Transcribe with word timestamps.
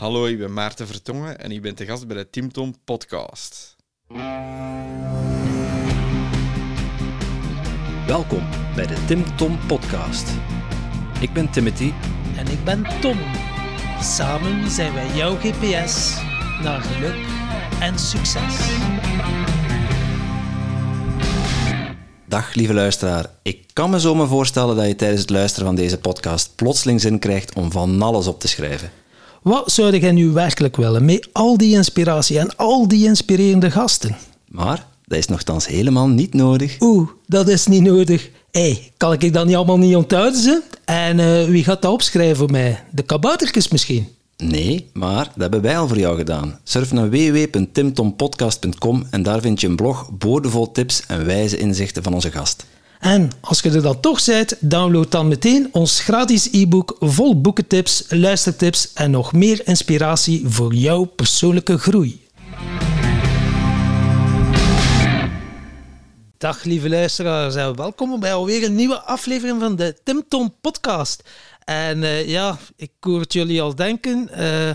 Hallo, 0.00 0.26
ik 0.26 0.38
ben 0.38 0.52
Maarten 0.52 0.86
Vertongen 0.86 1.38
en 1.38 1.52
ik 1.52 1.62
ben 1.62 1.74
te 1.74 1.84
gast 1.86 2.06
bij 2.06 2.16
de 2.16 2.30
Tim 2.30 2.52
Tom 2.52 2.74
podcast. 2.84 3.76
Welkom 8.06 8.48
bij 8.74 8.86
de 8.86 9.04
Tim 9.06 9.36
Tom 9.36 9.58
podcast. 9.66 10.28
Ik 11.20 11.32
ben 11.32 11.50
Timothy 11.50 11.92
En 12.36 12.46
ik 12.46 12.64
ben 12.64 12.86
Tom. 13.00 13.18
Samen 14.02 14.70
zijn 14.70 14.94
wij 14.94 15.16
jouw 15.16 15.36
GPS 15.36 16.20
naar 16.62 16.80
geluk 16.80 17.26
en 17.80 17.98
succes. 17.98 18.78
Dag 22.26 22.54
lieve 22.54 22.74
luisteraar. 22.74 23.26
Ik 23.42 23.66
kan 23.72 23.90
me 23.90 24.00
zo 24.00 24.14
maar 24.14 24.28
voorstellen 24.28 24.76
dat 24.76 24.86
je 24.86 24.96
tijdens 24.96 25.20
het 25.20 25.30
luisteren 25.30 25.66
van 25.66 25.76
deze 25.76 25.98
podcast 25.98 26.54
plotseling 26.56 27.00
zin 27.00 27.18
krijgt 27.18 27.54
om 27.54 27.70
van 27.70 28.02
alles 28.02 28.26
op 28.26 28.40
te 28.40 28.48
schrijven. 28.48 28.99
Wat 29.42 29.72
zou 29.72 29.96
jij 29.96 30.12
nu 30.12 30.30
werkelijk 30.30 30.76
willen 30.76 31.04
met 31.04 31.28
al 31.32 31.56
die 31.56 31.74
inspiratie 31.74 32.38
en 32.38 32.56
al 32.56 32.88
die 32.88 33.06
inspirerende 33.06 33.70
gasten? 33.70 34.16
Maar 34.48 34.86
dat 35.04 35.18
is 35.18 35.26
nogthans 35.26 35.66
helemaal 35.66 36.08
niet 36.08 36.34
nodig. 36.34 36.76
Oeh, 36.80 37.08
dat 37.26 37.48
is 37.48 37.66
niet 37.66 37.82
nodig. 37.82 38.30
Hé, 38.50 38.60
hey, 38.60 38.92
kan 38.96 39.12
ik 39.12 39.32
dat 39.32 39.46
niet 39.46 39.56
allemaal 39.56 39.78
niet 39.78 39.96
onthouden? 39.96 40.40
Ze? 40.40 40.62
En 40.84 41.20
eh, 41.20 41.44
wie 41.44 41.64
gaat 41.64 41.82
dat 41.82 41.92
opschrijven 41.92 42.36
voor 42.36 42.50
mij? 42.50 42.84
De 42.90 43.02
kaboutertjes 43.02 43.68
misschien? 43.68 44.08
Nee, 44.36 44.90
maar 44.92 45.24
dat 45.24 45.34
hebben 45.36 45.62
wij 45.62 45.78
al 45.78 45.88
voor 45.88 45.98
jou 45.98 46.16
gedaan. 46.16 46.58
Surf 46.64 46.92
naar 46.92 47.10
www.timtompodcast.com 47.10 49.06
en 49.10 49.22
daar 49.22 49.40
vind 49.40 49.60
je 49.60 49.66
een 49.66 49.76
blog 49.76 50.10
boordevol 50.18 50.72
tips 50.72 51.02
en 51.06 51.26
wijze 51.26 51.58
inzichten 51.58 52.02
van 52.02 52.14
onze 52.14 52.30
gast. 52.30 52.66
En 53.00 53.30
als 53.40 53.60
je 53.60 53.70
er 53.70 53.82
dan 53.82 54.00
toch 54.00 54.24
bent, 54.24 54.56
download 54.60 55.10
dan 55.10 55.28
meteen 55.28 55.68
ons 55.72 56.00
gratis 56.00 56.48
e-book 56.52 56.96
vol 56.98 57.40
boekentips, 57.40 58.04
luistertips 58.08 58.92
en 58.92 59.10
nog 59.10 59.32
meer 59.32 59.66
inspiratie 59.66 60.48
voor 60.48 60.74
jouw 60.74 61.04
persoonlijke 61.04 61.78
groei. 61.78 62.26
Dag 66.38 66.64
lieve 66.64 66.88
luisteraars 66.88 67.54
en 67.54 67.76
welkom 67.76 68.20
bij 68.20 68.34
alweer 68.34 68.64
een 68.64 68.74
nieuwe 68.74 69.00
aflevering 69.00 69.60
van 69.60 69.76
de 69.76 69.96
Tim 70.04 70.22
Tom 70.28 70.54
podcast. 70.60 71.22
En 71.64 72.02
uh, 72.02 72.28
ja, 72.28 72.58
ik 72.76 72.90
hoor 73.00 73.20
het 73.20 73.32
jullie 73.32 73.62
al 73.62 73.74
denken, 73.74 74.28
uh, 74.38 74.70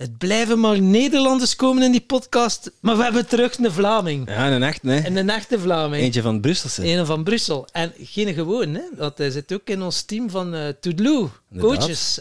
het 0.00 0.18
blijven 0.18 0.60
maar 0.60 0.80
Nederlanders 0.80 1.56
komen 1.56 1.82
in 1.82 1.90
die 1.90 2.00
podcast, 2.00 2.70
maar 2.80 2.96
we 2.96 3.02
hebben 3.02 3.26
terug 3.26 3.58
een 3.58 3.72
Vlaming. 3.72 4.28
Ja, 4.28 4.50
een 4.50 4.62
echt, 4.62 4.82
nee. 4.82 5.00
En 5.00 5.16
een 5.16 5.30
echte 5.30 5.58
Vlaming. 5.58 6.02
Eentje 6.02 6.22
van 6.22 6.40
Brusselse. 6.40 6.86
Een 6.86 7.06
van 7.06 7.24
Brussel. 7.24 7.68
En 7.72 7.92
geen 7.98 8.34
gewoon, 8.34 8.74
hè. 8.74 8.82
Want 8.96 9.18
hij 9.18 9.30
zit 9.30 9.52
ook 9.52 9.68
in 9.68 9.82
ons 9.82 10.02
team 10.02 10.30
van 10.30 10.54
uh, 10.54 10.68
coaches. 11.58 12.20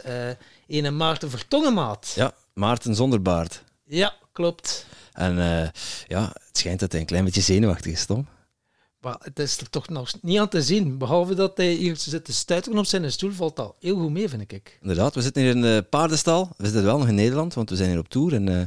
Uh, 0.68 0.84
een 0.84 0.98
Maarten 0.98 1.30
Vertongenmaat. 1.30 2.12
Ja, 2.16 2.32
Maarten 2.54 2.96
zonder 2.96 3.22
baard. 3.22 3.64
Ja, 3.86 4.14
klopt. 4.32 4.86
En 5.14 5.38
uh, 5.38 5.68
ja, 6.08 6.24
het 6.48 6.58
schijnt 6.58 6.80
dat 6.80 6.92
hij 6.92 7.02
een 7.02 7.08
klein 7.08 7.24
beetje 7.24 7.42
zenuwachtig 7.42 7.92
is, 7.92 8.06
Tom. 8.06 8.28
Maar 9.02 9.18
het 9.20 9.40
is 9.40 9.58
er 9.58 9.70
toch 9.70 9.90
nog 9.90 10.12
niet 10.22 10.40
aan 10.40 10.50
te 10.50 10.62
zien. 10.62 10.98
Behalve 10.98 11.34
dat 11.34 11.58
hij 11.58 11.72
hier 11.72 11.98
zit 11.98 12.26
te 12.26 12.34
stuiteren 12.34 12.80
op 12.80 12.86
zijn 12.86 13.12
stoel, 13.12 13.32
valt 13.32 13.56
dat 13.56 13.76
heel 13.80 13.96
goed 13.96 14.12
mee, 14.12 14.30
vind 14.30 14.52
ik. 14.52 14.78
Inderdaad, 14.82 15.16
we 15.16 15.22
zitten 15.22 15.42
hier 15.42 15.52
in 15.52 15.62
de 15.62 15.86
paardenstal. 15.90 16.50
We 16.58 16.64
zitten 16.64 16.84
wel 16.84 16.98
nog 16.98 17.08
in 17.08 17.16
Nederland, 17.16 17.54
want 17.54 17.70
we 17.70 17.76
zijn 17.76 17.90
hier 17.90 18.00
op 18.00 18.10
tour. 18.10 18.34
En 18.34 18.48
uh, 18.48 18.62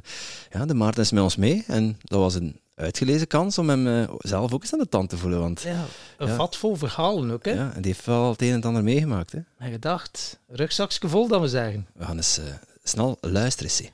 ja, 0.50 0.66
de 0.66 0.74
Maarten 0.74 1.02
is 1.02 1.10
met 1.10 1.22
ons 1.22 1.36
mee. 1.36 1.64
En 1.66 1.98
dat 2.02 2.20
was 2.20 2.34
een 2.34 2.60
uitgelezen 2.74 3.26
kans 3.26 3.58
om 3.58 3.68
hem 3.68 3.86
uh, 3.86 4.08
zelf 4.18 4.52
ook 4.52 4.62
eens 4.62 4.72
aan 4.72 4.78
de 4.78 4.88
tand 4.88 5.08
te 5.08 5.16
voelen. 5.16 5.40
Want, 5.40 5.60
ja, 5.60 5.84
een 6.18 6.28
ja, 6.28 6.34
vat 6.34 6.56
vol 6.56 6.76
verhalen 6.76 7.30
ook, 7.30 7.44
hè? 7.44 7.52
Ja, 7.52 7.72
en 7.74 7.82
die 7.82 7.92
heeft 7.92 8.06
wel 8.06 8.30
het 8.30 8.42
een 8.42 8.48
en 8.48 8.54
het 8.54 8.64
ander 8.64 8.84
meegemaakt, 8.84 9.32
hè? 9.32 9.38
En 9.58 9.70
gedacht, 9.70 10.38
rugzakje 10.48 11.08
vol, 11.08 11.28
dat 11.28 11.40
we 11.40 11.48
zeggen. 11.48 11.86
We 11.94 12.04
gaan 12.04 12.16
eens 12.16 12.38
uh, 12.38 12.44
snel 12.82 13.18
luisteren, 13.20 13.70
zie. 13.70 13.90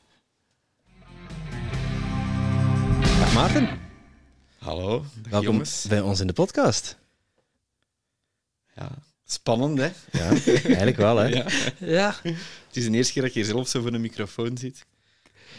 Dag 3.18 3.34
Maarten. 3.34 3.86
Hallo, 4.68 5.04
welkom 5.22 5.42
jongens. 5.42 5.86
bij 5.88 6.00
ons 6.00 6.20
in 6.20 6.26
de 6.26 6.32
podcast. 6.32 6.98
Ja, 8.74 8.90
spannend 9.24 9.78
hè? 9.78 9.90
Ja, 10.12 10.28
eigenlijk 10.28 10.96
wel 10.96 11.16
hè. 11.16 11.26
Ja. 11.36 11.46
ja. 11.78 12.14
Het 12.22 12.76
is 12.76 12.84
de 12.84 12.90
eerste 12.90 13.12
keer 13.12 13.22
dat 13.22 13.34
je 13.34 13.44
zelf 13.44 13.68
zo 13.68 13.80
voor 13.80 13.92
een 13.92 14.00
microfoon 14.00 14.58
zit. 14.58 14.86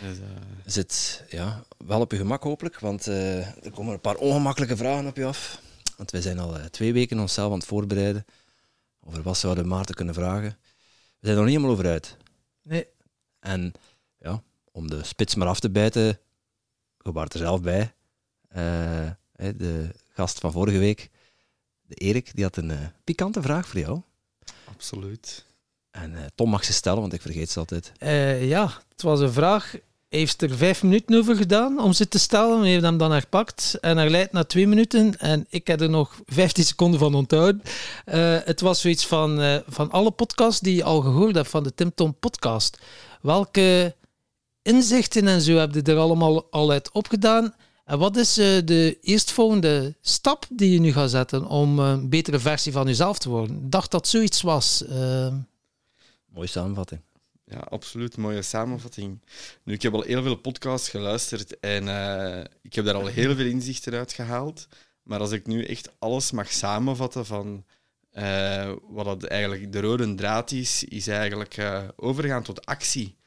Dus, 0.01 0.17
uh... 0.17 0.25
Zit 0.65 1.23
ja, 1.29 1.63
wel 1.77 1.99
op 1.99 2.11
je 2.11 2.17
gemak 2.17 2.43
hopelijk, 2.43 2.79
want 2.79 3.07
uh, 3.07 3.65
er 3.65 3.71
komen 3.71 3.93
een 3.93 4.01
paar 4.01 4.15
ongemakkelijke 4.15 4.77
vragen 4.77 5.07
op 5.07 5.15
je 5.15 5.25
af. 5.25 5.61
Want 5.97 6.11
wij 6.11 6.21
zijn 6.21 6.39
al 6.39 6.57
uh, 6.57 6.65
twee 6.65 6.93
weken 6.93 7.19
onszelf 7.19 7.51
aan 7.51 7.57
het 7.57 7.67
voorbereiden 7.67 8.25
over 8.99 9.21
wat 9.21 9.37
zouden 9.37 9.67
Maarten 9.67 9.95
kunnen 9.95 10.13
vragen. 10.13 10.57
We 11.19 11.27
zijn 11.27 11.35
er 11.37 11.41
nog 11.41 11.45
niet 11.45 11.55
helemaal 11.55 11.71
over 11.71 11.91
uit. 11.91 12.17
Nee. 12.61 12.87
En 13.39 13.73
ja, 14.17 14.43
om 14.71 14.89
de 14.89 15.03
spits 15.03 15.35
maar 15.35 15.47
af 15.47 15.59
te 15.59 15.69
bijten, 15.69 16.19
je 16.97 17.11
waart 17.11 17.33
er 17.33 17.39
zelf 17.39 17.61
bij. 17.61 17.93
Uh, 18.57 19.09
de 19.35 19.89
gast 20.13 20.39
van 20.39 20.51
vorige 20.51 20.77
week, 20.77 21.09
de 21.81 21.95
Erik, 21.95 22.31
die 22.33 22.43
had 22.43 22.57
een 22.57 22.69
uh, 22.69 22.77
pikante 23.03 23.41
vraag 23.41 23.67
voor 23.67 23.79
jou. 23.79 24.01
Absoluut. 24.65 25.45
En 25.91 26.11
uh, 26.11 26.19
Tom 26.35 26.49
mag 26.49 26.63
ze 26.63 26.73
stellen, 26.73 27.01
want 27.01 27.13
ik 27.13 27.21
vergeet 27.21 27.49
ze 27.49 27.59
altijd. 27.59 27.91
ja, 28.41 28.81
het 28.89 29.01
was 29.01 29.19
een 29.19 29.31
vraag. 29.31 29.71
Hij 30.09 30.19
heeft 30.19 30.41
er 30.41 30.57
vijf 30.57 30.83
minuten 30.83 31.17
over 31.17 31.35
gedaan 31.35 31.79
om 31.79 31.93
ze 31.93 32.07
te 32.07 32.19
stellen. 32.19 32.59
Hij 32.59 32.69
heeft 32.69 32.83
hem 32.83 32.97
dan 32.97 33.11
herpakt 33.11 33.77
en 33.81 33.97
hij 33.97 34.09
leidt 34.09 34.31
na 34.31 34.43
twee 34.43 34.67
minuten. 34.67 35.19
En 35.19 35.45
ik 35.49 35.67
heb 35.67 35.81
er 35.81 35.89
nog 35.89 36.21
15 36.25 36.63
seconden 36.63 36.99
van 36.99 37.15
onthouden. 37.15 37.61
het 38.45 38.61
was 38.61 38.81
zoiets 38.81 39.05
van, 39.05 39.61
van 39.67 39.91
alle 39.91 40.11
podcasts 40.11 40.59
die 40.59 40.75
je 40.75 40.83
al 40.83 41.01
gehoord 41.01 41.35
hebt 41.35 41.49
van 41.49 41.63
de 41.63 41.73
Tim 41.73 41.93
Tom 41.95 42.15
podcast. 42.19 42.77
Welke 43.21 43.95
inzichten 44.61 45.27
en 45.27 45.41
zo 45.41 45.55
heb 45.55 45.73
je 45.73 45.81
er 45.81 45.97
allemaal 45.97 46.51
al 46.51 46.71
uit 46.71 46.91
opgedaan? 46.91 47.53
En 47.89 47.99
wat 47.99 48.17
is 48.17 48.37
uh, 48.37 48.45
de 48.65 48.97
eerstvolgende 49.01 49.95
stap 50.01 50.45
die 50.49 50.71
je 50.71 50.79
nu 50.79 50.91
gaat 50.91 51.09
zetten 51.09 51.45
om 51.45 51.79
een 51.79 52.09
betere 52.09 52.39
versie 52.39 52.71
van 52.71 52.85
jezelf 52.85 53.19
te 53.19 53.29
worden? 53.29 53.55
Ik 53.55 53.71
dacht 53.71 53.91
dat 53.91 54.07
zoiets 54.07 54.41
was. 54.41 54.83
Uh... 54.89 55.33
Mooie 56.25 56.47
samenvatting. 56.47 57.01
Ja, 57.45 57.57
absoluut. 57.57 58.17
Mooie 58.17 58.41
samenvatting. 58.41 59.21
Nu, 59.63 59.73
ik 59.73 59.81
heb 59.81 59.93
al 59.93 60.01
heel 60.01 60.23
veel 60.23 60.35
podcasts 60.35 60.89
geluisterd 60.89 61.59
en 61.59 61.83
uh, 61.87 62.43
ik 62.61 62.73
heb 62.73 62.85
daar 62.85 62.93
al 62.93 63.05
heel 63.05 63.35
veel 63.35 63.45
inzichten 63.45 63.93
uit 63.93 64.13
gehaald. 64.13 64.67
Maar 65.03 65.19
als 65.19 65.31
ik 65.31 65.47
nu 65.47 65.63
echt 65.63 65.91
alles 65.99 66.31
mag 66.31 66.51
samenvatten 66.51 67.25
van 67.25 67.65
uh, 68.13 68.71
wat 68.89 69.05
dat 69.05 69.23
eigenlijk 69.23 69.71
de 69.71 69.79
rode 69.79 70.15
draad 70.15 70.51
is, 70.51 70.83
is 70.83 71.07
eigenlijk 71.07 71.57
uh, 71.57 71.83
overgaan 71.95 72.43
tot 72.43 72.65
actie. 72.65 73.17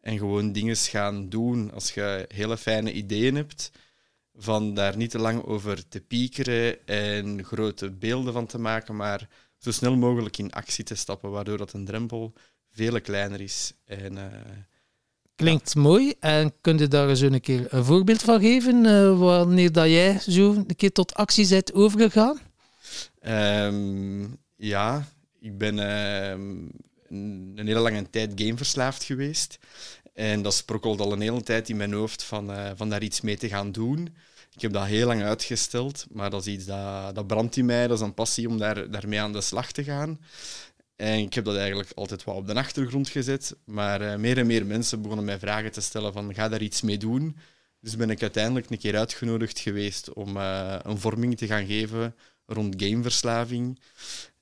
En 0.00 0.18
gewoon 0.18 0.52
dingen 0.52 0.76
gaan 0.76 1.28
doen. 1.28 1.72
Als 1.72 1.94
je 1.94 2.24
hele 2.34 2.56
fijne 2.56 2.92
ideeën 2.92 3.34
hebt, 3.34 3.70
van 4.34 4.74
daar 4.74 4.96
niet 4.96 5.10
te 5.10 5.18
lang 5.18 5.42
over 5.44 5.88
te 5.88 6.00
piekeren 6.00 6.86
en 6.86 7.44
grote 7.44 7.90
beelden 7.90 8.32
van 8.32 8.46
te 8.46 8.58
maken, 8.58 8.96
maar 8.96 9.28
zo 9.58 9.70
snel 9.70 9.96
mogelijk 9.96 10.38
in 10.38 10.52
actie 10.52 10.84
te 10.84 10.94
stappen, 10.94 11.30
waardoor 11.30 11.58
dat 11.58 11.72
een 11.72 11.84
drempel 11.84 12.32
veel 12.70 13.00
kleiner 13.00 13.40
is. 13.40 13.72
En, 13.84 14.12
uh, 14.12 14.24
Klinkt 15.34 15.72
ja. 15.74 15.80
mooi. 15.80 16.14
En 16.20 16.52
kun 16.60 16.78
je 16.78 16.88
daar 16.88 17.08
eens 17.08 17.20
een 17.20 17.40
keer 17.40 17.74
een 17.74 17.84
voorbeeld 17.84 18.22
van 18.22 18.40
geven, 18.40 18.84
uh, 18.84 19.18
wanneer 19.18 19.72
dat 19.72 19.86
jij 19.86 20.18
zo 20.18 20.52
een 20.52 20.76
keer 20.76 20.92
tot 20.92 21.14
actie 21.14 21.48
bent 21.48 21.72
overgegaan? 21.74 22.40
Um, 23.26 24.38
ja, 24.56 25.08
ik 25.40 25.58
ben 25.58 25.76
uh, 25.76 26.28
een 27.08 27.66
hele 27.66 27.78
lange 27.78 28.10
tijd 28.10 28.32
gameverslaafd 28.34 29.04
geweest. 29.04 29.58
En 30.12 30.42
dat 30.42 30.54
sprokkelde 30.54 31.02
al 31.02 31.12
een 31.12 31.20
hele 31.20 31.42
tijd 31.42 31.68
in 31.68 31.76
mijn 31.76 31.92
hoofd 31.92 32.22
van, 32.22 32.50
uh, 32.50 32.70
van 32.74 32.88
daar 32.88 33.02
iets 33.02 33.20
mee 33.20 33.36
te 33.36 33.48
gaan 33.48 33.72
doen. 33.72 34.14
Ik 34.54 34.62
heb 34.62 34.72
dat 34.72 34.86
heel 34.86 35.06
lang 35.06 35.22
uitgesteld, 35.22 36.06
maar 36.10 36.30
dat 36.30 36.46
is 36.46 36.52
iets 36.52 36.64
dat, 36.64 37.14
dat 37.14 37.26
brandt 37.26 37.56
in 37.56 37.64
mij. 37.64 37.86
Dat 37.86 37.98
is 37.98 38.04
een 38.04 38.14
passie 38.14 38.48
om 38.48 38.58
daar, 38.58 38.90
daarmee 38.90 39.20
aan 39.20 39.32
de 39.32 39.40
slag 39.40 39.72
te 39.72 39.84
gaan. 39.84 40.20
En 40.96 41.18
ik 41.18 41.34
heb 41.34 41.44
dat 41.44 41.56
eigenlijk 41.56 41.90
altijd 41.94 42.24
wel 42.24 42.34
op 42.34 42.46
de 42.46 42.54
achtergrond 42.54 43.08
gezet. 43.08 43.56
Maar 43.64 44.02
uh, 44.02 44.16
meer 44.16 44.38
en 44.38 44.46
meer 44.46 44.66
mensen 44.66 45.02
begonnen 45.02 45.24
mij 45.24 45.38
vragen 45.38 45.72
te 45.72 45.80
stellen 45.80 46.12
van 46.12 46.34
ga 46.34 46.48
daar 46.48 46.62
iets 46.62 46.82
mee 46.82 46.98
doen. 46.98 47.36
Dus 47.80 47.96
ben 47.96 48.10
ik 48.10 48.22
uiteindelijk 48.22 48.70
een 48.70 48.78
keer 48.78 48.96
uitgenodigd 48.96 49.58
geweest 49.58 50.12
om 50.12 50.36
uh, 50.36 50.76
een 50.82 50.98
vorming 50.98 51.36
te 51.36 51.46
gaan 51.46 51.66
geven 51.66 52.14
rond 52.46 52.82
gameverslaving. 52.82 53.80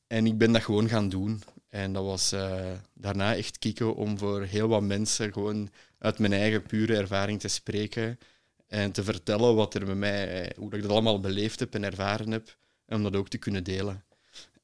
En 0.07 0.27
ik 0.27 0.39
ben 0.39 0.53
dat 0.53 0.63
gewoon 0.63 0.89
gaan 0.89 1.09
doen. 1.09 1.43
En 1.71 1.93
dat 1.93 2.05
was 2.05 2.33
uh, 2.33 2.73
daarna 2.95 3.37
echt 3.37 3.59
kicken 3.59 3.95
om 3.95 4.19
voor 4.19 4.43
heel 4.43 4.69
wat 4.69 4.83
mensen 4.83 5.33
gewoon 5.33 5.71
uit 5.99 6.19
mijn 6.19 6.33
eigen 6.33 6.63
pure 6.63 6.97
ervaring 6.97 7.41
te 7.41 7.49
spreken 7.49 8.19
en 8.67 8.93
te 8.93 9.05
vertellen 9.05 9.55
wat 9.55 9.75
er 9.75 9.87
met 9.87 9.97
mij, 9.97 10.53
hoe 10.57 10.75
ik 10.75 10.83
dat 10.83 10.91
allemaal 10.91 11.21
beleefd 11.21 11.61
heb 11.61 11.75
en 11.75 11.85
ervaren 11.85 12.31
heb, 12.31 12.57
en 12.87 12.97
om 12.97 13.03
dat 13.03 13.17
ook 13.17 13.29
te 13.29 13.39
kunnen 13.39 13.65
delen. 13.65 14.05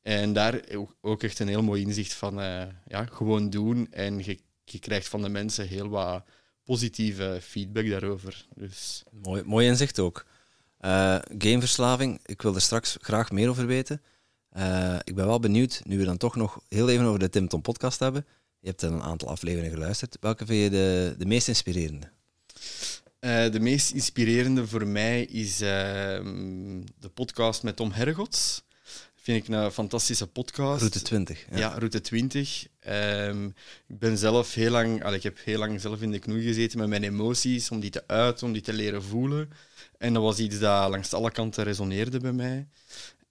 En 0.03 0.33
daar 0.33 0.61
ook 1.01 1.23
echt 1.23 1.39
een 1.39 1.49
heel 1.49 1.63
mooi 1.63 1.83
inzicht 1.83 2.13
van 2.13 2.41
uh, 2.41 2.63
ja, 2.87 3.05
gewoon 3.05 3.51
doen. 3.51 3.93
En 3.93 4.19
je, 4.25 4.39
je, 4.65 4.79
krijgt 4.79 5.09
van 5.09 5.23
de 5.23 5.29
mensen 5.29 5.69
heel 5.69 5.89
wat 5.89 6.25
positieve 6.65 7.39
feedback 7.43 7.89
daarover. 7.89 8.47
Dus. 8.55 9.03
Mooi, 9.23 9.43
mooi 9.45 9.67
inzicht 9.67 9.99
ook. 9.99 10.27
Gameverslaving, 11.39 12.21
ik 12.25 12.43
wil 12.43 12.55
er 12.55 12.61
straks 12.61 12.97
graag 13.01 13.31
meer 13.31 13.49
over 13.49 13.67
weten. 13.67 14.03
Uh, 14.57 14.97
ik 15.05 15.15
ben 15.15 15.27
wel 15.27 15.41
benieuwd, 15.41 15.81
nu 15.85 15.99
we 15.99 16.05
dan 16.05 16.17
toch 16.17 16.37
nog 16.37 16.61
heel 16.69 16.89
even 16.89 17.05
over 17.05 17.19
de 17.19 17.29
Tim 17.29 17.49
Tom 17.49 17.63
podcast 17.63 17.99
hebben. 17.99 18.27
Je 18.61 18.69
hebt 18.69 18.83
een 18.83 19.03
aantal 19.03 19.29
afleveringen 19.29 19.73
geluisterd. 19.73 20.17
Welke 20.21 20.47
vind 20.47 20.63
je 20.63 20.71
de, 20.71 21.15
de 21.19 21.27
meest 21.27 21.49
inspirerende? 21.49 22.11
Uh, 23.21 23.51
de 23.51 23.61
meest 23.61 23.93
inspirerende 23.93 24.67
voor 24.67 24.87
mij 24.87 25.25
is 25.25 25.63
uh, 25.63 25.69
de 26.99 27.09
podcast 27.15 27.63
met 27.63 27.77
Tom 27.77 27.93
Hergots. 27.93 28.65
Vind 29.15 29.49
ik 29.49 29.55
een 29.55 29.73
fantastische 29.73 30.27
podcast. 30.27 30.81
Route 30.81 31.03
20. 31.03 31.45
Ja, 31.51 31.59
ja 31.59 31.69
Route 31.79 32.01
20. 32.01 32.67
Um, 32.89 33.55
ik 33.87 33.99
ben 33.99 34.19
zelf 34.19 34.55
heel 34.55 34.71
lang, 34.71 35.05
al, 35.05 35.13
ik 35.13 35.23
heb 35.23 35.39
heel 35.45 35.59
lang 35.59 35.81
zelf 35.81 36.03
in 36.03 36.11
de 36.11 36.19
knoei 36.19 36.43
gezeten 36.43 36.79
met 36.79 36.89
mijn 36.89 37.03
emoties, 37.03 37.71
om 37.71 37.81
die 37.81 37.91
te 37.91 38.03
uiten, 38.07 38.47
om 38.47 38.53
die 38.53 38.63
te 38.63 38.73
leren 38.73 39.03
voelen. 39.03 39.51
En 39.99 40.13
dat 40.13 40.23
was 40.23 40.39
iets 40.39 40.59
dat 40.59 40.91
langs 40.91 41.13
alle 41.13 41.31
kanten 41.31 41.65
resoneerde 41.65 42.21
bij 42.21 42.33
mij. 42.33 42.67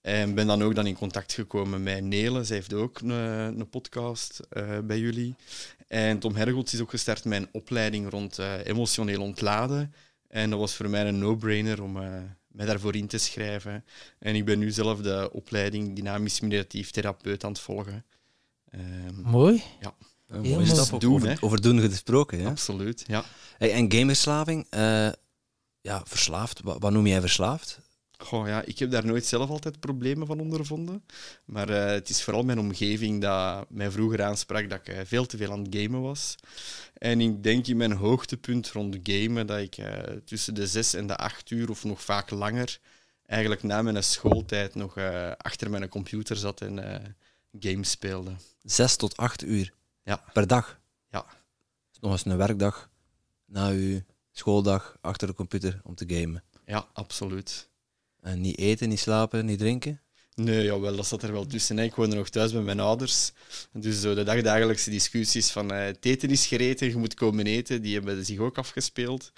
En 0.06 0.34
ben 0.34 0.46
dan 0.46 0.62
ook 0.62 0.74
dan 0.74 0.86
in 0.86 0.94
contact 0.94 1.32
gekomen 1.32 1.82
met 1.82 2.04
Nele. 2.04 2.44
Zij 2.44 2.56
heeft 2.56 2.72
ook 2.72 3.00
een, 3.00 3.10
een 3.10 3.68
podcast 3.68 4.40
uh, 4.52 4.78
bij 4.78 4.98
jullie. 4.98 5.34
En 5.88 6.18
Tom 6.18 6.34
Hergots 6.34 6.74
is 6.74 6.80
ook 6.80 6.90
gestart 6.90 7.24
met 7.24 7.42
een 7.42 7.48
opleiding 7.52 8.10
rond 8.10 8.38
uh, 8.38 8.52
emotioneel 8.64 9.22
ontladen. 9.22 9.94
En 10.28 10.50
dat 10.50 10.58
was 10.58 10.74
voor 10.74 10.88
mij 10.88 11.06
een 11.06 11.18
no-brainer 11.18 11.82
om 11.82 11.96
uh, 11.96 12.08
mij 12.46 12.66
daarvoor 12.66 12.96
in 12.96 13.06
te 13.06 13.18
schrijven. 13.18 13.84
En 14.18 14.34
ik 14.34 14.44
ben 14.44 14.58
nu 14.58 14.70
zelf 14.70 15.00
de 15.00 15.30
opleiding 15.32 15.96
dynamisch 15.96 16.40
meditatief 16.40 16.90
therapeut 16.90 17.44
aan 17.44 17.50
het 17.50 17.60
volgen. 17.60 18.04
Um, 18.74 19.20
Mooi. 19.22 19.62
Ja. 19.80 19.94
Een 20.26 20.40
mooie 20.40 20.66
stap 20.66 21.00
doen, 21.00 21.14
over, 21.14 21.38
over, 21.40 21.60
doen 21.60 21.80
gesproken. 21.80 22.40
Hè? 22.40 22.48
Absoluut, 22.48 23.04
ja. 23.06 23.24
Hey, 23.58 23.72
en 23.72 23.92
gamerslaving, 23.92 24.66
uh, 24.70 25.08
ja, 25.80 26.02
verslaafd. 26.04 26.60
Wat, 26.60 26.76
wat 26.78 26.92
noem 26.92 27.06
jij 27.06 27.20
verslaafd? 27.20 27.84
Goh, 28.18 28.46
ja, 28.46 28.62
ik 28.62 28.78
heb 28.78 28.90
daar 28.90 29.06
nooit 29.06 29.26
zelf 29.26 29.50
altijd 29.50 29.80
problemen 29.80 30.26
van 30.26 30.40
ondervonden. 30.40 31.04
Maar 31.44 31.70
uh, 31.70 31.84
het 31.84 32.08
is 32.08 32.22
vooral 32.22 32.42
mijn 32.42 32.58
omgeving 32.58 33.20
dat 33.20 33.70
mij 33.70 33.90
vroeger 33.90 34.22
aansprak 34.22 34.70
dat 34.70 34.78
ik 34.78 34.88
uh, 34.88 35.00
veel 35.04 35.26
te 35.26 35.36
veel 35.36 35.52
aan 35.52 35.62
het 35.62 35.76
gamen 35.76 36.00
was. 36.00 36.34
En 36.94 37.20
ik 37.20 37.42
denk 37.42 37.66
in 37.66 37.76
mijn 37.76 37.92
hoogtepunt 37.92 38.68
rond 38.68 38.96
gamen 39.02 39.46
dat 39.46 39.58
ik 39.58 39.78
uh, 39.78 39.86
tussen 40.24 40.54
de 40.54 40.66
zes 40.66 40.94
en 40.94 41.06
de 41.06 41.16
acht 41.16 41.50
uur 41.50 41.70
of 41.70 41.84
nog 41.84 42.02
vaak 42.02 42.30
langer 42.30 42.78
eigenlijk 43.26 43.62
na 43.62 43.82
mijn 43.82 44.04
schooltijd 44.04 44.74
nog 44.74 44.98
achter 45.36 45.70
mijn 45.70 45.88
computer 45.88 46.36
zat 46.36 46.60
en 46.60 47.16
games 47.60 47.90
speelde. 47.90 48.32
Zes 48.62 48.96
tot 48.96 49.16
acht 49.16 49.44
uur? 49.44 49.72
Ja. 50.02 50.24
Per 50.32 50.46
dag? 50.46 50.80
Ja. 51.10 51.26
nog 52.00 52.12
eens 52.12 52.24
een 52.24 52.36
werkdag 52.36 52.90
na 53.44 53.68
uw 53.68 54.00
schooldag 54.30 54.96
achter 55.00 55.28
de 55.28 55.34
computer 55.34 55.80
om 55.82 55.94
te 55.94 56.04
gamen? 56.08 56.44
Ja, 56.66 56.88
absoluut. 56.92 57.68
En 58.26 58.40
niet 58.40 58.58
eten, 58.58 58.88
niet 58.88 58.98
slapen, 58.98 59.46
niet 59.46 59.58
drinken? 59.58 60.00
Nee, 60.34 60.64
jawel, 60.64 60.96
dat 60.96 61.06
zat 61.06 61.22
er 61.22 61.32
wel 61.32 61.46
tussen. 61.46 61.78
Ik 61.78 61.94
woonde 61.94 62.16
nog 62.16 62.28
thuis 62.28 62.52
met 62.52 62.64
mijn 62.64 62.80
ouders. 62.80 63.32
Dus 63.72 64.00
zo 64.00 64.14
de 64.14 64.22
dagdagelijkse 64.22 64.90
discussies 64.90 65.50
van 65.50 65.72
uh, 65.72 65.78
het 65.78 66.04
eten 66.04 66.30
is 66.30 66.46
gereten, 66.46 66.88
je 66.88 66.96
moet 66.96 67.14
komen 67.14 67.46
eten, 67.46 67.82
die 67.82 67.94
hebben 67.94 68.24
zich 68.24 68.38
ook 68.38 68.58
afgespeeld. 68.58 69.32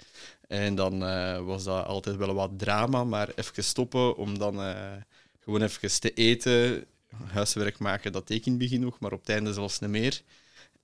En 0.47 0.75
dan 0.75 1.03
uh, 1.03 1.39
was 1.39 1.63
dat 1.63 1.85
altijd 1.85 2.15
wel 2.15 2.33
wat 2.33 2.51
drama, 2.59 3.03
maar 3.03 3.29
even 3.35 3.63
stoppen 3.63 4.17
om 4.17 4.37
dan 4.37 4.59
uh, 4.59 4.91
gewoon 5.39 5.61
even 5.61 5.99
te 5.99 6.13
eten, 6.13 6.85
huiswerk 7.25 7.79
maken, 7.79 8.11
dat 8.11 8.27
deed 8.27 8.45
in 8.45 8.51
het 8.51 8.61
begin 8.61 8.81
nog, 8.81 8.99
maar 8.99 9.11
op 9.11 9.19
het 9.19 9.29
einde 9.29 9.53
zelfs 9.53 9.79
niet 9.79 9.89
meer. 9.89 10.21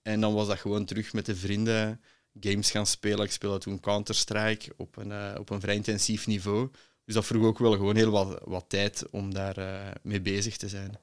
En 0.02 0.22
dan 0.22 0.34
was 0.34 0.48
dat 0.48 0.60
gewoon 0.60 0.86
terug 0.86 1.14
met 1.14 1.26
de 1.26 1.36
vrienden 1.36 2.02
games 2.40 2.72
gaan 2.72 2.88
spelen. 2.88 3.26
Ik 3.26 3.32
speelde 3.32 3.60
toen 3.60 3.80
Counter-Strike 3.80 4.74
op 4.78 4.98
een, 4.98 5.38
op 5.40 5.50
een 5.50 5.62
vrij 5.62 5.76
intensief 5.76 6.28
niveau. 6.28 6.70
Dus 7.06 7.14
dat 7.14 7.26
vroeg 7.26 7.46
ook 7.46 7.60
wel 7.60 7.72
gewoon 7.72 7.96
heel 7.96 8.12
wat, 8.12 8.40
wat 8.44 8.66
tijd 8.68 9.04
om 9.12 9.34
daar 9.34 9.58
uh, 9.58 9.66
mee 10.02 10.22
bezig 10.22 10.58
te 10.58 10.70
zijn. 10.70 10.98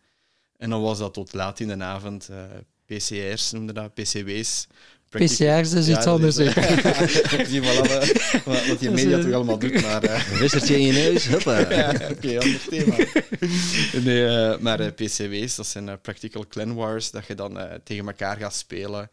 En 0.57 0.71
dan 0.71 0.83
was 0.83 0.99
dat 0.99 1.15
tot 1.15 1.33
laat 1.33 1.61
in 1.61 1.69
de 1.69 1.85
avond. 1.85 2.29
Uh, 2.31 2.45
eh, 2.45 2.51
PCR's 2.87 3.53
noemde 3.53 3.73
dat, 3.73 3.95
PCW's. 3.95 4.67
PCR's 5.09 5.73
is 5.73 5.89
iets 5.89 6.07
anders. 6.07 6.37
Ik 7.39 7.47
zie 7.47 7.61
wel 7.61 7.77
alle, 7.77 8.13
wat, 8.45 8.67
wat 8.67 8.79
die 8.79 8.91
media 8.91 9.21
toch 9.21 9.33
allemaal 9.33 9.59
doet. 9.59 9.83
Maar, 9.83 10.05
uh, 10.05 10.29
Wissertje 10.39 10.75
in 10.75 10.87
je 10.87 10.93
neus, 10.93 11.29
hoppa. 11.29 11.59
ja, 11.77 11.91
Oké, 11.91 12.13
okay, 12.13 12.37
ander 12.37 12.61
thema. 12.69 12.97
nee, 14.03 14.53
uh, 14.53 14.59
maar 14.59 14.93
PCW's, 14.93 15.55
dat 15.55 15.67
zijn 15.67 16.01
Practical 16.01 16.47
Clan 16.47 16.75
Wars, 16.75 17.11
dat 17.11 17.27
je 17.27 17.35
dan 17.35 17.59
tegen 17.85 18.07
elkaar 18.07 18.37
gaat 18.37 18.55
spelen 18.55 19.09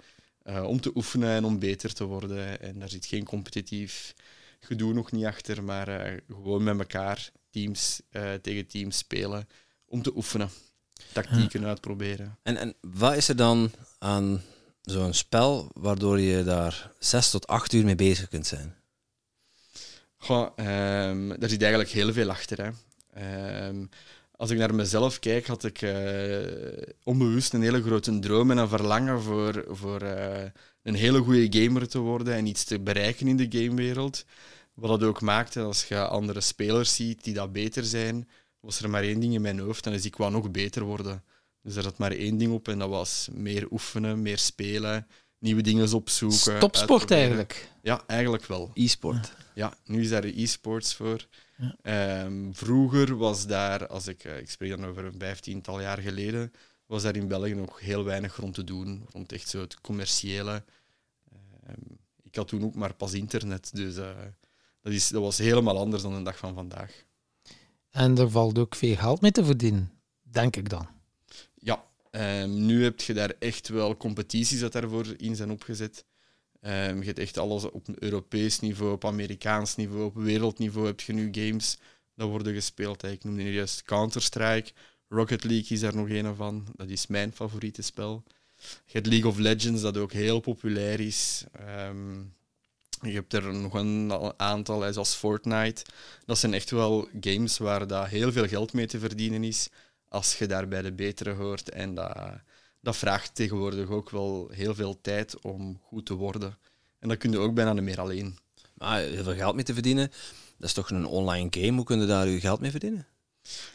om 0.64 0.82
te 0.82 0.92
oefenen 0.96 1.30
en 1.30 1.44
om 1.44 1.60
beter 1.60 1.94
te 1.94 2.04
worden. 2.04 2.62
En 2.62 2.80
daar 2.80 2.90
zit 2.90 3.06
geen 3.06 3.24
competitief 3.24 4.14
gedoe 4.60 4.94
nog 4.94 5.12
niet 5.12 5.26
achter, 5.26 5.64
maar 5.64 5.90
uh, 5.90 6.18
gewoon 6.28 6.64
met 6.64 6.80
elkaar 6.80 7.32
teams 7.50 8.02
uh, 8.12 8.34
tegen 8.34 8.68
teams 8.68 8.98
spelen 8.98 9.48
om 9.86 10.02
te 10.02 10.16
oefenen, 10.16 10.50
tactieken 11.12 11.66
uitproberen. 11.66 12.38
En, 12.44 12.58
en 12.58 12.76
wat 12.82 13.16
is 13.16 13.30
er 13.30 13.36
dan 13.36 13.72
aan 13.98 14.42
zo'n 14.82 15.14
spel 15.14 15.72
waardoor 15.74 16.20
je 16.20 16.44
daar 16.44 16.92
zes 17.00 17.30
tot 17.30 17.48
acht 17.48 17.74
uur 17.74 17.86
mee 17.86 17.96
bezig 17.96 18.28
kunt 18.28 18.48
zijn? 18.48 18.76
Goh, 20.18 20.50
um, 20.58 21.40
daar 21.40 21.50
zit 21.50 21.62
eigenlijk 21.62 21.92
heel 21.92 22.14
veel 22.14 22.30
achter. 22.30 22.74
Hè. 23.14 23.68
Um, 23.68 23.90
als 24.32 24.50
ik 24.50 24.58
naar 24.58 24.76
mezelf 24.76 25.20
kijk, 25.20 25.48
had 25.48 25.64
ik 25.64 25.82
uh, 25.82 26.38
onbewust 27.04 27.54
een 27.54 27.62
hele 27.62 27.82
grote 27.82 28.20
droom 28.20 28.52
en 28.52 28.58
een 28.58 28.68
verlangen 28.68 29.22
voor, 29.22 29.66
voor 29.68 30.04
uh, 30.04 30.44
een 30.84 30.96
hele 30.96 31.20
goede 31.20 31.60
gamer 31.60 31.88
te 31.88 32.00
worden 32.00 32.34
en 32.34 32.46
iets 32.46 32.64
te 32.64 32.80
bereiken 32.80 33.28
in 33.28 33.38
de 33.38 33.48
gamewereld. 33.50 34.26
Wat 34.80 35.00
dat 35.00 35.10
ook 35.10 35.22
maakte, 35.22 35.62
als 35.62 35.88
je 35.88 36.08
andere 36.08 36.42
spelers 36.42 36.96
ziet 36.96 37.24
die 37.24 37.34
dat 37.34 37.52
beter 37.52 37.86
zijn, 37.86 38.30
was 38.60 38.82
er 38.82 38.90
maar 38.90 39.04
één 39.04 39.20
ding 39.20 39.34
in 39.34 39.42
mijn 39.42 39.60
hoofd 39.60 39.86
en 39.86 39.94
is 39.94 40.06
ik 40.06 40.16
wou 40.16 40.32
nog 40.32 40.52
beter 40.52 40.84
worden. 40.84 41.24
Dus 41.62 41.76
er 41.76 41.84
zat 41.84 41.98
maar 41.98 42.12
één 42.12 42.38
ding 42.38 42.54
op 42.54 42.68
en 42.68 42.80
dat 42.80 42.90
was 42.90 43.28
meer 43.32 43.68
oefenen, 43.72 44.22
meer 44.22 44.38
spelen, 44.38 45.08
nieuwe 45.40 45.62
dingen 45.62 45.94
opzoeken. 45.94 46.60
Topsport 46.60 47.12
eigenlijk? 47.12 47.70
Ja, 47.82 48.04
eigenlijk 48.08 48.46
wel. 48.46 48.72
E-sport? 48.74 49.34
Ja, 49.54 49.74
nu 49.86 50.02
is 50.02 50.10
daar 50.10 50.24
e-sports 50.24 50.96
voor. 50.96 51.28
Ja. 51.84 52.24
Um, 52.24 52.56
vroeger 52.56 53.18
was 53.18 53.48
daar, 53.48 53.88
als 53.88 54.08
ik, 54.08 54.24
eh, 54.24 54.40
ik 54.40 54.50
spreek 54.50 54.70
dan 54.70 54.86
over 54.86 55.06
een 55.06 55.20
vijftiental 55.20 55.82
jaar 55.82 55.98
geleden, 55.98 56.54
was 56.86 57.04
daar 57.04 57.16
in 57.16 57.28
België 57.28 57.54
nog 57.54 57.80
heel 57.80 58.04
weinig 58.04 58.36
rond 58.36 58.54
te 58.54 58.64
doen, 58.64 59.06
rond 59.12 59.32
echt 59.32 59.50
zo 59.50 59.62
het 59.62 59.82
commerciële. 59.82 60.64
Um, 61.70 61.98
ik 62.24 62.36
had 62.36 62.48
toen 62.48 62.64
ook 62.64 62.76
maar 62.76 62.94
pas 62.94 63.14
internet, 63.14 63.70
dus 63.74 63.98
uh, 63.98 64.10
dat, 64.90 64.98
is, 64.98 65.08
dat 65.08 65.22
was 65.22 65.38
helemaal 65.38 65.78
anders 65.78 66.04
dan 66.04 66.16
de 66.16 66.22
dag 66.22 66.38
van 66.38 66.54
vandaag. 66.54 67.04
En 67.90 68.18
er 68.18 68.30
valt 68.30 68.58
ook 68.58 68.76
veel 68.76 68.96
geld 68.96 69.22
mee 69.22 69.32
te 69.32 69.46
verdienen, 69.46 69.92
denk 70.22 70.56
ik 70.56 70.70
dan. 70.70 70.88
Ja, 71.56 71.86
um, 72.12 72.66
nu 72.66 72.84
heb 72.84 73.02
je 73.02 73.14
daar 73.14 73.34
echt 73.40 73.68
wel 73.68 73.98
competities 73.98 74.60
dat 74.60 74.72
daarvoor 74.72 75.14
in 75.18 75.36
zijn 75.36 75.52
opgezet. 75.52 76.06
Um, 76.62 77.00
je 77.00 77.06
hebt 77.06 77.20
echt 77.20 77.38
alles 77.38 77.64
op 77.72 77.88
Europees 78.00 78.60
niveau, 78.60 78.92
op 78.92 79.06
Amerikaans 79.06 79.76
niveau, 79.76 80.06
op 80.06 80.16
wereldniveau 80.16 80.86
heb 80.86 81.02
je 81.02 81.14
nu 81.14 81.30
games 81.32 81.78
dat 82.16 82.30
worden 82.30 82.54
gespeeld. 82.54 83.04
Ik 83.04 83.24
noemde 83.24 83.44
nu 83.44 83.54
juist 83.54 83.84
Counter-Strike. 83.84 84.72
Rocket 85.08 85.44
League 85.44 85.70
is 85.70 85.80
daar 85.80 85.96
nog 85.96 86.10
een 86.10 86.36
van. 86.36 86.66
Dat 86.76 86.90
is 86.90 87.08
mijn 87.08 87.34
favoriete 87.34 87.82
spel. 87.82 88.24
Je 88.58 88.92
hebt 88.92 89.08
League 89.08 89.30
of 89.30 89.38
Legends, 89.38 89.82
dat 89.82 89.98
ook 89.98 90.12
heel 90.12 90.40
populair 90.40 91.00
is. 91.00 91.44
Um, 91.88 92.34
je 93.02 93.12
hebt 93.12 93.34
er 93.34 93.54
nog 93.54 93.74
een 93.74 94.34
aantal, 94.38 94.94
zoals 94.94 95.14
Fortnite. 95.14 95.86
Dat 96.26 96.38
zijn 96.38 96.54
echt 96.54 96.72
wel 96.72 97.08
games 97.22 97.58
waar 97.58 97.88
dat 97.88 98.08
heel 98.08 98.32
veel 98.32 98.48
geld 98.48 98.74
mee 98.74 98.88
te 98.88 99.00
verdienen 99.00 99.44
is, 99.44 99.70
als 100.08 100.38
je 100.38 100.48
daar 100.48 100.68
bij 100.68 100.82
de 100.82 100.92
betere 100.92 101.34
hoort. 101.34 101.70
En 101.70 101.96
dat, 101.96 102.18
dat 102.82 102.98
vraagt 102.98 103.36
tegenwoordig 103.36 103.90
ook 103.90 104.10
wel 104.10 104.50
heel 104.52 104.76
veel 104.76 105.02
tijd 105.02 105.42
om 105.42 105.80
goed 105.84 106.06
te 106.06 106.14
worden. 106.14 106.58
En 107.00 107.10
dat 107.10 107.18
kun 107.18 107.32
je 107.32 107.38
ook 107.38 107.54
bijna 107.54 107.74
niet 107.74 107.84
meer 107.84 108.02
alleen. 108.02 108.38
Maar 108.74 109.00
heel 109.00 109.24
veel 109.24 109.36
geld 109.36 109.56
mee 109.56 109.64
te 109.64 109.74
verdienen, 109.74 110.12
dat 110.58 110.68
is 110.68 110.74
toch 110.74 110.90
een 110.90 111.06
online 111.06 111.48
game? 111.52 111.76
Hoe 111.76 111.86
kun 111.86 112.00
je 112.00 112.06
daar 112.06 112.28
je 112.28 112.40
geld 112.40 112.60
mee 112.60 112.72
verdienen? 112.72 113.08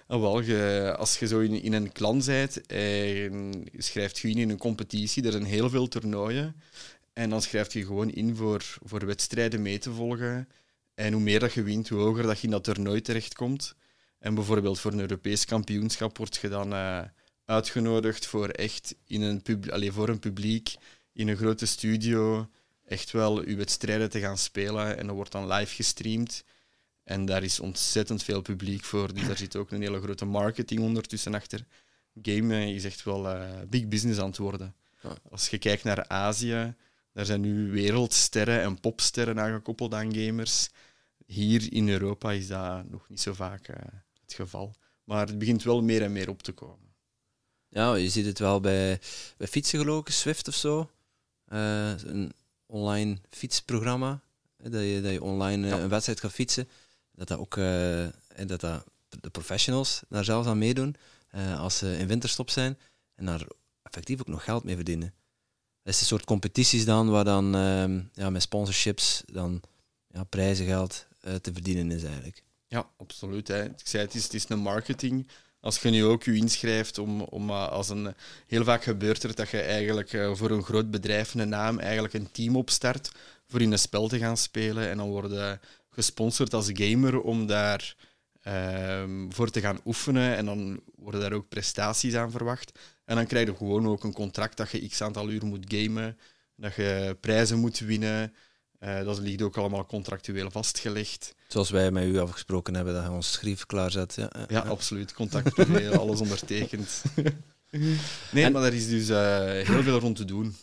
Nou, 0.09 0.21
wel, 0.21 0.41
je, 0.41 0.95
als 0.99 1.19
je 1.19 1.27
zo 1.27 1.41
in, 1.41 1.63
in 1.63 1.73
een 1.73 1.93
klan 1.93 2.23
bent 2.27 2.67
en 2.67 3.65
schrijft 3.77 4.19
je 4.19 4.29
in 4.29 4.39
in 4.39 4.51
een 4.51 4.59
competitie, 4.59 5.25
er 5.25 5.33
zijn 5.33 5.45
heel 5.45 5.71
veel 5.71 5.89
toernooien. 5.89 6.57
En 7.15 7.31
dan 7.31 7.43
schrijf 7.43 7.73
je 7.73 7.85
gewoon 7.85 8.11
in 8.11 8.37
voor, 8.37 8.65
voor 8.83 9.07
wedstrijden 9.07 9.63
mee 9.63 9.79
te 9.79 9.93
volgen. 9.93 10.49
En 10.95 11.13
hoe 11.13 11.23
meer 11.23 11.41
dat 11.41 11.53
je 11.53 11.63
wint, 11.63 11.89
hoe 11.89 12.01
hoger 12.01 12.23
dat 12.23 12.39
je 12.39 12.45
in 12.45 12.51
dat 12.51 12.65
toernooi 12.65 13.01
terechtkomt. 13.01 13.75
En 14.19 14.35
bijvoorbeeld 14.35 14.81
voor 14.81 14.93
een 14.93 15.01
Europees 15.01 15.45
kampioenschap 15.45 16.19
word 16.19 16.37
je 16.37 16.49
dan 16.49 16.73
uh, 16.73 17.01
uitgenodigd 17.45 18.27
voor 18.27 18.49
echt 18.49 18.95
in 19.07 19.23
een, 19.23 19.43
pub 19.43 19.93
voor 19.93 20.09
een 20.09 20.19
publiek 20.19 20.75
in 21.13 21.29
een 21.29 21.37
grote 21.37 21.67
studio 21.67 22.49
echt 22.85 23.11
wel 23.11 23.49
je 23.49 23.57
wedstrijden 23.57 24.11
te 24.11 24.21
gaan 24.21 24.39
spelen. 24.39 24.99
En 24.99 25.07
dat 25.07 25.17
wordt 25.17 25.33
dan 25.33 25.53
live 25.53 25.75
gestreamd. 25.75 26.45
En 27.05 27.25
daar 27.25 27.43
is 27.43 27.61
ontzettend 27.61 28.23
veel 28.23 28.43
publiek 28.43 28.85
voor. 28.85 29.15
Dus 29.15 29.27
daar 29.27 29.37
zit 29.37 29.57
ook 29.57 29.71
een 29.71 29.83
hele 29.83 30.01
grote 30.01 30.25
marketing 30.25 30.81
ondertussen 30.81 31.35
achter. 31.35 31.67
Gamen 32.23 32.75
is 32.75 32.85
echt 32.85 33.03
wel 33.03 33.37
uh, 33.37 33.51
big 33.69 33.89
business 33.89 34.21
aan 34.21 34.27
het 34.27 34.37
worden. 34.37 34.75
Als 35.31 35.49
je 35.49 35.59
kijkt 35.59 35.85
naar 35.85 36.09
Azië, 36.09 36.75
daar 37.15 37.25
zijn 37.25 37.41
nu 37.41 37.71
wereldsterren 37.71 38.63
en 38.63 38.81
popsterren 38.81 39.41
aangekoppeld 39.41 39.95
aan 39.95 40.15
gamers. 40.15 40.69
Hier 41.27 41.73
in 41.73 41.89
Europa 41.89 42.33
is 42.33 42.47
dat 42.47 42.91
nog 42.91 43.09
niet 43.09 43.21
zo 43.21 43.33
vaak 43.33 43.69
uh, 43.69 43.77
het 44.21 44.35
geval. 44.35 44.75
Maar 45.05 45.27
het 45.27 45.39
begint 45.39 45.63
wel 45.63 45.83
meer 45.83 46.03
en 46.03 46.13
meer 46.13 46.29
op 46.29 46.43
te 46.43 46.53
komen. 46.53 46.95
Ja, 47.69 47.95
je 47.95 48.09
ziet 48.09 48.27
het 48.27 48.39
wel 48.39 48.61
bij, 48.61 49.01
bij 49.37 49.47
fietsen 49.47 50.05
Swift 50.05 50.49
of 50.49 50.55
zo. 50.55 50.91
een 51.47 52.33
online 52.67 53.19
fietsprogramma. 53.31 54.21
Dat 54.57 54.83
je, 54.83 55.01
dat 55.03 55.13
je 55.13 55.23
online 55.23 55.69
een 55.69 55.89
wedstrijd 55.89 56.21
gaat 56.21 56.33
fietsen. 56.33 56.69
Dat 57.13 57.29
dat 57.29 57.39
ook 57.39 57.55
dat 58.47 58.61
dat 58.61 58.85
de 59.21 59.31
professionals 59.31 60.03
daar 60.09 60.25
zelfs 60.25 60.49
aan 60.49 60.59
meedoen. 60.59 60.97
als 61.59 61.79
ze 61.79 61.97
in 61.97 62.07
winterstop 62.07 62.51
zijn. 62.51 62.79
En 63.15 63.27
daar 63.27 63.47
effectief 63.83 64.21
ook 64.21 64.29
nog 64.29 64.45
geld 64.45 64.65
mee 64.65 64.75
verdienen. 64.75 65.15
Is 65.85 66.01
een 66.01 66.07
soort 66.07 66.25
competities 66.25 66.85
dan, 66.85 67.11
waar 67.11 67.25
dan 67.25 67.55
ehm, 67.55 68.01
ja, 68.13 68.31
met 68.31 68.43
sponsorships 68.43 69.23
dan 69.27 69.63
ja, 70.09 70.25
prijzengeld 70.25 71.07
uh, 71.27 71.35
te 71.35 71.53
verdienen 71.53 71.91
is 71.91 72.03
eigenlijk. 72.03 72.43
Ja, 72.67 72.91
absoluut. 72.97 73.49
Hè. 73.49 73.65
Ik 73.65 73.73
zei 73.87 74.05
het 74.05 74.15
is, 74.15 74.23
het 74.23 74.35
is 74.35 74.49
een 74.49 74.59
marketing. 74.59 75.29
Als 75.61 75.79
je 75.79 75.91
nu 75.91 76.05
ook 76.05 76.23
je 76.23 76.35
inschrijft 76.35 76.99
om, 76.99 77.21
om 77.21 77.51
uh, 77.51 77.69
als 77.69 77.89
een 77.89 78.15
heel 78.47 78.65
vaak 78.65 78.83
gebeurt 78.83 79.23
er 79.23 79.35
dat 79.35 79.51
je 79.51 79.61
eigenlijk 79.61 80.13
uh, 80.13 80.35
voor 80.35 80.51
een 80.51 80.63
groot 80.63 80.91
bedrijf 80.91 81.35
een 81.35 81.49
naam 81.49 81.79
eigenlijk 81.79 82.15
een 82.15 82.31
team 82.31 82.57
opstart 82.57 83.13
voor 83.47 83.61
in 83.61 83.73
een 83.73 83.79
spel 83.79 84.09
te 84.09 84.19
gaan 84.19 84.37
spelen 84.37 84.91
en 84.91 84.97
dan 84.97 85.09
worden 85.09 85.61
gesponsord 85.91 86.55
als 86.55 86.71
gamer 86.73 87.21
om 87.21 87.47
daar 87.47 87.97
ehm, 88.41 89.31
voor 89.31 89.51
te 89.51 89.61
gaan 89.61 89.81
oefenen 89.85 90.37
en 90.37 90.45
dan 90.45 90.81
worden 90.97 91.21
daar 91.21 91.33
ook 91.33 91.49
prestaties 91.49 92.15
aan 92.15 92.31
verwacht. 92.31 92.79
En 93.05 93.17
dan 93.17 93.27
krijg 93.27 93.47
je 93.47 93.57
gewoon 93.57 93.89
ook 93.89 94.05
een 94.05 94.13
contract 94.13 94.57
dat 94.57 94.71
je 94.71 94.89
x 94.89 95.03
aantal 95.03 95.31
uur 95.31 95.47
moet 95.47 95.65
gamen, 95.69 96.19
dat 96.57 96.75
je 96.75 97.17
prijzen 97.21 97.59
moet 97.59 97.79
winnen. 97.79 98.35
Uh, 98.81 99.05
dat 99.05 99.19
ligt 99.19 99.43
ook 99.43 99.57
allemaal 99.57 99.87
contractueel 99.87 100.51
vastgelegd. 100.51 101.35
Zoals 101.49 101.71
wij 101.71 101.91
met 101.91 102.05
u 102.05 102.19
afgesproken 102.19 102.75
hebben, 102.75 102.95
dat 102.95 103.05
je 103.05 103.11
ons 103.11 103.33
schrift 103.33 103.67
klaarzet. 103.67 104.15
Ja, 104.15 104.31
ja, 104.49 104.61
absoluut. 104.61 105.13
Contractueel, 105.13 105.93
alles 106.01 106.21
ondertekend. 106.21 107.03
nee, 108.33 108.51
maar 108.51 108.63
daar 108.63 108.73
is 108.73 108.89
dus 108.89 109.09
uh, 109.09 109.17
heel 109.45 109.83
veel 109.83 109.99
rond 109.99 110.17
te 110.17 110.25
doen. 110.25 110.57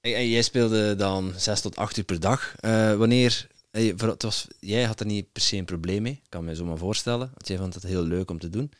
En 0.00 0.28
jij 0.28 0.42
speelde 0.42 0.96
dan 0.96 1.32
6 1.36 1.60
tot 1.60 1.76
8 1.76 1.96
uur 1.96 2.04
per 2.04 2.20
dag. 2.20 2.54
Uh, 2.60 2.94
wanneer, 2.94 3.46
het 3.70 4.22
was, 4.22 4.46
jij 4.60 4.84
had 4.84 5.00
er 5.00 5.06
niet 5.06 5.32
per 5.32 5.42
se 5.42 5.56
een 5.56 5.64
probleem 5.64 6.02
mee, 6.02 6.22
kan 6.28 6.44
me 6.44 6.54
zo 6.54 6.64
maar 6.64 6.78
voorstellen. 6.78 7.30
Want 7.34 7.48
jij 7.48 7.56
vond 7.56 7.74
het 7.74 7.82
heel 7.82 8.02
leuk 8.02 8.30
om 8.30 8.38
te 8.38 8.48
doen. 8.48 8.72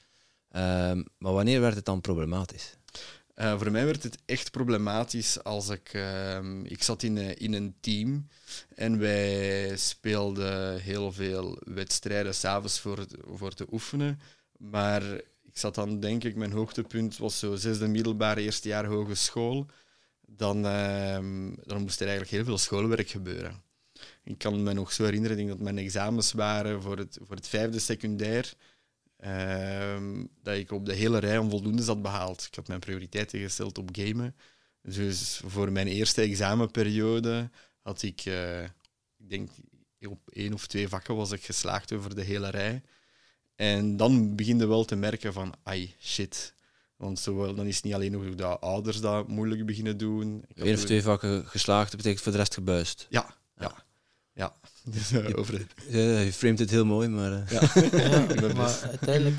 Ehm, 0.51 1.03
maar 1.19 1.33
wanneer 1.33 1.61
werd 1.61 1.75
het 1.75 1.85
dan 1.85 2.01
problematisch? 2.01 2.77
Uh, 3.41 3.59
voor 3.59 3.71
mij 3.71 3.85
werd 3.85 4.03
het 4.03 4.19
echt 4.27 4.51
problematisch 4.51 5.45
als 5.45 5.69
ik... 5.69 5.95
Uh, 5.95 6.39
ik 6.63 6.83
zat 6.83 7.03
in, 7.03 7.17
uh, 7.17 7.31
in 7.37 7.53
een 7.53 7.75
team 7.81 8.29
en 8.75 8.99
wij 8.99 9.77
speelden 9.77 10.81
heel 10.81 11.13
veel 11.13 11.59
wedstrijden 11.65 12.35
s'avonds 12.35 12.81
voor, 12.81 13.07
voor 13.25 13.55
te 13.55 13.67
oefenen. 13.71 14.21
Maar 14.59 15.03
ik 15.43 15.59
zat 15.59 15.75
dan, 15.75 16.01
denk 16.01 16.25
ik, 16.25 16.37
mijn 16.37 16.53
hoogtepunt 16.53 17.17
was 17.17 17.39
zo 17.39 17.55
zesde 17.55 17.89
middelbare, 17.89 18.43
eerste 18.43 18.69
jaar 18.69 18.87
hogeschool. 18.87 19.67
Dan, 20.27 20.67
ehm, 20.67 21.53
dan 21.63 21.81
moest 21.81 22.01
er 22.01 22.07
eigenlijk 22.07 22.37
heel 22.37 22.45
veel 22.45 22.59
schoolwerk 22.59 23.09
gebeuren. 23.09 23.63
Ik 24.25 24.39
kan 24.39 24.63
me 24.63 24.73
nog 24.73 24.93
zo 24.93 25.05
herinneren, 25.05 25.39
ik 25.39 25.45
denk 25.47 25.59
dat 25.59 25.65
mijn 25.65 25.85
examens 25.85 26.33
waren 26.33 26.83
voor 26.83 26.99
het, 26.99 27.19
voor 27.23 27.37
het 27.37 27.49
vijfde 27.49 27.79
secundair 27.79 28.55
Ehm, 29.21 30.25
dat 30.43 30.57
ik 30.57 30.71
op 30.71 30.87
de 30.87 30.95
hele 30.95 31.19
rij 31.19 31.39
onvoldoende 31.39 31.85
had 31.85 32.03
behaald. 32.03 32.47
Ik 32.51 32.55
had 32.55 32.69
mijn 32.69 32.81
prioriteiten 32.81 33.41
gesteld 33.41 33.79
op 33.79 33.89
gamen. 33.93 34.37
Dus 34.83 35.41
voor 35.47 35.73
mijn 35.73 35.87
eerste 35.87 36.23
examenperiode 36.23 37.51
had 37.83 38.03
ik, 38.03 38.25
uh, 38.25 38.63
ik 39.17 39.29
denk, 39.29 39.51
op 40.01 40.31
één 40.33 40.53
of 40.53 40.67
twee 40.67 40.89
vakken 40.89 41.17
was 41.17 41.31
ik 41.31 41.45
geslaagd 41.45 41.93
over 41.93 42.15
de 42.15 42.23
hele 42.23 42.49
rij. 42.49 42.83
En 43.55 43.97
dan 43.97 44.37
begin 44.37 44.59
je 44.59 44.67
wel 44.67 44.85
te 44.85 44.97
merken 44.97 45.33
van, 45.33 45.55
ai, 45.63 45.95
shit. 46.01 46.55
Want 46.97 47.19
zo, 47.19 47.55
dan 47.55 47.67
is 47.67 47.75
het 47.75 47.85
niet 47.85 47.95
alleen 47.95 48.13
nog 48.13 48.35
dat 48.35 48.61
ouders 48.61 49.01
dat 49.01 49.29
moeilijk 49.29 49.67
beginnen 49.67 49.97
doen. 49.97 50.45
Eén 50.55 50.75
of 50.75 50.85
twee 50.85 51.03
vakken 51.03 51.47
geslaagd, 51.47 51.91
dat 51.91 51.97
betekent 51.97 52.23
voor 52.23 52.33
de 52.33 52.39
rest 52.39 52.55
gebuist. 52.55 53.07
Ja, 53.11 53.35
ja. 53.57 53.63
ja. 53.63 53.85
Dus, 54.85 55.13
uh, 55.13 55.39
over 55.39 55.55
het... 55.55 55.67
ja, 55.89 56.19
je 56.19 56.33
framet 56.33 56.59
het 56.59 56.71
heel 56.71 56.85
mooi, 56.85 57.09
maar... 57.09 57.33
Uh... 57.33 57.51
Ja. 57.51 57.61
ja 58.39 58.55
maar 58.57 58.81
uiteindelijk... 58.83 59.37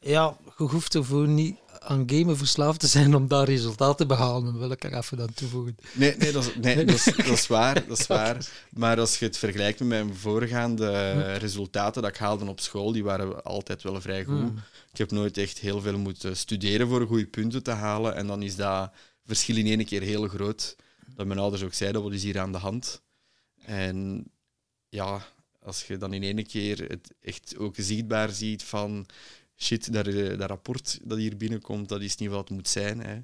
Ja, 0.00 0.36
je 0.58 0.64
hoeft 0.64 0.94
ervoor 0.94 1.28
niet 1.28 1.56
aan 1.78 2.02
gamen 2.06 2.36
verslaafd 2.36 2.80
te 2.80 2.86
zijn 2.86 3.14
om 3.14 3.28
daar 3.28 3.44
resultaten 3.44 3.96
te 3.96 4.06
behalen, 4.06 4.58
wil 4.58 4.70
ik 4.70 4.84
er 4.84 4.96
even 4.96 5.20
aan 5.20 5.34
toevoegen. 5.34 5.76
Nee, 5.92 6.16
nee, 6.16 6.32
dat, 6.32 6.44
is, 6.44 6.54
nee 6.56 6.84
dat, 6.84 6.94
is, 6.94 7.04
dat 7.04 7.26
is 7.26 7.46
waar. 7.46 7.86
Dat 7.86 7.98
is 7.98 8.06
waar. 8.06 8.48
Maar 8.70 9.00
als 9.00 9.18
je 9.18 9.24
het 9.24 9.36
vergelijkt 9.36 9.78
met 9.78 9.88
mijn 9.88 10.14
voorgaande 10.14 11.32
resultaten 11.32 12.02
dat 12.02 12.10
ik 12.10 12.16
haalde 12.16 12.44
op 12.44 12.60
school, 12.60 12.92
die 12.92 13.04
waren 13.04 13.44
altijd 13.44 13.82
wel 13.82 14.00
vrij 14.00 14.24
goed. 14.24 14.38
Hmm. 14.38 14.58
Ik 14.92 14.98
heb 14.98 15.10
nooit 15.10 15.38
echt 15.38 15.58
heel 15.58 15.80
veel 15.80 15.98
moeten 15.98 16.36
studeren 16.36 16.88
voor 16.88 17.06
goede 17.06 17.26
punten 17.26 17.62
te 17.62 17.70
halen. 17.70 18.14
En 18.14 18.26
dan 18.26 18.42
is 18.42 18.56
dat 18.56 18.90
verschil 19.26 19.56
in 19.56 19.66
één 19.66 19.84
keer 19.84 20.02
heel 20.02 20.28
groot. 20.28 20.76
Dat 21.14 21.26
mijn 21.26 21.38
ouders 21.38 21.62
ook 21.62 21.74
zeiden, 21.74 22.02
wat 22.02 22.12
is 22.12 22.22
hier 22.22 22.38
aan 22.38 22.52
de 22.52 22.58
hand? 22.58 23.02
En 23.64 24.26
ja, 24.94 25.26
als 25.62 25.86
je 25.86 25.96
dan 25.96 26.12
in 26.12 26.22
één 26.22 26.46
keer 26.46 26.78
het 26.88 27.12
echt 27.20 27.56
ook 27.56 27.74
zichtbaar 27.76 28.30
ziet 28.30 28.62
van 28.62 29.06
shit, 29.56 29.92
dat, 29.92 30.04
dat 30.38 30.48
rapport 30.48 31.00
dat 31.02 31.18
hier 31.18 31.36
binnenkomt, 31.36 31.88
dat 31.88 32.00
is 32.00 32.16
niet 32.16 32.30
wat 32.30 32.38
het 32.38 32.50
moet 32.50 32.68
zijn. 32.68 33.00
Hè. 33.00 33.14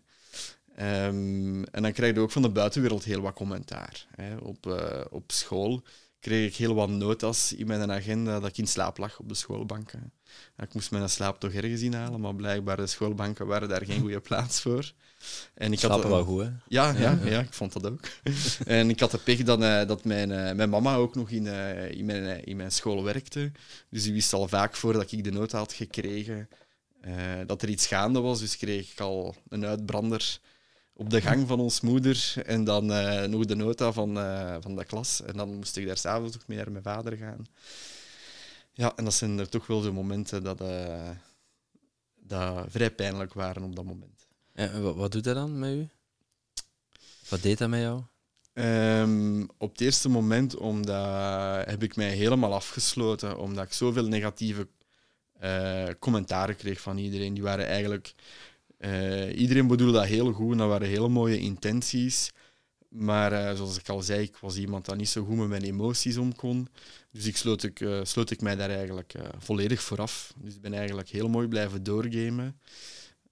Um, 1.06 1.64
en 1.64 1.82
dan 1.82 1.92
krijg 1.92 2.14
je 2.14 2.20
ook 2.20 2.30
van 2.30 2.42
de 2.42 2.50
buitenwereld 2.50 3.04
heel 3.04 3.20
wat 3.20 3.34
commentaar. 3.34 4.06
Hè. 4.10 4.36
Op, 4.36 4.66
uh, 4.66 5.04
op 5.10 5.32
school 5.32 5.82
kreeg 6.20 6.48
ik 6.48 6.56
heel 6.56 6.74
wat 6.74 6.88
notas 6.88 7.52
in 7.52 7.66
mijn 7.66 7.92
agenda 7.92 8.40
dat 8.40 8.50
ik 8.50 8.58
in 8.58 8.66
slaap 8.66 8.98
lag 8.98 9.18
op 9.18 9.28
de 9.28 9.34
schoolbanken. 9.34 10.12
Ik 10.56 10.74
moest 10.74 10.90
mijn 10.90 11.08
slaap 11.08 11.40
toch 11.40 11.52
ergens 11.52 11.80
inhalen, 11.80 12.20
maar 12.20 12.34
blijkbaar 12.34 12.76
de 12.76 12.86
schoolbanken 12.86 13.46
waren 13.46 13.68
daar 13.68 13.84
geen 13.84 14.00
goede 14.00 14.20
plaats 14.20 14.60
voor. 14.60 14.92
En 15.54 15.72
ik 15.72 15.78
Slapen 15.78 16.00
had, 16.00 16.10
wel 16.10 16.24
goed, 16.24 16.42
hè? 16.42 16.50
Ja, 16.68 16.90
ja, 16.90 17.18
ja, 17.24 17.40
ik 17.40 17.52
vond 17.52 17.72
dat 17.72 17.86
ook. 17.86 18.00
en 18.64 18.90
ik 18.90 19.00
had 19.00 19.10
de 19.10 19.18
pech 19.18 19.42
dat, 19.42 19.60
uh, 19.60 19.86
dat 19.86 20.04
mijn, 20.04 20.30
uh, 20.30 20.52
mijn 20.52 20.70
mama 20.70 20.94
ook 20.94 21.14
nog 21.14 21.30
in, 21.30 21.44
uh, 21.44 21.90
in, 21.90 22.04
mijn, 22.04 22.44
in 22.44 22.56
mijn 22.56 22.72
school 22.72 23.04
werkte. 23.04 23.52
Dus 23.90 24.02
die 24.02 24.12
wist 24.12 24.32
al 24.32 24.48
vaak 24.48 24.76
voordat 24.76 25.12
ik 25.12 25.24
de 25.24 25.32
nota 25.32 25.58
had 25.58 25.72
gekregen 25.72 26.48
dat 27.46 27.62
er 27.62 27.68
iets 27.68 27.86
gaande 27.86 28.20
was. 28.20 28.40
Dus 28.40 28.56
kreeg 28.56 28.92
ik 28.92 29.00
al 29.00 29.34
een 29.48 29.66
uitbrander 29.66 30.40
op 31.00 31.10
de 31.10 31.20
gang 31.20 31.48
van 31.48 31.60
ons 31.60 31.80
moeder 31.80 32.34
en 32.46 32.64
dan 32.64 32.86
nog 33.30 33.44
de 33.44 33.54
nota 33.54 33.92
van, 33.92 34.14
van 34.62 34.76
de 34.76 34.84
klas. 34.84 35.22
En 35.22 35.36
dan 35.36 35.54
moest 35.54 35.76
ik 35.76 35.86
daar 35.86 35.96
s'avonds 35.96 36.34
nog 36.34 36.46
mee 36.46 36.56
naar 36.56 36.70
mijn 36.70 36.82
vader 36.82 37.16
gaan. 37.16 37.46
Ja, 38.72 38.92
en 38.96 39.04
dat 39.04 39.14
zijn 39.14 39.38
er 39.38 39.48
toch 39.48 39.66
wel 39.66 39.80
de 39.80 39.90
momenten 39.90 40.42
dat, 40.42 40.62
dat 42.14 42.64
vrij 42.68 42.90
pijnlijk 42.90 43.32
waren 43.32 43.62
op 43.62 43.76
dat 43.76 43.84
moment. 43.84 44.26
En 44.52 44.82
wat, 44.82 44.96
wat 44.96 45.12
doet 45.12 45.24
dat 45.24 45.34
dan 45.34 45.58
met 45.58 45.74
u? 45.74 45.88
Wat 47.28 47.42
deed 47.42 47.58
dat 47.58 47.68
met 47.68 47.80
jou? 47.80 48.02
Um, 48.52 49.48
op 49.58 49.70
het 49.70 49.80
eerste 49.80 50.08
moment 50.08 50.56
omdat, 50.56 51.66
heb 51.66 51.82
ik 51.82 51.96
mij 51.96 52.10
helemaal 52.10 52.54
afgesloten, 52.54 53.38
omdat 53.38 53.64
ik 53.64 53.72
zoveel 53.72 54.06
negatieve 54.06 54.68
uh, 55.42 55.88
commentaren 55.98 56.56
kreeg 56.56 56.80
van 56.80 56.98
iedereen. 56.98 57.34
Die 57.34 57.42
waren 57.42 57.66
eigenlijk... 57.66 58.14
Uh, 58.84 59.38
iedereen 59.38 59.66
bedoelde 59.66 59.92
dat 59.92 60.06
heel 60.06 60.32
goed, 60.32 60.58
dat 60.58 60.68
waren 60.68 60.88
hele 60.88 61.08
mooie 61.08 61.38
intenties. 61.38 62.32
Maar 62.88 63.32
uh, 63.32 63.52
zoals 63.54 63.78
ik 63.78 63.88
al 63.88 64.02
zei, 64.02 64.22
ik 64.22 64.36
was 64.36 64.56
iemand 64.56 64.84
dat 64.84 64.96
niet 64.96 65.08
zo 65.08 65.24
goed 65.24 65.36
met 65.36 65.48
mijn 65.48 65.62
emoties 65.62 66.16
om 66.16 66.34
kon. 66.34 66.68
Dus 67.10 67.26
ik 67.26 67.36
sloot, 67.36 67.62
ik, 67.62 67.86
sloot 68.02 68.30
ik 68.30 68.40
mij 68.40 68.56
daar 68.56 68.70
eigenlijk 68.70 69.14
volledig 69.38 69.82
voor 69.82 70.00
af. 70.00 70.34
Dus 70.36 70.54
ik 70.54 70.60
ben 70.60 70.74
eigenlijk 70.74 71.08
heel 71.08 71.28
mooi 71.28 71.48
blijven 71.48 71.82
doorgamen. 71.82 72.60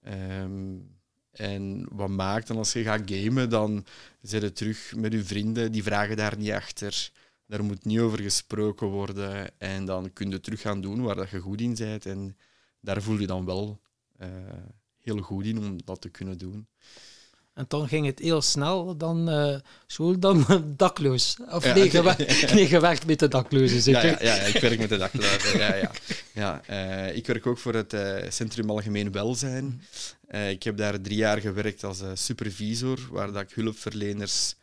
Um, 0.08 0.96
en 1.30 1.86
wat 1.90 2.08
maakt 2.08 2.46
dan 2.46 2.56
als 2.56 2.72
je 2.72 2.82
gaat 2.82 3.10
gamen, 3.10 3.50
dan 3.50 3.84
zit 4.20 4.42
je 4.42 4.52
terug 4.52 4.92
met 4.96 5.12
je 5.12 5.24
vrienden, 5.24 5.72
die 5.72 5.82
vragen 5.82 6.16
daar 6.16 6.36
niet 6.38 6.50
achter. 6.50 7.10
Daar 7.46 7.64
moet 7.64 7.84
niet 7.84 7.98
over 7.98 8.18
gesproken 8.18 8.86
worden. 8.86 9.58
En 9.58 9.84
dan 9.84 10.12
kun 10.12 10.30
je 10.30 10.40
terug 10.40 10.60
gaan 10.60 10.80
doen 10.80 11.02
waar 11.02 11.14
dat 11.14 11.30
je 11.30 11.38
goed 11.38 11.60
in 11.60 11.74
bent. 11.74 12.06
En 12.06 12.36
daar 12.80 13.02
voel 13.02 13.18
je 13.18 13.26
dan 13.26 13.44
wel 13.44 13.80
heel 15.12 15.22
goed 15.22 15.44
in 15.44 15.58
om 15.58 15.78
dat 15.84 16.00
te 16.00 16.08
kunnen 16.08 16.38
doen. 16.38 16.68
En 17.58 17.64
dan 17.68 17.88
ging 17.88 18.06
het 18.06 18.18
heel 18.18 18.42
snel, 18.42 18.96
dan 18.96 19.30
uh, 19.30 19.56
school, 19.86 20.18
dan 20.18 20.46
dakloos. 20.76 21.36
Of 21.50 21.64
ja, 21.64 21.74
nee, 21.74 21.90
gewerkt, 21.90 22.52
nee, 22.54 22.66
gewerkt 22.66 23.06
met 23.06 23.18
de 23.18 23.28
daklozen, 23.28 23.80
zeker? 23.80 24.24
Ja, 24.24 24.34
ja, 24.34 24.34
ja, 24.34 24.42
ik 24.42 24.60
werk 24.60 24.78
met 24.78 24.88
de 24.88 24.96
daklozen. 25.06 25.58
ja, 25.58 25.74
ja. 25.74 25.90
Ja, 26.32 26.62
uh, 26.70 27.16
ik 27.16 27.26
werk 27.26 27.46
ook 27.46 27.58
voor 27.58 27.74
het 27.74 27.92
uh, 27.92 28.16
Centrum 28.28 28.70
Algemeen 28.70 29.12
Welzijn. 29.12 29.82
ik 30.48 30.62
heb 30.62 30.76
daar 30.76 31.00
drie 31.00 31.16
jaar 31.16 31.40
gewerkt 31.40 31.84
als 31.84 32.02
supervisor, 32.12 32.98
waar 33.10 33.32
dat 33.32 33.42
ik 33.42 33.50
hulpverleners 33.50 34.54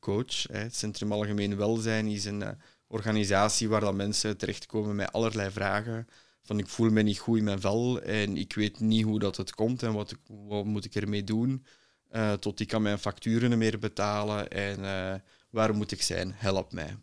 coach. 0.00 0.42
Het 0.52 0.76
Centrum 0.76 1.12
Algemeen 1.12 1.56
Welzijn 1.56 2.06
is 2.06 2.24
een 2.24 2.44
organisatie 2.86 3.68
waar 3.68 3.80
dat 3.80 3.94
mensen 3.94 4.36
terechtkomen 4.36 4.96
met 4.96 5.12
allerlei 5.12 5.50
vragen. 5.50 6.06
Van 6.42 6.58
ik 6.58 6.68
voel 6.68 6.90
me 6.90 7.02
niet 7.02 7.18
goed 7.18 7.38
in 7.38 7.44
mijn 7.44 7.60
vel 7.60 8.02
en 8.02 8.36
ik 8.36 8.54
weet 8.54 8.80
niet 8.80 9.04
hoe 9.04 9.18
dat 9.18 9.36
het 9.36 9.54
komt 9.54 9.82
en 9.82 9.92
wat, 9.92 10.14
wat 10.26 10.64
moet 10.64 10.84
ik 10.84 10.94
ermee 10.94 11.24
doen 11.24 11.64
uh, 12.12 12.32
tot 12.32 12.60
ik 12.60 12.68
kan 12.68 12.82
mijn 12.82 12.98
facturen 12.98 13.58
meer 13.58 13.78
betalen 13.78 14.50
en 14.50 14.80
uh, 14.80 15.14
waar 15.50 15.74
moet 15.74 15.92
ik 15.92 16.02
zijn? 16.02 16.32
Help 16.34 16.72
mij. 16.72 16.96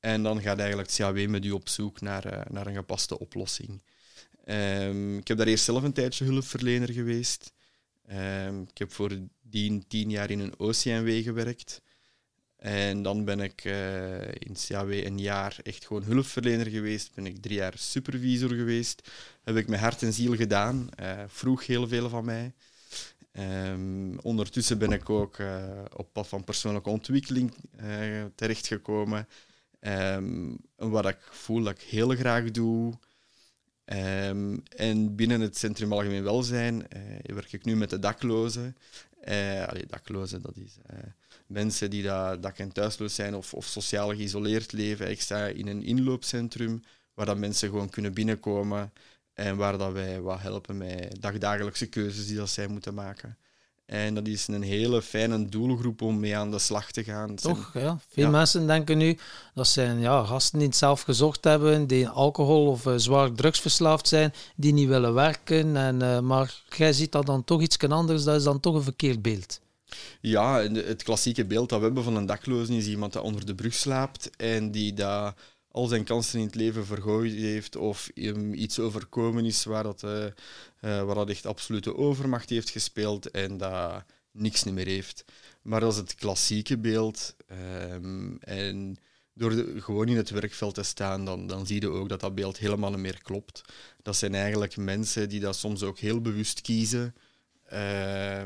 En 0.00 0.22
dan 0.22 0.40
gaat 0.40 0.58
eigenlijk 0.58 0.88
het 0.88 0.98
CAW 0.98 1.28
met 1.28 1.44
u 1.44 1.50
op 1.50 1.68
zoek 1.68 2.00
naar, 2.00 2.32
uh, 2.32 2.40
naar 2.50 2.66
een 2.66 2.74
gepaste 2.74 3.18
oplossing. 3.18 3.82
Um, 4.46 5.18
ik 5.18 5.28
heb 5.28 5.38
daar 5.38 5.46
eerst 5.46 5.64
zelf 5.64 5.82
een 5.82 5.92
tijdje 5.92 6.24
hulpverlener 6.24 6.92
geweest. 6.92 7.52
Um, 8.12 8.62
ik 8.62 8.78
heb 8.78 8.92
voor 8.92 9.18
die 9.42 9.84
tien 9.88 10.10
jaar 10.10 10.30
in 10.30 10.40
een 10.40 10.58
OCMW 10.58 11.22
gewerkt. 11.22 11.82
En 12.64 13.02
dan 13.02 13.24
ben 13.24 13.40
ik 13.40 13.64
uh, 13.64 14.28
in 14.28 14.56
CAW 14.66 14.92
een 14.92 15.18
jaar 15.18 15.56
echt 15.62 15.86
gewoon 15.86 16.02
hulpverlener 16.02 16.66
geweest. 16.66 17.14
Ben 17.14 17.26
ik 17.26 17.42
drie 17.42 17.56
jaar 17.56 17.72
supervisor 17.76 18.48
geweest. 18.48 19.10
Heb 19.42 19.56
ik 19.56 19.68
mijn 19.68 19.80
hart 19.80 20.02
en 20.02 20.12
ziel 20.12 20.36
gedaan. 20.36 20.88
Uh, 21.00 21.22
vroeg 21.26 21.66
heel 21.66 21.88
veel 21.88 22.08
van 22.08 22.24
mij. 22.24 22.52
Um, 23.32 24.18
ondertussen 24.18 24.78
ben 24.78 24.92
ik 24.92 25.10
ook 25.10 25.38
uh, 25.38 25.64
op 25.96 26.12
pad 26.12 26.28
van 26.28 26.44
persoonlijke 26.44 26.90
ontwikkeling 26.90 27.54
terechtgekomen. 28.34 29.28
Um, 29.80 30.56
wat 30.76 31.08
ik 31.08 31.18
voel 31.30 31.62
dat 31.62 31.74
ik 31.74 31.80
heel 31.80 32.08
graag 32.08 32.50
doe. 32.50 32.94
Um, 33.84 34.62
en 34.76 35.14
binnen 35.16 35.40
het 35.40 35.58
Centrum 35.58 35.92
Algemeen 35.92 36.22
Welzijn 36.22 36.86
werk 37.22 37.52
ik 37.52 37.64
nu 37.64 37.76
met 37.76 37.90
de 37.90 37.98
daklozen. 37.98 38.76
daklozen, 39.88 40.42
dat 40.42 40.56
is 40.56 40.76
mensen 41.46 41.90
die 41.90 42.02
dat, 42.02 42.52
en 42.56 42.72
thuisloos 42.72 43.14
zijn 43.14 43.34
of, 43.34 43.54
of 43.54 43.66
sociaal 43.66 44.08
geïsoleerd 44.08 44.72
leven. 44.72 45.10
Ik 45.10 45.20
sta 45.20 45.46
in 45.46 45.66
een 45.66 45.82
inloopcentrum 45.82 46.82
waar 47.14 47.26
dat 47.26 47.38
mensen 47.38 47.68
gewoon 47.68 47.90
kunnen 47.90 48.14
binnenkomen 48.14 48.92
en 49.32 49.56
waar 49.56 49.78
dat 49.78 49.92
wij 49.92 50.20
wat 50.20 50.40
helpen 50.40 50.76
met 50.76 51.16
dagdagelijkse 51.20 51.86
keuzes 51.86 52.26
die 52.26 52.36
dat 52.36 52.50
zij 52.50 52.66
moeten 52.66 52.94
maken. 52.94 53.36
En 53.86 54.14
dat 54.14 54.26
is 54.26 54.46
een 54.46 54.62
hele 54.62 55.02
fijne 55.02 55.48
doelgroep 55.48 56.02
om 56.02 56.20
mee 56.20 56.36
aan 56.36 56.50
de 56.50 56.58
slag 56.58 56.90
te 56.90 57.04
gaan. 57.04 57.34
Toch, 57.34 57.70
ja. 57.74 57.98
Veel 58.08 58.30
mensen 58.30 58.66
denken 58.66 58.98
nu 58.98 59.18
dat 59.54 59.66
zijn 59.66 59.98
ja, 59.98 60.24
gasten 60.24 60.58
die 60.58 60.68
het 60.68 60.76
zelf 60.76 61.02
gezocht 61.02 61.44
hebben, 61.44 61.86
die 61.86 62.08
alcohol 62.08 62.66
of 62.66 62.86
uh, 62.86 62.94
zwaar 62.96 63.32
drugsverslaafd 63.32 64.08
zijn, 64.08 64.32
die 64.56 64.72
niet 64.72 64.88
willen 64.88 65.14
werken. 65.14 65.76
En, 65.76 66.00
uh, 66.02 66.20
maar 66.20 66.62
jij 66.68 66.92
ziet 66.92 67.12
dat 67.12 67.26
dan 67.26 67.44
toch 67.44 67.60
iets 67.60 67.78
anders, 67.78 68.24
dat 68.24 68.36
is 68.36 68.44
dan 68.44 68.60
toch 68.60 68.74
een 68.74 68.82
verkeerd 68.82 69.22
beeld. 69.22 69.60
Ja, 70.20 70.62
het 70.62 71.02
klassieke 71.02 71.44
beeld 71.44 71.68
dat 71.68 71.78
we 71.78 71.84
hebben 71.84 72.04
van 72.04 72.16
een 72.16 72.26
dakloze 72.26 72.76
is 72.76 72.86
iemand 72.86 73.12
die 73.12 73.22
onder 73.22 73.46
de 73.46 73.54
brug 73.54 73.74
slaapt 73.74 74.36
en 74.36 74.70
die 74.70 74.92
dat 74.92 75.34
al 75.70 75.86
zijn 75.86 76.04
kansen 76.04 76.38
in 76.38 76.46
het 76.46 76.54
leven 76.54 76.86
vergooid 76.86 77.32
heeft 77.32 77.76
of 77.76 78.10
hem 78.14 78.52
iets 78.54 78.78
overkomen 78.78 79.44
is 79.44 79.64
waar 79.64 79.82
dat, 79.82 80.02
uh, 80.02 80.26
waar 80.80 81.14
dat 81.14 81.30
echt 81.30 81.46
absolute 81.46 81.96
overmacht 81.96 82.50
heeft 82.50 82.70
gespeeld 82.70 83.30
en 83.30 83.56
dat 83.56 84.04
niks 84.30 84.64
meer 84.64 84.86
heeft. 84.86 85.24
Maar 85.62 85.80
dat 85.80 85.92
is 85.92 85.98
het 85.98 86.14
klassieke 86.14 86.78
beeld. 86.78 87.36
Um, 87.92 88.38
en 88.40 88.96
door 89.34 89.52
gewoon 89.76 90.08
in 90.08 90.16
het 90.16 90.30
werkveld 90.30 90.74
te 90.74 90.82
staan, 90.82 91.24
dan, 91.24 91.46
dan 91.46 91.66
zie 91.66 91.80
je 91.80 91.88
ook 91.88 92.08
dat 92.08 92.20
dat 92.20 92.34
beeld 92.34 92.58
helemaal 92.58 92.90
niet 92.90 92.98
meer 92.98 93.22
klopt. 93.22 93.60
Dat 94.02 94.16
zijn 94.16 94.34
eigenlijk 94.34 94.76
mensen 94.76 95.28
die 95.28 95.40
dat 95.40 95.56
soms 95.56 95.82
ook 95.82 95.98
heel 95.98 96.20
bewust 96.20 96.60
kiezen. 96.60 97.14
Uh, 97.72 98.42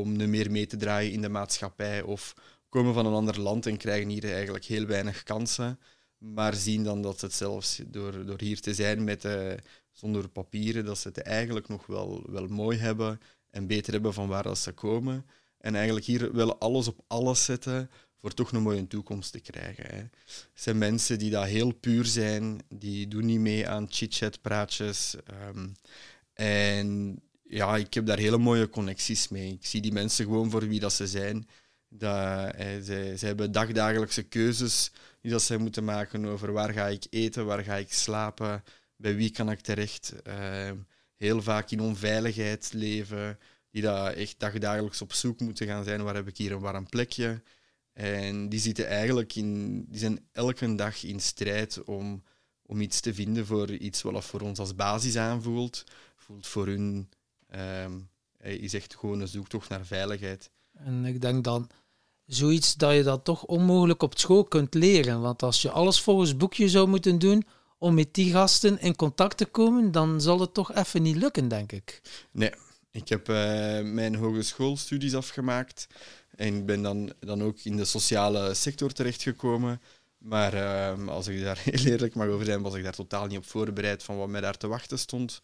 om 0.00 0.16
nu 0.16 0.26
meer 0.26 0.50
mee 0.50 0.66
te 0.66 0.76
draaien 0.76 1.12
in 1.12 1.20
de 1.20 1.28
maatschappij 1.28 2.02
of 2.02 2.34
komen 2.68 2.94
van 2.94 3.06
een 3.06 3.12
ander 3.12 3.40
land 3.40 3.66
en 3.66 3.76
krijgen 3.76 4.08
hier 4.08 4.32
eigenlijk 4.32 4.64
heel 4.64 4.86
weinig 4.86 5.22
kansen, 5.22 5.78
maar 6.18 6.54
zien 6.54 6.84
dan 6.84 7.02
dat 7.02 7.20
het 7.20 7.34
zelfs 7.34 7.80
door, 7.86 8.26
door 8.26 8.40
hier 8.40 8.60
te 8.60 8.74
zijn 8.74 9.04
met, 9.04 9.24
uh, 9.24 9.52
zonder 9.90 10.28
papieren, 10.28 10.84
dat 10.84 10.98
ze 10.98 11.08
het 11.08 11.18
eigenlijk 11.18 11.68
nog 11.68 11.86
wel, 11.86 12.22
wel 12.26 12.46
mooi 12.46 12.78
hebben 12.78 13.20
en 13.50 13.66
beter 13.66 13.92
hebben 13.92 14.14
van 14.14 14.28
waar 14.28 14.56
ze 14.56 14.72
komen. 14.72 15.26
En 15.58 15.74
eigenlijk 15.74 16.06
hier 16.06 16.32
willen 16.32 16.58
alles 16.58 16.88
op 16.88 17.04
alles 17.06 17.44
zetten 17.44 17.90
voor 18.16 18.34
toch 18.34 18.52
een 18.52 18.62
mooie 18.62 18.86
toekomst 18.86 19.32
te 19.32 19.40
krijgen. 19.40 19.84
Hè. 19.86 19.96
Het 19.96 20.50
zijn 20.54 20.78
mensen 20.78 21.18
die 21.18 21.30
daar 21.30 21.46
heel 21.46 21.72
puur 21.72 22.04
zijn, 22.04 22.60
die 22.68 23.08
doen 23.08 23.26
niet 23.26 23.40
mee 23.40 23.68
aan 23.68 23.86
chit-chat 23.90 24.40
praatjes. 24.40 25.16
Um, 25.54 25.74
en 26.32 27.20
ja, 27.52 27.76
ik 27.76 27.94
heb 27.94 28.06
daar 28.06 28.18
hele 28.18 28.38
mooie 28.38 28.68
connecties 28.68 29.28
mee. 29.28 29.52
Ik 29.52 29.66
zie 29.66 29.80
die 29.80 29.92
mensen 29.92 30.24
gewoon 30.24 30.50
voor 30.50 30.68
wie 30.68 30.80
dat 30.80 30.92
ze 30.92 31.06
zijn. 31.06 31.48
Dat, 31.88 32.54
eh, 32.54 32.66
zij, 32.82 33.16
zij 33.16 33.28
hebben 33.28 33.52
dagdagelijkse 33.52 34.22
keuzes 34.22 34.92
die 35.20 35.30
dat 35.30 35.42
zij 35.42 35.56
moeten 35.56 35.84
maken 35.84 36.24
over 36.24 36.52
waar 36.52 36.72
ga 36.72 36.88
ik 36.88 37.06
eten, 37.10 37.46
waar 37.46 37.64
ga 37.64 37.74
ik 37.76 37.92
slapen, 37.92 38.64
bij 38.96 39.16
wie 39.16 39.30
kan 39.30 39.50
ik 39.50 39.60
terecht. 39.60 40.12
Uh, 40.26 40.70
heel 41.16 41.42
vaak 41.42 41.70
in 41.70 41.80
onveiligheid 41.80 42.72
leven, 42.72 43.38
die 43.70 43.82
dat 43.82 44.14
echt 44.14 44.40
dagdagelijks 44.40 45.02
op 45.02 45.12
zoek 45.12 45.40
moeten 45.40 45.66
gaan 45.66 45.84
zijn. 45.84 46.02
Waar 46.02 46.14
heb 46.14 46.28
ik 46.28 46.36
hier 46.36 46.52
een 46.52 46.60
warm 46.60 46.88
plekje? 46.88 47.42
En 47.92 48.48
die 48.48 48.60
zitten 48.60 48.86
eigenlijk 48.86 49.34
in, 49.34 49.84
die 49.84 49.98
zijn 49.98 50.28
elke 50.32 50.74
dag 50.74 51.04
in 51.04 51.20
strijd 51.20 51.84
om, 51.84 52.22
om 52.62 52.80
iets 52.80 53.00
te 53.00 53.14
vinden 53.14 53.46
voor 53.46 53.70
iets 53.70 54.02
wat 54.02 54.24
voor 54.24 54.40
ons 54.40 54.58
als 54.58 54.74
basis 54.74 55.16
aanvoelt. 55.16 55.84
Voelt 56.16 56.46
voor 56.46 56.66
hun 56.66 57.08
Um, 57.56 58.10
is 58.38 58.74
echt 58.74 58.96
gewoon 58.98 59.20
een 59.20 59.28
zoektocht 59.28 59.68
naar 59.68 59.86
veiligheid. 59.86 60.50
En 60.72 61.04
ik 61.04 61.20
denk 61.20 61.44
dan 61.44 61.70
zoiets 62.26 62.74
dat 62.74 62.94
je 62.94 63.02
dat 63.02 63.24
toch 63.24 63.44
onmogelijk 63.44 64.02
op 64.02 64.18
school 64.18 64.44
kunt 64.44 64.74
leren. 64.74 65.20
Want 65.20 65.42
als 65.42 65.62
je 65.62 65.70
alles 65.70 66.00
volgens 66.00 66.36
boekje 66.36 66.68
zou 66.68 66.88
moeten 66.88 67.18
doen 67.18 67.44
om 67.78 67.94
met 67.94 68.14
die 68.14 68.32
gasten 68.32 68.80
in 68.80 68.96
contact 68.96 69.36
te 69.36 69.44
komen, 69.44 69.92
dan 69.92 70.20
zal 70.20 70.40
het 70.40 70.54
toch 70.54 70.74
even 70.74 71.02
niet 71.02 71.16
lukken, 71.16 71.48
denk 71.48 71.72
ik. 71.72 72.00
Nee, 72.30 72.52
ik 72.90 73.08
heb 73.08 73.28
uh, 73.28 73.36
mijn 73.80 74.14
hogeschoolstudies 74.14 75.14
afgemaakt 75.14 75.86
en 76.36 76.56
ik 76.56 76.66
ben 76.66 76.82
dan, 76.82 77.12
dan 77.20 77.42
ook 77.42 77.58
in 77.62 77.76
de 77.76 77.84
sociale 77.84 78.54
sector 78.54 78.92
terechtgekomen. 78.92 79.80
Maar 80.18 80.54
uh, 80.54 81.08
als 81.08 81.28
ik 81.28 81.42
daar 81.42 81.58
heel 81.64 81.92
eerlijk 81.92 82.14
mag 82.14 82.28
over 82.28 82.46
zijn, 82.46 82.62
was 82.62 82.74
ik 82.74 82.82
daar 82.82 82.94
totaal 82.94 83.26
niet 83.26 83.38
op 83.38 83.46
voorbereid 83.46 84.02
van 84.02 84.16
wat 84.16 84.28
mij 84.28 84.40
daar 84.40 84.56
te 84.56 84.66
wachten 84.66 84.98
stond. 84.98 85.40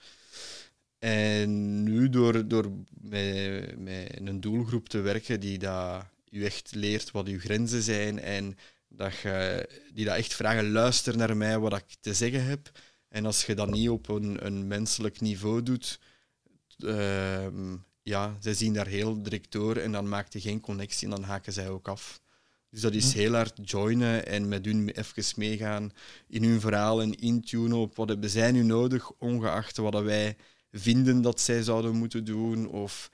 En 0.98 1.82
nu 1.82 2.08
door, 2.08 2.48
door 2.48 2.70
met, 2.88 3.78
met 3.78 4.20
een 4.26 4.40
doelgroep 4.40 4.88
te 4.88 5.00
werken 5.00 5.40
die 5.40 5.58
dat 5.58 6.04
u 6.30 6.44
echt 6.44 6.74
leert 6.74 7.11
wat 7.11 7.26
uw 7.26 7.38
grenzen 7.38 7.82
zijn 7.82 8.20
en 8.20 8.56
dat 8.88 9.18
je, 9.18 9.68
die 9.94 10.04
dat 10.04 10.16
echt 10.16 10.34
vragen, 10.34 10.70
luister 10.70 11.16
naar 11.16 11.37
mij 11.37 11.58
wat 11.58 11.76
ik 11.76 11.96
te 12.00 12.14
zeggen 12.14 12.44
heb. 12.44 12.70
En 13.08 13.26
als 13.26 13.46
je 13.46 13.54
dat 13.54 13.70
niet 13.70 13.88
op 13.88 14.08
een, 14.08 14.46
een 14.46 14.66
menselijk 14.66 15.20
niveau 15.20 15.62
doet, 15.62 16.00
uh, 16.78 17.46
ja, 18.02 18.37
zij 18.40 18.54
zien 18.54 18.72
daar 18.72 18.87
heel 18.87 19.22
direct 19.22 19.52
door 19.52 19.76
en 19.76 19.92
dan 19.92 20.08
maakt 20.08 20.32
je 20.32 20.40
geen 20.40 20.61
connectie 20.61 21.08
en 21.08 21.14
dan 21.14 21.22
haken 21.22 21.52
zij 21.52 21.68
ook 21.68 21.88
af. 21.88 22.20
Dus 22.70 22.80
dat 22.80 22.94
is 22.94 23.12
heel 23.12 23.34
hard 23.34 23.70
joinen 23.70 24.26
en 24.26 24.48
met 24.48 24.64
hun 24.64 24.88
even 24.88 25.24
meegaan 25.37 25.92
in 26.28 26.44
hun 26.44 26.61
verhaal 26.61 27.02
en 27.02 27.14
intunen 27.14 27.76
op 27.76 27.96
wat 27.96 28.08
hebben 28.08 28.30
zij 28.30 28.52
nu 28.52 28.62
nodig, 28.62 29.11
ongeacht 29.11 29.76
wat 29.76 30.02
wij 30.02 30.37
vinden 30.72 31.22
dat 31.22 31.40
zij 31.40 31.62
zouden 31.62 31.96
moeten 31.96 32.24
doen 32.24 32.68
of 32.68 33.11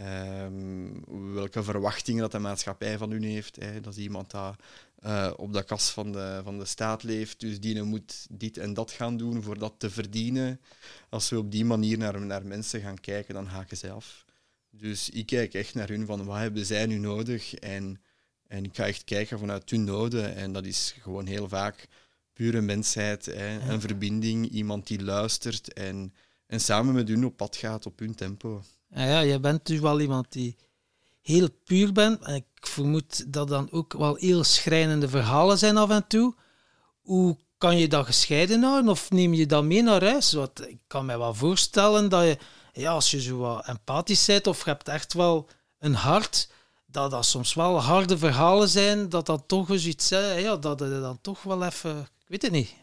um, 0.00 1.04
welke 1.34 1.62
verwachtingen 1.62 2.22
dat 2.22 2.32
de 2.32 2.38
maatschappij 2.38 2.98
van 2.98 3.10
hun 3.10 3.22
heeft. 3.22 3.56
Hè. 3.56 3.80
Dat 3.80 3.96
is 3.96 4.02
iemand 4.02 4.30
dat 4.30 4.56
uh, 5.04 5.32
op 5.36 5.52
de 5.52 5.64
kas 5.64 5.90
van 5.90 6.12
de, 6.12 6.40
van 6.44 6.58
de 6.58 6.64
staat 6.64 7.02
leeft, 7.02 7.40
dus 7.40 7.60
die 7.60 7.82
moet 7.82 8.26
dit 8.30 8.58
en 8.58 8.74
dat 8.74 8.90
gaan 8.90 9.16
doen 9.16 9.42
voor 9.42 9.58
dat 9.58 9.74
te 9.78 9.90
verdienen. 9.90 10.60
Als 11.08 11.28
we 11.28 11.38
op 11.38 11.50
die 11.50 11.64
manier 11.64 11.98
naar, 11.98 12.20
naar 12.20 12.46
mensen 12.46 12.80
gaan 12.80 13.00
kijken, 13.00 13.34
dan 13.34 13.46
haken 13.46 13.76
zij 13.76 13.90
af. 13.90 14.24
Dus 14.70 15.10
ik 15.10 15.26
kijk 15.26 15.54
echt 15.54 15.74
naar 15.74 15.88
hun 15.88 16.06
van 16.06 16.24
wat 16.24 16.38
hebben 16.38 16.66
zij 16.66 16.86
nu 16.86 16.98
nodig 16.98 17.54
en, 17.54 18.00
en 18.46 18.64
ik 18.64 18.76
ga 18.76 18.86
echt 18.86 19.04
kijken 19.04 19.38
vanuit 19.38 19.70
hun 19.70 19.84
noden 19.84 20.34
en 20.34 20.52
dat 20.52 20.64
is 20.64 20.94
gewoon 21.00 21.26
heel 21.26 21.48
vaak 21.48 21.86
pure 22.32 22.60
mensheid, 22.60 23.26
hè. 23.26 23.70
een 23.70 23.80
verbinding, 23.80 24.48
iemand 24.48 24.86
die 24.86 25.02
luistert 25.02 25.72
en 25.72 26.14
en 26.46 26.60
samen 26.60 26.94
met 26.94 27.08
hun 27.08 27.24
op 27.24 27.36
pad 27.36 27.56
gaat 27.56 27.86
op 27.86 27.98
hun 27.98 28.14
tempo. 28.14 28.62
Ja, 28.88 29.04
ja, 29.04 29.20
je 29.20 29.40
bent 29.40 29.66
dus 29.66 29.80
wel 29.80 30.00
iemand 30.00 30.32
die 30.32 30.56
heel 31.22 31.48
puur 31.64 31.92
bent. 31.92 32.22
En 32.22 32.34
ik 32.34 32.44
vermoed 32.54 33.32
dat 33.32 33.48
dan 33.48 33.70
ook 33.70 33.92
wel 33.92 34.14
heel 34.14 34.44
schrijnende 34.44 35.08
verhalen 35.08 35.58
zijn 35.58 35.76
af 35.76 35.90
en 35.90 36.06
toe. 36.06 36.34
Hoe 37.00 37.36
kan 37.58 37.78
je 37.78 37.88
dat 37.88 38.06
gescheiden 38.06 38.62
houden 38.62 38.90
of 38.90 39.10
neem 39.10 39.34
je 39.34 39.46
dat 39.46 39.64
mee 39.64 39.82
naar 39.82 40.04
huis? 40.04 40.32
Want 40.32 40.68
ik 40.68 40.78
kan 40.86 41.06
me 41.06 41.18
wel 41.18 41.34
voorstellen 41.34 42.08
dat 42.08 42.24
je, 42.24 42.38
ja, 42.72 42.90
als 42.90 43.10
je 43.10 43.20
zo 43.20 43.36
wat 43.36 43.66
empathisch 43.66 44.26
bent 44.26 44.46
of 44.46 44.64
je 44.64 44.70
hebt 44.70 44.88
echt 44.88 45.12
wel 45.12 45.48
een 45.78 45.94
hart, 45.94 46.48
dat 46.86 47.10
dat 47.10 47.26
soms 47.26 47.54
wel 47.54 47.80
harde 47.80 48.18
verhalen 48.18 48.68
zijn, 48.68 49.08
dat 49.08 49.26
dat 49.26 49.42
toch 49.46 49.70
eens 49.70 49.86
iets 49.86 50.12
is, 50.12 50.42
ja, 50.42 50.56
dat 50.56 50.78
je 50.78 51.00
dan 51.00 51.18
toch 51.20 51.42
wel 51.42 51.64
even, 51.64 51.98
ik 52.00 52.28
weet 52.28 52.42
het 52.42 52.52
niet. 52.52 52.74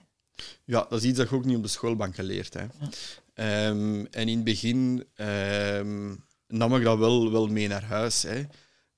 Ja, 0.65 0.85
dat 0.89 0.99
is 0.99 1.05
iets 1.07 1.17
dat 1.17 1.29
je 1.29 1.35
ook 1.35 1.45
niet 1.45 1.57
op 1.57 1.63
de 1.63 1.69
schoolbank 1.69 2.15
geleerd. 2.15 2.53
Hè. 2.53 2.65
Um, 3.35 4.05
en 4.05 4.27
in 4.27 4.35
het 4.35 4.43
begin 4.43 5.05
um, 5.15 6.23
nam 6.47 6.75
ik 6.75 6.83
dat 6.83 6.97
wel, 6.97 7.31
wel 7.31 7.47
mee 7.47 7.67
naar 7.67 7.83
huis. 7.83 8.23
Hè. 8.23 8.43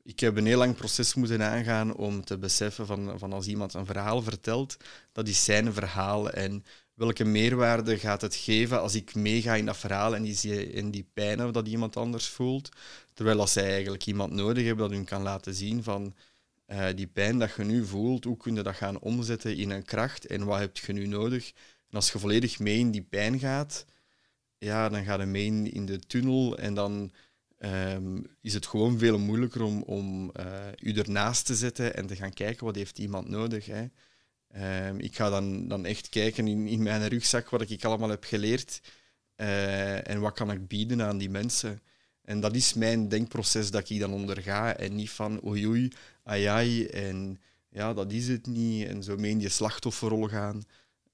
Ik 0.04 0.20
heb 0.20 0.38
een 0.38 0.46
heel 0.46 0.58
lang 0.58 0.76
proces 0.76 1.14
moeten 1.14 1.42
aangaan 1.42 1.96
om 1.96 2.26
te 2.26 2.38
beseffen 2.38 2.86
van, 2.86 3.20
van 3.20 3.34
als 3.34 3.48
iemand 3.48 3.74
een 3.74 3.86
verhaal 3.86 4.22
vertelt, 4.22 4.78
dat 5.12 5.28
is 5.28 5.44
zijn 5.44 5.74
verhaal. 5.74 6.30
En 6.30 6.66
welke 6.94 7.24
meerwaarde 7.24 8.00
gaat 8.00 8.22
het 8.22 8.36
geven 8.36 8.82
als 8.82 8.96
ik 8.96 9.16
meega 9.16 9.56
in 9.56 9.66
dat 9.66 9.78
verhaal 9.78 10.16
en 10.16 10.24
die, 10.24 10.72
in 10.72 10.92
die 10.92 11.08
pijn 11.14 11.52
dat 11.52 11.68
iemand 11.68 11.98
anders 11.98 12.28
voelt. 12.28 12.70
Terwijl 13.14 13.40
als 13.40 13.52
zij 13.52 13.72
eigenlijk 13.72 14.06
iemand 14.06 14.32
nodig 14.34 14.66
hebben 14.66 14.88
dat 14.88 14.98
hun 14.98 15.06
kan 15.06 15.22
laten 15.22 15.54
zien 15.54 15.84
van 15.84 16.16
uh, 16.68 16.86
die 16.96 17.08
pijn 17.08 17.40
dat 17.40 17.56
je 17.56 17.64
nu 17.64 17.86
voelt, 17.86 18.24
hoe 18.24 18.38
kun 18.38 18.56
je 18.56 18.62
dat 18.62 18.76
gaan 18.76 19.00
omzetten 19.00 19.58
in 19.58 19.70
een 19.70 19.86
kracht 19.86 20.26
en 20.26 20.46
wat 20.46 20.60
heb 20.60 20.78
je 20.78 20.94
nu 20.94 21.08
nodig? 21.08 21.52
En 21.90 21.96
als 21.96 22.12
je 22.12 22.20
volledig 22.20 22.60
mee 22.60 22.78
in 22.78 22.92
die 22.92 23.08
pijn 23.10 23.40
gaat, 23.40 23.86
ja, 24.66 24.90
dan 24.90 25.04
gaat 25.04 25.20
je 25.20 25.26
mee 25.26 25.72
in, 25.72 25.86
de 25.86 26.00
tunnel 26.00 26.58
en 26.58 26.74
dan 26.74 27.12
ehm, 27.58 28.22
is 28.42 28.54
het 28.54 28.66
gewoon 28.66 28.98
veel 28.98 29.20
moeilijker 29.20 29.62
om, 29.62 29.82
om 29.82 30.32
uh, 30.40 30.46
u 30.80 30.92
ernaast 30.94 31.46
te 31.46 31.56
zetten 31.56 31.96
en 31.96 32.08
te 32.08 32.16
gaan 32.16 32.34
kijken 32.34 32.66
wat 32.66 32.76
heeft 32.76 33.00
iemand 33.00 33.30
nodig. 33.30 33.66
Hè. 33.66 33.86
Um, 34.88 35.00
ik 35.00 35.16
ga 35.16 35.30
dan, 35.30 35.68
dan 35.68 35.86
echt 35.86 36.10
kijken 36.10 36.48
in, 36.48 36.68
in 36.68 36.84
mijn 36.84 37.08
rugzak 37.08 37.50
wat 37.50 37.70
ik 37.70 37.84
allemaal 37.84 38.10
heb 38.10 38.24
geleerd 38.24 38.82
uh, 39.38 40.10
en 40.10 40.20
wat 40.20 40.34
kan 40.34 40.52
ik 40.52 40.68
bieden 40.68 41.02
aan 41.02 41.18
die 41.18 41.30
mensen. 41.30 41.82
En 42.22 42.40
dat 42.40 42.56
is 42.56 42.74
mijn 42.74 43.10
denkproces 43.10 43.72
dat 43.72 43.90
ik 43.90 44.00
dan 44.00 44.14
onderga 44.14 44.78
en 44.78 44.96
niet 44.96 45.10
van 45.10 45.46
oei 45.46 45.68
oei, 45.68 45.92
ai 46.24 46.86
en 46.86 47.42
ja, 47.70 47.94
dat 47.94 48.12
is 48.12 48.28
het 48.28 48.48
niet 48.48 48.88
en 48.88 49.04
zo 49.04 49.18
mee 49.18 49.32
in 49.32 49.38
die 49.38 49.50
slachtofferrol 49.50 50.28
gaan. 50.28 50.64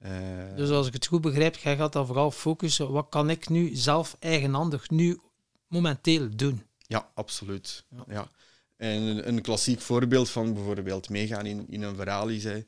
Uh, 0.05 0.11
dus 0.55 0.69
als 0.69 0.87
ik 0.87 0.93
het 0.93 1.05
goed 1.05 1.21
begrijp, 1.21 1.55
jij 1.55 1.75
gaat 1.77 1.93
dan 1.93 2.05
vooral 2.05 2.31
focussen, 2.31 2.91
wat 2.91 3.09
kan 3.09 3.29
ik 3.29 3.49
nu 3.49 3.75
zelf 3.75 4.15
eigenhandig 4.19 4.89
nu 4.89 5.19
momenteel 5.67 6.29
doen? 6.35 6.63
Ja, 6.87 7.09
absoluut. 7.13 7.83
Ja. 7.89 8.03
ja. 8.07 8.29
En 8.77 9.27
een, 9.27 9.41
klassiek 9.41 9.81
voorbeeld 9.81 10.29
van 10.29 10.53
bijvoorbeeld 10.53 11.09
meegaan 11.09 11.45
in, 11.45 11.65
in 11.69 11.81
een 11.81 11.95
verhaal 11.95 12.27
is 12.27 12.43
hè, 12.43 12.63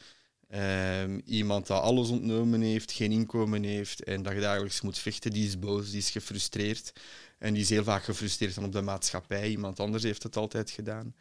uh, 0.53 1.17
iemand 1.25 1.67
dat 1.67 1.81
alles 1.81 2.09
ontnomen 2.09 2.61
heeft, 2.61 2.91
geen 2.91 3.11
inkomen 3.11 3.63
heeft 3.63 4.03
en 4.03 4.23
dat 4.23 4.33
je 4.33 4.39
dagelijks 4.39 4.81
moet 4.81 4.97
vechten, 4.97 5.31
die 5.31 5.47
is 5.47 5.59
boos, 5.59 5.89
die 5.89 5.99
is 5.99 6.09
gefrustreerd. 6.09 6.93
En 7.43 7.53
die 7.53 7.61
is 7.61 7.69
heel 7.69 7.83
vaak 7.83 8.03
gefrustreerd 8.03 8.55
dan 8.55 8.63
op 8.63 8.71
de 8.71 8.81
maatschappij. 8.81 9.49
Iemand 9.49 9.79
anders 9.79 10.03
heeft 10.03 10.23
het 10.23 10.37
altijd 10.37 10.71
gedaan. 10.71 11.15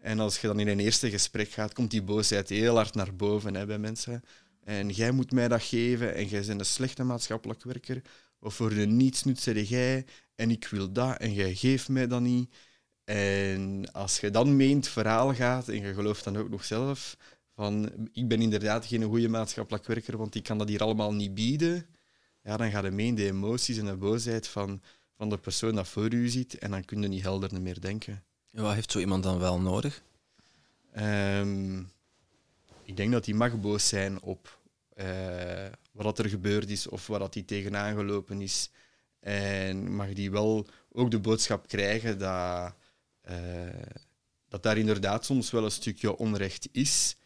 En 0.00 0.20
als 0.20 0.40
je 0.40 0.46
dan 0.46 0.60
in 0.60 0.68
een 0.68 0.80
eerste 0.80 1.10
gesprek 1.10 1.50
gaat, 1.50 1.72
komt 1.72 1.90
die 1.90 2.02
boosheid 2.02 2.48
heel 2.48 2.74
hard 2.74 2.94
naar 2.94 3.14
boven 3.14 3.54
hè, 3.54 3.66
bij 3.66 3.78
mensen. 3.78 4.24
En 4.68 4.88
jij 4.88 5.10
moet 5.10 5.32
mij 5.32 5.48
dat 5.48 5.62
geven 5.62 6.14
en 6.14 6.26
jij 6.26 6.44
bent 6.46 6.60
een 6.60 6.66
slechte 6.66 7.04
maatschappelijk 7.04 7.62
werker. 7.62 8.02
Of 8.40 8.54
voor 8.54 8.74
de 8.74 8.86
niets 8.86 9.22
zeg 9.34 9.68
jij 9.68 10.06
en 10.34 10.50
ik 10.50 10.66
wil 10.66 10.92
dat 10.92 11.16
en 11.16 11.32
jij 11.32 11.54
geeft 11.54 11.88
mij 11.88 12.06
dat 12.06 12.20
niet. 12.20 12.54
En 13.04 13.92
als 13.92 14.20
je 14.20 14.30
dan 14.30 14.56
mee 14.56 14.68
in 14.68 14.76
het 14.76 14.88
verhaal 14.88 15.34
gaat 15.34 15.68
en 15.68 15.80
je 15.80 15.94
gelooft 15.94 16.24
dan 16.24 16.36
ook 16.36 16.48
nog 16.48 16.64
zelf 16.64 17.16
van 17.54 17.90
ik 18.12 18.28
ben 18.28 18.42
inderdaad 18.42 18.86
geen 18.86 19.02
goede 19.02 19.28
maatschappelijk 19.28 19.86
werker, 19.86 20.16
want 20.16 20.34
ik 20.34 20.42
kan 20.42 20.58
dat 20.58 20.68
hier 20.68 20.82
allemaal 20.82 21.14
niet 21.14 21.34
bieden, 21.34 21.86
ja, 22.42 22.56
dan 22.56 22.70
ga 22.70 22.84
je 22.84 22.90
mee 22.90 23.06
in 23.06 23.14
de 23.14 23.26
emoties 23.26 23.78
en 23.78 23.86
de 23.86 23.96
boosheid 23.96 24.48
van, 24.48 24.82
van 25.16 25.28
de 25.28 25.38
persoon 25.38 25.74
dat 25.74 25.88
voor 25.88 26.12
u 26.12 26.28
zit 26.28 26.58
en 26.58 26.70
dan 26.70 26.84
kun 26.84 27.02
je 27.02 27.08
niet 27.08 27.22
helder 27.22 27.62
meer 27.62 27.80
denken. 27.80 28.24
En 28.50 28.62
wat 28.62 28.74
heeft 28.74 28.92
zo 28.92 28.98
iemand 28.98 29.22
dan 29.22 29.38
wel 29.38 29.60
nodig? 29.60 30.02
Um, 30.98 31.90
ik 32.88 32.96
denk 32.96 33.12
dat 33.12 33.26
hij 33.26 33.34
mag 33.34 33.60
boos 33.60 33.88
zijn 33.88 34.22
op 34.22 34.57
uh, 35.00 35.66
wat 35.92 36.18
er 36.18 36.28
gebeurd 36.28 36.70
is 36.70 36.88
of 36.88 37.06
waar 37.06 37.20
hij 37.30 37.42
tegenaan 37.42 37.96
gelopen 37.96 38.40
is. 38.40 38.70
En 39.20 39.94
mag 39.94 40.12
die 40.12 40.30
wel 40.30 40.66
ook 40.92 41.10
de 41.10 41.18
boodschap 41.18 41.68
krijgen 41.68 42.18
dat, 42.18 42.74
uh, 43.30 43.36
dat 44.48 44.62
daar 44.62 44.78
inderdaad 44.78 45.24
soms 45.24 45.50
wel 45.50 45.64
een 45.64 45.70
stukje 45.70 46.16
onrecht 46.16 46.68
is. 46.72 47.16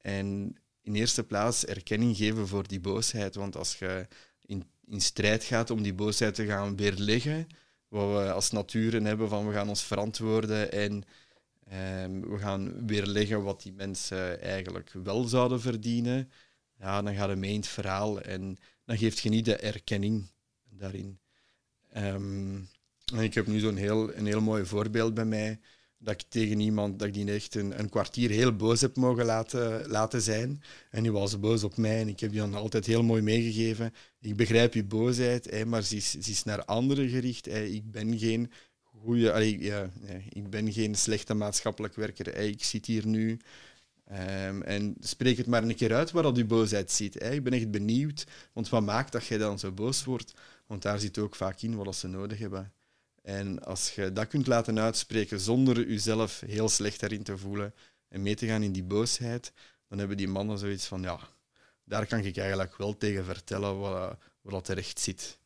En 0.00 0.56
in 0.80 0.94
eerste 0.94 1.24
plaats 1.24 1.64
erkenning 1.64 2.16
geven 2.16 2.48
voor 2.48 2.68
die 2.68 2.80
boosheid. 2.80 3.34
Want 3.34 3.56
als 3.56 3.78
je 3.78 4.06
in, 4.46 4.64
in 4.86 5.00
strijd 5.00 5.44
gaat 5.44 5.70
om 5.70 5.82
die 5.82 5.94
boosheid 5.94 6.34
te 6.34 6.46
gaan 6.46 6.76
weerleggen, 6.76 7.46
wat 7.88 8.12
we 8.12 8.32
als 8.32 8.50
naturen 8.50 9.04
hebben 9.04 9.28
van 9.28 9.46
we 9.46 9.52
gaan 9.52 9.68
ons 9.68 9.82
verantwoorden 9.82 10.72
en 10.72 11.04
um, 12.02 12.30
we 12.30 12.38
gaan 12.38 12.86
weerleggen 12.86 13.42
wat 13.42 13.62
die 13.62 13.72
mensen 13.72 14.40
eigenlijk 14.40 14.90
wel 15.02 15.24
zouden 15.24 15.60
verdienen, 15.60 16.30
ja, 16.78 17.02
dan 17.02 17.14
gaat 17.14 17.28
het 17.28 17.38
mee 17.38 17.50
in 17.50 17.56
het 17.56 17.66
verhaal 17.66 18.20
en 18.20 18.56
dan 18.84 18.98
geeft 18.98 19.18
je 19.18 19.28
niet 19.28 19.44
de 19.44 19.56
erkenning 19.56 20.30
daarin. 20.70 21.18
Um, 21.96 22.68
en 23.14 23.22
ik 23.22 23.34
heb 23.34 23.46
nu 23.46 23.58
zo'n 23.58 23.76
heel, 23.76 24.14
een 24.14 24.26
heel 24.26 24.40
mooi 24.40 24.64
voorbeeld 24.64 25.14
bij 25.14 25.24
mij 25.24 25.60
dat 26.04 26.14
ik 26.14 26.26
tegen 26.28 26.60
iemand, 26.60 26.98
dat 26.98 27.08
ik 27.08 27.14
die 27.14 27.32
echt 27.32 27.54
een, 27.54 27.78
een 27.78 27.88
kwartier 27.88 28.30
heel 28.30 28.56
boos 28.56 28.80
heb 28.80 28.96
mogen 28.96 29.24
laten, 29.24 29.88
laten 29.88 30.22
zijn. 30.22 30.62
En 30.90 31.02
die 31.02 31.12
was 31.12 31.40
boos 31.40 31.64
op 31.64 31.76
mij 31.76 32.00
en 32.00 32.08
ik 32.08 32.20
heb 32.20 32.30
die 32.30 32.40
dan 32.40 32.54
altijd 32.54 32.86
heel 32.86 33.02
mooi 33.02 33.22
meegegeven. 33.22 33.92
Ik 34.20 34.36
begrijp 34.36 34.74
je 34.74 34.84
boosheid, 34.84 35.50
hè, 35.50 35.64
maar 35.64 35.82
ze 35.82 35.96
is, 35.96 36.10
ze 36.10 36.30
is 36.30 36.44
naar 36.44 36.64
anderen 36.64 37.08
gericht. 37.08 37.44
Hè. 37.44 37.64
Ik 37.64 37.90
ben 37.90 38.18
geen 38.18 38.50
goede, 38.82 39.56
ja, 39.60 39.90
ik 40.28 40.50
ben 40.50 40.72
geen 40.72 40.94
slechte 40.94 41.34
maatschappelijk 41.34 41.94
werker. 41.94 42.36
Ik 42.36 42.64
zit 42.64 42.86
hier 42.86 43.06
nu. 43.06 43.38
Um, 44.12 44.62
en 44.62 44.96
spreek 45.00 45.36
het 45.36 45.46
maar 45.46 45.62
een 45.62 45.74
keer 45.74 45.94
uit 45.94 46.10
waar 46.10 46.22
dat 46.22 46.36
je 46.36 46.44
boosheid 46.44 46.90
zit. 46.90 47.14
Hè. 47.14 47.30
Ik 47.30 47.44
ben 47.44 47.52
echt 47.52 47.70
benieuwd, 47.70 48.26
want 48.52 48.68
wat 48.68 48.82
maakt 48.82 49.12
dat 49.12 49.26
jij 49.26 49.38
dan 49.38 49.58
zo 49.58 49.72
boos 49.72 50.04
wordt? 50.04 50.34
Want 50.66 50.82
daar 50.82 50.98
zit 50.98 51.18
ook 51.18 51.34
vaak 51.34 51.60
in 51.60 51.76
wat 51.76 51.96
ze 51.96 52.08
nodig 52.08 52.38
hebben. 52.38 52.72
En 53.22 53.64
als 53.64 53.94
je 53.94 54.12
dat 54.12 54.28
kunt 54.28 54.46
laten 54.46 54.78
uitspreken 54.78 55.40
zonder 55.40 55.88
jezelf 55.88 56.40
heel 56.40 56.68
slecht 56.68 57.00
daarin 57.00 57.22
te 57.22 57.38
voelen 57.38 57.74
en 58.08 58.22
mee 58.22 58.34
te 58.34 58.46
gaan 58.46 58.62
in 58.62 58.72
die 58.72 58.84
boosheid, 58.84 59.52
dan 59.88 59.98
hebben 59.98 60.16
die 60.16 60.28
mannen 60.28 60.58
zoiets 60.58 60.86
van, 60.86 61.02
ja, 61.02 61.18
daar 61.84 62.06
kan 62.06 62.18
ik 62.18 62.36
eigenlijk 62.36 62.76
wel 62.76 62.96
tegen 62.96 63.24
vertellen 63.24 63.78
wat, 63.78 64.18
wat 64.40 64.64
terecht 64.64 65.00
zit. 65.00 65.38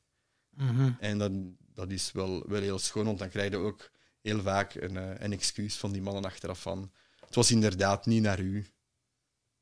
Mm 0.51 0.97
En 1.01 1.19
dat, 1.19 1.33
dat 1.75 1.91
is 1.91 2.13
wel, 2.13 2.49
wel 2.49 2.61
heel 2.61 2.79
schoon, 2.79 3.05
want 3.05 3.19
dan 3.19 3.29
krijg 3.29 3.51
je 3.51 3.57
ook 3.57 3.91
heel 4.21 4.41
vaak 4.41 4.75
een, 4.75 4.97
eh, 4.97 5.11
een 5.19 5.33
excuus 5.33 5.77
van 5.77 5.93
die 5.93 6.03
mannen 6.03 6.25
achteraf 6.25 6.63
van, 6.63 6.91
het 7.29 7.37
was 7.37 7.51
inderdaad 7.51 8.07
niet 8.07 8.23
naar 8.23 8.41
u. 8.41 8.67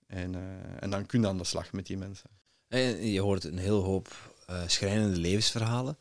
En, 0.06 0.32
uh, 0.32 0.82
en 0.82 0.90
dan 0.90 1.06
kun 1.06 1.20
je 1.20 1.26
aan 1.26 1.38
de 1.38 1.44
slag 1.44 1.72
met 1.72 1.86
die 1.86 1.96
mensen. 1.96 2.30
En 2.68 3.06
je 3.06 3.20
hoort 3.20 3.44
een 3.44 3.58
heel 3.58 3.82
hoop 3.82 4.34
uh, 4.50 4.62
schrijnende 4.66 5.16
levensverhalen. 5.16 5.98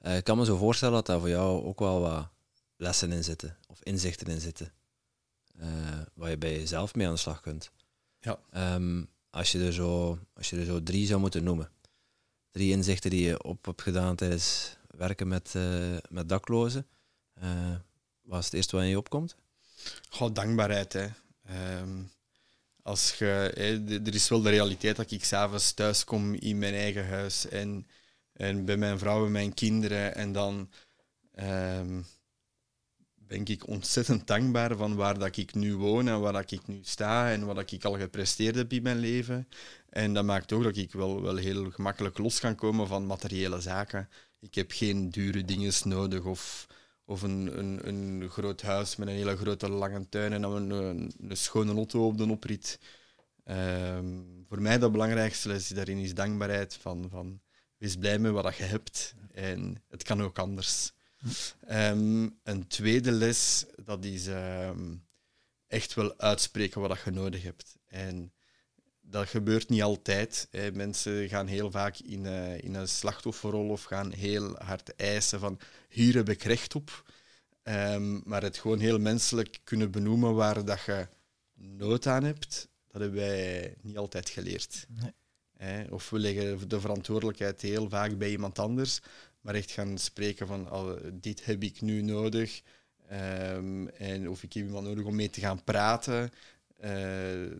Uh, 0.00 0.16
ik 0.16 0.24
kan 0.24 0.38
me 0.38 0.44
zo 0.44 0.56
voorstellen 0.56 0.94
dat 0.94 1.06
daar 1.06 1.20
voor 1.20 1.28
jou 1.28 1.64
ook 1.64 1.78
wel 1.78 2.00
wat 2.00 2.28
lessen 2.76 3.12
in 3.12 3.24
zitten, 3.24 3.56
of 3.68 3.82
inzichten 3.82 4.26
in 4.26 4.40
zitten, 4.40 4.72
waar 6.14 6.30
je 6.30 6.38
bij 6.38 6.52
jezelf 6.52 6.94
mee 6.94 7.06
aan 7.06 7.12
de 7.12 7.18
slag 7.18 7.40
kunt. 7.40 7.70
Ja. 8.20 8.38
Um, 8.74 9.08
als, 9.30 9.52
je 9.52 9.64
er 9.64 9.72
zo, 9.72 10.18
als 10.32 10.50
je 10.50 10.56
er 10.56 10.64
zo 10.64 10.82
drie 10.82 11.06
zou 11.06 11.20
moeten 11.20 11.44
noemen, 11.44 11.70
drie 12.50 12.70
inzichten 12.70 13.10
die 13.10 13.26
je 13.26 13.42
op 13.42 13.64
hebt 13.64 13.82
gedaan 13.82 14.16
tijdens 14.16 14.76
werken 14.86 15.28
met, 15.28 15.54
met 16.08 16.28
daklozen, 16.28 16.86
wat 18.22 18.38
is 18.38 18.44
het 18.44 18.54
eerste 18.54 18.76
wat 18.76 18.84
in 18.84 18.90
je 18.90 18.98
opkomt? 18.98 19.36
Goh, 20.08 20.34
dankbaarheid. 20.34 20.92
Hè. 20.92 21.06
Um, 21.80 22.10
als 22.82 23.14
je, 23.14 23.26
er 24.04 24.14
is 24.14 24.28
wel 24.28 24.42
de 24.42 24.50
realiteit 24.50 24.96
dat 24.96 25.10
ik 25.10 25.24
s'avonds 25.24 25.72
thuis 25.72 26.04
kom 26.04 26.34
in 26.34 26.58
mijn 26.58 26.74
eigen 26.74 27.08
huis 27.08 27.48
en 27.48 27.86
en 28.34 28.64
bij 28.64 28.76
mijn 28.76 28.98
vrouw 28.98 29.26
en 29.26 29.32
mijn 29.32 29.54
kinderen. 29.54 30.14
En 30.14 30.32
dan 30.32 30.70
um, 31.40 32.06
ben 33.14 33.44
ik 33.44 33.66
ontzettend 33.68 34.26
dankbaar 34.26 34.76
van 34.76 34.94
waar 34.94 35.18
dat 35.18 35.36
ik 35.36 35.54
nu 35.54 35.76
woon 35.76 36.08
en 36.08 36.20
waar 36.20 36.32
dat 36.32 36.50
ik 36.50 36.66
nu 36.66 36.78
sta 36.82 37.30
en 37.30 37.46
wat 37.46 37.72
ik 37.72 37.84
al 37.84 37.98
gepresteerd 37.98 38.54
heb 38.54 38.72
in 38.72 38.82
mijn 38.82 38.98
leven. 38.98 39.48
En 39.88 40.14
dat 40.14 40.24
maakt 40.24 40.52
ook 40.52 40.62
dat 40.62 40.76
ik 40.76 40.92
wel, 40.92 41.22
wel 41.22 41.36
heel 41.36 41.70
gemakkelijk 41.70 42.18
los 42.18 42.40
kan 42.40 42.54
komen 42.54 42.86
van 42.86 43.06
materiële 43.06 43.60
zaken. 43.60 44.08
Ik 44.40 44.54
heb 44.54 44.70
geen 44.70 45.10
dure 45.10 45.44
dingen 45.44 45.72
nodig 45.84 46.24
of, 46.24 46.66
of 47.04 47.22
een, 47.22 47.58
een, 47.58 47.88
een 47.88 48.28
groot 48.30 48.62
huis 48.62 48.96
met 48.96 49.08
een 49.08 49.14
hele 49.14 49.36
grote 49.36 49.68
lange 49.68 50.08
tuin 50.08 50.32
en 50.32 50.42
dan 50.42 50.52
een, 50.52 50.70
een, 50.70 51.12
een 51.28 51.36
schone 51.36 51.74
auto 51.74 52.06
op 52.06 52.18
de 52.18 52.30
oprit. 52.30 52.78
Um, 53.44 54.44
voor 54.48 54.62
mij 54.62 54.78
dat 54.78 54.92
belangrijkste 54.92 55.48
les 55.48 55.68
daarin 55.68 55.98
is 55.98 56.14
dankbaarheid 56.14 56.74
van, 56.74 57.08
van 57.10 57.40
Wees 57.76 57.96
blij 57.96 58.18
met 58.18 58.32
wat 58.32 58.56
je 58.56 58.64
hebt 58.64 59.14
en 59.32 59.82
het 59.88 60.02
kan 60.02 60.22
ook 60.22 60.38
anders. 60.38 60.92
Hm. 61.66 62.28
een 62.42 62.66
tweede 62.66 63.12
les, 63.12 63.64
dat 63.84 64.04
is 64.04 64.26
um, 64.26 65.06
echt 65.66 65.94
wel 65.94 66.18
uitspreken 66.18 66.80
wat 66.80 67.00
je 67.04 67.10
nodig 67.10 67.42
hebt. 67.42 67.76
En 67.86 68.32
dat 69.14 69.28
gebeurt 69.28 69.68
niet 69.68 69.82
altijd. 69.82 70.48
Hè. 70.50 70.72
Mensen 70.72 71.28
gaan 71.28 71.46
heel 71.46 71.70
vaak 71.70 71.98
in, 71.98 72.24
uh, 72.24 72.58
in 72.58 72.74
een 72.74 72.88
slachtofferrol 72.88 73.68
of 73.68 73.82
gaan 73.82 74.12
heel 74.12 74.56
hard 74.56 74.96
eisen 74.96 75.40
van 75.40 75.58
hier 75.88 76.14
heb 76.14 76.28
ik 76.28 76.42
recht 76.42 76.74
op. 76.74 77.04
Um, 77.62 78.22
maar 78.24 78.42
het 78.42 78.58
gewoon 78.58 78.78
heel 78.78 78.98
menselijk 78.98 79.58
kunnen 79.64 79.90
benoemen 79.90 80.34
waar 80.34 80.64
dat 80.64 80.84
je 80.84 81.06
nood 81.54 82.06
aan 82.06 82.24
hebt, 82.24 82.68
dat 82.88 83.00
hebben 83.00 83.20
wij 83.20 83.74
niet 83.80 83.96
altijd 83.96 84.28
geleerd. 84.28 84.86
Nee. 84.88 85.90
Of 85.90 86.10
we 86.10 86.18
leggen 86.18 86.68
de 86.68 86.80
verantwoordelijkheid 86.80 87.60
heel 87.60 87.88
vaak 87.88 88.18
bij 88.18 88.30
iemand 88.30 88.58
anders, 88.58 89.00
maar 89.40 89.54
echt 89.54 89.70
gaan 89.70 89.98
spreken 89.98 90.46
van 90.46 90.72
oh, 90.72 90.96
dit 91.12 91.44
heb 91.44 91.62
ik 91.62 91.80
nu 91.80 92.02
nodig. 92.02 92.62
Um, 93.12 93.88
en 93.88 94.28
of 94.28 94.42
ik 94.42 94.52
heb 94.52 94.64
iemand 94.64 94.86
nodig 94.86 95.04
om 95.04 95.14
mee 95.14 95.30
te 95.30 95.40
gaan 95.40 95.64
praten. 95.64 96.30
Uh, 96.84 97.50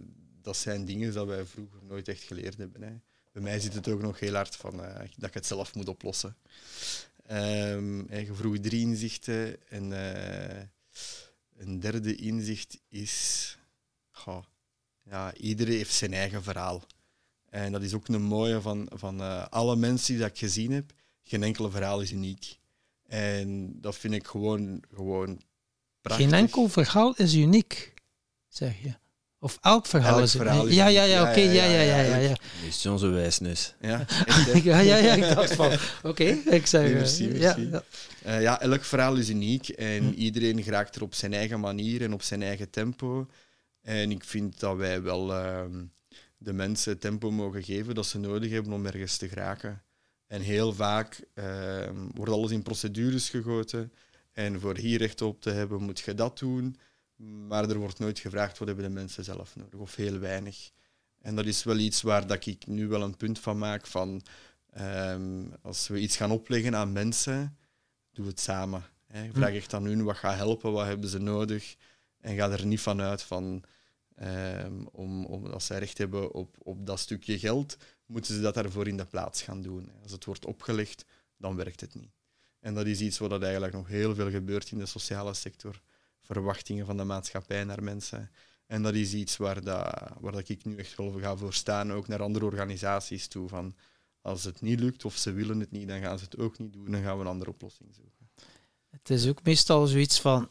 dat 0.44 0.56
zijn 0.56 0.84
dingen 0.84 1.12
dat 1.12 1.26
wij 1.26 1.44
vroeger 1.44 1.78
nooit 1.82 2.08
echt 2.08 2.22
geleerd 2.22 2.56
hebben. 2.56 2.82
Hè. 2.82 2.92
Bij 3.32 3.42
mij 3.42 3.60
zit 3.60 3.74
het 3.74 3.88
ook 3.88 4.00
nog 4.00 4.20
heel 4.20 4.34
hard 4.34 4.56
van 4.56 4.80
uh, 4.80 4.94
dat 5.16 5.28
ik 5.28 5.34
het 5.34 5.46
zelf 5.46 5.74
moet 5.74 5.88
oplossen. 5.88 6.36
Um, 7.30 8.12
je 8.14 8.34
vroeg 8.34 8.58
drie 8.58 8.80
inzichten. 8.80 9.68
En 9.68 9.90
uh, 9.90 10.62
een 11.56 11.80
derde 11.80 12.14
inzicht 12.14 12.78
is... 12.88 13.58
Ja, 15.02 15.34
iedereen 15.34 15.76
heeft 15.76 15.94
zijn 15.94 16.12
eigen 16.12 16.42
verhaal. 16.42 16.82
En 17.50 17.72
dat 17.72 17.82
is 17.82 17.94
ook 17.94 18.08
een 18.08 18.22
mooie 18.22 18.60
van, 18.60 18.88
van 18.94 19.20
uh, 19.20 19.46
alle 19.46 19.76
mensen 19.76 20.16
die 20.16 20.24
ik 20.24 20.38
gezien 20.38 20.72
heb. 20.72 20.92
Geen 21.22 21.42
enkele 21.42 21.70
verhaal 21.70 22.00
is 22.00 22.12
uniek. 22.12 22.58
En 23.06 23.80
dat 23.80 23.96
vind 23.96 24.14
ik 24.14 24.26
gewoon, 24.26 24.82
gewoon 24.94 25.42
prachtig. 26.00 26.26
Geen 26.26 26.34
enkel 26.38 26.68
verhaal 26.68 27.14
is 27.14 27.34
uniek, 27.34 27.94
zeg 28.48 28.82
je. 28.82 28.94
Of 29.44 29.58
elk 29.60 29.86
verhaal 29.86 30.14
Elk 30.14 30.24
is 30.24 30.32
verhaal 30.32 30.66
is 30.66 30.74
Ja, 30.74 30.86
ja, 30.86 31.02
ja, 31.02 31.22
oké, 31.22 31.40
ja, 31.40 31.52
ja, 31.52 31.64
ja, 31.64 31.80
ja, 31.80 31.96
ja, 31.96 32.02
ja. 32.02 32.16
ja. 32.16 32.28
ja. 32.28 32.36
Die 32.60 32.68
is 32.68 32.80
zo'n 32.80 33.12
wijsneus. 33.12 33.74
Ja. 33.80 34.04
Ja, 34.62 34.78
ja, 34.80 34.96
ja, 34.96 35.14
ik 35.14 35.34
dacht 35.34 35.54
van, 35.54 35.72
oké, 36.02 36.24
ik 36.24 36.66
zeg... 36.66 36.82
Nee, 36.82 36.94
merci, 36.94 37.24
ja, 37.24 37.56
merci. 37.56 37.70
ja. 37.70 37.82
Eh, 38.22 38.42
ja, 38.42 38.60
elk 38.60 38.84
verhaal 38.84 39.16
is 39.16 39.28
uniek 39.28 39.68
en 39.68 40.02
Hm. 40.02 40.12
iedereen 40.12 40.62
geraakt 40.62 40.96
er 40.96 41.02
op 41.02 41.14
zijn 41.14 41.32
eigen 41.34 41.60
manier 41.60 42.02
en 42.02 42.12
op 42.12 42.22
zijn 42.22 42.42
eigen 42.42 42.70
tempo. 42.70 43.26
En 43.82 44.10
ik 44.10 44.24
vind 44.24 44.60
dat 44.60 44.76
wij 44.76 45.02
wel 45.02 45.34
ehm, 45.34 45.84
de 46.36 46.52
mensen 46.52 46.98
tempo 46.98 47.30
mogen 47.30 47.62
geven 47.62 47.94
dat 47.94 48.06
ze 48.06 48.18
nodig 48.18 48.50
hebben 48.50 48.72
om 48.72 48.86
ergens 48.86 49.16
te 49.16 49.28
geraken. 49.28 49.82
En 50.26 50.40
heel 50.40 50.72
vaak 50.72 51.20
ehm, 51.34 51.96
wordt 52.14 52.32
alles 52.32 52.50
in 52.50 52.62
procedures 52.62 53.28
gegoten. 53.30 53.92
En 54.32 54.60
voor 54.60 54.76
hier 54.76 54.98
recht 54.98 55.22
op 55.22 55.40
te 55.40 55.50
hebben, 55.50 55.82
moet 55.82 56.00
je 56.00 56.14
dat 56.14 56.38
doen. 56.38 56.76
Maar 57.16 57.68
er 57.68 57.78
wordt 57.78 57.98
nooit 57.98 58.18
gevraagd 58.18 58.58
wat 58.58 58.66
hebben 58.66 58.86
de 58.86 58.90
mensen 58.90 59.24
zelf 59.24 59.56
nodig, 59.56 59.80
of 59.80 59.94
heel 59.94 60.18
weinig. 60.18 60.70
En 61.20 61.36
dat 61.36 61.46
is 61.46 61.64
wel 61.64 61.78
iets 61.78 62.02
waar 62.02 62.26
dat 62.26 62.46
ik 62.46 62.66
nu 62.66 62.88
wel 62.88 63.02
een 63.02 63.16
punt 63.16 63.38
van 63.38 63.58
maak 63.58 63.86
van 63.86 64.22
ehm, 64.70 65.46
als 65.62 65.88
we 65.88 65.98
iets 65.98 66.16
gaan 66.16 66.30
opleggen 66.30 66.76
aan 66.76 66.92
mensen, 66.92 67.58
doe 68.12 68.26
het 68.26 68.40
samen. 68.40 68.84
Hè. 69.06 69.30
Vraag 69.32 69.54
echt 69.54 69.74
aan 69.74 69.84
hun 69.84 70.04
wat 70.04 70.16
gaat 70.16 70.36
helpen, 70.36 70.72
wat 70.72 70.86
hebben 70.86 71.08
ze 71.08 71.18
nodig. 71.18 71.76
En 72.20 72.36
ga 72.36 72.50
er 72.50 72.66
niet 72.66 72.80
van 72.80 73.00
uit 73.00 73.22
van 73.22 73.62
ehm, 74.14 74.84
om, 74.92 75.24
om, 75.24 75.46
als 75.46 75.66
zij 75.66 75.78
recht 75.78 75.98
hebben 75.98 76.32
op, 76.32 76.56
op 76.58 76.86
dat 76.86 76.98
stukje 76.98 77.38
geld, 77.38 77.76
moeten 78.06 78.34
ze 78.34 78.40
dat 78.40 78.54
daarvoor 78.54 78.88
in 78.88 78.96
de 78.96 79.04
plaats 79.04 79.42
gaan 79.42 79.62
doen. 79.62 79.90
Als 80.02 80.12
het 80.12 80.24
wordt 80.24 80.46
opgelegd, 80.46 81.04
dan 81.36 81.56
werkt 81.56 81.80
het 81.80 81.94
niet. 81.94 82.12
En 82.60 82.74
dat 82.74 82.86
is 82.86 83.00
iets 83.00 83.18
wat 83.18 83.42
eigenlijk 83.42 83.72
nog 83.72 83.88
heel 83.88 84.14
veel 84.14 84.30
gebeurt 84.30 84.70
in 84.70 84.78
de 84.78 84.86
sociale 84.86 85.34
sector. 85.34 85.80
Verwachtingen 86.24 86.86
van 86.86 86.96
de 86.96 87.04
maatschappij 87.04 87.64
naar 87.64 87.82
mensen. 87.82 88.30
En 88.66 88.82
dat 88.82 88.94
is 88.94 89.14
iets 89.14 89.36
waar, 89.36 89.64
dat, 89.64 89.94
waar 90.20 90.32
dat 90.32 90.48
ik 90.48 90.64
nu 90.64 90.76
echt 90.76 90.96
wel 90.96 91.12
ga 91.20 91.36
voor 91.36 91.54
staan, 91.54 91.92
ook 91.92 92.08
naar 92.08 92.22
andere 92.22 92.44
organisaties 92.44 93.26
toe. 93.26 93.48
Van 93.48 93.74
als 94.20 94.44
het 94.44 94.60
niet 94.60 94.80
lukt 94.80 95.04
of 95.04 95.16
ze 95.16 95.32
willen 95.32 95.60
het 95.60 95.70
niet, 95.70 95.88
dan 95.88 96.00
gaan 96.00 96.18
ze 96.18 96.24
het 96.24 96.38
ook 96.38 96.58
niet 96.58 96.72
doen. 96.72 96.90
Dan 96.90 97.02
gaan 97.02 97.16
we 97.16 97.20
een 97.20 97.30
andere 97.30 97.50
oplossing 97.50 97.94
zoeken. 97.94 98.30
Het 98.90 99.10
is 99.10 99.28
ook 99.28 99.42
meestal 99.42 99.86
zoiets 99.86 100.20
van 100.20 100.50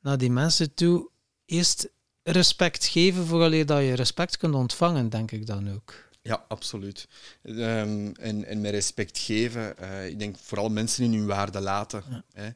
naar 0.00 0.18
die 0.18 0.30
mensen 0.30 0.74
toe 0.74 1.10
eerst 1.44 1.88
respect 2.22 2.86
geven 2.86 3.26
vooraleer 3.26 3.66
dat 3.66 3.82
je 3.82 3.94
respect 3.94 4.36
kunt 4.36 4.54
ontvangen, 4.54 5.08
denk 5.08 5.30
ik 5.30 5.46
dan 5.46 5.72
ook. 5.72 5.94
Ja, 6.22 6.44
absoluut. 6.48 7.08
Ehm, 7.42 8.12
en, 8.12 8.44
en 8.44 8.60
met 8.60 8.70
respect 8.70 9.18
geven, 9.18 9.78
eh, 9.78 10.08
ik 10.08 10.18
denk 10.18 10.36
vooral 10.38 10.68
mensen 10.68 11.04
in 11.04 11.12
hun 11.12 11.26
waarde 11.26 11.60
laten. 11.60 12.04
Ja. 12.10 12.24
Hè. 12.32 12.50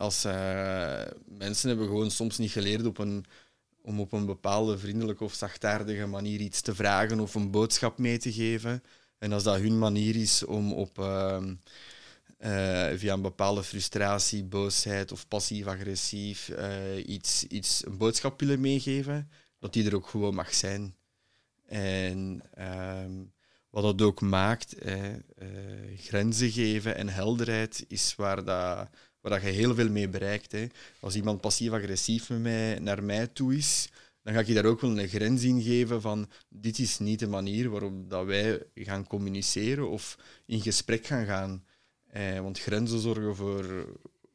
Als 0.00 0.24
eh, 0.24 1.02
mensen 1.24 1.68
hebben 1.68 1.86
gewoon 1.86 2.10
soms 2.10 2.38
niet 2.38 2.50
geleerd 2.50 2.86
op 2.86 2.98
een, 2.98 3.24
om 3.82 4.00
op 4.00 4.12
een 4.12 4.26
bepaalde 4.26 4.78
vriendelijke 4.78 5.24
of 5.24 5.34
zachtaardige 5.34 6.06
manier 6.06 6.40
iets 6.40 6.60
te 6.60 6.74
vragen 6.74 7.20
of 7.20 7.34
een 7.34 7.50
boodschap 7.50 7.98
mee 7.98 8.18
te 8.18 8.32
geven. 8.32 8.82
En 9.18 9.32
als 9.32 9.42
dat 9.42 9.58
hun 9.58 9.78
manier 9.78 10.16
is 10.16 10.44
om 10.44 10.72
op, 10.72 10.98
ehm, 10.98 11.54
eh, 12.38 12.88
via 12.94 13.12
een 13.12 13.22
bepaalde 13.22 13.62
frustratie, 13.62 14.44
boosheid 14.44 15.12
of 15.12 15.28
passief-agressief 15.28 16.48
eh, 16.48 17.08
iets, 17.08 17.44
iets, 17.44 17.86
een 17.86 17.98
boodschap 17.98 18.40
willen 18.40 18.60
meegeven, 18.60 19.30
dat 19.58 19.72
die 19.72 19.86
er 19.86 19.94
ook 19.94 20.08
gewoon 20.08 20.34
mag 20.34 20.54
zijn. 20.54 20.94
En 21.66 22.42
ehm, 22.54 23.12
wat 23.70 23.82
dat 23.82 24.02
ook 24.02 24.20
maakt, 24.20 24.74
grenzen 25.96 26.50
geven 26.50 26.96
en 26.96 27.08
helderheid 27.08 27.84
is 27.88 28.14
waar, 28.16 28.44
dat, 28.44 28.88
waar 29.20 29.32
dat 29.32 29.42
je 29.42 29.48
heel 29.48 29.74
veel 29.74 29.90
mee 29.90 30.08
bereikt. 30.08 30.52
Hè. 30.52 30.66
Als 31.00 31.14
iemand 31.14 31.40
passief-agressief 31.40 32.28
met 32.28 32.40
mij, 32.40 32.78
naar 32.78 33.02
mij 33.02 33.26
toe 33.26 33.56
is, 33.56 33.90
dan 34.22 34.34
ga 34.34 34.40
ik 34.40 34.46
je 34.46 34.54
daar 34.54 34.64
ook 34.64 34.80
wel 34.80 34.98
een 34.98 35.08
grens 35.08 35.42
in 35.42 35.62
geven 35.62 36.00
van 36.00 36.28
dit 36.48 36.78
is 36.78 36.98
niet 36.98 37.18
de 37.18 37.26
manier 37.26 37.70
waarop 37.70 38.10
dat 38.10 38.26
wij 38.26 38.62
gaan 38.74 39.06
communiceren 39.06 39.90
of 39.90 40.18
in 40.46 40.60
gesprek 40.60 41.06
gaan 41.06 41.26
gaan. 41.26 41.64
Eh, 42.06 42.40
want 42.40 42.58
grenzen 42.58 43.00
zorgen 43.00 43.36
voor, 43.36 43.86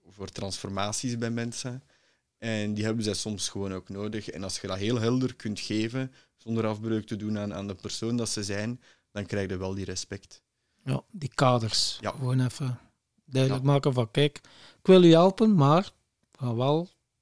voor 0.08 0.30
transformaties 0.30 1.18
bij 1.18 1.30
mensen. 1.30 1.84
En 2.38 2.74
die 2.74 2.84
hebben 2.84 3.04
zij 3.04 3.14
soms 3.14 3.50
gewoon 3.50 3.74
ook 3.74 3.90
nodig. 3.90 4.30
En 4.30 4.44
als 4.44 4.60
je 4.60 4.68
dat 4.68 4.78
heel 4.78 5.00
helder 5.00 5.36
kunt 5.36 5.60
geven, 5.60 6.12
zonder 6.36 6.68
afbreuk 6.68 7.06
te 7.06 7.16
doen 7.16 7.38
aan, 7.38 7.54
aan 7.54 7.68
de 7.68 7.76
persoon 7.76 8.18
dat 8.18 8.30
ze 8.30 8.44
zijn, 8.44 8.82
dan 9.12 9.26
krijg 9.26 9.50
je 9.50 9.58
wel 9.58 9.74
die 9.74 9.86
respect. 9.86 10.42
Ja, 10.84 11.04
die 11.12 11.32
kaders. 11.36 11.98
Ja. 12.02 12.12
Gewoon 12.12 12.46
even 12.46 12.80
duidelijk 13.26 13.66
Ja. 13.66 13.72
maken 13.72 13.94
van 13.94 14.12
kijk, 14.12 14.38
ik 14.80 14.86
wil 14.88 15.04
u 15.04 15.12
helpen, 15.12 15.56
maar 15.56 15.92
ga 16.40 16.56
wel 16.56 16.80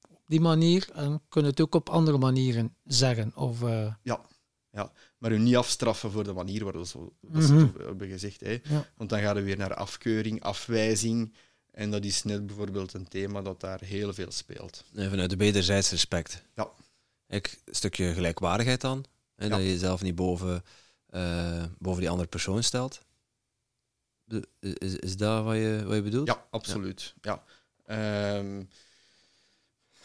op 0.10 0.22
die 0.28 0.42
manier 0.42 0.90
en 0.94 1.22
kunnen 1.30 1.52
het 1.52 1.62
ook 1.62 1.76
op 1.76 1.90
andere 1.90 2.18
manieren 2.18 2.76
zeggen. 2.84 3.32
Of, 3.36 3.64
eh, 3.64 3.94
Maar 5.18 5.32
u 5.32 5.40
niet 5.40 5.56
afstraffen 5.56 6.12
voor 6.12 6.24
de 6.24 6.34
manier 6.34 6.64
waarop 6.64 6.86
ze, 6.86 6.98
dat 7.22 7.50
het 7.50 7.78
hebben 7.78 8.08
gezegd. 8.10 8.42
Hè. 8.42 8.60
Ja. 8.64 8.86
Want 8.98 9.10
dan 9.10 9.20
gaan 9.20 9.36
we 9.36 9.42
weer 9.42 9.58
naar 9.58 9.74
afkeuring, 9.74 10.42
afwijzing. 10.42 11.34
En 11.72 11.92
dat 11.92 12.06
is 12.06 12.24
net 12.24 12.46
bijvoorbeeld 12.46 12.94
een 12.94 13.08
thema 13.08 13.42
dat 13.42 13.60
daar 13.60 13.80
heel 13.82 14.14
veel 14.14 14.32
speelt. 14.32 14.84
Vanuit 14.96 15.30
de 15.30 15.36
wederzijds 15.36 15.90
respect. 15.92 16.44
Ja. 16.56 16.70
Ik, 17.28 17.62
een 17.66 17.76
stukje 17.76 18.14
gelijkwaardigheid 18.14 18.82
dan. 18.82 19.06
Hè, 19.36 19.50
Dat 19.50 19.58
Ja. 19.60 19.64
je 19.66 19.72
jezelf 19.72 20.02
niet 20.02 20.16
boven, 20.16 20.64
eh, 21.10 21.64
boven 21.80 22.00
die 22.02 22.10
andere 22.10 22.30
persoon 22.30 22.64
stelt. 22.64 23.02
De- 24.42 24.76
is, 24.78 24.96
is 24.96 25.18
dat 25.18 25.44
wat 25.44 25.56
je, 25.56 25.82
wat 25.86 25.96
je 25.96 26.02
bedoelt? 26.02 26.28
Ja, 26.28 26.46
absoluut. 26.50 27.14
Ja. 27.22 27.44
Ehm, 27.86 28.64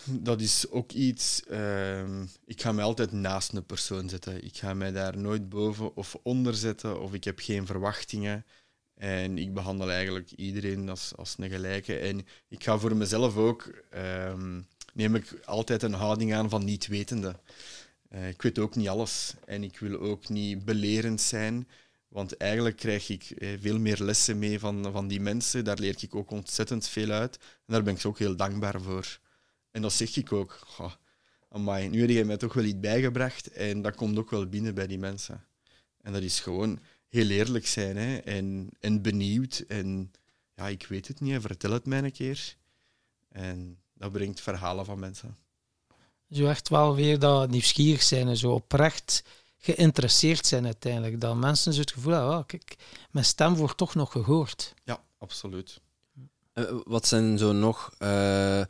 dat 0.05 0.41
is 0.41 0.71
ook 0.71 0.93
iets. 0.93 1.43
ehm, 1.45 2.23
ik 2.45 2.61
ga 2.63 2.73
mij 2.73 2.85
altijd 2.85 3.13
naast 3.13 3.53
een 3.53 3.67
persoon 3.67 4.09
zetten. 4.09 4.45
Ik 4.45 4.57
ga 4.57 4.75
mij 4.75 4.93
daar 4.93 5.17
nooit 5.19 5.49
boven 5.49 5.97
of 5.97 6.17
onder 6.23 6.55
zetten, 6.55 7.01
of 7.01 7.13
ik 7.15 7.25
heb 7.25 7.39
geen 7.39 7.67
verwachtingen. 7.67 8.45
En 8.95 9.39
ik 9.39 9.55
behandel 9.55 9.91
eigenlijk 9.91 10.31
iedereen 10.31 10.89
als, 10.89 11.13
als 11.17 11.35
een 11.39 11.51
gelijke. 11.51 11.99
En 11.99 12.27
ik 12.49 12.65
ga 12.65 12.79
voor 12.79 12.97
mezelf 12.97 13.37
ook. 13.37 13.71
ehm, 13.91 14.61
neem 14.95 15.15
ik 15.15 15.41
altijd 15.45 15.83
een 15.83 15.93
houding 15.93 16.35
aan 16.35 16.49
van 16.51 16.65
niet 16.65 16.87
wetende. 16.87 17.37
Eh, 18.09 18.29
ik 18.29 18.43
weet 18.43 18.59
ook 18.59 18.75
niet 18.77 18.89
alles. 18.89 19.35
En 19.45 19.63
ik 19.63 19.79
wil 19.79 19.99
ook 20.01 20.29
niet 20.29 20.65
belerend 20.65 21.21
zijn. 21.21 21.69
Want 22.09 22.37
eigenlijk 22.37 22.77
krijg 22.77 23.09
ik 23.09 23.31
eh, 23.31 23.49
veel 23.61 23.79
meer 23.79 24.03
lessen 24.03 24.39
mee 24.39 24.59
van, 24.59 24.93
van 24.93 25.09
die 25.09 25.21
mensen. 25.21 25.65
Daar 25.65 25.79
leer 25.79 25.97
ik 26.01 26.15
ook 26.15 26.31
ontzettend 26.31 26.89
veel 26.89 27.11
uit. 27.11 27.37
En 27.37 27.73
daar 27.73 27.83
ben 27.83 27.95
ik 27.95 28.01
ze 28.01 28.09
ook 28.09 28.19
heel 28.19 28.37
dankbaar 28.37 28.81
voor. 28.83 29.19
En 29.71 29.83
dat 29.83 29.93
zeg 29.93 30.17
ik 30.17 30.33
ook. 30.33 30.61
Goh, 30.67 30.93
amai, 31.49 31.89
nu 31.89 32.01
heb 32.01 32.11
je 32.11 32.25
mij 32.25 32.37
toch 32.37 32.53
wel 32.53 32.65
iets 32.65 32.81
bijgebracht. 32.81 33.51
En 33.51 33.83
dat 33.83 33.95
komt 33.95 34.19
ook 34.19 34.31
wel 34.31 34.47
binnen 34.47 34.75
bij 34.75 34.87
die 34.87 34.99
mensen. 34.99 35.45
En 36.01 36.13
dat 36.13 36.23
is 36.23 36.41
gewoon 36.41 36.81
heel 37.09 37.29
eerlijk 37.29 37.67
zijn 37.67 37.97
hè? 37.97 38.17
En, 38.17 38.69
en 38.81 39.03
benieuwd. 39.03 39.65
En 39.69 40.13
ja, 40.55 40.69
ik 40.69 40.87
weet 40.87 41.09
het 41.09 41.21
niet, 41.21 41.41
vertel 41.41 41.73
het 41.73 41.87
mij 41.87 42.03
een 42.03 42.13
keer. 42.13 42.57
En 43.29 43.79
dat 43.95 44.13
brengt 44.13 44.41
verhalen 44.41 44.85
van 44.85 44.99
mensen. 44.99 45.37
zo 46.31 46.47
echt 46.47 46.69
wel 46.69 46.95
weer 46.95 47.19
dat 47.19 47.51
nieuwsgierig 47.51 48.03
zijn 48.03 48.29
en 48.29 48.37
zo 48.37 48.53
oprecht 48.53 49.23
geïnteresseerd 49.59 50.47
zijn 50.47 50.65
uiteindelijk. 50.65 51.21
Dat 51.21 51.37
mensen 51.37 51.73
zo 51.73 51.81
het 51.81 51.93
gevoel 51.93 52.13
hebben, 52.13 52.35
ah, 52.35 52.47
kijk, 52.47 52.77
mijn 53.11 53.25
stem 53.25 53.55
wordt 53.55 53.77
toch 53.77 53.95
nog 53.95 54.13
gehoord. 54.13 54.75
Ja, 54.85 55.05
absoluut. 55.19 55.81
Eh, 56.53 56.65
Wat 56.85 57.07
zijn 57.07 57.39
zo 57.39 57.53
nog 57.53 57.95
eh, 57.99 58.63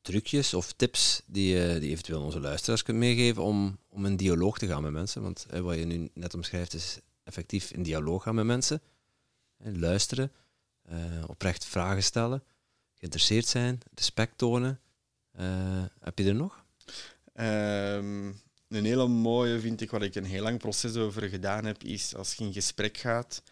trucjes 0.00 0.54
of 0.54 0.72
tips 0.72 1.22
die 1.26 1.54
je 1.56 1.78
die 1.80 1.90
eventueel 1.90 2.22
onze 2.22 2.40
luisteraars 2.40 2.82
kunt 2.82 2.98
meegeven 2.98 3.42
om, 3.42 3.78
om 3.88 4.06
in 4.06 4.16
dialoog 4.16 4.58
te 4.58 4.66
gaan 4.66 4.82
met 4.82 4.92
mensen? 4.92 5.22
Want 5.22 5.46
eh, 5.50 5.60
wat 5.60 5.76
je 5.76 5.84
nu 5.84 6.10
net 6.14 6.34
omschrijft 6.34 6.74
is 6.74 6.98
effectief 7.24 7.70
in 7.70 7.82
dialoog 7.82 8.22
gaan 8.22 8.34
met 8.34 8.44
mensen. 8.44 8.82
Luisteren, 9.64 10.32
eh, 10.82 10.96
oprecht 11.26 11.64
vragen 11.64 12.02
stellen, 12.02 12.42
geïnteresseerd 12.94 13.46
zijn, 13.46 13.80
respect 13.94 14.38
tonen. 14.38 14.80
Eh, 15.32 15.84
heb 16.00 16.18
je 16.18 16.24
er 16.24 16.34
nog? 16.34 16.64
Ehm, 17.32 18.32
een 18.74 18.84
hele 18.84 19.08
mooie 19.08 19.60
vind 19.60 19.80
ik, 19.80 19.90
waar 19.90 20.02
ik 20.02 20.14
een 20.14 20.24
heel 20.24 20.42
lang 20.42 20.58
proces 20.58 20.96
over 20.96 21.28
gedaan 21.28 21.64
heb, 21.64 21.84
is 21.84 22.14
als 22.14 22.34
je 22.34 22.44
in 22.44 22.52
gesprek 22.52 22.96
gaat, 22.96 23.42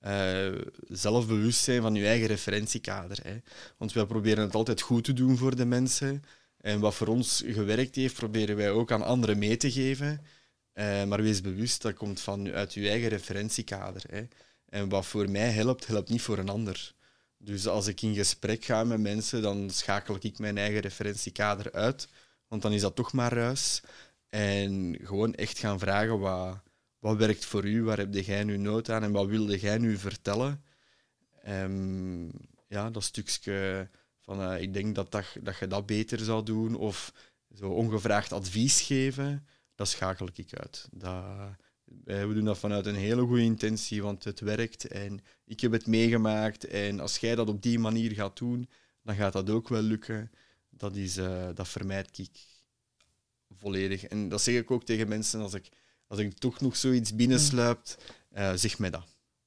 eh, 0.00 0.52
zelfbewust 0.88 1.62
zijn 1.62 1.82
van 1.82 1.94
je 1.94 2.06
eigen 2.06 2.26
referentiekader. 2.26 3.18
Hè. 3.22 3.36
Want 3.76 3.92
wij 3.92 4.06
proberen 4.06 4.44
het 4.44 4.54
altijd 4.54 4.80
goed 4.80 5.04
te 5.04 5.12
doen 5.12 5.36
voor 5.36 5.56
de 5.56 5.64
mensen. 5.64 6.24
En 6.60 6.80
wat 6.80 6.94
voor 6.94 7.06
ons 7.06 7.42
gewerkt 7.46 7.94
heeft, 7.94 8.14
proberen 8.14 8.56
wij 8.56 8.70
ook 8.70 8.92
aan 8.92 9.02
anderen 9.02 9.38
mee 9.38 9.56
te 9.56 9.72
geven. 9.72 10.20
Eh, 10.72 11.04
maar 11.04 11.22
wees 11.22 11.40
bewust, 11.40 11.82
dat 11.82 11.94
komt 11.94 12.20
van, 12.20 12.48
uit 12.48 12.74
je 12.74 12.88
eigen 12.88 13.08
referentiekader. 13.08 14.02
Hè. 14.10 14.26
En 14.68 14.88
wat 14.88 15.06
voor 15.06 15.30
mij 15.30 15.50
helpt, 15.50 15.86
helpt 15.86 16.08
niet 16.08 16.22
voor 16.22 16.38
een 16.38 16.48
ander. 16.48 16.94
Dus 17.38 17.66
als 17.66 17.86
ik 17.86 18.02
in 18.02 18.14
gesprek 18.14 18.64
ga 18.64 18.84
met 18.84 19.00
mensen, 19.00 19.42
dan 19.42 19.70
schakel 19.70 20.16
ik 20.20 20.38
mijn 20.38 20.58
eigen 20.58 20.80
referentiekader 20.80 21.72
uit. 21.72 22.08
Want 22.48 22.62
dan 22.62 22.72
is 22.72 22.80
dat 22.80 22.96
toch 22.96 23.12
maar 23.12 23.32
ruis. 23.32 23.82
En 24.28 24.98
gewoon 25.02 25.34
echt 25.34 25.58
gaan 25.58 25.78
vragen 25.78 26.18
wat, 26.18 26.62
wat 26.98 27.16
werkt 27.16 27.44
voor 27.44 27.64
u, 27.64 27.82
waar 27.82 27.98
heb 27.98 28.14
jij 28.14 28.44
nu 28.44 28.56
nood 28.56 28.90
aan 28.90 29.02
en 29.02 29.12
wat 29.12 29.26
wilde 29.26 29.58
jij 29.58 29.78
nu 29.78 29.96
vertellen. 29.96 30.64
Ehm, 31.42 32.28
ja, 32.68 32.90
dat 32.90 33.04
stukje 33.04 33.88
van 34.20 34.42
eh, 34.42 34.62
ik 34.62 34.72
denk 34.72 34.94
dat, 34.94 35.12
dat, 35.12 35.24
dat 35.42 35.58
je 35.58 35.66
dat 35.66 35.86
beter 35.86 36.18
zou 36.18 36.42
doen, 36.42 36.74
of 36.74 37.12
zo 37.54 37.70
ongevraagd 37.70 38.32
advies 38.32 38.80
geven, 38.80 39.46
dat 39.74 39.88
schakel 39.88 40.28
ik 40.34 40.54
uit. 40.54 40.88
Dat, 40.90 41.24
we 42.04 42.30
doen 42.34 42.44
dat 42.44 42.58
vanuit 42.58 42.86
een 42.86 42.94
hele 42.94 43.22
goede 43.22 43.42
intentie, 43.42 44.02
want 44.02 44.24
het 44.24 44.40
werkt 44.40 44.86
en 44.86 45.20
ik 45.44 45.60
heb 45.60 45.72
het 45.72 45.86
meegemaakt. 45.86 46.64
En 46.64 47.00
als 47.00 47.18
jij 47.18 47.34
dat 47.34 47.48
op 47.48 47.62
die 47.62 47.78
manier 47.78 48.12
gaat 48.12 48.38
doen, 48.38 48.68
dan 49.02 49.14
gaat 49.14 49.32
dat 49.32 49.50
ook 49.50 49.68
wel 49.68 49.82
lukken. 49.82 50.30
Dat, 50.70 50.96
is, 50.96 51.18
uh, 51.18 51.48
dat 51.54 51.68
vermijd 51.68 52.18
ik 52.18 52.55
volledig. 53.66 54.04
En 54.04 54.28
dat 54.28 54.42
zeg 54.42 54.54
ik 54.54 54.70
ook 54.70 54.84
tegen 54.84 55.08
mensen 55.08 55.40
als 55.40 55.54
ik, 55.54 55.68
als 56.06 56.18
ik 56.18 56.38
toch 56.38 56.60
nog 56.60 56.76
zoiets 56.76 57.14
binnensluipt, 57.14 57.98
uh, 58.36 58.52
zeg 58.54 58.78
mij 58.78 58.90
dat. 58.90 59.04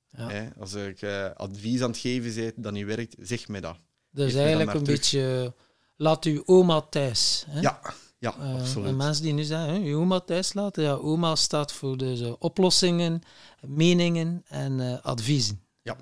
Ja. 0.09 0.51
Als 0.59 0.73
ik 0.73 1.01
uh, 1.01 1.29
advies 1.35 1.81
aan 1.81 1.89
het 1.89 1.99
geven 1.99 2.35
ben 2.35 2.53
dat 2.55 2.73
niet 2.73 2.85
werkt, 2.85 3.15
zeg 3.19 3.47
mij 3.47 3.61
dat. 3.61 3.77
Dus 4.09 4.33
eigenlijk 4.33 4.73
een 4.73 4.83
beetje, 4.83 5.53
laat 5.95 6.25
uw 6.25 6.43
oma 6.45 6.81
thuis. 6.81 7.45
Hè? 7.47 7.59
Ja, 7.59 7.81
ja, 8.17 8.35
uh, 8.39 8.55
absoluut. 8.55 8.87
En 8.87 8.95
mensen 8.95 9.23
die 9.23 9.33
nu 9.33 9.43
zeggen, 9.43 9.83
je 9.83 9.95
oma 9.95 10.19
thuis 10.19 10.53
laten, 10.53 10.83
ja, 10.83 10.93
oma 10.93 11.35
staat 11.35 11.71
voor 11.71 11.97
de 11.97 12.35
oplossingen, 12.39 13.21
meningen 13.61 14.43
en 14.47 15.01
adviezen. 15.03 15.61
Ja. 15.81 15.97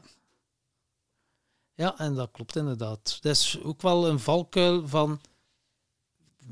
Ja, 1.74 1.98
en 1.98 2.16
dat 2.16 2.32
klopt 2.32 2.56
inderdaad. 2.56 3.18
Dat 3.22 3.36
is 3.36 3.60
ook 3.64 3.82
wel 3.82 4.08
een 4.08 4.20
valkuil 4.20 4.88
van, 4.88 5.22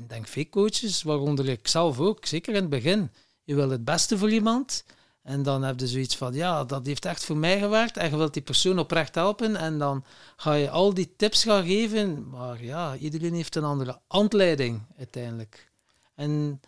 denk 0.06 0.28
veel 0.28 0.48
coaches, 0.50 1.02
waaronder 1.02 1.48
ik 1.48 1.68
zelf 1.68 2.00
ook, 2.00 2.26
zeker 2.26 2.54
in 2.54 2.60
het 2.60 2.70
begin. 2.70 3.10
Je 3.44 3.54
wil 3.54 3.70
het 3.70 3.84
beste 3.84 4.18
voor 4.18 4.30
iemand 4.30 4.84
en 5.26 5.42
dan 5.42 5.62
heb 5.62 5.80
je 5.80 5.86
zoiets 5.86 6.16
van, 6.16 6.34
ja, 6.34 6.64
dat 6.64 6.86
heeft 6.86 7.04
echt 7.04 7.24
voor 7.24 7.36
mij 7.36 7.58
gewerkt 7.58 7.96
en 7.96 8.10
je 8.10 8.16
wilt 8.16 8.32
die 8.32 8.42
persoon 8.42 8.78
oprecht 8.78 9.14
helpen 9.14 9.56
en 9.56 9.78
dan 9.78 10.04
ga 10.36 10.52
je 10.52 10.70
al 10.70 10.94
die 10.94 11.14
tips 11.16 11.42
gaan 11.42 11.66
geven, 11.66 12.28
maar 12.28 12.64
ja, 12.64 12.96
iedereen 12.96 13.34
heeft 13.34 13.56
een 13.56 13.64
andere 13.64 14.00
handleiding 14.06 14.82
uiteindelijk. 14.98 15.70
En 16.14 16.60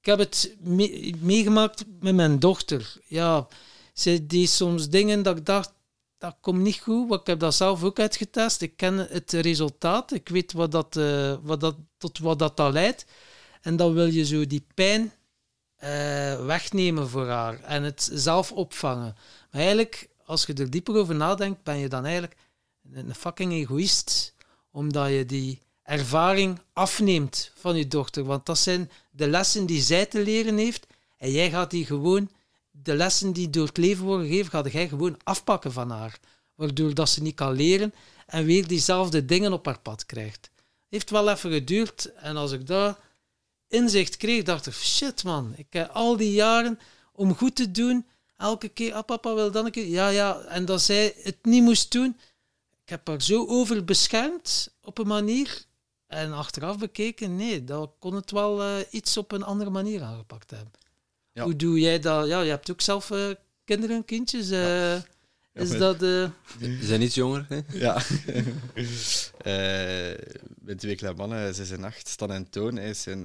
ik 0.00 0.06
heb 0.06 0.18
het 0.18 0.56
meegemaakt 1.20 1.84
met 2.00 2.14
mijn 2.14 2.38
dochter. 2.38 2.96
Ja, 3.06 3.46
ze 3.92 4.26
deed 4.26 4.50
soms 4.50 4.88
dingen 4.88 5.22
dat 5.22 5.36
ik 5.36 5.46
dacht, 5.46 5.72
dat 6.20 6.36
komt 6.40 6.60
niet 6.60 6.78
goed, 6.78 7.08
maar 7.08 7.18
ik 7.18 7.26
heb 7.26 7.38
dat 7.38 7.54
zelf 7.54 7.84
ook 7.84 7.98
uitgetest. 7.98 8.62
Ik 8.62 8.76
ken 8.76 8.96
het 8.96 9.32
resultaat, 9.32 10.12
ik 10.12 10.28
weet 10.28 10.52
wat 10.52 10.72
dat, 10.72 10.96
uh, 10.96 11.34
wat 11.42 11.60
dat, 11.60 11.76
tot 11.98 12.18
wat 12.18 12.38
dat, 12.38 12.56
dat 12.56 12.72
leidt. 12.72 13.04
En 13.60 13.76
dan 13.76 13.94
wil 13.94 14.06
je 14.06 14.24
zo 14.24 14.46
die 14.46 14.66
pijn 14.74 15.02
uh, 15.02 16.44
wegnemen 16.44 17.08
voor 17.08 17.28
haar 17.28 17.60
en 17.60 17.82
het 17.82 18.10
zelf 18.12 18.52
opvangen. 18.52 19.16
Maar 19.50 19.60
eigenlijk, 19.60 20.08
als 20.24 20.46
je 20.46 20.54
er 20.54 20.70
dieper 20.70 20.96
over 20.96 21.14
nadenkt, 21.14 21.62
ben 21.62 21.78
je 21.78 21.88
dan 21.88 22.04
eigenlijk 22.04 22.36
een 22.92 23.14
fucking 23.14 23.52
egoïst, 23.52 24.34
omdat 24.70 25.08
je 25.08 25.26
die 25.26 25.62
ervaring 25.82 26.60
afneemt 26.72 27.52
van 27.54 27.76
je 27.76 27.88
dochter. 27.88 28.24
Want 28.24 28.46
dat 28.46 28.58
zijn 28.58 28.90
de 29.10 29.28
lessen 29.28 29.66
die 29.66 29.80
zij 29.80 30.06
te 30.06 30.22
leren 30.22 30.56
heeft 30.56 30.86
en 31.16 31.30
jij 31.30 31.50
gaat 31.50 31.70
die 31.70 31.86
gewoon, 31.86 32.30
de 32.82 32.94
lessen 32.94 33.32
die 33.32 33.50
door 33.50 33.66
het 33.66 33.76
leven 33.76 34.04
worden 34.04 34.26
gegeven, 34.26 34.50
gaat 34.50 34.72
jij 34.72 34.88
gewoon 34.88 35.16
afpakken 35.22 35.72
van 35.72 35.90
haar. 35.90 36.20
Waardoor 36.54 36.94
dat 36.94 37.08
ze 37.08 37.22
niet 37.22 37.34
kan 37.34 37.52
leren 37.52 37.94
en 38.26 38.44
weer 38.44 38.66
diezelfde 38.66 39.24
dingen 39.24 39.52
op 39.52 39.66
haar 39.66 39.80
pad 39.80 40.06
krijgt. 40.06 40.50
Heeft 40.88 41.10
wel 41.10 41.28
even 41.28 41.52
geduurd 41.52 42.12
en 42.14 42.36
als 42.36 42.52
ik 42.52 42.66
daar 42.66 42.98
inzicht 43.68 44.16
kreeg, 44.16 44.42
dacht 44.42 44.66
ik, 44.66 44.72
shit 44.72 45.24
man, 45.24 45.52
ik 45.56 45.66
heb 45.70 45.90
al 45.90 46.16
die 46.16 46.32
jaren 46.32 46.78
om 47.12 47.36
goed 47.36 47.56
te 47.56 47.70
doen, 47.70 48.06
elke 48.36 48.68
keer, 48.68 48.94
ah, 48.94 49.04
papa 49.04 49.34
wil 49.34 49.50
dan 49.50 49.64
een 49.64 49.70
keer, 49.70 49.86
ja, 49.86 50.08
ja, 50.08 50.40
en 50.40 50.64
dat 50.64 50.82
zij 50.82 51.14
het 51.22 51.36
niet 51.42 51.62
moest 51.62 51.92
doen. 51.92 52.16
Ik 52.82 52.88
heb 52.88 53.06
haar 53.06 53.22
zo 53.22 53.46
over 53.46 53.84
beschermd 53.84 54.74
op 54.82 54.98
een 54.98 55.06
manier. 55.06 55.64
En 56.06 56.32
achteraf 56.32 56.78
bekeken, 56.78 57.36
nee, 57.36 57.64
dat 57.64 57.90
kon 57.98 58.14
het 58.14 58.30
wel 58.30 58.62
uh, 58.62 58.84
iets 58.90 59.16
op 59.16 59.32
een 59.32 59.42
andere 59.42 59.70
manier 59.70 60.02
aangepakt 60.02 60.50
hebben. 60.50 60.72
Ja. 61.32 61.44
Hoe 61.44 61.56
doe 61.56 61.80
jij 61.80 61.98
dat? 61.98 62.28
Ja, 62.28 62.40
je 62.40 62.50
hebt 62.50 62.70
ook 62.70 62.80
zelf 62.80 63.10
uh, 63.10 63.30
kinderen, 63.64 64.04
kindjes. 64.04 64.50
Uh, 64.50 64.94
ja. 64.94 65.02
Is 65.52 65.70
dat... 65.70 65.98
Ze 65.98 66.30
zijn 66.80 67.02
iets 67.02 67.14
jonger, 67.14 67.46
hè? 67.48 67.60
Ja. 67.72 67.94
met 70.66 70.78
twee 70.78 70.94
kleine 70.94 71.18
mannen, 71.18 71.54
zes 71.54 71.70
en 71.70 71.84
acht, 71.84 72.08
Stan 72.08 72.32
en 72.32 72.50
Toon, 72.50 72.76
hè, 72.76 72.94
zijn, 72.94 73.22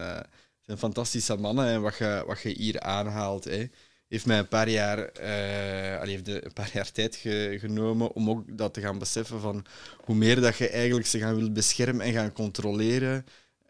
zijn 0.62 0.78
fantastische 0.78 1.36
mannen. 1.36 1.68
En 1.68 1.82
wat 1.82 1.98
je, 1.98 2.24
wat 2.28 2.41
je 2.41 2.50
hier 2.50 2.80
aanhaalt, 2.80 3.44
hè, 3.44 3.68
heeft 4.08 4.26
mij 4.26 4.38
een 4.38 4.48
paar 4.48 4.70
jaar, 4.70 4.98
uh, 5.00 6.02
heeft 6.02 6.28
een 6.28 6.54
paar 6.54 6.70
jaar 6.74 6.91
tijd 6.91 7.15
genomen 7.60 8.13
om 8.13 8.30
ook 8.30 8.58
dat 8.58 8.74
te 8.74 8.82
gaan 8.82 9.00
beseffen 9.00 9.41
van 9.41 9.65
hoe 9.98 10.15
meer 10.15 10.41
dat 10.41 10.58
je 10.58 10.70
eigenlijk 10.70 11.08
ze 11.08 11.20
gaan 11.20 11.36
wil 11.36 11.52
beschermen 11.52 12.06
en 12.06 12.13
gaan 12.13 12.34
controleren. 12.34 13.26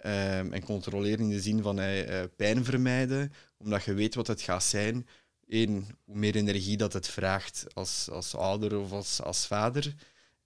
Um, 0.06 0.54
en 0.54 0.64
controleren 0.64 1.20
in 1.20 1.30
de 1.30 1.42
zin 1.42 1.62
van 1.62 1.80
uh, 1.80 2.24
pijn 2.36 2.66
vermijden, 2.66 3.34
omdat 3.66 3.84
je 3.84 3.94
weet 3.94 4.16
wat 4.16 4.28
het 4.28 4.42
gaat 4.42 4.64
zijn. 4.64 5.08
Eén, 5.48 5.88
hoe 6.04 6.18
meer 6.18 6.36
energie 6.36 6.78
dat 6.78 6.94
het 6.94 7.08
vraagt 7.08 7.66
als, 7.74 8.10
als 8.10 8.36
ouder 8.36 8.78
of 8.78 8.92
als, 8.92 9.22
als 9.22 9.48
vader. 9.48 9.94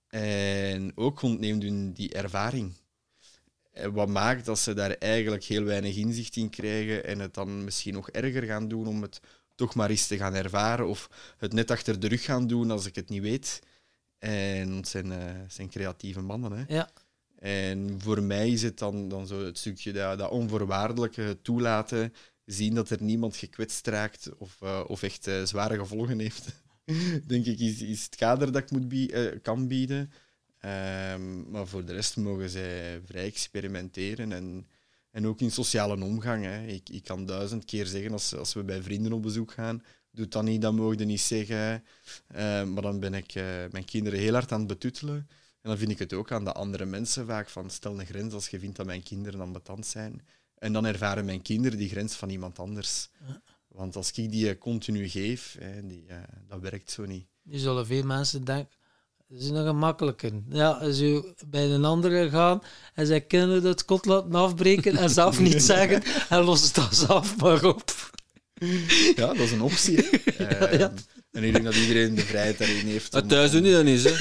En 0.08 0.92
ook 0.96 1.22
ontneemt 1.22 1.64
hun 1.64 1.94
die 1.94 2.14
ervaring. 2.14 2.74
En 3.72 3.94
wat 3.94 4.08
maakt 4.08 4.46
dat 4.46 4.60
ze 4.60 4.74
daar 4.74 4.92
eigenlijk 4.92 5.44
heel 5.44 5.64
weinig 5.64 5.96
inzicht 5.96 6.36
in 6.36 6.50
krijgen 6.50 7.06
en 7.06 7.20
het 7.20 7.34
dan 7.34 7.64
misschien 7.64 7.94
nog 7.94 8.10
erger 8.10 8.44
gaan 8.44 8.68
doen 8.68 8.88
om 8.88 9.02
het 9.02 9.20
toch 9.56 9.76
maar 9.76 9.90
eens 9.90 10.08
te 10.08 10.18
gaan 10.18 10.34
ervaren 10.34 10.88
of 10.88 11.10
het 11.38 11.54
net 11.54 11.72
achter 11.72 12.00
de 12.00 12.08
rug 12.08 12.24
gaan 12.24 12.48
doen 12.48 12.72
als 12.72 12.86
ik 12.86 12.96
het 12.96 13.10
niet 13.10 13.22
weet. 13.22 13.60
En 14.18 14.72
het 14.72 14.88
zijn, 14.88 15.06
uh, 15.06 15.18
zijn 15.48 15.70
creatieve 15.70 16.22
mannen. 16.22 16.52
Hè. 16.52 16.64
Ja. 16.68 16.90
En 17.40 18.02
voor 18.02 18.24
mij 18.24 18.50
is 18.50 18.62
het 18.62 18.78
dan, 18.78 19.10
dan 19.10 19.28
zo 19.28 19.46
het 19.46 19.58
stukje 19.58 19.92
dat, 19.92 20.18
dat 20.18 20.30
onvoorwaardelijke 20.30 21.38
toelaten, 21.42 22.14
zien 22.52 22.76
dat 22.76 22.90
er 22.90 23.04
niemand 23.04 23.36
gekwetst 23.36 23.88
raakt 23.88 24.30
of, 24.38 24.58
uh, 24.64 24.84
of 24.88 25.04
echt 25.04 25.28
uh, 25.28 25.44
zware 25.44 25.78
gevolgen 25.78 26.20
heeft. 26.20 26.46
Denk 27.28 27.46
ik, 27.46 27.60
is, 27.60 27.82
is 27.82 28.04
het 28.04 28.16
kader 28.16 28.52
dat 28.52 28.62
ik 28.62 28.72
moet 28.72 28.88
bie 28.88 29.40
kan 29.40 29.68
bieden. 29.68 30.12
Um, 30.66 31.50
maar 31.50 31.68
voor 31.68 31.86
de 31.86 31.94
rest 31.94 32.18
mogen 32.18 32.50
zij 32.50 33.02
vrij 33.06 33.26
experimenteren 33.26 34.32
en 34.32 34.68
en 35.12 35.28
ook 35.28 35.42
in 35.42 35.52
sociale 35.52 36.04
omgang. 36.04 36.44
Hè. 36.44 36.66
Ik, 36.66 36.90
ik 36.90 37.04
kan 37.04 37.26
duizend 37.26 37.66
keer 37.66 37.86
zeggen 37.86 38.12
als, 38.12 38.36
als 38.36 38.54
we 38.54 38.64
bij 38.64 38.82
vrienden 38.82 39.14
op 39.14 39.22
bezoek 39.22 39.52
gaan, 39.52 39.84
doe 40.12 40.28
dat 40.28 40.44
niet, 40.44 40.62
dat 40.62 40.74
mogen 40.74 41.08
niet 41.08 41.22
zeggen. 41.22 41.84
Maar 42.74 42.82
dan 42.82 43.00
ben 43.00 43.14
ik 43.14 43.34
mijn 43.72 43.86
kinderen 43.86 44.20
heel 44.20 44.34
hard 44.34 44.52
aan 44.52 44.60
het 44.60 44.68
betuttelen. 44.68 45.28
En 45.62 45.70
dan 45.70 45.78
vind 45.78 45.92
ik 45.92 46.00
het 46.00 46.14
ook 46.14 46.32
aan 46.32 46.44
de 46.44 46.54
andere 46.54 46.86
mensen 46.86 47.26
vaak 47.26 47.50
van 47.50 47.70
stel 47.70 48.00
een 48.00 48.06
grens 48.06 48.34
als 48.34 48.50
je 48.50 48.60
vindt 48.60 48.76
dat 48.76 48.86
mijn 48.86 49.04
kinderen 49.04 49.42
ambetant 49.42 49.86
zijn. 49.86 50.22
En 50.60 50.74
dan 50.74 50.86
ervaren 50.86 51.26
mijn 51.26 51.42
kinderen 51.42 51.78
die 51.78 51.90
grens 51.90 52.14
van 52.14 52.30
iemand 52.30 52.60
anders. 52.60 53.10
Want 53.68 53.96
als 53.96 54.12
ik 54.12 54.32
die 54.32 54.58
continu 54.58 55.10
geef, 55.10 55.56
hè, 55.60 55.88
die, 55.88 56.06
uh, 56.10 56.16
dat 56.48 56.60
werkt 56.60 56.92
zo 56.92 57.06
niet. 57.06 57.28
Nu 57.44 57.58
zullen 57.58 57.86
veel 57.86 58.04
mensen 58.04 58.44
denken, 58.44 58.78
dat 59.28 59.42
is 59.42 59.50
nog 59.50 59.66
een 59.66 59.78
makkelijke. 59.78 60.32
Ja, 60.50 60.70
als 60.70 60.98
je 60.98 61.34
bij 61.48 61.66
een 61.66 61.86
andere 61.86 62.30
gaan 62.30 62.62
en 62.94 63.06
zij 63.06 63.22
kunnen 63.22 63.64
het 63.64 63.86
kot 63.86 64.06
laten 64.06 64.36
afbreken 64.36 64.96
en 64.96 65.10
zelf 65.10 65.40
niet 65.50 65.64
zeggen 65.64 66.04
en 66.30 66.44
los 66.44 66.64
het 66.64 66.76
dan 66.76 66.94
zelf 66.94 67.38
maar 67.38 67.64
op. 67.64 68.12
Ja, 69.16 69.28
dat 69.28 69.38
is 69.38 69.52
een 69.52 69.62
optie. 69.62 70.10
Uh, 70.40 70.74
ja. 70.80 70.94
En 71.32 71.44
ik 71.44 71.52
denk 71.54 71.64
dat 71.64 71.76
iedereen 71.76 72.16
de 72.16 72.22
vrijheid 72.22 72.58
daarin 72.58 72.88
heeft. 72.88 73.12
Maar 73.12 73.26
thuis 73.26 73.52
doen 73.52 73.64
die 73.64 73.72
dat 73.72 73.84
niet, 73.84 74.04
hè? 74.04 74.12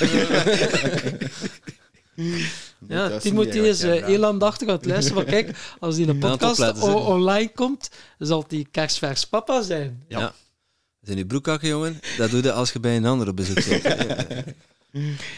ja, 2.88 3.18
Timothy 3.18 3.58
is 3.58 3.84
uh, 3.84 4.04
heel 4.04 4.24
aandachtig 4.24 4.68
aan 4.68 4.74
het 4.74 4.86
luisteren. 4.86 5.22
Maar 5.22 5.32
kijk, 5.32 5.56
als 5.78 5.96
die 5.96 6.08
een 6.08 6.18
podcast 6.28 6.82
online 6.82 7.52
komt, 7.52 7.90
zal 8.18 8.44
die 8.48 8.68
kerstvers 8.70 9.24
papa 9.24 9.62
zijn. 9.62 10.04
Ja. 10.08 10.18
ja. 10.18 10.34
Zijn 11.00 11.16
die 11.16 11.26
broekhakken, 11.26 11.68
jongen? 11.68 12.00
Dat 12.16 12.30
doe 12.30 12.42
je 12.42 12.52
als 12.52 12.72
je 12.72 12.80
bij 12.80 12.96
een 12.96 13.06
ander 13.06 13.28
op 13.28 13.36
bezoek 13.36 13.58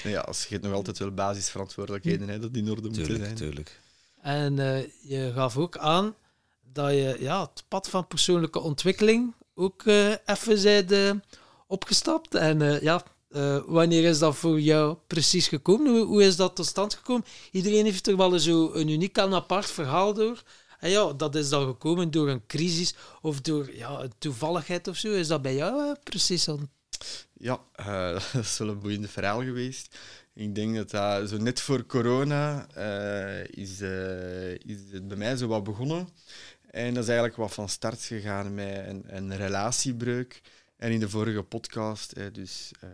ja, 0.02 0.20
als 0.20 0.46
je 0.46 0.54
het 0.54 0.62
nog 0.62 0.72
altijd 0.72 0.98
wel 0.98 1.10
basisverantwoordelijkheden 1.10 2.28
hebt, 2.28 2.42
dat 2.42 2.52
die 2.52 2.62
in 2.62 2.70
orde 2.70 2.88
moeten 2.88 3.16
zijn. 3.16 3.34
Tuurlijk. 3.34 3.80
En 4.22 4.56
uh, 4.56 4.78
je 5.02 5.32
gaf 5.34 5.56
ook 5.56 5.76
aan 5.76 6.14
dat 6.72 6.90
je 6.90 7.16
ja, 7.18 7.40
het 7.40 7.64
pad 7.68 7.88
van 7.88 8.06
persoonlijke 8.06 8.60
ontwikkeling 8.60 9.34
ook 9.54 9.82
uh, 9.84 10.14
even 10.26 10.58
zijde 10.58 11.20
opgestapt. 11.66 12.34
En 12.34 12.60
uh, 12.60 12.80
ja, 12.80 13.02
wanneer 13.66 14.04
is 14.04 14.18
dat 14.18 14.36
voor 14.36 14.60
jou 14.60 14.96
precies 15.06 15.48
gekomen? 15.48 15.92
Hoe, 15.92 16.06
hoe, 16.06 16.22
is 16.22 16.36
dat 16.36 16.56
tot 16.56 16.66
stand 16.66 16.94
gekomen? 16.94 17.24
Iedereen 17.50 17.84
heeft 17.84 18.06
er 18.06 18.16
wel 18.16 18.38
zo 18.38 18.72
een 18.72 18.88
uniek 18.88 19.16
en 19.16 19.34
apart 19.34 19.70
verhaal 19.70 20.14
door. 20.14 20.42
En 20.80 20.90
ja, 20.90 21.12
dat 21.12 21.34
is 21.34 21.48
dan 21.48 21.66
gekomen 21.66 22.10
door 22.10 22.28
een 22.28 22.46
crisis 22.46 22.94
of 23.20 23.40
door 23.40 23.74
ja, 23.74 24.08
toevalligheid 24.18 24.88
of 24.88 24.96
zo. 24.96 25.12
Is 25.12 25.28
dat 25.28 25.42
bij 25.42 25.54
jou 25.54 25.96
precies 26.02 26.42
zo? 26.42 26.58
Ja, 27.32 27.60
uh, 27.80 28.12
dat 28.32 28.44
is 28.44 28.58
wel 28.58 28.68
een 28.68 28.80
boeiende 28.80 29.08
verhaal 29.08 29.42
geweest. 29.42 29.98
Ik 30.34 30.54
denk 30.54 30.76
dat 30.76 30.90
dat 30.90 31.28
zo 31.28 31.36
net 31.36 31.60
voor 31.60 31.86
corona 31.86 32.66
is, 33.50 33.80
is 34.64 34.78
het 34.92 35.08
bij 35.08 35.16
mij 35.16 35.36
zo 35.36 35.46
wat 35.46 35.64
begonnen. 35.64 36.08
En 36.70 36.94
dat 36.94 37.02
is 37.02 37.08
eigenlijk 37.08 37.38
wat 37.38 37.52
van 37.52 37.68
start 37.68 38.02
gegaan 38.02 38.54
met 38.54 38.86
een, 38.86 39.04
een 39.06 39.36
relatiebreuk. 39.36 40.40
En 40.80 40.92
in 40.92 41.00
de 41.00 41.08
vorige 41.08 41.42
podcast 41.42 42.14
hè, 42.14 42.30
dus, 42.30 42.70
uh, 42.84 42.90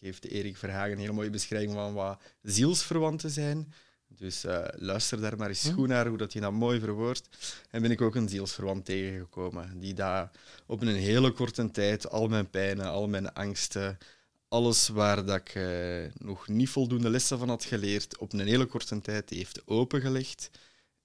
geeft 0.00 0.24
Erik 0.24 0.56
Verhagen 0.56 0.92
een 0.92 0.98
hele 0.98 1.12
mooie 1.12 1.30
beschrijving 1.30 1.72
van 1.72 1.94
wat 1.94 2.20
zielsverwanten 2.42 3.30
zijn. 3.30 3.72
Dus 4.08 4.44
uh, 4.44 4.64
luister 4.72 5.20
daar 5.20 5.36
maar 5.36 5.48
eens 5.48 5.68
goed 5.68 5.88
naar, 5.88 6.06
hoe 6.06 6.18
dat 6.18 6.32
je 6.32 6.40
dat 6.40 6.52
mooi 6.52 6.80
verwoordt. 6.80 7.28
En 7.70 7.82
ben 7.82 7.90
ik 7.90 8.00
ook 8.00 8.14
een 8.14 8.28
zielsverwant 8.28 8.84
tegengekomen, 8.84 9.80
die 9.80 9.94
daar 9.94 10.30
op 10.66 10.82
een 10.82 10.96
hele 10.96 11.30
korte 11.30 11.70
tijd 11.70 12.10
al 12.10 12.28
mijn 12.28 12.50
pijnen, 12.50 12.86
al 12.86 13.08
mijn 13.08 13.32
angsten, 13.32 13.98
alles 14.48 14.88
waar 14.88 15.24
dat 15.24 15.36
ik 15.36 15.54
uh, 15.54 16.04
nog 16.18 16.48
niet 16.48 16.68
voldoende 16.68 17.10
lessen 17.10 17.38
van 17.38 17.48
had 17.48 17.64
geleerd, 17.64 18.18
op 18.18 18.32
een 18.32 18.46
hele 18.46 18.66
korte 18.66 19.00
tijd 19.00 19.30
heeft 19.30 19.66
opengelegd. 19.66 20.50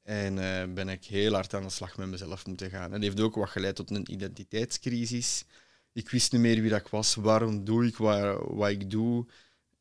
En 0.03 0.37
uh, 0.37 0.73
ben 0.73 0.89
ik 0.89 1.05
heel 1.05 1.33
hard 1.33 1.53
aan 1.53 1.63
de 1.63 1.69
slag 1.69 1.97
met 1.97 2.07
mezelf 2.07 2.45
moeten 2.45 2.69
gaan. 2.69 2.83
En 2.83 2.91
dat 2.91 3.01
heeft 3.01 3.19
ook 3.19 3.35
wat 3.35 3.49
geleid 3.49 3.75
tot 3.75 3.91
een 3.91 4.11
identiteitscrisis. 4.11 5.45
Ik 5.97 6.09
wist 6.09 6.31
niet 6.31 6.41
meer 6.41 6.61
wie 6.61 6.69
dat 6.69 6.79
ik 6.79 6.87
was, 6.87 7.15
waarom 7.15 7.63
doe 7.63 7.85
ik 7.85 7.97
wat, 7.97 8.43
wat 8.47 8.69
ik 8.69 8.89
doe. 8.91 9.25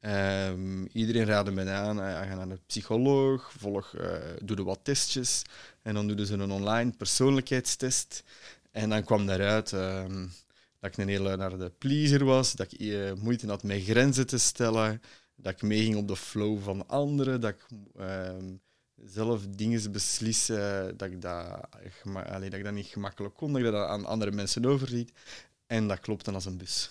Um, 0.00 0.86
iedereen 0.86 1.24
raadde 1.24 1.50
me 1.50 1.70
aan, 1.70 1.98
uh, 1.98 2.20
ga 2.20 2.34
naar 2.34 2.50
een 2.50 2.60
psycholoog, 2.66 3.52
volg, 3.58 3.92
uh, 3.92 4.18
doe 4.42 4.64
wat 4.64 4.78
testjes. 4.82 5.42
En 5.82 5.94
dan 5.94 6.06
doen 6.06 6.26
ze 6.26 6.34
een 6.34 6.50
online 6.50 6.92
persoonlijkheidstest. 6.96 8.22
En 8.70 8.88
dan 8.88 9.04
kwam 9.04 9.26
daaruit 9.26 9.72
um, 9.72 10.32
dat 10.80 10.90
ik 10.90 10.96
een 10.96 11.08
hele 11.08 11.36
naar 11.36 11.58
de 11.58 11.72
pleaser 11.78 12.24
was, 12.24 12.52
dat 12.52 12.72
ik 12.72 12.80
uh, 12.80 13.12
moeite 13.12 13.46
had 13.46 13.62
met 13.62 13.82
grenzen 13.82 14.26
te 14.26 14.38
stellen, 14.38 15.02
dat 15.34 15.52
ik 15.52 15.62
meeging 15.62 15.96
op 15.96 16.08
de 16.08 16.16
flow 16.16 16.62
van 16.62 16.88
anderen, 16.88 17.40
dat 17.40 17.54
ik 17.54 17.66
um, 18.00 18.60
zelf 18.94 19.46
dingen 19.48 19.92
beslissen, 19.92 20.96
dat 20.96 21.10
ik 21.10 21.22
dat, 21.22 21.60
allee, 22.12 22.50
dat 22.50 22.58
ik 22.58 22.64
dat 22.64 22.72
niet 22.72 22.86
gemakkelijk 22.86 23.34
kon, 23.34 23.52
dat 23.52 23.62
ik 23.62 23.70
dat 23.70 23.88
aan 23.88 24.06
andere 24.06 24.30
mensen 24.30 24.64
overliet. 24.64 25.12
En 25.66 25.88
dat 25.88 26.00
klopte 26.00 26.32
als 26.32 26.44
een 26.44 26.56
bus. 26.56 26.90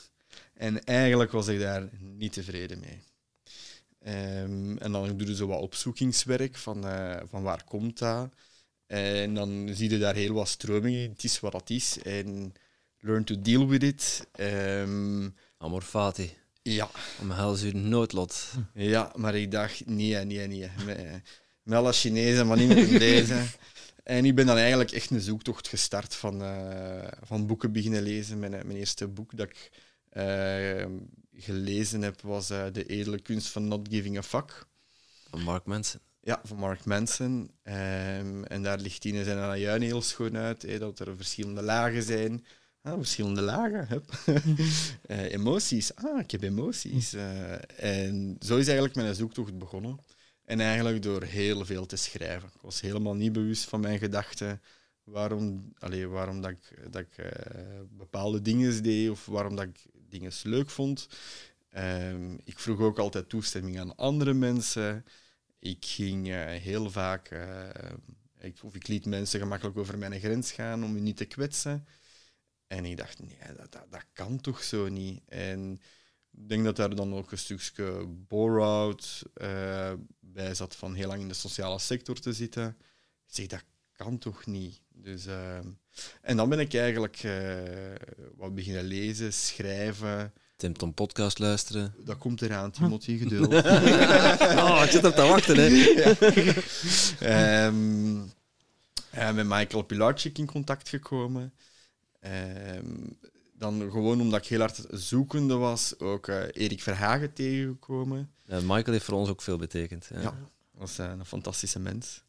En 0.53 0.83
eigenlijk 0.83 1.31
was 1.31 1.47
ik 1.47 1.59
daar 1.59 1.89
niet 1.99 2.33
tevreden 2.33 2.79
mee. 2.79 3.03
Um, 4.41 4.77
en 4.77 4.91
dan 4.91 5.17
doe 5.17 5.27
je 5.27 5.35
zo 5.35 5.47
wat 5.47 5.61
opzoekingswerk 5.61 6.55
van, 6.55 6.85
uh, 6.85 7.15
van 7.29 7.43
waar 7.43 7.63
komt 7.63 7.97
dat. 7.97 8.29
En 8.87 9.33
dan 9.33 9.69
zie 9.73 9.89
je 9.89 9.97
daar 9.97 10.15
heel 10.15 10.33
wat 10.33 10.47
stromingen. 10.47 11.09
Het 11.09 11.23
is 11.23 11.39
wat 11.39 11.53
het 11.53 11.69
is. 11.69 11.97
En 12.01 12.53
learn 12.99 13.23
to 13.23 13.41
deal 13.41 13.67
with 13.67 13.83
it. 13.83 14.27
Um, 14.39 15.35
Amor 15.57 15.81
fati. 15.81 16.33
Ja. 16.61 16.89
Omhels 17.21 17.61
uw 17.61 17.77
noodlot. 17.77 18.51
Ja, 18.73 19.11
maar 19.15 19.35
ik 19.35 19.51
dacht, 19.51 19.85
nee, 19.85 20.15
nee, 20.15 20.47
nee. 20.47 20.69
Met, 20.85 21.21
met 21.63 21.77
alle 21.77 21.93
Chinezen, 21.93 22.47
maar 22.47 22.57
niet 22.57 22.67
met 22.67 22.99
deze. 23.09 23.43
En 24.05 24.25
ik 24.25 24.35
ben 24.35 24.45
dan 24.45 24.57
eigenlijk 24.57 24.91
echt 24.91 25.09
een 25.09 25.21
zoektocht 25.21 25.67
gestart 25.67 26.15
van, 26.15 26.41
uh, 26.41 27.07
van 27.21 27.47
boeken 27.47 27.71
beginnen 27.71 28.01
lezen. 28.01 28.39
Mijn, 28.39 28.51
mijn 28.51 28.71
eerste 28.71 29.07
boek 29.07 29.37
dat 29.37 29.49
ik 29.49 29.71
uh, 30.13 30.85
gelezen 31.33 32.01
heb 32.01 32.21
was 32.21 32.51
uh, 32.51 32.65
De 32.71 32.85
Edele 32.85 33.19
Kunst 33.19 33.47
van 33.47 33.67
Not 33.67 33.87
Giving 33.89 34.17
a 34.17 34.23
Fuck. 34.23 34.67
Van 35.29 35.41
Mark 35.41 35.65
Manson. 35.65 35.99
Ja, 36.21 36.41
van 36.43 36.57
Mark 36.57 36.85
Manson. 36.85 37.51
Um, 37.63 38.43
en 38.43 38.63
daar 38.63 38.79
ligt 38.79 39.05
in 39.05 39.23
zijn 39.23 39.37
Anajuin 39.37 39.81
heel 39.81 40.01
schoon 40.01 40.37
uit, 40.37 40.79
dat 40.79 40.99
er 40.99 41.15
verschillende 41.15 41.61
lagen 41.61 42.03
zijn. 42.03 42.45
Ah, 42.81 42.97
verschillende 42.97 43.41
lagen. 43.41 43.87
Hup. 43.87 44.11
emoties. 45.39 45.95
Ah, 45.95 46.19
ik 46.19 46.31
heb 46.31 46.43
emoties. 46.43 47.13
en 47.77 48.37
zo 48.39 48.57
is 48.57 48.65
eigenlijk 48.65 48.95
mijn 48.95 49.15
zoektocht 49.15 49.57
begonnen. 49.57 49.99
En 50.45 50.59
eigenlijk 50.59 51.01
door 51.01 51.23
heel 51.23 51.65
veel 51.65 51.85
te 51.85 51.95
schrijven. 51.95 52.49
Ik 52.53 52.61
was 52.61 52.81
helemaal 52.81 53.15
niet 53.15 53.31
bewust 53.31 53.63
van 53.63 53.79
mijn 53.79 53.99
gedachten 53.99 54.61
waarom, 55.03 55.73
allee, 55.79 56.07
waarom 56.07 56.41
dat 56.41 56.51
ik, 56.51 56.91
dat 56.91 57.01
ik 57.01 57.17
uh, 57.17 57.27
bepaalde 57.89 58.41
dingen 58.41 58.83
deed 58.83 59.09
of 59.09 59.25
waarom 59.25 59.55
dat 59.55 59.65
ik 59.65 59.85
dingen 60.09 60.31
leuk 60.43 60.69
vond. 60.69 61.07
Um, 61.77 62.39
ik 62.43 62.59
vroeg 62.59 62.79
ook 62.79 62.99
altijd 62.99 63.29
toestemming 63.29 63.79
aan 63.79 63.95
andere 63.95 64.33
mensen. 64.33 65.05
Ik 65.59 65.85
ging 65.85 66.27
uh, 66.27 66.45
heel 66.45 66.91
vaak, 66.91 67.31
uh, 67.31 67.69
ik, 68.39 68.57
of 68.63 68.75
ik 68.75 68.87
liet 68.87 69.05
mensen 69.05 69.39
gemakkelijk 69.39 69.77
over 69.77 69.97
mijn 69.97 70.19
grens 70.19 70.51
gaan 70.51 70.83
om 70.83 70.95
je 70.95 71.01
niet 71.01 71.17
te 71.17 71.25
kwetsen. 71.25 71.87
En 72.67 72.85
ik 72.85 72.97
dacht, 72.97 73.19
nee, 73.19 73.55
dat, 73.57 73.71
dat, 73.71 73.85
dat 73.89 74.05
kan 74.13 74.41
toch 74.41 74.63
zo 74.63 74.87
niet. 74.89 75.21
En 75.27 75.81
ik 76.37 76.49
denk 76.49 76.63
dat 76.63 76.75
daar 76.75 76.95
dan 76.95 77.13
ook 77.13 77.31
een 77.31 77.37
stukje 77.37 78.05
bore-out 78.07 79.23
bij 80.19 80.53
zat 80.53 80.75
van 80.75 80.93
heel 80.93 81.07
lang 81.07 81.21
in 81.21 81.27
de 81.27 81.33
sociale 81.33 81.79
sector 81.79 82.19
te 82.19 82.33
zitten. 82.33 82.67
Ik 83.27 83.33
zeg, 83.35 83.47
dat 83.47 83.63
kan 83.91 84.17
toch 84.17 84.45
niet? 84.45 84.81
Dus, 84.93 85.27
uh, 85.27 85.57
en 86.21 86.37
dan 86.37 86.49
ben 86.49 86.59
ik 86.59 86.73
eigenlijk 86.73 87.23
uh, 87.23 87.33
wat 88.35 88.55
beginnen 88.55 88.83
lezen, 88.83 89.33
schrijven. 89.33 90.33
Tim 90.55 90.73
Tom 90.77 90.93
podcast 90.93 91.39
luisteren. 91.39 91.93
Dat 92.05 92.17
komt 92.17 92.41
eraan, 92.41 92.71
Timothy, 92.71 93.17
geduld. 93.23 93.53
oh, 93.53 94.81
ik 94.85 94.91
zit 94.91 95.05
op 95.05 95.15
te 95.15 95.21
wachten, 95.21 95.57
hè. 95.57 95.67
ja. 97.19 97.65
um, 97.65 98.31
uh, 99.15 99.31
met 99.31 99.45
Michael 99.45 99.83
Pilarczyk 99.83 100.37
in 100.37 100.45
contact 100.45 100.89
gekomen. 100.89 101.53
Um, 102.75 103.17
dan 103.57 103.91
gewoon 103.91 104.21
omdat 104.21 104.39
ik 104.39 104.47
heel 104.47 104.59
hard 104.59 104.85
zoekende 104.89 105.55
was, 105.55 105.99
ook 105.99 106.27
Erik 106.27 106.81
Verhagen 106.81 107.33
tegengekomen. 107.33 108.31
Michael 108.45 108.91
heeft 108.91 109.05
voor 109.05 109.17
ons 109.17 109.29
ook 109.29 109.41
veel 109.41 109.57
betekend. 109.57 110.09
Ja, 110.13 110.21
ja 110.21 110.37
was 110.77 110.97
een 110.97 111.25
fantastische 111.25 111.79
mens. 111.79 112.23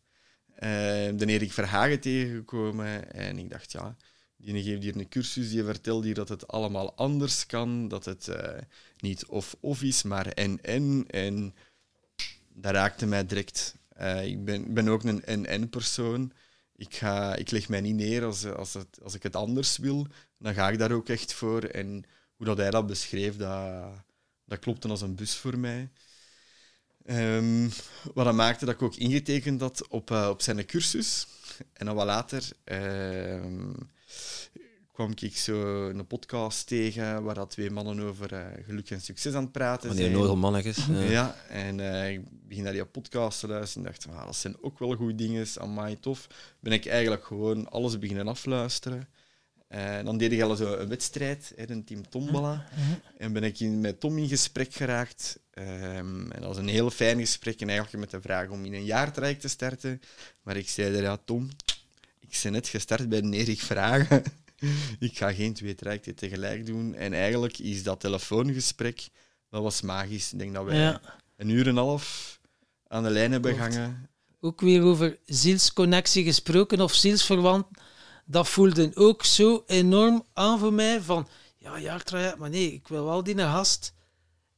Uh, 0.54 0.60
de 0.60 1.26
Erik 1.26 1.52
Verhagen 1.52 2.00
tegengekomen 2.00 3.12
en 3.12 3.38
ik 3.38 3.50
dacht, 3.50 3.72
ja, 3.72 3.96
die 4.36 4.62
geeft 4.62 4.82
hier 4.82 4.96
een 4.96 5.08
cursus, 5.08 5.50
die 5.50 5.64
vertelt 5.64 6.04
hier 6.04 6.14
dat 6.14 6.28
het 6.28 6.48
allemaal 6.48 6.94
anders 6.94 7.46
kan, 7.46 7.88
dat 7.88 8.04
het 8.04 8.26
uh, 8.26 8.36
niet 8.98 9.26
of-of 9.26 9.82
is, 9.82 10.02
maar 10.02 10.26
en-en. 10.26 11.04
En 11.06 11.54
dat 12.54 12.72
raakte 12.72 13.06
mij 13.06 13.26
direct. 13.26 13.76
Uh, 14.00 14.26
ik 14.26 14.44
ben, 14.44 14.74
ben 14.74 14.88
ook 14.88 15.04
een 15.04 15.24
en-en-persoon. 15.24 16.32
Ik, 16.76 16.94
ga, 16.94 17.34
ik 17.34 17.50
leg 17.50 17.68
mij 17.68 17.80
niet 17.80 17.94
neer 17.94 18.24
als, 18.24 18.44
als, 18.44 18.74
het, 18.74 18.98
als 19.02 19.14
ik 19.14 19.22
het 19.22 19.36
anders 19.36 19.76
wil, 19.76 20.06
dan 20.38 20.54
ga 20.54 20.70
ik 20.70 20.78
daar 20.78 20.92
ook 20.92 21.08
echt 21.08 21.32
voor. 21.32 21.62
En 21.62 22.04
hoe 22.36 22.46
dat 22.46 22.56
hij 22.56 22.70
dat 22.70 22.86
beschreef, 22.86 23.36
dat, 23.36 23.84
dat 24.44 24.58
klopte 24.58 24.88
als 24.88 25.00
een 25.00 25.14
bus 25.14 25.34
voor 25.34 25.58
mij. 25.58 25.90
Um, 27.10 27.70
wat 28.14 28.24
dat 28.24 28.34
maakte 28.34 28.64
dat 28.64 28.74
ik 28.74 28.82
ook 28.82 28.96
ingetekend 28.96 29.60
had 29.60 29.88
op, 29.88 30.10
uh, 30.10 30.28
op 30.30 30.42
zijn 30.42 30.66
cursus. 30.66 31.26
En 31.72 31.86
dan 31.86 31.94
wat 31.94 32.06
later 32.06 32.48
uh, 32.64 33.44
kwam 34.92 35.12
ik 35.20 35.36
zo 35.36 35.88
een 35.88 36.06
podcast 36.06 36.66
tegen 36.66 37.22
waar 37.22 37.34
dat 37.34 37.50
twee 37.50 37.70
mannen 37.70 38.00
over 38.00 38.32
uh, 38.32 38.46
geluk 38.66 38.90
en 38.90 39.00
succes 39.00 39.34
aan 39.34 39.42
het 39.42 39.52
praten 39.52 39.88
Wanneer 39.88 40.06
zijn. 40.06 40.18
Wanneer 40.18 40.38
mannetjes. 40.38 40.86
Ja, 40.86 41.00
ja 41.00 41.36
en 41.48 41.80
eh, 41.80 42.12
ik 42.12 42.20
begin 42.48 42.62
naar 42.62 42.72
die 42.72 42.84
podcast 42.84 43.40
te 43.40 43.48
luisteren 43.48 43.86
en 43.86 43.92
dacht, 43.92 44.16
ah, 44.18 44.26
dat 44.26 44.36
zijn 44.36 44.62
ook 44.62 44.78
wel 44.78 44.94
goede 44.94 45.14
dingen, 45.14 45.46
amai 45.58 46.00
tof. 46.00 46.26
Ben 46.60 46.72
ik 46.72 46.86
eigenlijk 46.86 47.24
gewoon 47.24 47.70
alles 47.70 47.98
beginnen 47.98 48.28
afluisteren. 48.28 49.08
Uh, 49.68 50.04
dan 50.04 50.18
deed 50.18 50.32
ik 50.32 50.42
al 50.42 50.56
zo 50.56 50.74
een 50.74 50.88
wedstrijd, 50.88 51.52
hè, 51.56 51.70
een 51.70 51.84
team 51.84 52.08
Tombola. 52.08 52.68
En 53.18 53.32
ben 53.32 53.42
ik 53.42 53.60
in, 53.60 53.80
met 53.80 54.00
Tom 54.00 54.18
in 54.18 54.28
gesprek 54.28 54.74
geraakt. 54.74 55.38
Um, 55.58 56.32
en 56.32 56.40
dat 56.40 56.48
was 56.48 56.56
een 56.56 56.68
heel 56.68 56.90
fijn 56.90 57.18
gesprek 57.18 57.60
en 57.60 57.68
eigenlijk 57.68 57.98
met 57.98 58.10
de 58.10 58.28
vraag 58.28 58.48
om 58.48 58.64
in 58.64 58.74
een 58.74 58.84
jaartraject 58.84 59.40
te 59.40 59.48
starten. 59.48 60.00
Maar 60.42 60.56
ik 60.56 60.68
zei 60.68 60.94
er, 60.94 61.02
ja 61.02 61.16
Tom, 61.24 61.50
ik 62.20 62.40
ben 62.42 62.52
net 62.52 62.68
gestart 62.68 63.08
bij 63.08 63.20
Erik 63.20 63.60
Vragen. 63.60 64.22
ik 64.98 65.18
ga 65.18 65.32
geen 65.32 65.54
twee 65.54 65.74
trajecten 65.74 66.14
tegelijk 66.14 66.66
doen. 66.66 66.94
En 66.94 67.12
eigenlijk 67.12 67.58
is 67.58 67.82
dat 67.82 68.00
telefoongesprek, 68.00 69.08
dat 69.50 69.62
was 69.62 69.80
magisch. 69.80 70.32
Ik 70.32 70.38
denk 70.38 70.54
dat 70.54 70.64
wij 70.64 70.76
ja. 70.76 71.00
een 71.36 71.48
uur 71.48 71.62
en 71.62 71.68
een 71.68 71.76
half 71.76 72.38
aan 72.88 73.02
de 73.02 73.10
lijn 73.10 73.32
hebben 73.32 73.54
gehangen. 73.54 74.08
Ook 74.40 74.60
weer 74.60 74.82
over 74.82 75.18
zielsconnectie 75.24 76.24
gesproken 76.24 76.80
of 76.80 76.94
zielsverwant 76.94 77.66
dat 78.26 78.48
voelde 78.48 78.90
ook 78.94 79.24
zo 79.24 79.64
enorm 79.66 80.24
aan 80.32 80.58
voor 80.58 80.72
mij 80.72 81.00
van, 81.00 81.28
ja, 81.56 81.78
jaartraject, 81.78 82.38
maar 82.38 82.50
nee, 82.50 82.72
ik 82.72 82.88
wil 82.88 83.04
wel 83.04 83.22
die 83.22 83.38
gast 83.38 83.94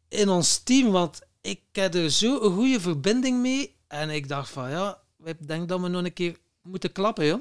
in 0.08 0.28
ons 0.28 0.58
team, 0.58 0.90
want 0.90 1.20
ik 1.40 1.60
heb 1.72 1.94
er 1.94 2.10
zo 2.10 2.40
een 2.40 2.54
goede 2.54 2.80
verbinding 2.80 3.40
mee. 3.40 3.76
En 3.86 4.10
ik 4.10 4.28
dacht 4.28 4.50
van, 4.50 4.70
ja, 4.70 4.98
ik 5.24 5.48
denk 5.48 5.68
dat 5.68 5.80
we 5.80 5.88
nog 5.88 6.04
een 6.04 6.12
keer 6.12 6.36
moeten 6.62 6.92
klappen, 6.92 7.26
joh. 7.26 7.40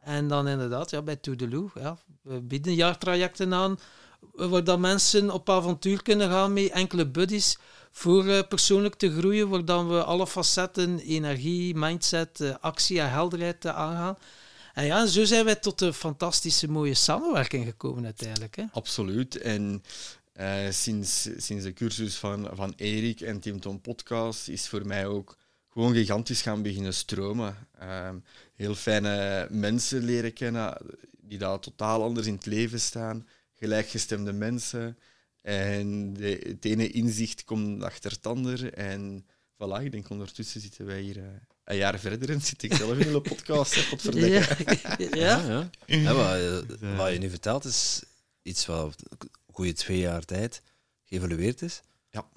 En 0.00 0.28
dan 0.28 0.48
inderdaad, 0.48 0.90
ja, 0.90 1.02
bij 1.02 1.16
Toedeloe, 1.16 1.70
ja, 1.74 1.98
we 2.22 2.40
bieden 2.40 2.74
jaartrajecten 2.74 3.54
aan, 3.54 3.78
waar 4.32 4.64
dat 4.64 4.78
mensen 4.78 5.30
op 5.30 5.50
avontuur 5.50 6.02
kunnen 6.02 6.30
gaan 6.30 6.52
met 6.52 6.70
enkele 6.70 7.06
buddies 7.06 7.58
voor 7.90 8.24
uh, 8.24 8.40
persoonlijk 8.48 8.94
te 8.94 9.18
groeien, 9.18 9.48
waar 9.48 9.64
dan 9.64 9.88
we 9.88 10.04
alle 10.04 10.26
facetten, 10.26 10.98
energie, 10.98 11.74
mindset, 11.74 12.40
uh, 12.40 12.54
actie 12.60 13.00
en 13.00 13.10
helderheid 13.10 13.64
uh, 13.64 13.76
aangaan. 13.76 14.16
En 14.76 14.84
ja, 14.84 15.06
zo 15.06 15.24
zijn 15.24 15.44
wij 15.44 15.56
tot 15.56 15.80
een 15.80 15.92
fantastische 15.92 16.68
mooie 16.68 16.94
samenwerking 16.94 17.64
gekomen 17.64 18.04
uiteindelijk. 18.04 18.56
Hè? 18.56 18.64
Absoluut. 18.72 19.36
En 19.36 19.82
uh, 20.40 20.70
sinds, 20.70 21.28
sinds 21.36 21.64
de 21.64 21.72
cursus 21.72 22.16
van, 22.16 22.50
van 22.52 22.72
Erik 22.76 23.20
en 23.20 23.40
Tim 23.40 23.60
Tom 23.60 23.80
Podcast 23.80 24.48
is 24.48 24.68
voor 24.68 24.86
mij 24.86 25.06
ook 25.06 25.36
gewoon 25.68 25.92
gigantisch 25.92 26.42
gaan 26.42 26.62
beginnen 26.62 26.94
stromen. 26.94 27.56
Uh, 27.82 28.10
heel 28.54 28.74
fijne 28.74 29.46
mensen 29.50 30.04
leren 30.04 30.32
kennen 30.32 30.76
die 31.20 31.38
daar 31.38 31.58
totaal 31.58 32.02
anders 32.02 32.26
in 32.26 32.34
het 32.34 32.46
leven 32.46 32.80
staan. 32.80 33.28
gelijkgestemde 33.52 34.32
mensen. 34.32 34.98
En 35.42 36.12
de, 36.12 36.40
het 36.46 36.64
ene 36.64 36.90
inzicht 36.90 37.44
komt 37.44 37.82
achter 37.82 38.10
het 38.10 38.26
ander. 38.26 38.72
En 38.72 39.26
voilà, 39.54 39.84
ik 39.84 39.92
denk 39.92 40.08
ondertussen 40.08 40.60
zitten 40.60 40.86
wij 40.86 41.00
hier 41.00 41.16
uh, 41.16 41.24
een 41.66 41.76
jaar 41.76 41.98
verder 41.98 42.30
en 42.30 42.40
zit 42.40 42.62
ik 42.62 42.74
zelf 42.74 42.98
in 42.98 43.14
een 43.14 43.22
podcast. 43.22 43.74
Hè, 43.74 44.10
Ja. 44.28 44.56
ja. 44.98 45.10
Ja, 45.14 45.40
ja. 45.46 45.70
ja 45.86 46.14
wat, 46.14 46.64
wat 46.96 47.12
je 47.12 47.18
nu 47.18 47.30
vertelt 47.30 47.64
is 47.64 48.02
iets 48.42 48.66
wat 48.66 49.02
een 49.08 49.30
goede 49.46 49.72
twee 49.72 49.98
jaar 49.98 50.24
tijd 50.24 50.62
geëvalueerd 51.04 51.62
is. 51.62 51.80
Ja. 52.10 52.28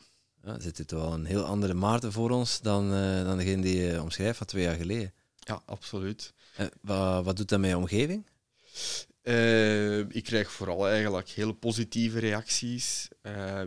ja 0.44 0.60
zit 0.60 0.88
toch 0.88 1.00
wel 1.00 1.14
een 1.14 1.26
heel 1.26 1.44
andere 1.44 1.74
Maarten 1.74 2.12
voor 2.12 2.30
ons 2.30 2.62
dan, 2.62 2.94
uh, 2.94 3.24
dan 3.24 3.38
degene 3.38 3.62
die 3.62 3.82
je 3.82 4.02
omschrijft 4.02 4.38
van 4.38 4.48
twee 4.48 4.64
jaar 4.64 4.76
geleden. 4.76 5.14
Ja, 5.40 5.62
absoluut. 5.66 6.34
wat, 6.82 7.26
wat 7.26 7.38
doet 7.38 7.50
dat 7.50 7.60
met 7.60 7.70
je 7.70 7.78
omgeving? 7.78 8.28
Uh, 9.24 10.00
ik 10.00 10.24
krijg 10.24 10.52
vooral 10.52 10.88
eigenlijk 10.88 11.30
hele 11.30 11.54
positieve 11.54 12.20
reacties. 12.20 13.08
Uh, 13.24 13.62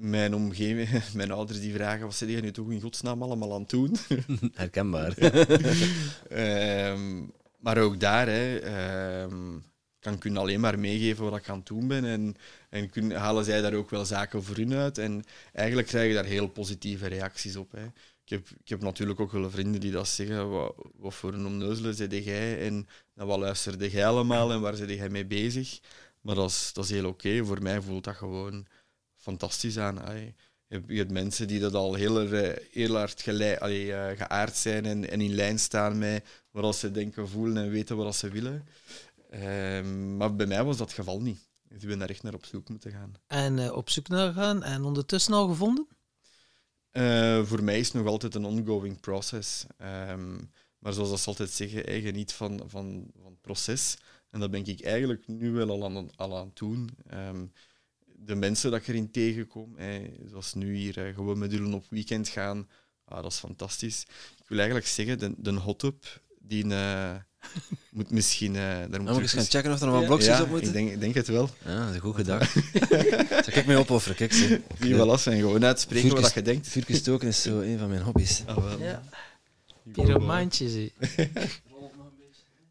mijn 0.00 0.34
omgeving, 0.34 1.02
mijn 1.14 1.30
ouders 1.30 1.60
die 1.60 1.74
vragen, 1.74 2.04
wat 2.04 2.14
zit 2.14 2.30
je 2.30 2.40
nu 2.40 2.50
toch 2.50 2.70
in 2.70 2.80
godsnaam 2.80 3.22
allemaal 3.22 3.54
aan 3.54 3.60
het 3.60 3.70
doen? 3.70 3.96
Herkenbaar. 4.54 5.14
uh, 6.30 6.98
maar 7.58 7.78
ook 7.78 8.00
daar 8.00 8.26
hè, 8.26 8.60
kan 10.00 10.14
ik 10.14 10.22
hun 10.22 10.36
alleen 10.36 10.60
maar 10.60 10.78
meegeven 10.78 11.24
wat 11.24 11.38
ik 11.38 11.48
aan 11.48 11.58
het 11.58 11.66
doen 11.66 11.88
ben. 11.88 12.04
En, 12.04 12.36
en 12.70 12.90
kun, 12.90 13.10
halen 13.10 13.44
zij 13.44 13.60
daar 13.60 13.74
ook 13.74 13.90
wel 13.90 14.04
zaken 14.04 14.44
voor 14.44 14.56
hun 14.56 14.74
uit. 14.74 14.98
En 14.98 15.24
eigenlijk 15.52 15.88
krijg 15.88 16.08
je 16.08 16.14
daar 16.14 16.24
heel 16.24 16.48
positieve 16.48 17.06
reacties 17.06 17.56
op. 17.56 17.72
Hè. 17.72 17.84
Ik 18.24 18.28
heb, 18.28 18.48
ik 18.62 18.68
heb 18.68 18.82
natuurlijk 18.82 19.20
ook 19.20 19.32
wel 19.32 19.50
vrienden 19.50 19.80
die 19.80 19.90
dat 19.90 20.08
zeggen, 20.08 20.50
wat, 20.50 20.74
wat 20.96 21.14
voor 21.14 21.34
een 21.34 21.46
omneuzelen 21.46 21.94
zit 21.94 22.24
jij 22.24 22.66
en 22.66 22.86
wat 23.14 23.38
luisterde 23.38 23.90
jij 23.90 24.06
allemaal 24.06 24.52
en 24.52 24.60
waar 24.60 24.74
zit 24.74 24.90
jij 24.90 25.08
mee 25.08 25.26
bezig. 25.26 25.80
Maar 26.20 26.34
dat 26.34 26.50
is, 26.50 26.70
dat 26.72 26.84
is 26.84 26.90
heel 26.90 27.06
oké. 27.06 27.28
Okay. 27.28 27.44
Voor 27.44 27.62
mij 27.62 27.80
voelt 27.80 28.04
dat 28.04 28.16
gewoon 28.16 28.66
fantastisch 29.28 29.78
aan. 29.78 30.02
Allee. 30.04 30.34
Je, 30.68 30.96
hebt, 30.96 31.10
mensen 31.10 31.48
die 31.48 31.60
dat 31.60 31.74
al 31.74 31.94
heel, 31.94 32.28
heel 32.70 32.96
hard 32.96 33.22
geleid, 33.22 33.60
allee, 33.60 33.86
uh, 33.86 34.08
geaard 34.16 34.56
zijn 34.56 34.84
en, 34.84 35.10
en 35.10 35.20
in 35.20 35.34
lijn 35.34 35.58
staan 35.58 35.98
met 35.98 36.24
wat 36.50 36.76
ze 36.76 36.90
denken, 36.90 37.28
voelen 37.28 37.56
en 37.56 37.70
weten 37.70 37.96
wat 37.96 38.16
ze 38.16 38.28
willen. 38.28 38.66
Um, 39.34 40.16
maar 40.16 40.36
bij 40.36 40.46
mij 40.46 40.64
was 40.64 40.76
dat 40.76 40.86
het 40.86 40.96
geval 40.96 41.20
niet. 41.20 41.48
Dus 41.68 41.82
ik 41.82 41.88
ben 41.88 41.98
daar 41.98 42.08
echt 42.08 42.22
naar 42.22 42.34
op 42.34 42.44
zoek 42.44 42.68
moeten 42.68 42.90
gaan. 42.90 43.12
En 43.26 43.58
uh, 43.58 43.72
op 43.72 43.90
zoek 43.90 44.08
naar 44.08 44.32
gaan 44.32 44.62
en 44.62 44.84
ondertussen 44.84 45.32
al 45.32 45.48
gevonden? 45.48 45.86
Uh, 46.92 47.44
voor 47.44 47.62
mij 47.62 47.78
is 47.78 47.86
het 47.86 47.96
nog 47.96 48.06
altijd 48.06 48.34
een 48.34 48.44
ongoing 48.44 49.00
process. 49.00 49.66
Um, 50.10 50.50
maar 50.78 50.92
zoals 50.92 51.10
dat 51.10 51.20
ze 51.20 51.28
altijd 51.28 51.50
zeggen, 51.50 51.86
eigen 51.86 52.14
niet 52.14 52.32
van, 52.32 52.62
van, 52.66 53.10
van 53.22 53.30
het 53.30 53.40
proces. 53.40 53.96
En 54.30 54.40
dat 54.40 54.50
ben 54.50 54.66
ik 54.66 54.80
eigenlijk 54.80 55.26
nu 55.26 55.50
wel 55.50 55.70
al 55.70 55.84
aan, 55.84 56.10
al 56.16 56.36
aan 56.36 56.46
het 56.46 56.56
doen. 56.56 56.90
Um, 57.12 57.52
de 58.24 58.34
mensen 58.34 58.70
dat 58.70 58.80
ik 58.80 58.88
erin 58.88 59.10
tegenkom, 59.10 59.74
hey, 59.76 60.12
zoals 60.26 60.54
nu 60.54 60.76
hier 60.76 61.12
gewoon 61.14 61.38
met 61.38 61.52
jullie 61.52 61.74
op 61.74 61.84
weekend 61.90 62.28
gaan, 62.28 62.68
ah, 63.04 63.22
dat 63.22 63.32
is 63.32 63.38
fantastisch. 63.38 64.02
Ik 64.38 64.48
wil 64.48 64.58
eigenlijk 64.58 64.88
zeggen, 64.88 65.18
de, 65.18 65.34
de 65.36 65.52
hot-up, 65.52 66.22
die 66.38 66.64
uh, 66.64 67.14
moet 67.90 68.10
misschien... 68.10 68.54
Uh, 68.54 68.60
daar 68.60 69.02
moet 69.02 69.16
ik 69.16 69.22
eens 69.22 69.32
gaan 69.32 69.44
checken 69.44 69.72
of 69.72 69.80
er 69.80 69.86
nog 69.86 69.96
wat 69.96 70.06
blokjes 70.06 70.36
ja, 70.36 70.42
op 70.42 70.48
moeten. 70.48 70.68
Ik 70.68 70.74
denk, 70.74 70.90
ik 70.90 71.00
denk 71.00 71.14
het 71.14 71.28
wel. 71.28 71.50
Ja, 71.64 71.78
dat 71.78 71.88
is 71.88 71.94
een 71.94 72.00
goed 72.00 72.14
gedacht. 72.14 72.52
Zal 73.44 73.54
ik 73.54 73.66
mee 73.66 73.76
opofferen? 73.76 74.16
Kijk, 74.16 74.32
zie. 74.32 74.62
Die 74.78 74.96
wel 74.96 75.12
af 75.12 75.26
en 75.26 75.36
gewoon 75.36 75.64
uitspreken 75.64 76.20
wat 76.20 76.34
je 76.34 76.42
denkt. 76.42 76.68
Vuurtje 76.68 76.94
stoken 76.94 77.28
is 77.28 77.42
zo 77.42 77.60
een 77.68 77.78
van 77.78 77.88
mijn 77.88 78.02
hobby's. 78.02 78.42
Ah, 78.46 78.56
wel. 78.56 78.80
Ja. 78.80 79.02
Pyromantje, 79.92 80.68
zie. 80.68 80.92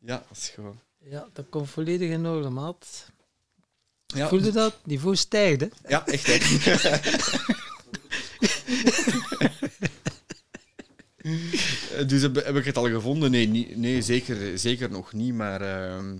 ja, 0.01 0.23
dat 0.27 0.37
is 0.37 0.49
gewoon... 0.49 0.79
Ja, 1.09 1.27
dat 1.33 1.45
komt 1.49 1.69
volledig 1.69 2.09
in 2.09 2.25
orde, 2.25 2.49
maat. 2.49 3.11
Ja. 4.15 4.27
Voelde 4.27 4.51
dat? 4.51 4.75
Niveau 4.83 5.15
stijgt, 5.15 5.61
hè? 5.61 5.67
Ja, 5.87 6.05
echt. 6.05 6.27
echt. 6.27 6.65
dus 12.09 12.21
heb, 12.21 12.35
heb, 12.35 12.55
ik 12.55 12.65
het 12.65 12.77
al 12.77 12.89
gevonden? 12.89 13.31
Nee, 13.31 13.75
nee 13.75 14.01
zeker, 14.01 14.59
zeker 14.59 14.89
nog 14.89 15.13
niet. 15.13 15.33
Maar 15.33 15.61
uh, 15.61 16.11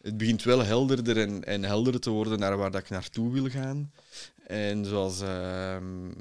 het 0.00 0.16
begint 0.16 0.42
wel 0.42 0.64
helderder 0.64 1.18
en, 1.18 1.44
en 1.44 1.62
helderder 1.62 2.00
te 2.00 2.10
worden 2.10 2.38
naar 2.38 2.56
waar 2.56 2.70
dat 2.70 2.80
ik 2.80 2.90
naartoe 2.90 3.32
wil 3.32 3.48
gaan. 3.48 3.92
En 4.46 4.84
zoals... 4.84 5.20
Uh, 5.22 5.74
um, 5.74 6.14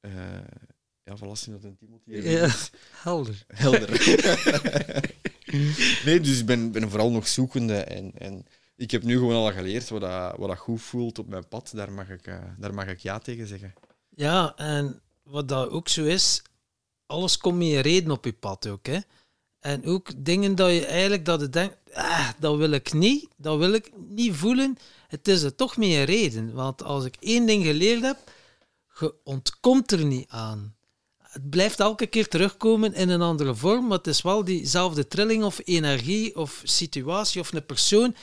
uh, 0.00 0.12
ja, 1.02 1.14
dat 1.16 1.46
een 1.46 1.76
Timothy 1.78 2.10
ja, 2.10 2.48
helder. 2.90 3.44
Helder. 3.46 3.90
nee, 6.04 6.20
dus 6.20 6.38
ik 6.40 6.46
ben, 6.46 6.72
ben 6.72 6.90
vooral 6.90 7.10
nog 7.10 7.28
zoekende. 7.28 7.76
En, 7.76 8.12
en 8.18 8.46
ik 8.76 8.90
heb 8.90 9.02
nu 9.02 9.18
gewoon 9.18 9.34
al 9.34 9.52
geleerd 9.52 9.88
wat 9.88 10.00
dat, 10.00 10.36
wat 10.36 10.48
dat 10.48 10.58
goed 10.58 10.82
voelt 10.82 11.18
op 11.18 11.28
mijn 11.28 11.48
pad. 11.48 11.70
Daar 11.74 11.92
mag, 11.92 12.10
ik, 12.10 12.26
uh, 12.26 12.38
daar 12.58 12.74
mag 12.74 12.86
ik 12.86 12.98
ja 12.98 13.18
tegen 13.18 13.46
zeggen. 13.46 13.74
Ja, 14.08 14.56
en 14.56 15.00
wat 15.22 15.48
dat 15.48 15.70
ook 15.70 15.88
zo 15.88 16.04
is, 16.04 16.42
alles 17.06 17.38
komt 17.38 17.58
met 17.58 17.66
een 17.66 17.80
reden 17.80 18.10
op 18.10 18.24
je 18.24 18.32
pad 18.32 18.68
ook. 18.68 18.86
Hè? 18.86 18.98
En 19.60 19.84
ook 19.84 20.24
dingen 20.24 20.54
dat 20.54 20.70
je 20.70 20.86
eigenlijk 20.86 21.24
dat 21.24 21.40
je 21.40 21.50
denkt, 21.50 21.76
ah, 21.92 22.28
dat 22.38 22.56
wil 22.56 22.70
ik 22.70 22.92
niet, 22.92 23.28
dat 23.36 23.58
wil 23.58 23.72
ik 23.72 23.90
niet 24.08 24.34
voelen. 24.34 24.78
Het 25.08 25.28
is 25.28 25.42
er 25.42 25.54
toch 25.54 25.76
met 25.76 25.88
een 25.88 26.04
reden. 26.04 26.52
Want 26.52 26.82
als 26.82 27.04
ik 27.04 27.16
één 27.20 27.46
ding 27.46 27.64
geleerd 27.64 28.02
heb, 28.02 28.18
je 28.98 29.14
ontkomt 29.24 29.92
er 29.92 30.04
niet 30.04 30.28
aan. 30.28 30.74
Het 31.34 31.50
blijft 31.50 31.80
elke 31.80 32.06
keer 32.06 32.28
terugkomen 32.28 32.94
in 32.94 33.08
een 33.08 33.22
andere 33.22 33.54
vorm, 33.54 33.86
maar 33.86 33.98
het 33.98 34.06
is 34.06 34.22
wel 34.22 34.44
diezelfde 34.44 35.06
trilling 35.06 35.44
of 35.44 35.60
energie 35.64 36.36
of 36.36 36.60
situatie 36.64 37.40
of 37.40 37.52
een 37.52 37.66
persoon. 37.66 38.16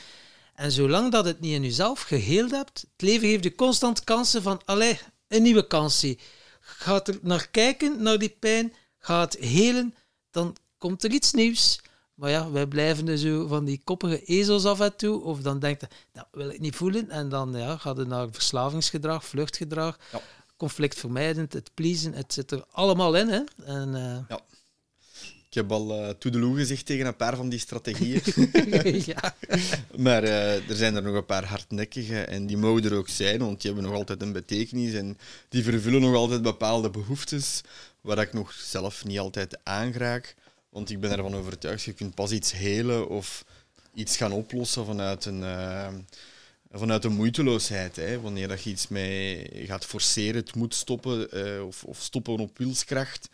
En 0.54 0.72
zolang 0.72 1.12
dat 1.12 1.24
het 1.24 1.40
niet 1.40 1.54
in 1.54 1.62
jezelf 1.62 2.00
geheeld 2.00 2.50
hebt, 2.50 2.80
het 2.80 3.02
leven 3.02 3.28
geeft 3.28 3.44
je 3.44 3.54
constant 3.54 4.04
kansen 4.04 4.42
van, 4.42 4.60
allee, 4.64 4.98
een 5.28 5.42
nieuwe 5.42 5.66
kans. 5.66 6.06
Gaat 6.60 7.08
er 7.08 7.18
naar 7.22 7.48
kijken, 7.48 8.02
naar 8.02 8.18
die 8.18 8.36
pijn, 8.38 8.72
gaat 8.98 9.36
helen, 9.36 9.94
dan 10.30 10.56
komt 10.78 11.04
er 11.04 11.10
iets 11.10 11.32
nieuws. 11.32 11.80
Maar 12.14 12.30
ja, 12.30 12.50
wij 12.50 12.66
blijven 12.66 13.04
dus 13.04 13.20
zo 13.20 13.46
van 13.46 13.64
die 13.64 13.80
koppige 13.84 14.24
ezels 14.24 14.64
af 14.64 14.80
en 14.80 14.96
toe. 14.96 15.22
Of 15.22 15.40
dan 15.40 15.58
denkt 15.58 15.80
je, 15.80 15.88
dat 16.12 16.28
wil 16.32 16.48
ik 16.48 16.60
niet 16.60 16.76
voelen. 16.76 17.10
En 17.10 17.28
dan 17.28 17.52
ja, 17.56 17.76
gaat 17.76 17.96
het 17.96 18.08
naar 18.08 18.28
verslavingsgedrag, 18.30 19.24
vluchtgedrag, 19.24 19.98
ja. 20.12 20.20
Conflictvermijdend, 20.62 21.52
het 21.52 21.70
pleasen. 21.74 22.12
Het 22.12 22.32
zit 22.32 22.50
er 22.50 22.64
allemaal 22.70 23.14
in. 23.14 23.28
Hè? 23.28 23.40
En, 23.64 23.88
uh... 23.88 24.18
ja. 24.28 24.40
Ik 25.48 25.58
heb 25.58 25.72
al 25.72 25.98
uh, 25.98 26.08
toedeloe 26.08 26.56
gezegd 26.56 26.86
tegen 26.86 27.06
een 27.06 27.16
paar 27.16 27.36
van 27.36 27.48
die 27.48 27.58
strategieën. 27.58 28.22
ja. 29.14 29.34
maar 30.06 30.24
uh, 30.24 30.68
er 30.68 30.76
zijn 30.76 30.94
er 30.96 31.02
nog 31.02 31.14
een 31.14 31.26
paar 31.26 31.44
hardnekkige 31.44 32.20
en 32.20 32.46
die 32.46 32.56
mogen 32.56 32.84
er 32.84 32.96
ook 32.96 33.08
zijn, 33.08 33.38
want 33.38 33.60
die 33.60 33.70
hebben 33.70 33.90
nog 33.90 33.98
altijd 33.98 34.22
een 34.22 34.32
betekenis 34.32 34.92
en 34.94 35.18
die 35.48 35.62
vervullen 35.62 36.00
nog 36.00 36.14
altijd 36.14 36.42
bepaalde 36.42 36.90
behoeftes 36.90 37.60
waar 38.00 38.18
ik 38.18 38.32
nog 38.32 38.52
zelf 38.52 39.04
niet 39.04 39.18
altijd 39.18 39.58
aangeraak. 39.62 40.34
Want 40.68 40.90
ik 40.90 41.00
ben 41.00 41.10
ervan 41.10 41.34
overtuigd, 41.34 41.82
je 41.82 41.92
kunt 41.92 42.14
pas 42.14 42.30
iets 42.30 42.52
helen 42.52 43.08
of 43.08 43.44
iets 43.94 44.16
gaan 44.16 44.32
oplossen 44.32 44.84
vanuit 44.84 45.24
een, 45.24 45.40
uh, 45.40 45.88
vanuit 46.72 47.04
een 47.04 47.12
moeiteloosheid. 47.12 47.96
Hè. 47.96 48.20
Wanneer 48.20 48.48
dat 48.48 48.62
je 48.62 48.70
iets 48.70 48.88
mee 48.88 49.50
gaat 49.66 49.84
forceren, 49.84 50.40
het 50.40 50.54
moet 50.54 50.74
stoppen 50.74 51.28
uh, 51.32 51.66
of, 51.66 51.84
of 51.84 52.00
stoppen 52.00 52.38
op 52.38 52.58
wilskracht. 52.58 53.28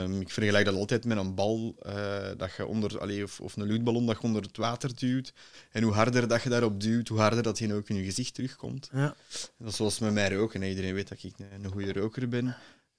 Um, 0.00 0.20
ik 0.20 0.30
vergelijk 0.30 0.64
dat 0.64 0.74
altijd 0.74 1.04
met 1.04 1.18
een 1.18 1.34
bal 1.34 1.74
uh, 1.86 1.94
dat 2.36 2.54
je 2.56 2.66
onder, 2.66 3.00
allee, 3.00 3.22
of, 3.22 3.40
of 3.40 3.56
een 3.56 3.66
luchtballon 3.66 4.06
dat 4.06 4.16
je 4.16 4.22
onder 4.22 4.42
het 4.42 4.56
water 4.56 4.96
duwt. 4.96 5.32
En 5.70 5.82
hoe 5.82 5.92
harder 5.92 6.28
dat 6.28 6.42
je 6.42 6.48
daarop 6.48 6.80
duwt, 6.80 7.08
hoe 7.08 7.18
harder 7.18 7.42
dat 7.42 7.58
hij 7.58 7.74
ook 7.74 7.88
in 7.88 7.96
je 7.96 8.04
gezicht 8.04 8.34
terugkomt. 8.34 8.88
Ja. 8.92 9.14
Dat 9.58 9.68
is 9.68 9.76
zoals 9.76 9.98
met 9.98 10.12
mij 10.12 10.28
roken. 10.28 10.62
Iedereen 10.62 10.94
weet 10.94 11.08
dat 11.08 11.22
ik 11.22 11.34
een, 11.38 11.70
goede 11.72 11.92
roker 11.92 12.28
ben 12.28 12.56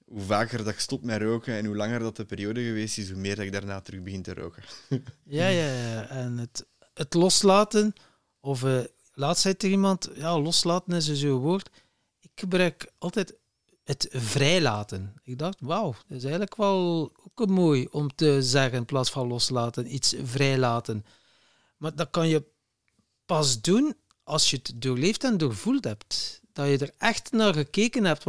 hoe 0.08 0.22
vaker 0.22 0.58
dat 0.58 0.72
ik 0.72 0.78
stop 0.78 1.04
met 1.04 1.22
roken 1.22 1.54
en 1.54 1.64
hoe 1.64 1.76
langer 1.76 1.98
dat 1.98 2.16
de 2.16 2.24
periode 2.24 2.64
geweest 2.64 2.98
is, 2.98 3.10
hoe 3.10 3.20
meer 3.20 3.36
dat 3.36 3.44
ik 3.44 3.52
daarna 3.52 3.80
terug 3.80 4.02
begin 4.02 4.22
te 4.22 4.34
roken. 4.34 4.62
ja, 5.24 5.48
ja, 5.48 5.72
ja. 5.72 6.08
En 6.08 6.38
het, 6.38 6.66
het 6.94 7.14
loslaten, 7.14 7.92
of 8.40 8.62
uh, 8.62 8.80
laatst 9.18 9.42
zei 9.42 9.54
er 9.58 9.68
iemand, 9.68 10.08
ja, 10.14 10.40
loslaten 10.40 10.92
is 10.92 11.12
zo'n 11.12 11.38
woord. 11.38 11.70
Ik 12.20 12.30
gebruik 12.34 12.92
altijd 12.98 13.34
het 13.84 14.08
vrijlaten. 14.10 15.14
Ik 15.24 15.38
dacht, 15.38 15.56
wauw, 15.60 15.94
dat 16.06 16.16
is 16.16 16.22
eigenlijk 16.22 16.56
wel 16.56 17.12
ook 17.34 17.48
mooi 17.48 17.88
om 17.90 18.14
te 18.14 18.42
zeggen 18.42 18.78
in 18.78 18.84
plaats 18.84 19.10
van 19.10 19.26
loslaten, 19.26 19.94
iets 19.94 20.14
vrijlaten. 20.22 21.04
Maar 21.76 21.94
dat 21.94 22.10
kan 22.10 22.28
je 22.28 22.44
pas 23.26 23.60
doen 23.60 23.94
als 24.24 24.50
je 24.50 24.56
het 24.56 24.72
doorleefd 24.82 25.24
en 25.24 25.38
doorvoeld 25.38 25.84
hebt. 25.84 26.40
Dat 26.52 26.68
je 26.68 26.78
er 26.78 26.94
echt 26.98 27.32
naar 27.32 27.54
gekeken 27.54 28.04
hebt. 28.04 28.24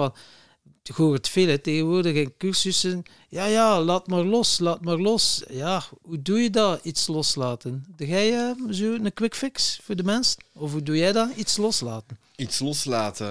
Ik 0.90 0.96
hoor 0.96 1.14
het 1.14 1.30
veel 1.30 1.48
hè, 1.48 1.58
tegenwoordig 1.58 2.16
in 2.16 2.34
cursussen. 2.38 3.04
Ja, 3.28 3.46
ja, 3.46 3.82
laat 3.82 4.08
maar 4.08 4.24
los, 4.24 4.60
laat 4.60 4.82
maar 4.84 4.98
los. 4.98 5.44
Ja, 5.50 5.84
hoe 6.02 6.22
doe 6.22 6.40
je 6.40 6.50
dat, 6.50 6.86
iets 6.86 7.08
loslaten? 7.08 7.86
Doe 7.96 8.08
jij 8.08 8.32
uh, 8.32 8.72
zo 8.72 8.94
een 8.94 9.14
quick 9.14 9.36
fix 9.36 9.80
voor 9.84 9.96
de 9.96 10.04
mens? 10.04 10.38
Of 10.54 10.72
hoe 10.72 10.84
doe 10.84 10.98
jij 10.98 11.12
dat, 11.12 11.36
iets 11.36 11.58
loslaten? 11.58 12.20
Iets 12.36 12.60
loslaten. 12.60 13.28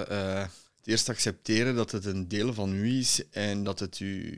Het 0.77 0.85
eerst 0.87 1.09
accepteren 1.09 1.75
dat 1.75 1.91
het 1.91 2.05
een 2.05 2.27
deel 2.27 2.53
van 2.53 2.73
u 2.73 2.97
is 2.97 3.23
en 3.31 3.63
dat 3.63 3.79
het 3.79 3.99
u, 3.99 4.37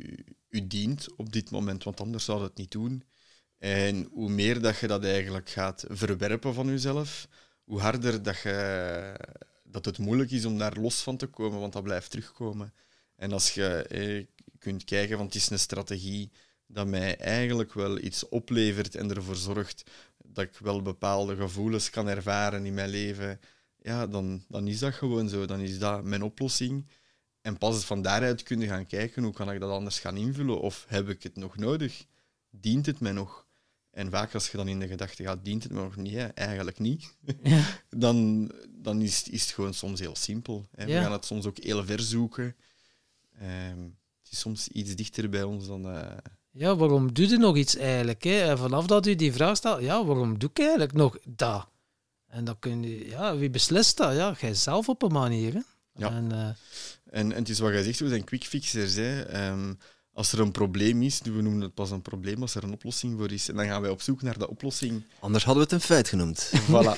u 0.49 0.67
dient 0.67 1.07
op 1.15 1.33
dit 1.33 1.51
moment, 1.51 1.83
want 1.83 2.01
anders 2.01 2.25
zou 2.25 2.43
het 2.43 2.57
niet 2.57 2.71
doen. 2.71 3.03
En 3.57 4.07
hoe 4.11 4.29
meer 4.29 4.61
dat 4.61 4.77
je 4.77 4.87
dat 4.87 5.03
eigenlijk 5.03 5.49
gaat 5.49 5.85
verwerpen 5.89 6.53
van 6.53 6.67
jezelf, 6.67 7.27
hoe 7.63 7.79
harder 7.79 8.23
dat, 8.23 8.39
je, 8.41 9.13
dat 9.63 9.85
het 9.85 9.97
moeilijk 9.97 10.31
is 10.31 10.45
om 10.45 10.57
daar 10.57 10.77
los 10.77 11.01
van 11.01 11.17
te 11.17 11.27
komen, 11.27 11.59
want 11.59 11.73
dat 11.73 11.83
blijft 11.83 12.11
terugkomen. 12.11 12.73
En 13.21 13.31
als 13.31 13.53
je 13.53 13.67
eh, 13.67 14.25
kunt 14.59 14.83
kijken, 14.83 15.17
want 15.17 15.33
het 15.33 15.41
is 15.41 15.49
een 15.49 15.59
strategie 15.59 16.31
dat 16.67 16.87
mij 16.87 17.17
eigenlijk 17.17 17.73
wel 17.73 17.99
iets 17.99 18.29
oplevert 18.29 18.95
en 18.95 19.15
ervoor 19.15 19.35
zorgt 19.35 19.83
dat 20.17 20.43
ik 20.43 20.57
wel 20.57 20.81
bepaalde 20.81 21.35
gevoelens 21.35 21.89
kan 21.89 22.07
ervaren 22.07 22.65
in 22.65 22.73
mijn 22.73 22.89
leven, 22.89 23.39
ja, 23.81 24.07
dan, 24.07 24.45
dan 24.47 24.67
is 24.67 24.79
dat 24.79 24.93
gewoon 24.93 25.29
zo. 25.29 25.45
Dan 25.45 25.59
is 25.59 25.79
dat 25.79 26.03
mijn 26.03 26.23
oplossing. 26.23 26.87
En 27.41 27.57
pas 27.57 27.85
van 27.85 28.01
daaruit 28.01 28.43
kunnen 28.43 28.67
gaan 28.67 28.85
kijken 28.85 29.23
hoe 29.23 29.33
kan 29.33 29.51
ik 29.51 29.59
dat 29.59 29.71
anders 29.71 29.99
gaan 29.99 30.17
invullen 30.17 30.61
of 30.61 30.85
heb 30.87 31.09
ik 31.09 31.23
het 31.23 31.35
nog 31.35 31.57
nodig? 31.57 32.05
Dient 32.49 32.85
het 32.85 32.99
mij 32.99 33.11
nog? 33.11 33.47
En 33.91 34.11
vaak 34.11 34.33
als 34.33 34.51
je 34.51 34.57
dan 34.57 34.67
in 34.67 34.79
de 34.79 34.87
gedachte 34.87 35.23
gaat, 35.23 35.45
dient 35.45 35.63
het 35.63 35.71
me 35.71 35.81
nog 35.81 35.95
niet? 35.95 36.17
Eigenlijk 36.33 36.79
niet. 36.79 37.15
Ja. 37.43 37.63
dan 37.89 38.49
dan 38.69 39.01
is, 39.01 39.29
is 39.29 39.41
het 39.41 39.51
gewoon 39.51 39.73
soms 39.73 39.99
heel 39.99 40.15
simpel. 40.15 40.67
Hè? 40.71 40.85
We 40.85 40.91
gaan 40.91 41.11
het 41.11 41.25
soms 41.25 41.45
ook 41.45 41.57
heel 41.57 41.85
ver 41.85 41.99
zoeken. 41.99 42.55
Ehm, 43.41 43.83
het 44.23 44.31
is 44.31 44.39
soms 44.39 44.67
iets 44.67 44.95
dichter 44.95 45.29
bij 45.29 45.43
ons 45.43 45.67
dan... 45.67 45.95
Uh... 45.95 46.17
Ja, 46.51 46.75
waarom 46.75 47.13
doe 47.13 47.27
je 47.27 47.37
nog 47.37 47.57
iets 47.57 47.75
eigenlijk? 47.75 48.23
Hè? 48.23 48.57
vanaf 48.57 48.85
dat 48.85 49.07
u 49.07 49.15
die 49.15 49.33
vraag 49.33 49.57
stelt, 49.57 49.81
ja, 49.81 50.05
waarom 50.05 50.39
doe 50.39 50.49
ik 50.49 50.59
eigenlijk 50.59 50.93
nog 50.93 51.17
dat? 51.25 51.67
En 52.27 52.43
dan 52.43 52.59
kun 52.59 52.83
je, 52.83 53.07
ja, 53.07 53.37
wie 53.37 53.49
beslist 53.49 53.97
dat? 53.97 54.15
Ja, 54.15 54.35
jij 54.39 54.53
zelf 54.53 54.89
op 54.89 55.01
een 55.01 55.11
manier. 55.11 55.53
Hè? 55.53 55.59
Ja. 55.93 56.11
En, 56.11 56.29
uh... 56.31 56.39
en, 56.45 56.55
en, 57.31 57.31
het 57.31 57.49
is 57.49 57.59
wat 57.59 57.71
jij 57.71 57.83
zegt, 57.83 57.99
we 57.99 58.09
zijn 58.09 58.23
quick 58.23 58.43
fixers. 58.43 58.95
Hè? 58.95 59.47
Um, 59.49 59.77
als 60.13 60.31
er 60.31 60.39
een 60.39 60.51
probleem 60.51 61.01
is, 61.01 61.19
we 61.23 61.41
noemen 61.41 61.61
het 61.61 61.73
pas 61.73 61.91
een 61.91 62.01
probleem 62.01 62.41
als 62.41 62.55
er 62.55 62.63
een 62.63 62.73
oplossing 62.73 63.17
voor 63.17 63.31
is. 63.31 63.49
En 63.49 63.55
dan 63.55 63.65
gaan 63.65 63.81
wij 63.81 63.89
op 63.89 64.01
zoek 64.01 64.21
naar 64.21 64.37
de 64.37 64.49
oplossing. 64.49 65.03
Anders 65.19 65.43
hadden 65.43 65.67
we 65.67 65.73
het 65.73 65.81
een 65.81 65.87
feit 65.87 66.07
genoemd. 66.07 66.51
Voilà. 66.71 66.95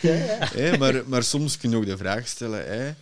ja. 0.54 0.76
maar, 0.78 1.08
maar 1.08 1.22
soms 1.22 1.56
kun 1.56 1.70
je 1.70 1.76
ook 1.76 1.86
de 1.86 1.96
vraag 1.96 2.28
stellen: 2.28 2.66
hè, 2.66 2.94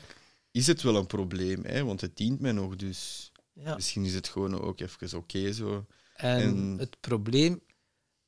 is 0.52 0.66
het 0.66 0.82
wel 0.82 0.96
een 0.96 1.06
probleem? 1.06 1.64
Hè? 1.64 1.84
Want 1.84 2.00
het 2.00 2.16
dient 2.16 2.40
mij 2.40 2.52
nog, 2.52 2.76
dus 2.76 3.32
ja. 3.52 3.74
misschien 3.74 4.04
is 4.04 4.14
het 4.14 4.28
gewoon 4.28 4.60
ook 4.60 4.80
even 4.80 5.18
oké 5.18 5.52
zo. 5.52 5.86
En, 6.14 6.78
het 6.78 7.00
probleem, 7.00 7.60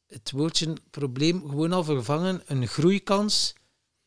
het 0.07 0.31
woordje 0.31 0.73
probleem 0.91 1.49
gewoon 1.49 1.73
al 1.73 1.85
vervangen, 1.85 2.43
een 2.47 2.69
groeikans 2.69 3.55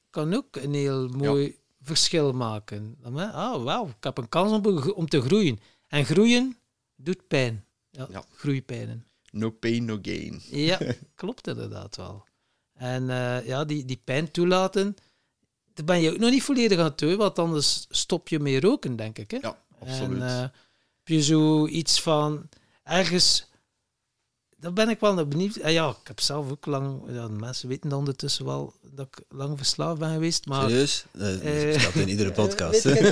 kan 0.09 0.33
ook 0.33 0.55
een 0.55 0.73
heel 0.73 1.07
mooi 1.07 1.55
verschil 1.81 2.33
maken. 2.33 2.97
Ah, 3.03 3.63
wauw, 3.63 3.87
ik 3.87 4.03
heb 4.03 4.17
een 4.17 4.29
kans 4.29 4.51
om, 4.51 4.91
om 4.91 5.07
te 5.07 5.21
groeien. 5.21 5.59
En 5.87 6.05
groeien 6.05 6.57
doet 6.95 7.27
pijn. 7.27 7.65
Ja, 7.89 8.07
ja. 8.09 8.23
Groeipijnen. 8.35 9.05
No 9.31 9.49
pain, 9.49 9.85
no 9.85 9.99
gain. 10.01 10.41
Ja, 10.49 10.79
klopt 11.15 11.47
inderdaad 11.47 11.95
wel. 11.95 12.25
En 12.73 13.03
uh, 13.03 13.45
ja, 13.45 13.65
die, 13.65 13.85
die 13.85 14.01
pijn 14.03 14.31
toelaten, 14.31 14.95
daar 15.77 15.85
ben 15.85 16.01
je 16.01 16.11
ook 16.11 16.17
nog 16.17 16.29
niet 16.29 16.43
volledig 16.43 16.77
aan 16.77 16.83
het 16.83 16.97
doen, 16.97 17.17
want 17.17 17.39
anders 17.39 17.85
stop 17.89 18.27
je 18.27 18.39
mee 18.39 18.59
roken, 18.59 18.95
denk 18.95 19.17
ik. 19.17 19.31
Hè? 19.31 19.37
Ja, 19.41 19.57
absoluut. 19.79 20.21
En 20.21 20.27
uh, 20.27 20.39
heb 20.39 21.07
je 21.07 21.23
zoiets 21.23 22.01
van 22.01 22.49
ergens 22.83 23.47
daar 24.59 24.73
ben 24.73 24.89
ik 24.89 24.99
wel 24.99 25.27
benieuwd. 25.27 25.61
Ah 25.61 25.71
ja, 25.71 25.89
ik 25.89 26.07
heb 26.07 26.19
zelf 26.19 26.51
ook 26.51 26.65
lang... 26.65 27.01
Ja, 27.07 27.27
mensen 27.27 27.69
weten 27.69 27.89
dan 27.89 27.99
ondertussen 27.99 28.45
wel 28.45 28.73
dat 28.81 29.07
ik 29.07 29.23
lang 29.29 29.57
verslaafd 29.57 29.99
ben 29.99 30.13
geweest, 30.13 30.45
maar... 30.45 30.69
Serieus? 30.69 31.05
Dat 31.11 31.43
uh, 31.43 31.79
staat 31.79 31.93
in 31.93 32.09
iedere 32.09 32.31
podcast. 32.41 32.85
Uh, 32.85 32.95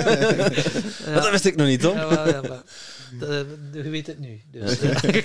ja. 1.06 1.14
Dat 1.14 1.30
wist 1.30 1.44
ik 1.44 1.56
nog 1.56 1.66
niet, 1.66 1.80
Tom. 1.80 1.96
Ja, 1.96 2.08
wel, 2.08 2.28
ja, 2.28 2.40
maar, 2.40 2.64
je 3.72 3.90
weet 3.90 4.06
het 4.06 4.18
nu. 4.18 4.42
Dus, 4.50 4.78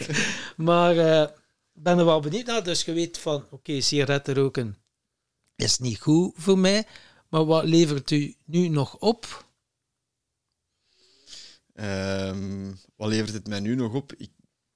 maar 0.55 0.95
ik 0.95 1.33
ben 1.73 1.97
er 1.97 2.05
wel 2.05 2.19
benieuwd 2.19 2.45
naar. 2.45 2.63
Dus 2.63 2.83
je 2.83 2.93
weet 2.93 3.17
van, 3.17 3.35
oké, 3.35 3.53
okay, 3.53 3.81
sigaretten 3.81 4.33
roken 4.33 4.77
is 5.55 5.79
niet 5.79 5.99
goed 5.99 6.33
voor 6.35 6.57
mij. 6.57 6.85
Maar 7.31 7.45
wat 7.45 7.63
levert 7.63 8.11
u 8.11 8.35
nu 8.45 8.67
nog 8.67 8.97
op? 8.97 9.45
Um, 11.73 12.79
wat 12.95 13.09
levert 13.09 13.33
het 13.33 13.47
mij 13.47 13.59
nu 13.59 13.75
nog 13.75 13.93
op? 13.93 14.13
Ik 14.13 14.31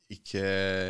ik, 0.07 0.33
eh, 0.33 0.89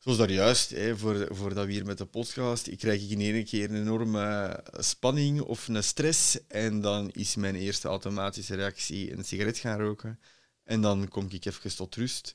zoals 0.00 0.18
daar 0.18 0.30
juist, 0.30 0.70
hè, 0.70 0.96
voor, 0.96 1.28
voordat 1.30 1.66
we 1.66 1.72
hier 1.72 1.86
met 1.86 1.98
de 1.98 2.04
podcast, 2.04 2.66
ik 2.66 2.78
krijg 2.78 3.10
in 3.10 3.20
één 3.20 3.44
keer 3.44 3.70
een 3.70 3.80
enorme 3.80 4.60
spanning 4.78 5.40
of 5.40 5.68
een 5.68 5.84
stress. 5.84 6.46
En 6.46 6.80
dan 6.80 7.10
is 7.10 7.36
mijn 7.36 7.54
eerste 7.54 7.88
automatische 7.88 8.54
reactie 8.54 9.12
een 9.12 9.24
sigaret 9.24 9.58
gaan 9.58 9.80
roken. 9.80 10.20
En 10.64 10.80
dan 10.80 11.08
kom 11.08 11.26
ik 11.30 11.44
even 11.44 11.76
tot 11.76 11.94
rust. 11.94 12.34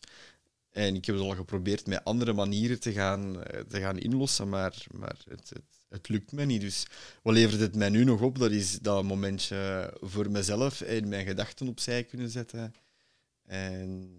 En 0.69 0.95
ik 0.95 1.05
heb 1.05 1.15
het 1.15 1.23
al 1.23 1.35
geprobeerd 1.35 1.87
met 1.87 2.03
andere 2.03 2.33
manieren 2.33 2.79
te 2.79 2.91
gaan, 2.91 3.43
eh, 3.43 3.61
te 3.61 3.79
gaan 3.79 3.97
inlossen, 3.97 4.49
maar, 4.49 4.85
maar 4.91 5.17
het, 5.29 5.49
het, 5.49 5.78
het, 5.89 6.09
lukt 6.09 6.31
me 6.31 6.45
niet. 6.45 6.61
Dus 6.61 6.85
wat 7.23 7.33
levert 7.33 7.61
het 7.61 7.75
mij 7.75 7.89
nu 7.89 8.03
nog 8.03 8.21
op? 8.21 8.39
Dat 8.39 8.51
is 8.51 8.79
dat 8.79 9.03
momentje 9.03 9.93
voor 10.01 10.31
mezelf 10.31 10.81
en 10.81 11.07
mijn 11.07 11.25
gedachten 11.25 11.67
opzij 11.67 12.03
kunnen 12.03 12.29
zetten. 12.29 12.73
En 13.45 14.11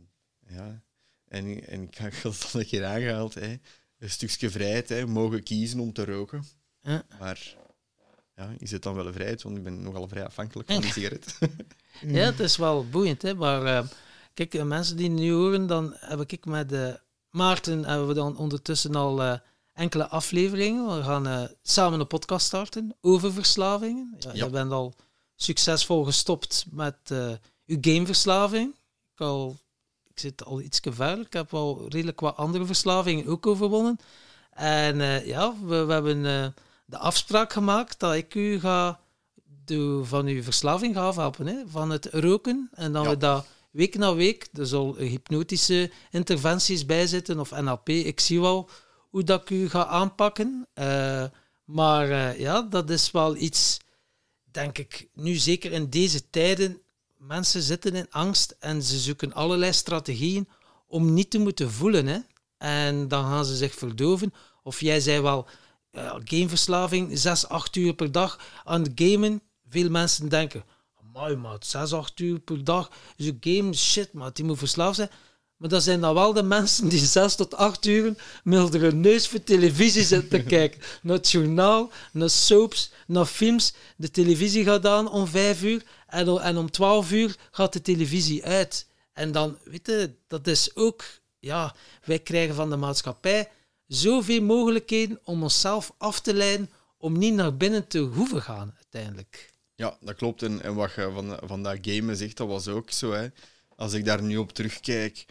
ja, 0.47 0.83
en, 1.29 1.67
en 1.67 1.83
ik 1.83 1.95
heb 1.95 2.23
het 2.23 2.51
al 2.53 2.61
een 2.61 2.67
keer 2.67 2.85
aangehaald. 2.85 3.35
Hè. 3.35 3.57
Een 3.99 4.11
stukje 4.11 4.51
vrijheid, 4.51 4.89
hè. 4.89 5.07
mogen 5.07 5.43
kiezen 5.43 5.81
om 5.81 5.93
te 5.93 6.05
roken. 6.05 6.45
Ja. 6.83 7.03
Maar 7.19 7.57
ja, 8.37 8.55
is 8.59 8.71
het 8.71 8.83
dan 8.83 8.95
wel 8.95 9.07
een 9.07 9.13
vrijheid? 9.13 9.43
Want 9.43 9.57
ik 9.57 9.63
ben 9.63 9.83
nogal 9.83 10.09
vrij 10.09 10.25
afhankelijk 10.25 10.73
van 10.73 10.81
die 10.81 10.93
sigaret. 10.93 11.39
ja, 12.07 12.25
het 12.25 12.41
is 12.41 12.57
wel 12.57 12.89
boeiend. 12.89 13.23
Hè. 13.23 13.35
Maar 13.35 13.63
uh, 13.63 13.89
kijk, 14.35 14.65
mensen 14.65 14.97
die 14.97 15.09
nu 15.09 15.33
horen, 15.33 15.67
dan 15.67 15.95
heb 15.97 16.33
ik 16.33 16.45
met 16.45 16.73
uh, 16.73 16.95
Maarten 17.31 17.85
hebben 17.85 18.09
we 18.09 18.15
dan 18.15 18.37
ondertussen 18.37 18.95
al 18.95 19.23
uh, 19.23 19.39
enkele 19.81 20.09
afleveringen. 20.09 20.97
We 20.97 21.03
gaan 21.03 21.49
samen 21.63 22.01
een 22.01 22.07
podcast 22.07 22.47
starten 22.47 22.97
over 23.01 23.33
verslavingen. 23.33 24.15
Ja, 24.19 24.31
ja. 24.33 24.45
Je 24.45 24.51
bent 24.51 24.73
al 24.73 24.95
succesvol 25.35 26.05
gestopt 26.05 26.67
met 26.71 26.97
uw 27.67 27.79
gameverslaving. 27.81 28.75
Ik 29.15 29.21
al 29.21 29.59
zit 30.21 30.45
al 30.45 30.61
iets 30.61 30.81
verder. 30.83 31.25
Ik 31.27 31.33
heb 31.33 31.51
wel 31.51 31.87
redelijk 31.89 32.21
wat 32.21 32.37
andere 32.37 32.65
verslavingen 32.65 33.27
ook 33.27 33.47
overwonnen. 33.47 33.99
En 34.51 34.97
uh, 34.97 35.27
ja, 35.27 35.55
we, 35.65 35.85
we 35.85 35.93
hebben 35.93 36.17
uh, 36.17 36.47
de 36.85 36.99
afspraak 36.99 37.53
gemaakt 37.53 37.99
dat 37.99 38.15
ik 38.15 38.35
u 38.35 38.61
ga 38.61 39.01
de, 39.65 40.01
van 40.05 40.27
uw 40.27 40.43
verslaving 40.43 40.95
ga 40.95 41.07
afhelpen. 41.07 41.47
Hè, 41.47 41.63
van 41.67 41.91
het 41.91 42.09
roken. 42.13 42.71
En 42.75 42.93
dan 42.93 43.09
we 43.09 43.17
dat 43.17 43.47
week 43.71 43.99
na 43.99 44.15
week, 44.15 44.49
er 44.53 44.67
zal 44.67 44.97
hypnotische 44.97 45.91
interventies 46.11 46.87
bij 46.87 47.07
zitten 47.07 47.41
of 47.41 47.61
NLP. 47.61 47.89
Ik 47.89 48.21
zie 48.21 48.41
wel 48.41 48.69
hoe 49.11 49.25
dat 49.25 49.43
ik 49.43 49.51
u 49.51 49.69
ga 49.69 49.87
aanpakken. 49.87 50.69
Uh, 50.75 51.25
maar 51.65 52.39
ja, 52.39 52.63
dat 52.63 52.91
is 52.91 53.11
wel 53.11 53.37
iets, 53.37 53.79
denk 54.45 54.79
ik, 54.79 55.09
nu 55.15 55.35
zeker 55.35 55.73
in 55.73 55.91
deze 55.91 56.31
tijden 56.31 56.83
mensen 57.21 57.63
zitten 57.63 57.95
in 57.95 58.11
angst 58.11 58.57
en 58.59 58.83
ze 58.83 58.99
zoeken 58.99 59.33
allerlei 59.33 59.73
strategieën 59.73 60.49
om 60.87 61.15
niet 61.15 61.31
te 61.31 61.39
moeten 61.39 61.71
voelen. 61.71 62.07
Hè? 62.07 62.19
En 62.59 63.09
dan 63.09 63.25
gaan 63.25 63.45
ze 63.45 63.57
zich 63.57 63.75
verdoven. 63.75 64.35
Of 64.63 64.81
jij 64.81 65.01
zei 65.01 65.21
wel, 65.21 65.49
uh, 65.93 66.15
gameverslaving, 66.25 67.19
6, 67.19 67.49
8 67.49 67.77
uur 67.77 67.95
per 67.95 68.13
dag 68.13 68.39
aan 68.65 68.83
het 68.83 68.93
gamen. 68.95 69.43
Veel 69.69 69.91
mensen 69.91 70.29
denken, 70.29 70.65
mooi 71.13 71.37
maat, 71.37 71.67
6, 71.67 71.93
8 71.93 72.21
uur 72.21 72.39
per 72.39 72.65
dag. 72.65 72.91
Dus 73.17 73.33
game, 73.41 73.75
shit 73.75 74.13
maat, 74.13 74.37
die 74.37 74.45
moet 74.45 74.59
verslaafd 74.59 74.97
zijn. 74.97 75.11
Maar 75.61 75.69
dat 75.69 75.83
zijn 75.83 76.01
dan 76.01 76.15
wel 76.15 76.33
de 76.33 76.43
mensen 76.43 76.89
die 76.89 76.99
zes 76.99 77.35
tot 77.35 77.55
acht 77.55 77.87
uur 77.87 78.15
met 78.45 78.73
hun 78.73 79.01
neus 79.01 79.29
voor 79.29 79.43
televisie 79.43 80.03
zitten 80.03 80.29
te 80.29 80.43
kijken. 80.57 80.81
Naar 81.03 81.17
het 81.17 81.31
journaal, 81.31 81.91
naar 82.13 82.31
soaps, 82.31 82.93
naar 83.07 83.27
films. 83.27 83.75
De 83.97 84.11
televisie 84.11 84.65
gaat 84.65 84.87
aan 84.87 85.11
om 85.11 85.27
vijf 85.27 85.63
uur 85.63 85.83
en, 86.07 86.29
en 86.41 86.57
om 86.57 86.71
twaalf 86.71 87.13
uur 87.13 87.37
gaat 87.51 87.73
de 87.73 87.83
televisie 87.83 88.45
uit. 88.45 88.87
En 89.13 89.33
dan, 89.33 89.59
weet 89.65 89.87
je, 89.87 90.11
dat 90.27 90.47
is 90.47 90.77
ook... 90.77 91.05
Ja, 91.39 91.75
wij 92.05 92.19
krijgen 92.19 92.55
van 92.55 92.71
de 92.71 92.77
maatschappij 92.77 93.49
zoveel 93.87 94.43
mogelijkheden 94.43 95.21
om 95.25 95.43
onszelf 95.43 95.93
af 95.99 96.21
te 96.21 96.35
leiden 96.35 96.71
om 96.99 97.19
niet 97.19 97.35
naar 97.35 97.57
binnen 97.57 97.87
te 97.87 97.99
hoeven 97.99 98.43
gaan, 98.43 98.75
uiteindelijk. 98.77 99.53
Ja, 99.75 99.97
dat 100.01 100.15
klopt. 100.15 100.43
En, 100.43 100.63
en 100.63 100.75
wat 100.75 100.93
je 100.95 101.11
van, 101.15 101.39
van 101.43 101.63
dat 101.63 101.79
gamen 101.81 102.17
zegt, 102.17 102.37
dat 102.37 102.49
was 102.49 102.69
ook 102.69 102.91
zo. 102.91 103.13
Hè. 103.13 103.29
Als 103.77 103.93
ik 103.93 104.05
daar 104.05 104.23
nu 104.23 104.37
op 104.37 104.53
terugkijk 104.53 105.27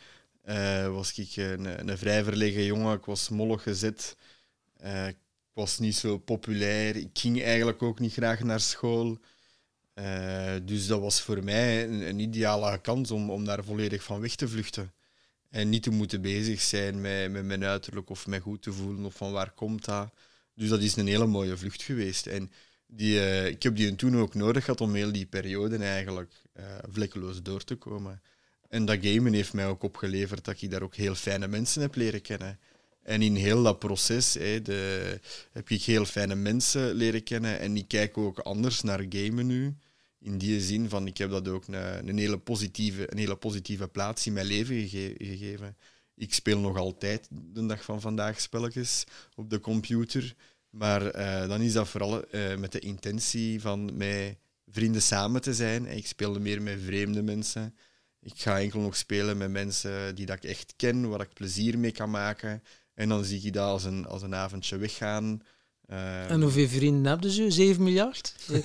uh, 0.49 0.87
was 0.87 1.17
ik 1.17 1.35
een, 1.35 1.89
een 1.89 1.97
vrij 1.97 2.23
verlegen 2.23 2.63
jongen. 2.63 2.97
Ik 2.97 3.05
was 3.05 3.29
mollig 3.29 3.63
gezet. 3.63 4.15
Uh, 4.83 5.07
ik 5.07 5.17
was 5.53 5.79
niet 5.79 5.95
zo 5.95 6.17
populair. 6.17 6.95
Ik 6.95 7.09
ging 7.13 7.43
eigenlijk 7.43 7.81
ook 7.81 7.99
niet 7.99 8.13
graag 8.13 8.39
naar 8.39 8.59
school. 8.59 9.17
Uh, 9.95 10.53
dus 10.63 10.87
dat 10.87 10.99
was 10.99 11.21
voor 11.21 11.43
mij 11.43 11.87
een, 11.89 12.19
ideale 12.19 12.81
kans 12.81 13.11
om, 13.11 13.29
om 13.29 13.45
daar 13.45 13.63
volledig 13.63 14.03
van 14.03 14.21
weg 14.21 14.35
te 14.35 14.47
vluchten. 14.47 14.93
En 15.49 15.69
niet 15.69 15.83
te 15.83 15.89
moeten 15.89 16.21
bezig 16.21 16.61
zijn 16.61 17.01
met, 17.01 17.31
met 17.31 17.45
mijn 17.45 17.63
uiterlijk 17.63 18.09
of 18.09 18.27
mij 18.27 18.39
goed 18.39 18.61
te 18.61 18.73
voelen 18.73 19.05
of 19.05 19.15
van 19.15 19.31
waar 19.31 19.51
komt 19.51 19.85
dat. 19.85 20.13
Dus 20.55 20.69
dat 20.69 20.81
is 20.81 20.95
een 20.95 21.07
hele 21.07 21.25
mooie 21.25 21.57
vlucht 21.57 21.81
geweest. 21.81 22.27
En 22.27 22.51
die, 22.87 23.45
ik 23.47 23.63
heb 23.63 23.75
die 23.75 23.95
toen 23.95 24.17
ook 24.17 24.33
nodig 24.33 24.63
gehad 24.63 24.81
om 24.81 24.93
heel 24.93 25.11
die 25.11 25.25
periode 25.25 25.77
eigenlijk 25.77 26.33
vlekkeloos 26.89 27.41
door 27.41 27.63
te 27.63 27.75
komen. 27.75 28.21
En 28.69 28.85
dat 28.85 28.97
gamen 29.01 29.33
heeft 29.33 29.53
mij 29.53 29.67
ook 29.67 29.83
opgeleverd 29.83 30.45
dat 30.45 30.61
ik 30.61 30.71
daar 30.71 30.81
ook 30.81 30.95
heel 30.95 31.15
fijne 31.15 31.47
mensen 31.47 31.81
heb 31.81 31.95
leren 31.95 32.21
kennen. 32.21 32.59
En 33.03 33.21
in 33.21 33.35
heel 33.35 33.63
dat 33.63 33.79
proces 33.79 34.31
de, 34.31 35.19
heb 35.51 35.69
ik 35.69 35.83
heel 35.83 36.05
fijne 36.05 36.35
mensen 36.35 36.93
leren 36.93 37.23
kennen. 37.23 37.59
En 37.59 37.77
ik 37.77 37.87
kijk 37.87 38.17
ook 38.17 38.39
anders 38.39 38.81
naar 38.81 39.05
gamen 39.09 39.45
nu. 39.45 39.75
In 40.19 40.37
die 40.37 40.61
zin 40.61 40.89
van, 40.89 41.07
ik 41.07 41.17
heb 41.17 41.29
dat 41.29 41.47
ook 41.47 41.67
een, 41.67 42.07
een, 42.07 42.17
hele, 42.17 42.37
positieve, 42.37 43.11
een 43.11 43.17
hele 43.17 43.35
positieve 43.35 43.87
plaats 43.87 44.27
in 44.27 44.33
mijn 44.33 44.45
leven 44.45 44.87
gegeven. 44.87 45.77
Ik 46.15 46.33
speel 46.33 46.59
nog 46.59 46.77
altijd 46.77 47.27
de 47.31 47.65
dag 47.65 47.83
van 47.83 48.01
vandaag 48.01 48.41
spelletjes 48.41 49.03
op 49.35 49.49
de 49.49 49.59
computer. 49.59 50.35
Maar 50.69 51.15
uh, 51.15 51.47
dan 51.47 51.61
is 51.61 51.73
dat 51.73 51.87
vooral 51.87 52.23
uh, 52.31 52.55
met 52.55 52.71
de 52.71 52.79
intentie 52.79 53.61
van 53.61 53.97
met 53.97 54.37
vrienden 54.71 55.01
samen 55.01 55.41
te 55.41 55.53
zijn. 55.53 55.85
Ik 55.85 56.07
speelde 56.07 56.39
meer 56.39 56.61
met 56.61 56.79
vreemde 56.85 57.21
mensen. 57.21 57.75
Ik 58.21 58.33
ga 58.35 58.59
enkel 58.59 58.79
nog 58.79 58.95
spelen 58.95 59.37
met 59.37 59.51
mensen 59.51 60.15
die 60.15 60.25
dat 60.25 60.35
ik 60.35 60.43
echt 60.43 60.73
ken, 60.75 61.09
waar 61.09 61.21
ik 61.21 61.33
plezier 61.33 61.79
mee 61.79 61.91
kan 61.91 62.09
maken. 62.09 62.63
En 62.93 63.09
dan 63.09 63.23
zie 63.25 63.43
je 63.43 63.51
dat 63.51 63.67
als 63.67 63.83
een, 63.83 64.05
als 64.05 64.21
een 64.21 64.35
avondje 64.35 64.77
weggaan. 64.77 65.41
Uh, 65.91 66.29
en 66.31 66.41
hoeveel 66.41 66.67
vrienden 66.67 67.05
hebben 67.05 67.31
ze? 67.31 67.51
7 67.51 67.83
miljard? 67.83 68.33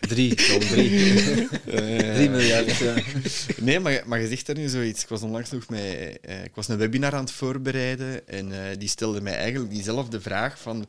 drie, 0.00 0.34
kom, 0.34 0.58
drie. 0.58 0.90
Uh, 0.90 2.14
drie 2.14 2.30
miljard, 2.30 2.76
ja. 2.76 2.94
Nee, 3.58 3.80
maar, 3.80 4.02
maar 4.06 4.20
je 4.20 4.28
zegt 4.28 4.48
er 4.48 4.56
nu 4.56 4.68
zoiets. 4.68 5.02
Ik 5.02 5.08
was 5.08 5.22
onlangs 5.22 5.50
nog 5.50 5.68
met... 5.68 6.18
Uh, 6.28 6.44
ik 6.44 6.54
was 6.54 6.68
een 6.68 6.76
webinar 6.76 7.14
aan 7.14 7.24
het 7.24 7.32
voorbereiden 7.32 8.28
en 8.28 8.50
uh, 8.50 8.58
die 8.78 8.88
stelde 8.88 9.20
mij 9.20 9.36
eigenlijk 9.36 9.70
diezelfde 9.70 10.20
vraag 10.20 10.58
van... 10.60 10.86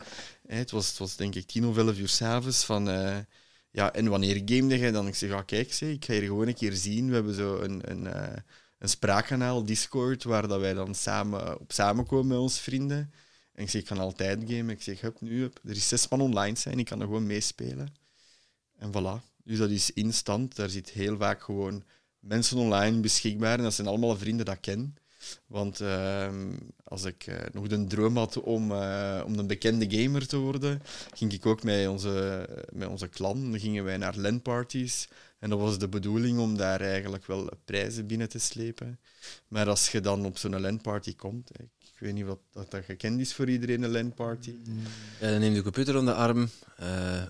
het, 0.48 0.72
was, 0.72 0.88
het 0.88 0.98
was 0.98 1.16
denk 1.16 1.36
ik 1.36 1.48
tien 1.48 1.66
of 1.66 1.78
elf 1.78 1.98
uur 1.98 2.10
s'avonds 2.10 2.66
van... 2.66 2.88
ja, 3.74 3.94
en 3.94 4.10
wanneer 4.10 4.42
gamede 4.46 4.78
je 4.78 4.92
dan? 4.92 5.08
Ik 5.08 5.16
zeg, 5.16 5.30
ja, 5.30 5.42
kijk, 5.42 5.74
zeg, 5.74 5.90
ik 5.90 6.06
ga 6.06 6.14
hier 6.14 6.22
gewoon 6.22 6.48
een 6.48 6.54
keer 6.54 6.74
zien. 6.74 7.08
We 7.08 7.14
hebben 7.14 7.34
zo 7.36 7.60
een... 7.60 7.82
een 7.92 8.08
een 8.84 8.90
spraakkanaal, 8.90 9.66
Discord, 9.66 10.24
waar 10.24 10.48
dat 10.48 10.60
wij 10.60 10.74
dan 10.74 10.96
samen 10.96 11.60
op 11.60 11.72
samenkomen 11.72 12.28
met 12.28 12.38
onze 12.38 12.62
vrienden. 12.62 13.12
En 13.54 13.64
ik 13.64 13.70
zeg, 13.70 13.82
ik 13.82 13.88
kan 13.88 13.98
altijd 13.98 14.40
gamen. 14.48 14.70
Ik 14.70 14.82
zeg, 14.82 15.02
hup, 15.02 15.22
nu, 15.22 15.40
hup. 15.40 15.60
er 15.64 15.76
is 15.76 15.88
zes 15.88 16.08
man 16.08 16.22
online 16.22 16.58
zijn, 16.58 16.80
ik 16.80 16.86
kan 16.86 17.00
er 17.00 17.06
gewoon 17.06 17.26
meespelen. 17.26 17.94
En 18.78 18.90
voilà. 18.90 19.24
Dus 19.44 19.58
dat 19.58 19.70
is 19.70 19.92
instant. 19.92 20.56
Daar 20.56 20.70
zit 20.70 20.90
heel 20.90 21.18
vaak 21.18 21.44
gewoon 21.44 21.84
mensen 22.20 22.58
online 22.58 23.00
beschikbaar. 23.00 23.58
En 23.58 23.64
dat 23.64 23.74
zijn 23.74 23.88
allemaal 23.88 24.18
vrienden 24.18 24.46
dat 24.46 24.56
ik 24.56 24.62
ken. 24.62 24.96
Want 25.48 25.82
ehm, 25.82 26.58
als 26.84 27.04
ik 27.04 27.28
uh, 27.28 27.36
nog 27.52 27.68
de 27.68 27.86
droom 27.86 28.18
had 28.18 28.42
om, 28.42 28.72
uh, 28.72 29.22
om 29.26 29.40
een 29.40 29.48
bekende 29.48 29.86
gamer 29.90 30.28
te 30.28 30.38
worden, 30.38 30.82
ging 31.14 31.34
ik 31.34 31.46
ook 31.46 31.64
met 31.64 31.88
onze, 31.88 32.48
met 32.74 32.88
onze 32.88 33.10
clan, 33.10 33.52
dan 33.52 33.60
gingen 33.60 33.84
wij 33.84 33.98
naar 33.98 34.18
LAN-parties. 34.18 35.08
En 35.40 35.50
dat 35.50 35.60
was 35.60 35.78
de 35.78 35.88
bedoeling 35.88 36.40
om 36.40 36.58
daar 36.58 36.82
eigenlijk 36.82 37.26
wel 37.26 37.50
prijzen 37.66 38.08
binnen 38.08 38.30
te 38.30 38.40
slepen. 38.40 39.00
Maar 39.48 39.70
als 39.70 39.92
je 39.92 40.02
dan 40.02 40.26
op 40.26 40.38
zo'n 40.38 40.62
LAN-party 40.62 41.16
komt, 41.16 41.52
ik 41.80 42.00
weet 42.00 42.14
niet 42.14 42.26
wat 42.26 42.40
dat, 42.52 42.72
dat 42.72 42.86
gekend 42.86 43.20
is 43.20 43.34
voor 43.34 43.50
iedereen, 43.50 43.84
een 43.84 43.92
LAN-party. 43.92 44.56
Ja, 45.20 45.30
dan 45.30 45.40
neem 45.40 45.50
je 45.50 45.58
de 45.58 45.64
computer 45.64 45.98
onder 45.98 46.14
de 46.14 46.20
arm, 46.20 46.50
uh, 46.82 47.24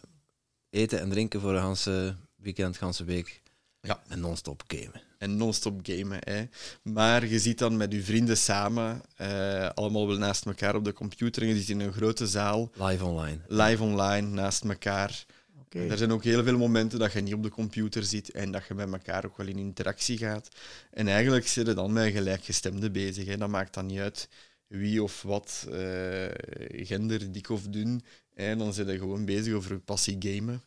eten 0.70 1.00
en 1.00 1.10
drinken 1.10 1.42
voor 1.42 1.56
een 1.56 1.76
hele 1.84 2.16
weekend, 2.36 2.78
ganse 2.78 3.04
week. 3.04 3.42
Ja. 3.82 4.04
En 4.08 4.20
non-stop 4.20 4.64
gamen. 4.68 5.02
En 5.24 5.38
non-stop 5.38 5.80
gamen. 5.84 6.20
Hè. 6.20 6.44
Maar 6.82 7.28
je 7.28 7.40
ziet 7.40 7.58
dan 7.58 7.78
met 7.78 7.92
je 7.92 8.04
vrienden 8.04 8.38
samen, 8.38 9.02
uh, 9.22 9.70
allemaal 9.70 10.08
wel 10.08 10.18
naast 10.18 10.46
elkaar 10.46 10.76
op 10.76 10.84
de 10.84 10.94
computer. 10.94 11.42
En 11.42 11.48
je 11.48 11.56
zit 11.56 11.70
in 11.70 11.80
een 11.80 11.94
grote 11.94 12.28
zaal. 12.28 12.72
Live 12.74 13.06
online. 13.06 13.38
Live 13.48 13.84
online, 13.84 14.28
naast 14.28 14.64
elkaar. 14.64 15.26
Okay. 15.66 15.90
Er 15.90 15.98
zijn 15.98 16.12
ook 16.12 16.24
heel 16.24 16.44
veel 16.44 16.58
momenten 16.58 17.00
dat 17.00 17.14
je 17.14 17.22
niet 17.22 17.34
op 17.34 17.44
de 17.44 17.50
computer 17.50 18.04
zit 18.04 18.32
en 18.32 18.52
dat 18.52 18.66
je 18.68 18.74
met 18.74 18.92
elkaar 18.92 19.26
ook 19.26 19.38
wel 19.38 19.48
in 19.48 19.58
interactie 19.58 20.18
gaat. 20.18 20.48
En 20.92 21.08
eigenlijk 21.08 21.48
zit 21.48 21.68
je 21.68 21.74
dan 21.74 21.94
met 21.94 22.12
gelijkgestemden 22.12 22.92
bezig. 22.92 23.26
Hè. 23.26 23.38
Dat 23.38 23.50
maakt 23.50 23.74
dan 23.74 23.86
niet 23.86 24.00
uit 24.00 24.30
wie 24.68 25.04
of 25.04 25.22
wat, 25.22 25.68
uh, 25.70 26.26
gender, 26.68 27.32
dik 27.32 27.50
of 27.50 27.68
dun. 27.68 28.02
En 28.34 28.58
dan 28.58 28.74
zit 28.74 28.90
je 28.90 28.98
gewoon 28.98 29.26
bezig 29.26 29.54
over 29.54 29.72
je 29.72 29.80
passie 29.80 30.16
gamen. 30.20 30.62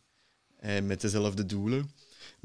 En 0.59 0.87
met 0.87 1.01
dezelfde 1.01 1.45
doelen. 1.45 1.89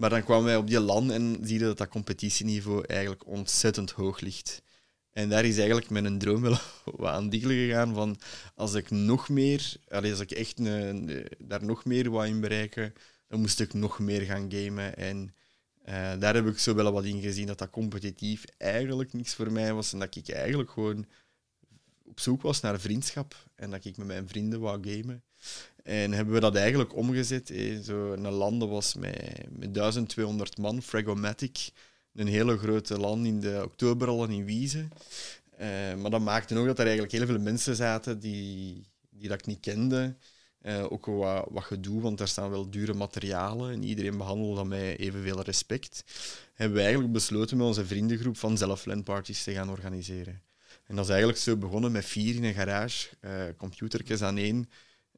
Maar 0.03 0.11
dan 0.11 0.25
kwamen 0.25 0.45
wij 0.45 0.57
op 0.57 0.67
die 0.67 0.81
land 0.81 1.11
en 1.11 1.39
zie 1.43 1.59
je 1.59 1.65
dat 1.65 1.79
dat 1.79 1.89
competitieniveau 1.89 2.85
eigenlijk 2.87 3.27
ontzettend 3.27 3.91
hoog 3.91 4.21
ligt. 4.21 4.63
En 5.11 5.29
daar 5.29 5.45
is 5.45 5.57
eigenlijk 5.57 5.91
mijn 5.91 6.19
droom 6.19 6.41
wel 6.43 6.59
wat 6.97 7.11
aan 7.11 7.29
diggelen 7.29 7.57
gegaan 7.57 7.95
van 7.95 8.19
als 8.55 8.75
ik 8.75 8.91
nog 8.91 9.29
meer, 9.29 9.77
als 9.89 10.21
ik 10.21 10.31
echt 10.31 10.65
daar 11.39 11.65
nog 11.65 11.85
meer 11.85 12.11
wou 12.11 12.27
in 12.27 12.41
bereiken, 12.41 12.93
dan 13.29 13.41
moest 13.41 13.61
ik 13.61 13.75
nog 13.75 13.99
meer 13.99 14.21
gaan 14.21 14.53
gamen. 14.53 14.97
En 14.97 15.35
uh, 15.89 16.13
daar 16.19 16.35
heb 16.35 16.47
ik 16.47 16.59
zo 16.59 16.75
wel 16.75 16.93
wat 16.93 17.05
in 17.05 17.21
gezien 17.21 17.47
dat 17.47 17.59
dat 17.59 17.71
competitief 17.71 18.45
eigenlijk 18.59 19.13
niks 19.13 19.35
voor 19.35 19.53
mij 19.53 19.73
was 19.73 19.93
en 19.93 19.99
dat 19.99 20.17
ik 20.17 20.29
eigenlijk 20.29 20.71
gewoon 20.71 21.07
op 22.05 22.21
zoek 22.21 22.43
was 22.43 22.61
naar 22.61 22.81
vriendschap 22.81 23.47
en 23.55 23.71
dat 23.71 23.85
ik 23.85 23.97
met 23.97 24.07
mijn 24.07 24.29
vrienden 24.29 24.61
wou 24.61 24.91
gamen. 24.91 25.23
En 25.83 26.13
hebben 26.13 26.35
we 26.35 26.41
dat 26.41 26.57
eigenlijk 26.57 26.97
omgezet. 26.97 27.51
Eh, 27.51 27.79
zo 27.79 28.13
een 28.13 28.31
land 28.31 28.63
was 28.63 28.95
met, 28.95 29.45
met 29.51 29.75
1200 29.75 30.59
man, 30.59 30.83
Fragomatic. 30.83 31.71
Een 32.15 32.27
hele 32.27 32.59
grote 32.59 32.99
land 32.99 33.27
in 33.27 33.41
de 33.41 33.61
oktober 33.65 34.09
al 34.09 34.25
in 34.25 34.45
Wiezen. 34.45 34.91
Uh, 35.61 35.95
maar 35.95 36.11
dat 36.11 36.21
maakte 36.21 36.59
ook 36.59 36.67
dat 36.67 36.79
er 36.79 36.85
eigenlijk 36.85 37.15
heel 37.15 37.27
veel 37.27 37.39
mensen 37.39 37.77
zaten 37.77 38.21
die, 38.21 38.87
die 39.11 39.29
dat 39.29 39.39
ik 39.39 39.47
niet 39.47 39.61
kende. 39.61 40.17
Uh, 40.63 40.93
ook 40.93 41.07
wat, 41.07 41.47
wat 41.51 41.65
gedoe, 41.65 42.01
want 42.01 42.19
daar 42.19 42.29
staan 42.29 42.51
wel 42.51 42.71
dure 42.71 42.95
materialen 42.95 43.73
en 43.73 43.83
iedereen 43.83 44.17
behandelde 44.17 44.57
dat 44.57 44.67
met 44.67 44.99
evenveel 44.99 45.43
respect. 45.43 46.05
Hebben 46.55 46.77
we 46.77 46.83
eigenlijk 46.83 47.13
besloten 47.13 47.57
met 47.57 47.67
onze 47.67 47.87
vriendengroep 47.87 48.37
van 48.37 48.59
zelf 48.59 48.85
LAN-parties 48.85 49.43
te 49.43 49.53
gaan 49.53 49.71
organiseren. 49.71 50.43
En 50.87 50.95
dat 50.97 51.05
is 51.05 51.11
eigenlijk 51.11 51.41
zo 51.41 51.57
begonnen 51.57 51.93
met 51.93 52.05
vier 52.05 52.35
in 52.35 52.45
een 52.45 52.55
garage, 52.55 53.09
uh, 53.21 54.23
aan 54.23 54.37
één, 54.37 54.69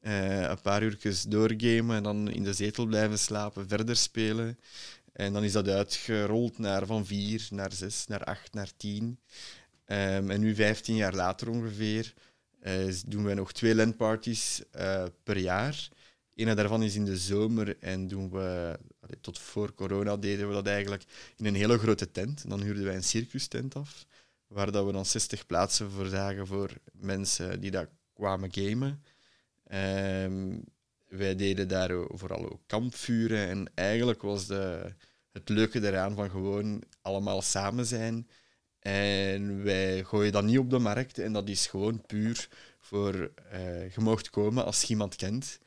uh, 0.07 0.41
een 0.41 0.61
paar 0.61 0.83
uurtjes 0.83 1.23
doorgamen 1.23 1.97
en 1.97 2.03
dan 2.03 2.31
in 2.31 2.43
de 2.43 2.53
zetel 2.53 2.87
blijven 2.87 3.19
slapen, 3.19 3.69
verder 3.69 3.97
spelen. 3.97 4.59
En 5.13 5.33
dan 5.33 5.45
is 5.45 5.53
dat 5.53 5.69
uitgerold 5.69 6.59
naar 6.59 6.87
van 6.87 7.07
vier, 7.07 7.47
naar 7.51 7.73
zes, 7.73 8.07
naar 8.07 8.25
acht, 8.25 8.55
naar 8.55 8.71
tien. 8.77 9.19
Um, 9.87 10.31
en 10.31 10.41
nu, 10.41 10.55
vijftien 10.55 10.97
jaar 10.97 11.15
later 11.15 11.51
ongeveer, 11.51 12.15
uh, 12.63 12.95
doen 13.07 13.25
we 13.25 13.35
nog 13.35 13.53
twee 13.53 13.75
landparties 13.75 14.63
uh, 14.77 15.05
per 15.23 15.39
jaar. 15.39 15.89
Een 16.35 16.57
daarvan 16.57 16.83
is 16.83 16.95
in 16.95 17.05
de 17.05 17.17
zomer 17.17 17.77
en 17.81 18.09
doen 18.09 18.31
we, 18.31 18.79
tot 19.21 19.39
voor 19.39 19.75
corona 19.75 20.17
deden 20.17 20.49
we 20.49 20.55
dat 20.55 20.67
eigenlijk 20.67 21.05
in 21.37 21.47
een 21.47 21.55
hele 21.55 21.79
grote 21.79 22.11
tent. 22.11 22.43
En 22.43 22.49
dan 22.49 22.63
huurden 22.63 22.85
wij 22.85 22.95
een 22.95 23.05
circus-tent 23.05 23.75
af, 23.75 24.07
waar 24.47 24.73
dat 24.73 24.87
we 24.87 24.93
dan 24.93 25.07
60 25.07 25.47
plaatsen 25.47 25.91
voor 25.91 26.07
zagen 26.07 26.47
voor 26.47 26.71
mensen 26.93 27.61
die 27.61 27.71
daar 27.71 27.89
kwamen 28.15 28.53
gamen. 28.53 29.03
Um, 29.75 30.64
wij 31.09 31.37
deden 31.37 31.68
daar 31.68 31.91
vooral 32.09 32.53
ook 32.53 32.61
kampvuren. 32.66 33.49
En 33.49 33.70
eigenlijk 33.75 34.22
was 34.22 34.47
de, 34.47 34.93
het 35.33 35.49
leuke 35.49 35.87
eraan 35.87 36.14
van 36.14 36.31
gewoon 36.31 36.83
allemaal 37.03 37.43
samen 37.43 37.87
zijn. 37.87 38.29
En 38.79 39.62
wij 39.62 40.05
gooien 40.05 40.33
dat 40.33 40.45
niet 40.45 40.59
op 40.59 40.70
de 40.70 40.79
markt. 40.79 41.18
En 41.18 41.33
dat 41.33 41.49
is 41.49 41.66
gewoon 41.66 42.07
puur 42.07 42.49
voor 42.81 43.14
uh, 43.53 43.91
je 43.91 44.01
mocht 44.01 44.31
komen 44.31 44.64
als 44.64 44.83
je 44.83 44.89
iemand 44.89 45.16
kent. 45.16 45.59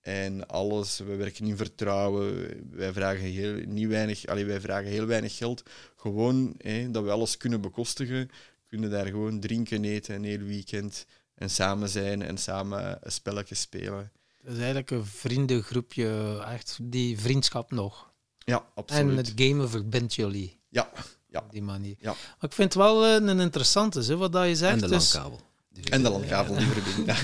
En 0.00 0.46
alles, 0.48 0.98
we 0.98 1.14
werken 1.16 1.46
in 1.46 1.56
vertrouwen. 1.56 2.50
Wij 2.70 2.92
vragen 2.92 3.24
heel, 3.24 3.54
niet 3.66 3.88
weinig, 3.88 4.26
allee, 4.26 4.44
wij 4.44 4.60
vragen 4.60 4.90
heel 4.90 5.06
weinig 5.06 5.36
geld. 5.36 5.62
Gewoon 5.96 6.56
dat 6.90 7.04
we 7.04 7.10
alles 7.10 7.36
kunnen 7.36 7.60
bekostigen. 7.60 8.30
Kunnen 8.66 8.90
daar 8.90 9.06
gewoon 9.06 9.40
drinken, 9.40 9.84
eten 9.84 10.14
een 10.14 10.24
heel 10.24 10.38
weekend. 10.38 11.06
En 11.34 11.50
samen 11.50 11.88
zijn 11.88 12.22
en 12.22 12.38
samen 12.38 12.98
een 13.00 13.12
spelletje 13.12 13.54
spelen. 13.54 14.12
Het 14.42 14.52
is 14.52 14.56
eigenlijk 14.56 14.90
een 14.90 15.06
vriendengroepje, 15.06 16.38
echt 16.48 16.78
die 16.82 17.20
vriendschap 17.20 17.70
nog. 17.70 18.12
Ja, 18.38 18.64
absoluut. 18.74 19.10
En 19.10 19.16
het 19.16 19.32
gamen 19.36 19.70
verbindt 19.70 20.14
jullie. 20.14 20.60
Ja, 20.68 20.90
ja. 21.28 21.40
Op 21.40 21.52
die 21.52 21.62
manier. 21.62 21.96
Ja. 21.98 22.10
Maar 22.10 22.50
ik 22.50 22.52
vind 22.52 22.74
het 22.74 22.82
wel 22.82 23.04
eh, 23.04 23.12
een 23.12 23.40
interessante, 23.40 24.00
hè, 24.00 24.16
wat 24.16 24.32
dat 24.32 24.46
je 24.46 24.56
zegt. 24.56 24.72
En 24.72 24.78
de 24.78 24.88
dus- 24.88 25.12
landkabel. 25.12 25.40
Dus, 25.68 25.84
en 25.84 26.02
de 26.02 26.10
landkabel 26.10 26.56
die 26.56 26.66
verbindt. 26.66 27.22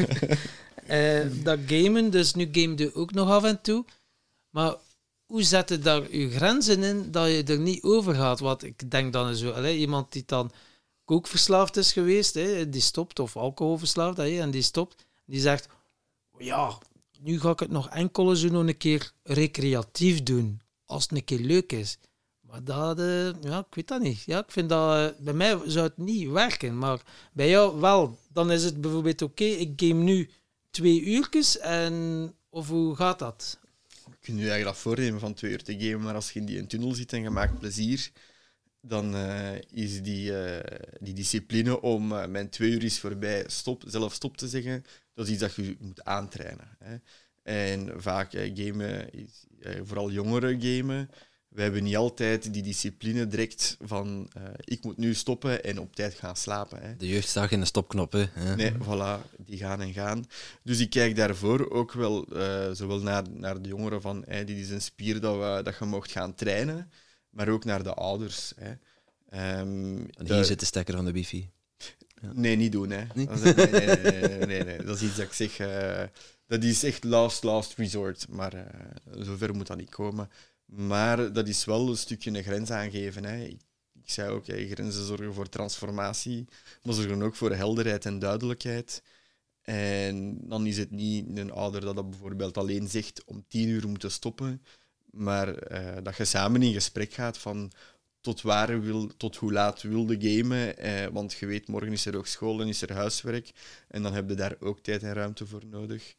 uh, 0.88 1.44
dat 1.44 1.58
gamen, 1.66 2.10
dus 2.10 2.34
nu 2.34 2.48
game 2.52 2.76
je 2.76 2.94
ook 2.94 3.12
nog 3.12 3.30
af 3.30 3.44
en 3.44 3.60
toe. 3.60 3.84
Maar 4.50 4.74
hoe 5.26 5.42
zet 5.42 5.68
je 5.68 5.78
daar 5.78 6.16
je 6.16 6.30
grenzen 6.30 6.82
in 6.82 7.10
dat 7.10 7.28
je 7.28 7.42
er 7.44 7.58
niet 7.58 7.82
over 7.82 8.14
gaat? 8.14 8.40
Want 8.40 8.62
ik 8.62 8.90
denk 8.90 9.12
dan 9.12 9.36
zo, 9.36 9.50
allez, 9.50 9.76
iemand 9.76 10.12
die 10.12 10.22
dan 10.26 10.52
kookverslaafd 11.10 11.76
is 11.76 11.92
geweest, 11.92 12.34
hè, 12.34 12.68
die 12.68 12.80
stopt, 12.80 13.18
of 13.18 13.36
alcoholverslaafd, 13.36 14.16
hè, 14.16 14.40
en 14.40 14.50
die 14.50 14.62
stopt, 14.62 15.06
die 15.24 15.40
zegt, 15.40 15.68
ja, 16.38 16.78
nu 17.20 17.40
ga 17.40 17.50
ik 17.50 17.60
het 17.60 17.70
nog 17.70 17.88
enkel 17.88 18.30
eens 18.30 18.42
nog 18.42 18.66
een 18.66 18.76
keer 18.76 19.12
recreatief 19.22 20.22
doen, 20.22 20.60
als 20.84 21.02
het 21.02 21.12
een 21.12 21.24
keer 21.24 21.38
leuk 21.38 21.72
is. 21.72 21.98
Maar 22.40 22.64
dat, 22.64 22.98
uh, 22.98 23.42
ja, 23.42 23.58
ik 23.58 23.74
weet 23.74 23.88
dat 23.88 24.00
niet. 24.00 24.22
Ja, 24.22 24.38
ik 24.38 24.50
vind 24.50 24.68
dat, 24.68 24.96
uh, 24.96 25.24
bij 25.24 25.34
mij 25.34 25.58
zou 25.64 25.86
het 25.86 25.96
niet 25.96 26.28
werken, 26.28 26.78
maar 26.78 27.00
bij 27.32 27.48
jou 27.48 27.80
wel. 27.80 28.18
Dan 28.32 28.50
is 28.50 28.64
het 28.64 28.80
bijvoorbeeld 28.80 29.22
oké, 29.22 29.44
ik 29.44 29.72
game 29.76 30.02
nu 30.02 30.30
twee 30.70 31.02
uurtjes 31.02 31.58
en, 31.58 32.34
of 32.48 32.68
hoe 32.68 32.96
gaat 32.96 33.18
dat? 33.18 33.58
kun 34.20 34.34
je 34.34 34.40
eigenlijk 34.40 34.64
dat 34.64 34.82
voornemen 34.82 35.20
van 35.20 35.34
twee 35.34 35.50
uur 35.50 35.62
te 35.62 35.78
gamen, 35.78 36.00
maar 36.00 36.14
als 36.14 36.32
je 36.32 36.40
in 36.40 36.46
die 36.46 36.66
tunnel 36.66 36.94
zit 36.94 37.12
en 37.12 37.22
je 37.22 37.30
maakt 37.30 37.58
plezier, 37.58 38.10
dan 38.80 39.14
uh, 39.14 39.54
is 39.70 40.02
die, 40.02 40.30
uh, 40.30 40.58
die 41.00 41.14
discipline 41.14 41.80
om 41.80 42.12
uh, 42.12 42.26
mijn 42.26 42.48
twee 42.48 42.70
uur 42.70 42.84
is 42.84 42.98
voorbij, 42.98 43.44
stop, 43.46 43.82
zelf 43.86 44.14
stop 44.14 44.36
te 44.36 44.48
zeggen, 44.48 44.84
dat 45.14 45.26
is 45.26 45.32
iets 45.32 45.40
dat 45.40 45.54
je 45.54 45.76
moet 45.80 46.04
aantrainen. 46.04 46.76
Hè. 46.78 46.96
En 47.42 47.92
vaak 47.96 48.30
gamen, 48.32 49.12
is, 49.12 49.44
vooral 49.82 50.10
jongeren 50.10 50.62
gamen, 50.62 51.10
we 51.48 51.62
hebben 51.62 51.82
niet 51.82 51.96
altijd 51.96 52.52
die 52.52 52.62
discipline 52.62 53.26
direct 53.26 53.76
van 53.80 54.30
ik 54.64 54.84
moet 54.84 54.96
nu 54.96 55.14
stoppen 55.14 55.64
en 55.64 55.80
op 55.80 55.96
tijd 55.96 56.14
gaan 56.14 56.36
slapen. 56.36 56.82
Hè. 56.82 56.96
De 56.96 57.08
jeugd 57.08 57.28
staat 57.28 57.50
in 57.50 57.60
de 57.60 57.66
stopknop. 57.66 58.12
Hè? 58.12 58.56
Nee, 58.56 58.72
voilà, 58.72 59.36
die 59.38 59.58
gaan 59.58 59.80
en 59.80 59.92
gaan. 59.92 60.24
Dus 60.62 60.78
ik 60.78 60.90
kijk 60.90 61.16
daarvoor 61.16 61.70
ook 61.70 61.92
wel 61.92 62.26
zowel 62.72 63.00
naar, 63.00 63.24
naar 63.30 63.62
de 63.62 63.68
jongeren 63.68 64.00
van 64.00 64.24
hey, 64.26 64.44
dit 64.44 64.56
is 64.56 64.70
een 64.70 64.82
spier 64.82 65.20
dat, 65.20 65.36
we, 65.36 65.60
dat 65.62 65.78
je 65.78 65.84
mocht 65.84 66.12
gaan 66.12 66.34
trainen 66.34 66.90
maar 67.30 67.48
ook 67.48 67.64
naar 67.64 67.82
de 67.82 67.94
ouders. 67.94 68.52
Hè. 68.56 68.70
Um, 69.60 70.08
en 70.10 70.26
hier 70.26 70.44
zit 70.44 70.60
de 70.60 70.66
stekker 70.66 70.94
van 70.94 71.04
de 71.04 71.12
wifi. 71.12 71.50
Ja. 72.22 72.32
Nee, 72.34 72.56
niet 72.56 72.72
doen. 72.72 72.90
Hè. 72.90 73.04
Nee? 73.14 73.26
Dat, 73.26 73.40
is, 73.40 73.54
nee, 73.54 73.96
nee, 73.96 74.46
nee, 74.46 74.64
nee, 74.64 74.82
dat 74.82 74.96
is 74.96 75.02
iets 75.02 75.16
dat 75.16 75.26
ik 75.26 75.32
zeg. 75.32 75.58
Uh, 75.58 76.02
dat 76.46 76.64
is 76.64 76.82
echt 76.82 77.04
last, 77.04 77.42
last 77.42 77.74
resort. 77.74 78.28
Maar 78.28 78.54
uh, 78.54 78.62
zover 79.24 79.54
moet 79.54 79.66
dat 79.66 79.76
niet 79.76 79.90
komen. 79.90 80.30
Maar 80.64 81.32
dat 81.32 81.48
is 81.48 81.64
wel 81.64 81.88
een 81.88 81.96
stukje 81.96 82.30
een 82.30 82.42
grens 82.42 82.70
aangeven. 82.70 83.24
Hè. 83.24 83.44
Ik, 83.44 83.60
ik 84.02 84.10
zei 84.10 84.30
ook, 84.30 84.44
grenzen 84.44 85.06
zorgen 85.06 85.34
voor 85.34 85.48
transformatie, 85.48 86.44
maar 86.82 86.94
zorgen 86.94 87.22
ook 87.22 87.36
voor 87.36 87.54
helderheid 87.54 88.04
en 88.04 88.18
duidelijkheid. 88.18 89.02
En 89.62 90.38
dan 90.48 90.66
is 90.66 90.76
het 90.76 90.90
niet 90.90 91.38
een 91.38 91.52
ouder 91.52 91.80
dat 91.80 91.96
dat 91.96 92.10
bijvoorbeeld 92.10 92.58
alleen 92.58 92.88
zegt 92.88 93.24
om 93.24 93.44
tien 93.48 93.68
uur 93.68 93.88
moeten 93.88 94.10
stoppen, 94.10 94.62
maar 95.10 95.72
uh, 95.72 95.96
dat 96.02 96.16
je 96.16 96.24
samen 96.24 96.62
in 96.62 96.72
gesprek 96.72 97.12
gaat 97.12 97.38
van 97.38 97.72
tot 98.20 98.42
waar 98.42 98.80
wil, 98.80 99.10
tot 99.16 99.36
hoe 99.36 99.52
laat 99.52 99.82
wilde 99.82 100.16
gamen. 100.20 100.78
Eh, 100.78 101.06
want 101.12 101.32
je 101.32 101.46
weet, 101.46 101.68
morgen 101.68 101.92
is 101.92 102.06
er 102.06 102.16
ook 102.16 102.26
school 102.26 102.60
en 102.60 102.68
is 102.68 102.82
er 102.82 102.92
huiswerk. 102.92 103.50
En 103.88 104.02
dan 104.02 104.14
heb 104.14 104.28
je 104.28 104.34
daar 104.34 104.56
ook 104.60 104.80
tijd 104.80 105.02
en 105.02 105.12
ruimte 105.12 105.46
voor 105.46 105.62
nodig. 105.66 106.14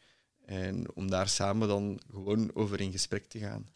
En 0.46 0.86
om 0.94 1.10
daar 1.10 1.28
samen 1.28 1.68
dan 1.68 2.02
gewoon 2.12 2.52
over 2.54 2.82
in 2.82 2.92
gesprek 2.92 3.26
te 3.26 3.39
gaan. 3.39 3.68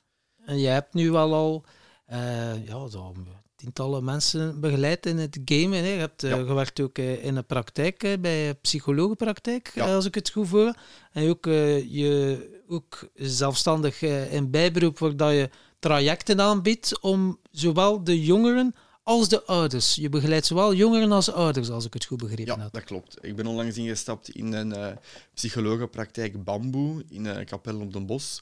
En 0.45 0.59
je 0.59 0.67
hebt 0.67 0.93
nu 0.93 1.11
wel 1.11 1.33
al 1.33 1.65
uh, 2.11 2.67
ja, 2.67 2.87
zo 2.87 3.15
tientallen 3.55 4.03
mensen 4.03 4.59
begeleid 4.59 5.05
in 5.05 5.17
het 5.17 5.39
gamen. 5.45 5.83
Hè. 5.83 5.93
Je 5.93 5.99
hebt 5.99 6.23
uh, 6.23 6.33
gewerkt 6.33 6.79
ook 6.79 6.97
uh, 6.97 7.25
in 7.25 7.35
de 7.35 7.43
praktijk, 7.43 8.17
bij 8.21 8.55
psychologenpraktijk, 8.55 9.71
ja. 9.75 9.95
als 9.95 10.05
ik 10.05 10.15
het 10.15 10.29
goed 10.29 10.47
voor. 10.47 10.75
En 11.11 11.29
ook 11.29 11.45
je 11.45 12.54
ook 12.67 13.09
zelfstandig 13.13 14.01
in 14.01 14.51
bijberoep, 14.51 14.97
waar 14.97 15.33
je 15.33 15.49
trajecten 15.79 16.41
aanbiedt 16.41 16.99
om 16.99 17.39
zowel 17.51 18.03
de 18.03 18.21
jongeren 18.21 18.75
als 19.03 19.29
de 19.29 19.43
ouders. 19.43 19.95
Je 19.95 20.09
begeleidt 20.09 20.45
zowel 20.45 20.73
jongeren 20.73 21.11
als 21.11 21.31
ouders, 21.31 21.69
als 21.69 21.85
ik 21.85 21.93
het 21.93 22.05
goed 22.05 22.17
begrepen 22.17 22.47
heb. 22.47 22.57
Ja, 22.57 22.69
dat 22.71 22.83
klopt. 22.83 23.17
Ik 23.21 23.35
ben 23.35 23.47
onlangs 23.47 23.77
ingestapt 23.77 24.29
in 24.29 24.53
een 24.53 24.69
uh, 24.69 24.87
psychologenpraktijk 25.33 26.43
Bamboe 26.43 27.03
in 27.09 27.25
een 27.25 27.45
kapel 27.45 27.79
op 27.79 27.93
den 27.93 28.05
Bos. 28.05 28.41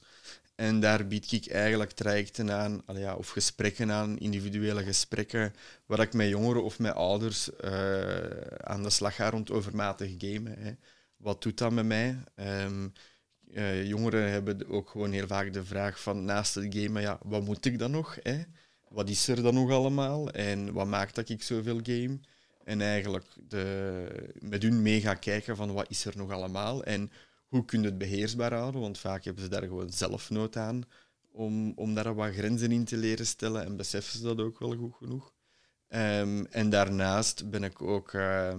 En 0.54 0.80
daar 0.80 1.06
bied 1.06 1.32
ik 1.32 1.46
eigenlijk 1.46 1.90
trajecten 1.90 2.52
aan, 2.52 2.82
ja, 2.92 3.14
of 3.14 3.28
gesprekken 3.28 3.90
aan, 3.90 4.18
individuele 4.18 4.82
gesprekken, 4.82 5.54
waar 5.86 6.00
ik 6.00 6.12
met 6.12 6.28
jongeren 6.28 6.64
of 6.64 6.78
met 6.78 6.94
ouders 6.94 7.50
uh, 7.64 7.72
aan 8.60 8.82
de 8.82 8.90
slag 8.90 9.14
ga 9.14 9.30
rond 9.30 9.50
overmatig 9.50 10.10
gamen. 10.18 10.54
Hè. 10.58 10.72
Wat 11.16 11.42
doet 11.42 11.58
dat 11.58 11.72
met 11.72 11.86
mij? 11.86 12.18
Um, 12.64 12.92
uh, 13.54 13.86
jongeren 13.86 14.30
hebben 14.30 14.68
ook 14.68 14.90
gewoon 14.90 15.12
heel 15.12 15.26
vaak 15.26 15.52
de 15.52 15.64
vraag 15.64 16.00
van 16.00 16.24
naast 16.24 16.54
het 16.54 16.74
gamen, 16.76 17.02
ja, 17.02 17.18
wat 17.22 17.44
moet 17.44 17.64
ik 17.64 17.78
dan 17.78 17.90
nog? 17.90 18.16
Hè? 18.22 18.42
Wat 18.88 19.08
is 19.08 19.28
er 19.28 19.42
dan 19.42 19.54
nog 19.54 19.70
allemaal? 19.70 20.30
En 20.30 20.72
wat 20.72 20.86
maakt 20.86 21.14
dat 21.14 21.28
ik 21.28 21.42
zoveel 21.42 21.80
game? 21.82 22.18
En 22.64 22.80
eigenlijk 22.80 23.26
de, 23.48 24.06
met 24.40 24.62
hun 24.62 24.82
mee 24.82 25.00
gaan 25.00 25.18
kijken 25.18 25.56
van 25.56 25.72
wat 25.72 25.90
is 25.90 26.04
er 26.04 26.16
nog 26.16 26.30
allemaal 26.30 26.84
en 26.84 27.10
hoe 27.48 27.64
kun 27.64 27.80
je 27.80 27.86
het 27.86 27.98
beheersbaar 27.98 28.54
houden, 28.54 28.80
want 28.80 28.98
vaak 28.98 29.24
hebben 29.24 29.42
ze 29.42 29.48
daar 29.48 29.62
gewoon 29.62 29.90
zelf 29.90 30.30
nood 30.30 30.56
aan 30.56 30.82
om, 31.32 31.72
om 31.76 31.94
daar 31.94 32.14
wat 32.14 32.34
grenzen 32.34 32.72
in 32.72 32.84
te 32.84 32.96
leren 32.96 33.26
stellen 33.26 33.64
en 33.64 33.76
beseffen 33.76 34.18
ze 34.18 34.24
dat 34.24 34.40
ook 34.40 34.58
wel 34.58 34.76
goed 34.76 34.94
genoeg. 34.94 35.32
Um, 35.88 36.46
en 36.46 36.70
daarnaast 36.70 37.50
ben 37.50 37.64
ik 37.64 37.82
ook 37.82 38.12
uh, 38.12 38.54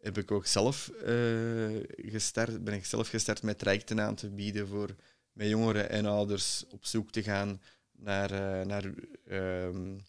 heb 0.00 0.18
ik 0.18 0.30
ook 0.30 0.46
zelf 0.46 0.90
uh, 1.06 1.84
gestart, 1.96 2.64
ben 2.64 2.74
ik 2.74 2.84
zelf 2.84 3.08
gestart 3.08 3.42
met 3.42 3.58
trajecten 3.58 4.00
aan 4.00 4.14
te 4.14 4.30
bieden 4.30 4.68
voor 4.68 4.94
met 5.32 5.48
jongeren 5.48 5.90
en 5.90 6.06
ouders 6.06 6.64
op 6.70 6.84
zoek 6.84 7.10
te 7.10 7.22
gaan 7.22 7.60
naar, 7.92 8.32
uh, 8.32 8.66
naar 8.66 8.84
um, 9.30 10.04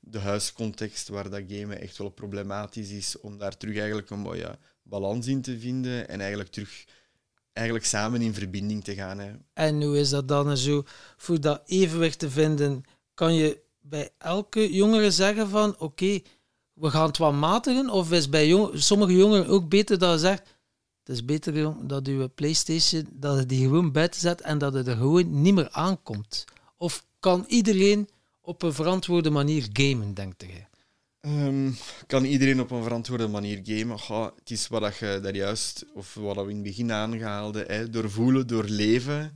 de 0.00 0.18
huiscontext 0.18 1.08
waar 1.08 1.30
dat 1.30 1.42
gamen 1.48 1.80
echt 1.80 1.96
wel 1.96 2.08
problematisch 2.08 2.90
is, 2.90 3.20
om 3.20 3.38
daar 3.38 3.56
terug 3.56 3.76
eigenlijk 3.76 4.10
een 4.10 4.18
mooie 4.18 4.58
balans 4.82 5.26
in 5.26 5.42
te 5.42 5.58
vinden 5.58 6.08
en 6.08 6.20
eigenlijk 6.20 6.50
terug 6.50 6.84
eigenlijk 7.52 7.86
samen 7.86 8.22
in 8.22 8.34
verbinding 8.34 8.84
te 8.84 8.94
gaan. 8.94 9.18
Hè. 9.18 9.32
En 9.52 9.82
hoe 9.82 9.98
is 9.98 10.10
dat 10.10 10.28
dan 10.28 10.56
zo? 10.56 10.82
Voor 11.16 11.40
dat 11.40 11.62
evenwicht 11.66 12.18
te 12.18 12.30
vinden, 12.30 12.82
kan 13.14 13.34
je 13.34 13.62
bij 13.80 14.10
elke 14.18 14.72
jongere 14.72 15.10
zeggen 15.10 15.48
van 15.48 15.78
oké, 15.78 16.20
we 16.74 16.90
gaan 16.90 17.06
het 17.06 17.18
wat 17.18 17.32
matigen? 17.32 17.90
Of 17.90 18.12
is 18.12 18.28
bij 18.28 18.68
sommige 18.72 19.16
jongeren 19.16 19.46
ook 19.46 19.68
beter 19.68 19.98
dat 19.98 20.12
je 20.12 20.18
zegt, 20.18 20.42
het 21.04 21.14
is 21.14 21.24
beter 21.24 21.86
dat 21.86 22.06
je 22.06 22.30
PlayStation, 22.34 23.06
dat 23.12 23.38
je 23.38 23.46
die 23.46 23.60
gewoon 23.60 23.92
buiten 23.92 24.20
zet 24.20 24.40
en 24.40 24.58
dat 24.58 24.74
het 24.74 24.86
er 24.86 24.96
gewoon 24.96 25.42
niet 25.42 25.54
meer 25.54 25.70
aankomt? 25.70 26.44
Of 26.76 27.04
kan 27.20 27.44
iedereen 27.48 28.08
op 28.40 28.62
een 28.62 28.72
verantwoorde 28.72 29.30
manier 29.30 29.68
gamen, 29.72 30.14
denkt 30.14 30.42
je? 30.42 30.72
Um, 31.20 31.76
kan 32.06 32.24
iedereen 32.24 32.60
op 32.60 32.70
een 32.70 32.82
verantwoorde 32.82 33.28
manier 33.28 33.60
gamen? 33.62 33.98
Het 34.34 34.50
is 34.50 34.68
wat 34.68 34.96
je 34.96 35.18
daar 35.22 35.34
juist, 35.34 35.84
of 35.94 36.14
wat 36.14 36.36
we 36.36 36.42
in 36.42 36.54
het 36.54 36.62
begin 36.62 36.92
aangehaalden, 36.92 37.66
hè, 37.66 37.90
door 37.90 38.10
voelen, 38.10 38.46
door 38.46 38.64
leven. 38.64 39.32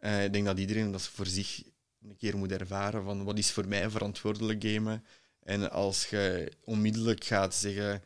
Uh, 0.00 0.24
ik 0.24 0.32
denk 0.32 0.44
dat 0.44 0.58
iedereen 0.58 0.92
dat 0.92 1.02
voor 1.02 1.26
zich 1.26 1.62
een 2.02 2.16
keer 2.16 2.36
moet 2.36 2.52
ervaren 2.52 3.04
van 3.04 3.24
wat 3.24 3.38
is 3.38 3.50
voor 3.50 3.68
mij 3.68 3.90
verantwoordelijk 3.90 4.64
gamen. 4.64 5.04
En 5.42 5.70
als 5.70 6.06
je 6.06 6.52
onmiddellijk 6.64 7.24
gaat 7.24 7.54
zeggen, 7.54 8.02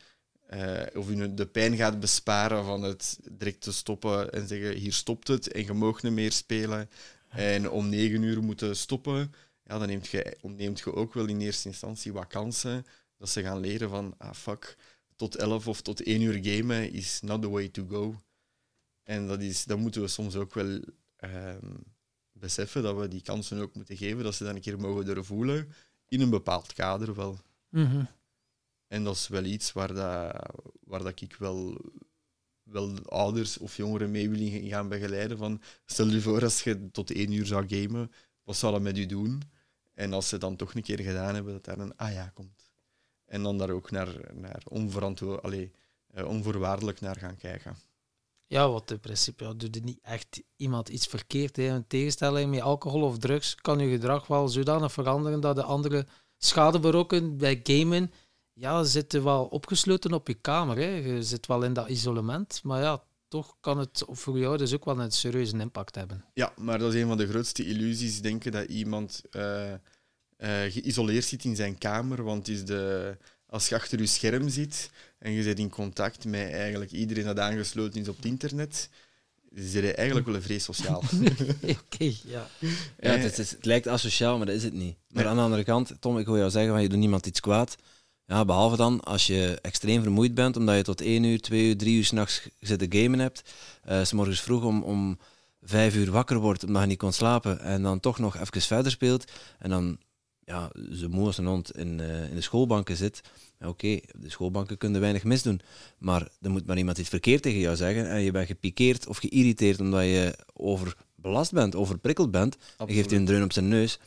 uh, 0.51 0.83
of 0.95 1.09
je 1.09 1.35
de 1.35 1.47
pijn 1.47 1.77
gaat 1.77 2.01
besparen 2.01 2.65
van 2.65 2.83
het 2.83 3.19
direct 3.33 3.61
te 3.61 3.73
stoppen 3.73 4.33
en 4.33 4.49
zeggen, 4.49 4.77
hier 4.77 4.93
stopt 4.93 5.29
het 5.29 5.53
en 5.53 5.65
je 5.65 5.73
mag 5.73 6.03
niet 6.03 6.13
meer 6.13 6.33
spelen 6.33 6.91
en 7.29 7.71
om 7.71 7.89
negen 7.89 8.23
uur 8.23 8.43
moeten 8.43 8.77
stoppen, 8.77 9.35
ja, 9.65 9.79
dan 9.79 9.89
neemt 9.89 10.09
je, 10.09 10.37
ontneemt 10.41 10.79
je 10.79 10.95
ook 10.95 11.15
wel 11.15 11.27
in 11.27 11.41
eerste 11.41 11.69
instantie 11.69 12.13
wat 12.13 12.27
kansen 12.27 12.87
dat 13.19 13.29
ze 13.29 13.43
gaan 13.43 13.61
leren 13.61 13.89
van, 13.89 14.15
ah 14.19 14.35
fuck, 14.35 14.77
tot 15.17 15.37
elf 15.37 15.69
of 15.69 15.83
tot 15.83 16.03
één 16.03 16.21
uur 16.21 16.39
gamen 16.43 16.93
is 16.93 17.21
not 17.21 17.43
the 17.43 17.49
way 17.51 17.69
to 17.69 17.87
go. 17.89 18.21
En 19.03 19.27
dat, 19.27 19.41
is, 19.41 19.65
dat 19.65 19.79
moeten 19.79 20.01
we 20.01 20.09
soms 20.09 20.37
ook 20.37 20.55
wel 20.55 20.81
um, 21.21 21.85
beseffen, 22.33 22.83
dat 22.83 22.97
we 22.97 23.09
die 23.09 23.23
kansen 23.23 23.61
ook 23.61 23.75
moeten 23.75 23.97
geven, 23.97 24.25
dat 24.25 24.35
ze 24.35 24.45
dan 24.45 24.55
een 24.55 24.61
keer 24.61 24.81
mogen 24.81 25.05
durven 25.05 25.25
voelen 25.25 25.73
in 26.09 26.21
een 26.21 26.31
bepaald 26.31 26.73
kader 26.73 27.15
wel. 27.15 27.39
Mhm. 27.69 28.05
En 28.87 29.05
dat 29.05 29.15
is 29.15 29.29
wel 29.29 29.45
iets 29.45 29.73
waar, 29.73 29.95
dat, 29.95 30.51
waar 30.81 31.03
dat 31.03 31.21
ik 31.21 31.37
wel, 31.37 31.81
wel 32.63 33.05
ouders 33.05 33.59
of 33.59 33.77
jongeren 33.77 34.11
mee 34.11 34.31
wil 34.31 34.69
gaan 34.71 34.89
begeleiden. 34.89 35.39
Van, 35.39 35.61
stel 35.85 36.07
je 36.07 36.21
voor, 36.21 36.43
als 36.43 36.63
je 36.63 36.91
tot 36.91 37.11
één 37.11 37.33
uur 37.33 37.47
zou 37.47 37.69
gamen, 37.69 38.13
wat 38.43 38.57
zou 38.57 38.73
dat 38.73 38.83
met 38.83 38.99
u 38.99 39.07
doen? 39.07 39.43
En 39.95 40.13
als 40.13 40.29
ze 40.29 40.39
dan 40.39 40.57
toch 40.57 40.75
een 40.75 40.83
keer 40.83 41.01
gedaan 41.01 41.35
hebben, 41.35 41.53
dat 41.53 41.65
daar 41.65 41.79
een 41.79 41.97
ah 41.97 42.13
ja 42.13 42.31
komt. 42.35 42.73
En 43.25 43.43
dan 43.43 43.59
daar 43.59 43.71
ook 43.71 43.91
naar, 43.91 44.35
naar 44.35 44.63
onverantwoord, 44.69 45.43
allez, 45.43 45.69
uh, 46.15 46.29
onvoorwaardelijk 46.29 47.01
naar 47.01 47.17
gaan 47.17 47.37
kijken. 47.37 47.77
Ja, 48.49 48.71
wat 48.71 48.91
in 48.91 49.01
principe 49.01 49.57
doet 49.57 49.77
er 49.77 49.83
niet 49.83 49.99
echt 50.03 50.43
iemand 50.57 50.89
iets 50.89 51.07
verkeerd. 51.07 51.57
Hè. 51.57 51.75
In 51.75 51.87
tegenstelling 51.87 52.51
met 52.51 52.61
alcohol 52.61 53.03
of 53.03 53.19
drugs 53.19 53.55
kan 53.55 53.79
je 53.79 53.91
gedrag 53.91 54.27
wel 54.27 54.49
zodanig 54.49 54.93
veranderen 54.93 55.41
dat 55.41 55.57
de 55.57 55.63
andere 55.63 56.07
schade 56.39 56.81
berokken 56.81 57.37
bij 57.37 57.61
gamen. 57.63 58.13
Ja, 58.53 58.85
zitten 58.85 59.25
wel 59.25 59.45
opgesloten 59.45 60.13
op 60.13 60.29
je 60.29 60.35
kamer. 60.35 60.77
Hè. 60.77 60.89
Je 60.89 61.23
zit 61.23 61.47
wel 61.47 61.63
in 61.63 61.73
dat 61.73 61.89
isolement. 61.89 62.61
Maar 62.63 62.83
ja, 62.83 63.03
toch 63.29 63.57
kan 63.61 63.79
het 63.79 64.05
voor 64.07 64.39
jou 64.39 64.57
dus 64.57 64.75
ook 64.75 64.85
wel 64.85 65.01
een 65.01 65.11
serieuze 65.11 65.59
impact 65.59 65.95
hebben. 65.95 66.25
Ja, 66.35 66.53
maar 66.57 66.79
dat 66.79 66.95
is 66.95 67.01
een 67.01 67.09
van 67.09 67.17
de 67.17 67.29
grootste 67.29 67.67
illusies. 67.67 68.21
Denken 68.21 68.53
dat 68.53 68.69
iemand 68.69 69.23
uh, 69.31 69.71
uh, 69.73 69.77
geïsoleerd 70.49 71.25
zit 71.25 71.45
in 71.45 71.57
zijn 71.57 71.79
kamer. 71.79 72.23
Want 72.23 72.49
is 72.49 72.65
de, 72.65 73.17
als 73.47 73.69
je 73.69 73.75
achter 73.75 73.99
je 74.01 74.07
scherm 74.07 74.49
zit 74.49 74.91
en 75.19 75.33
je 75.33 75.43
zit 75.43 75.59
in 75.59 75.71
contact 75.71 76.25
met 76.25 76.51
eigenlijk 76.51 76.91
iedereen 76.91 77.25
dat 77.25 77.39
aangesloten 77.39 78.01
is 78.01 78.09
op 78.09 78.17
het 78.17 78.25
internet, 78.25 78.89
zit 79.55 79.73
je 79.73 79.95
eigenlijk 79.95 80.27
wel 80.27 80.37
een 80.37 80.43
vrees 80.43 80.65
sociaal. 80.65 81.03
Oké, 81.93 82.13
ja. 82.25 82.49
ja 82.99 83.11
het, 83.11 83.37
het, 83.37 83.59
lijkt 83.61 83.89
asociaal, 83.89 84.37
maar 84.37 84.47
dat 84.47 84.55
is 84.55 84.63
het 84.63 84.73
niet. 84.73 84.97
Maar 85.09 85.27
aan 85.27 85.37
de 85.37 85.43
andere 85.43 85.65
kant, 85.65 85.93
Tom, 86.01 86.19
ik 86.19 86.27
wil 86.27 86.39
jou 86.39 86.51
zeggen, 86.51 86.73
van, 86.73 86.83
je 86.83 86.89
doet 86.89 86.99
niemand 86.99 87.27
iets 87.27 87.41
kwaad. 87.41 87.77
Ja, 88.27 88.45
behalve 88.45 88.77
dan 88.77 89.01
als 89.01 89.27
je 89.27 89.59
extreem 89.63 90.03
vermoeid 90.03 90.35
bent, 90.35 90.57
omdat 90.57 90.77
je 90.77 90.83
tot 90.83 91.01
1 91.01 91.25
uur, 91.25 91.41
2 91.41 91.69
uur, 91.69 91.77
3 91.77 91.97
uur 91.97 92.05
s'nachts 92.05 92.49
zitten 92.61 92.93
gamen 92.93 93.19
hebt. 93.19 93.43
Uh, 93.89 94.05
s 94.05 94.13
morgens 94.13 94.41
vroeg 94.41 94.65
om, 94.65 94.83
om 94.83 95.19
vijf 95.63 95.95
uur 95.95 96.11
wakker 96.11 96.39
wordt 96.39 96.65
omdat 96.65 96.83
je 96.83 96.89
niet 96.89 96.99
kon 96.99 97.13
slapen 97.13 97.61
en 97.61 97.83
dan 97.83 98.01
toch 98.01 98.19
nog 98.19 98.37
even 98.37 98.61
verder 98.61 98.93
speelt 98.93 99.33
en 99.59 99.71
dan 99.71 99.99
ja, 100.47 100.71
zo 100.93 101.09
moe 101.09 101.27
als 101.27 101.39
een 101.39 101.47
hond 101.47 101.77
in, 101.77 101.99
uh, 101.99 102.29
in 102.29 102.35
de 102.35 102.41
schoolbanken 102.41 102.97
zit, 102.97 103.21
oké, 103.61 104.01
de 104.19 104.31
schoolbanken 104.31 104.79
kunnen 104.79 105.01
weinig 105.01 105.25
misdoen, 105.25 105.61
maar 105.99 106.29
er 106.41 106.51
moet 106.51 106.67
maar 106.67 106.77
iemand 106.79 106.99
iets 106.99 107.09
verkeerd 107.09 107.43
tegen 107.43 107.61
jou 107.61 107.77
zeggen 107.77 108.11
en 108.11 108.21
je 108.21 108.31
bent 108.31 108.47
gepikeerd 108.47 109.07
of 109.07 109.17
geïrriteerd 109.17 109.81
omdat 109.81 110.03
je 110.03 110.35
overbelast 110.53 111.53
bent, 111.53 111.77
overprikkeld 111.77 112.31
bent, 112.31 112.57
Absoluut. 112.57 112.89
je 112.89 112.95
geeft 112.95 113.11
je 113.11 113.17
een 113.17 113.25
dreun 113.25 113.43
op 113.43 113.53
zijn 113.53 113.69
neus. 113.69 113.99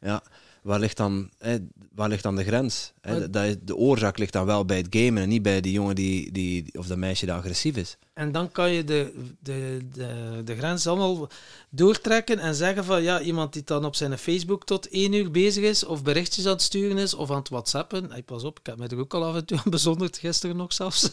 Ja, 0.00 0.22
waar 0.64 0.78
ligt 0.78 0.96
dan, 0.96 1.30
hè, 1.38 1.56
waar 1.94 2.08
ligt 2.08 2.22
dan 2.22 2.36
de 2.36 2.44
grens? 2.44 2.92
Hè? 3.00 3.30
Dat, 3.30 3.56
de 3.62 3.76
oorzaak 3.76 4.18
ligt 4.18 4.32
dan 4.32 4.46
wel 4.46 4.64
bij 4.64 4.76
het 4.76 4.86
gamen 4.90 5.22
en 5.22 5.28
niet 5.28 5.42
bij 5.42 5.60
die 5.60 5.72
jongen 5.72 5.94
die, 5.94 6.32
die, 6.32 6.78
of 6.78 6.86
dat 6.86 6.98
meisje 6.98 7.26
dat 7.26 7.36
agressief 7.36 7.76
is. 7.76 7.96
En 8.14 8.32
dan 8.32 8.52
kan 8.52 8.70
je 8.70 8.84
de, 8.84 9.32
de, 9.40 9.78
de, 9.92 10.42
de 10.44 10.56
grens 10.56 10.86
allemaal 10.86 11.28
doortrekken 11.70 12.38
en 12.38 12.54
zeggen 12.54 12.84
van 12.84 13.02
ja, 13.02 13.20
iemand 13.20 13.52
die 13.52 13.62
dan 13.64 13.84
op 13.84 13.94
zijn 13.94 14.18
Facebook 14.18 14.64
tot 14.64 14.88
één 14.88 15.12
uur 15.12 15.30
bezig 15.30 15.64
is, 15.64 15.84
of 15.84 16.02
berichtjes 16.02 16.46
aan 16.46 16.52
het 16.52 16.62
sturen 16.62 16.98
is, 16.98 17.14
of 17.14 17.30
aan 17.30 17.38
het 17.38 17.48
whatsappen. 17.48 18.10
Hey, 18.10 18.22
pas 18.22 18.44
op, 18.44 18.58
ik 18.58 18.66
heb 18.66 18.78
mij 18.78 18.88
er 18.88 18.98
ook 18.98 19.14
al 19.14 19.24
af 19.24 19.34
en 19.34 19.44
toe 19.44 19.58
aan 19.64 19.70
bezonderd, 19.70 20.18
gisteren 20.18 20.56
nog 20.56 20.72
zelfs, 20.72 21.10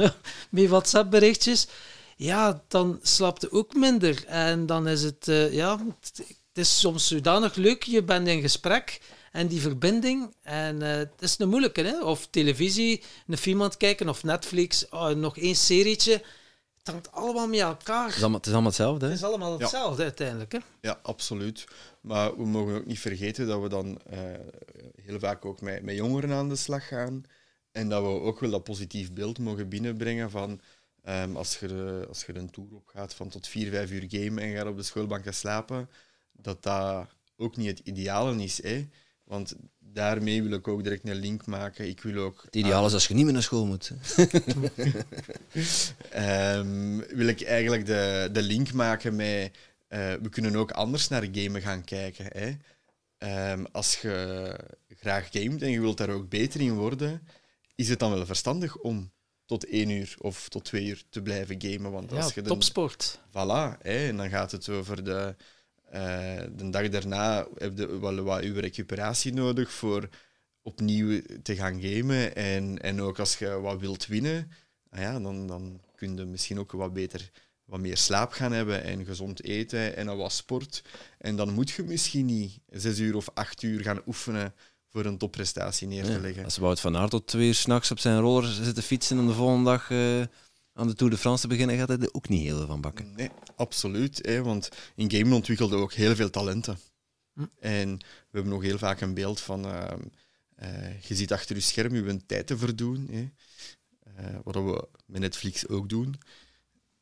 met 0.50 0.68
WhatsApp 0.68 1.10
berichtjes. 1.10 1.68
Ja, 2.16 2.62
dan 2.68 2.98
slaapt 3.02 3.50
ook 3.50 3.74
minder. 3.74 4.24
En 4.26 4.66
dan 4.66 4.88
is 4.88 5.02
het, 5.02 5.28
uh, 5.28 5.52
ja, 5.52 5.78
het 6.58 6.66
is 6.66 6.78
soms 6.78 7.06
zodanig 7.06 7.54
leuk, 7.54 7.82
je 7.82 8.02
bent 8.02 8.28
in 8.28 8.40
gesprek 8.40 9.00
en 9.32 9.46
die 9.46 9.60
verbinding. 9.60 10.34
En 10.42 10.82
uh, 10.82 10.88
het 10.88 11.12
is 11.18 11.38
een 11.38 11.48
moeilijke, 11.48 11.82
hè? 11.82 12.02
Of 12.04 12.26
televisie, 12.30 13.02
een 13.26 13.36
film 13.36 13.58
aan 13.58 13.68
het 13.68 13.76
kijken, 13.76 14.08
of 14.08 14.24
Netflix, 14.24 14.88
oh, 14.88 15.08
nog 15.08 15.38
één 15.38 15.54
serietje. 15.56 16.12
Het 16.78 16.86
hangt 16.86 17.12
allemaal 17.12 17.48
met 17.48 17.60
elkaar. 17.60 18.06
Het 18.06 18.16
is 18.16 18.22
allemaal, 18.22 18.38
het 18.38 18.46
is 18.46 18.52
allemaal 18.52 18.70
hetzelfde, 18.70 19.04
hè? 19.04 19.10
Het 19.10 19.20
is 19.20 19.26
allemaal 19.26 19.58
hetzelfde, 19.58 20.02
uiteindelijk, 20.02 20.52
hè? 20.52 20.58
Ja, 20.80 20.98
absoluut. 21.02 21.64
Maar 22.00 22.36
we 22.36 22.46
mogen 22.46 22.74
ook 22.74 22.86
niet 22.86 23.00
vergeten 23.00 23.46
dat 23.46 23.62
we 23.62 23.68
dan 23.68 24.00
uh, 24.12 24.18
heel 25.02 25.18
vaak 25.18 25.44
ook 25.44 25.60
met, 25.60 25.82
met 25.82 25.96
jongeren 25.96 26.32
aan 26.32 26.48
de 26.48 26.56
slag 26.56 26.88
gaan. 26.88 27.22
En 27.72 27.88
dat 27.88 28.02
we 28.02 28.08
ook 28.08 28.40
wel 28.40 28.50
dat 28.50 28.64
positief 28.64 29.12
beeld 29.12 29.38
mogen 29.38 29.68
binnenbrengen 29.68 30.30
van... 30.30 30.60
Um, 31.08 31.36
als, 31.36 31.58
je, 31.58 32.04
als 32.08 32.24
je 32.26 32.34
een 32.34 32.50
tour 32.50 32.68
opgaat 32.74 33.14
van 33.14 33.28
tot 33.28 33.48
vier, 33.48 33.70
vijf 33.70 33.90
uur 33.90 34.06
game 34.08 34.40
en 34.40 34.54
gaat 34.54 34.66
op 34.66 34.76
de 34.76 34.82
schoolbank 34.82 35.24
gaan 35.24 35.32
slapen, 35.32 35.88
dat 36.40 36.62
dat 36.62 37.06
ook 37.36 37.56
niet 37.56 37.68
het 37.68 37.78
ideale 37.78 38.42
is. 38.42 38.62
Hè? 38.62 38.88
Want 39.24 39.56
daarmee 39.78 40.42
wil 40.42 40.52
ik 40.52 40.68
ook 40.68 40.82
direct 40.82 41.08
een 41.08 41.14
link 41.14 41.46
maken. 41.46 41.88
Ik 41.88 42.02
wil 42.02 42.22
ook... 42.22 42.42
Het 42.44 42.56
ideaal 42.56 42.86
is 42.86 42.92
als 42.92 43.06
je 43.06 43.14
niet 43.14 43.24
meer 43.24 43.32
naar 43.32 43.42
school 43.42 43.66
moet. 43.66 43.92
um, 46.14 46.98
wil 47.20 47.26
ik 47.26 47.42
eigenlijk 47.42 47.86
de, 47.86 48.28
de 48.32 48.42
link 48.42 48.72
maken 48.72 49.16
met... 49.16 49.56
Uh, 49.88 50.12
we 50.14 50.28
kunnen 50.30 50.56
ook 50.56 50.70
anders 50.70 51.08
naar 51.08 51.28
gamen 51.32 51.62
gaan 51.62 51.84
kijken. 51.84 52.26
Hè? 52.28 52.54
Um, 53.52 53.66
als 53.72 54.00
je 54.00 54.56
graag 54.88 55.28
gamet 55.30 55.62
en 55.62 55.70
je 55.70 55.80
wilt 55.80 55.96
daar 55.96 56.10
ook 56.10 56.28
beter 56.28 56.60
in 56.60 56.74
worden, 56.74 57.28
is 57.74 57.88
het 57.88 57.98
dan 57.98 58.12
wel 58.12 58.26
verstandig 58.26 58.76
om 58.76 59.12
tot 59.46 59.64
één 59.64 59.90
uur 59.90 60.14
of 60.18 60.48
tot 60.48 60.64
twee 60.64 60.86
uur 60.86 61.02
te 61.10 61.22
blijven 61.22 61.62
gamen? 61.62 61.90
Want 61.90 62.12
als 62.12 62.34
je 62.34 62.42
topsport. 62.42 63.20
Voilà, 63.28 63.78
hè, 63.82 64.08
en 64.08 64.16
dan 64.16 64.28
gaat 64.28 64.52
het 64.52 64.68
over 64.68 65.04
de 65.04 65.36
uh, 65.94 66.40
de 66.56 66.70
dag 66.70 66.88
daarna 66.88 67.46
heb 67.56 67.78
je 67.78 67.98
wel 67.98 68.22
wat 68.22 68.42
uw 68.42 68.54
recuperatie 68.54 69.32
nodig 69.32 69.70
voor 69.72 70.08
opnieuw 70.62 71.20
te 71.42 71.56
gaan 71.56 71.80
gamen. 71.80 72.34
En, 72.36 72.82
en 72.82 73.02
ook 73.02 73.18
als 73.18 73.38
je 73.38 73.60
wat 73.60 73.80
wilt 73.80 74.06
winnen, 74.06 74.50
ah 74.90 75.00
ja, 75.00 75.20
dan, 75.20 75.46
dan 75.46 75.80
kun 75.94 76.16
je 76.16 76.24
misschien 76.24 76.58
ook 76.58 76.72
wat 76.72 76.92
beter 76.92 77.30
wat 77.64 77.80
meer 77.80 77.96
slaap 77.96 78.32
gaan 78.32 78.52
hebben 78.52 78.84
en 78.84 79.04
gezond 79.04 79.42
eten 79.42 79.96
en 79.96 80.16
wat 80.16 80.32
sport. 80.32 80.82
En 81.18 81.36
dan 81.36 81.52
moet 81.52 81.70
je 81.70 81.82
misschien 81.82 82.26
niet 82.26 82.58
zes 82.66 82.98
uur 82.98 83.16
of 83.16 83.30
acht 83.34 83.62
uur 83.62 83.82
gaan 83.82 84.02
oefenen 84.06 84.54
voor 84.90 85.04
een 85.04 85.18
topprestatie 85.18 85.86
neer 85.86 86.04
te 86.04 86.20
leggen. 86.20 86.44
als 86.44 86.56
Wout 86.56 86.80
van 86.80 86.96
Aert 86.96 87.10
tot 87.10 87.26
twee 87.26 87.46
uur 87.46 87.54
s'nachts 87.54 87.90
op 87.90 87.98
zijn 87.98 88.20
roller 88.20 88.52
zitten 88.52 88.82
fietsen 88.82 89.18
en 89.18 89.26
de 89.26 89.32
volgende 89.32 89.70
dag... 89.70 89.90
Uh 89.90 90.22
aan 90.78 90.86
de 90.86 90.94
Tour 90.94 91.12
de 91.12 91.18
France 91.18 91.42
te 91.42 91.48
beginnen, 91.48 91.76
gaat 91.76 91.88
hij 91.88 91.98
er 91.98 92.14
ook 92.14 92.28
niet 92.28 92.42
heel 92.42 92.66
van 92.66 92.80
bakken. 92.80 93.12
Nee, 93.16 93.30
absoluut. 93.56 94.18
Hè, 94.26 94.42
want 94.42 94.68
in 94.94 95.10
gamen 95.10 95.32
ontwikkelde 95.32 95.76
ook 95.76 95.92
heel 95.92 96.14
veel 96.14 96.30
talenten. 96.30 96.78
Hm. 97.32 97.44
En 97.60 97.96
we 97.98 98.04
hebben 98.30 98.52
nog 98.52 98.62
heel 98.62 98.78
vaak 98.78 99.00
een 99.00 99.14
beeld 99.14 99.40
van... 99.40 99.66
Uh, 99.66 99.92
uh, 100.62 101.00
je 101.00 101.14
zit 101.14 101.32
achter 101.32 101.56
je 101.56 101.62
scherm 101.62 101.94
je 101.94 102.26
tijd 102.26 102.46
te 102.46 102.58
verdoen. 102.58 103.08
Hè. 103.10 103.30
Uh, 104.22 104.38
wat 104.44 104.54
we 104.54 104.88
met 105.06 105.20
Netflix 105.20 105.68
ook 105.68 105.88
doen. 105.88 106.14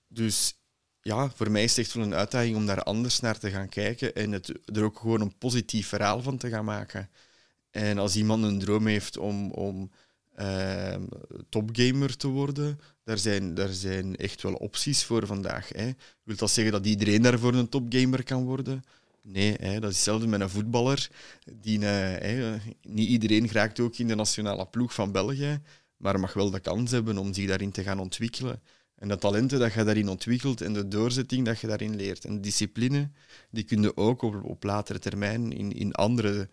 Dus 0.08 0.54
ja, 1.00 1.30
voor 1.30 1.50
mij 1.50 1.64
is 1.64 1.76
het 1.76 1.86
echt 1.86 1.94
wel 1.94 2.04
een 2.04 2.14
uitdaging 2.14 2.56
om 2.56 2.66
daar 2.66 2.82
anders 2.82 3.20
naar 3.20 3.38
te 3.38 3.50
gaan 3.50 3.68
kijken 3.68 4.14
en 4.14 4.32
het, 4.32 4.52
er 4.64 4.84
ook 4.84 4.98
gewoon 4.98 5.20
een 5.20 5.38
positief 5.38 5.88
verhaal 5.88 6.22
van 6.22 6.38
te 6.38 6.48
gaan 6.48 6.64
maken. 6.64 7.10
En 7.70 7.98
als 7.98 8.16
iemand 8.16 8.44
een 8.44 8.58
droom 8.58 8.86
heeft 8.86 9.16
om, 9.16 9.50
om 9.50 9.80
uh, 9.82 9.88
topgamer 11.48 12.16
te 12.16 12.28
worden, 12.28 12.80
daar 13.04 13.18
zijn, 13.18 13.54
daar 13.54 13.72
zijn 13.72 14.16
echt 14.16 14.42
wel 14.42 14.54
opties 14.54 15.04
voor 15.04 15.26
vandaag. 15.26 15.68
Hè. 15.68 15.90
Wil 16.22 16.36
dat 16.36 16.50
zeggen 16.50 16.72
dat 16.72 16.86
iedereen 16.86 17.22
daarvoor 17.22 17.54
een 17.54 17.68
topgamer 17.68 18.22
kan 18.22 18.44
worden? 18.44 18.84
Nee, 19.22 19.54
hè, 19.60 19.80
dat 19.80 19.90
is 19.90 19.96
hetzelfde 19.96 20.26
met 20.26 20.40
een 20.40 20.50
voetballer. 20.50 21.08
Die, 21.60 21.78
uh, 21.78 21.86
hè, 21.88 22.56
niet 22.82 23.08
iedereen 23.08 23.50
raakt 23.50 23.80
ook 23.80 23.96
in 23.96 24.08
de 24.08 24.14
nationale 24.14 24.66
ploeg 24.66 24.94
van 24.94 25.12
België, 25.12 25.60
maar 25.96 26.20
mag 26.20 26.32
wel 26.32 26.50
de 26.50 26.60
kans 26.60 26.90
hebben 26.90 27.18
om 27.18 27.34
zich 27.34 27.46
daarin 27.46 27.70
te 27.70 27.82
gaan 27.82 27.98
ontwikkelen. 27.98 28.62
En 28.94 29.08
de 29.08 29.18
talenten 29.18 29.58
dat 29.58 29.72
je 29.72 29.84
daarin 29.84 30.08
ontwikkelt 30.08 30.60
en 30.60 30.72
de 30.72 30.88
doorzetting 30.88 31.44
dat 31.44 31.60
je 31.60 31.66
daarin 31.66 31.96
leert. 31.96 32.24
En 32.24 32.34
de 32.34 32.40
discipline, 32.40 33.10
die 33.50 33.64
kun 33.64 33.82
je 33.82 33.96
ook 33.96 34.22
op, 34.22 34.44
op 34.44 34.62
latere 34.62 34.98
termijn 34.98 35.52
in, 35.52 35.72
in 35.72 35.92
andere 35.92 36.48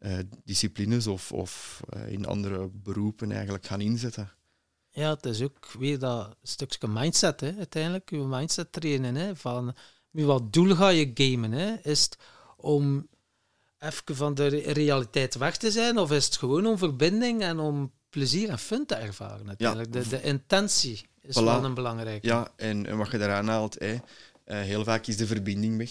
uh, 0.00 0.18
disciplines 0.44 1.06
of, 1.06 1.32
of 1.32 1.80
uh, 1.96 2.12
in 2.12 2.26
andere 2.26 2.68
beroepen 2.72 3.32
eigenlijk 3.32 3.66
gaan 3.66 3.80
inzetten. 3.80 4.32
Ja, 4.88 5.10
het 5.10 5.26
is 5.26 5.42
ook 5.42 5.72
weer 5.78 5.98
dat 5.98 6.36
stukje 6.42 6.88
mindset, 6.88 7.40
hè, 7.40 7.52
uiteindelijk. 7.56 8.10
Je 8.10 8.16
mindset 8.16 8.72
trainen. 8.72 9.14
Hè, 9.14 9.36
van 9.36 9.74
met 10.10 10.24
wat 10.24 10.52
doel 10.52 10.74
ga 10.74 10.88
je 10.88 11.10
gamen? 11.14 11.52
Hè? 11.52 11.74
Is 11.82 12.02
het 12.02 12.18
om 12.56 13.08
even 13.78 14.16
van 14.16 14.34
de 14.34 14.46
realiteit 14.72 15.34
weg 15.34 15.56
te 15.56 15.70
zijn, 15.70 15.98
of 15.98 16.12
is 16.12 16.24
het 16.24 16.36
gewoon 16.36 16.66
om 16.66 16.78
verbinding 16.78 17.42
en 17.42 17.58
om 17.58 17.92
plezier 18.08 18.48
en 18.48 18.58
fun 18.58 18.86
te 18.86 18.94
ervaren? 18.94 19.46
Natuurlijk. 19.46 19.92
De, 19.92 20.08
de 20.08 20.22
intentie 20.22 21.08
is 21.20 21.34
wel 21.34 21.64
een 21.64 21.74
belangrijke. 21.74 22.26
Ja, 22.26 22.52
en, 22.56 22.86
en 22.86 22.96
wat 22.96 23.10
je 23.10 23.18
daaraan 23.18 23.48
haalt, 23.48 23.78
hè, 23.78 23.92
uh, 23.92 24.00
heel 24.44 24.84
vaak 24.84 25.06
is 25.06 25.16
de 25.16 25.26
verbinding 25.26 25.76
weg. 25.76 25.90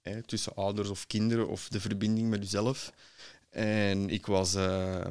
Hè, 0.00 0.22
tussen 0.22 0.54
ouders 0.54 0.88
of 0.88 1.06
kinderen, 1.06 1.48
of 1.48 1.68
de 1.68 1.80
verbinding 1.80 2.28
met 2.28 2.42
jezelf. 2.42 2.92
En 3.50 4.10
ik 4.10 4.26
was 4.26 4.54
uh, 4.54 5.04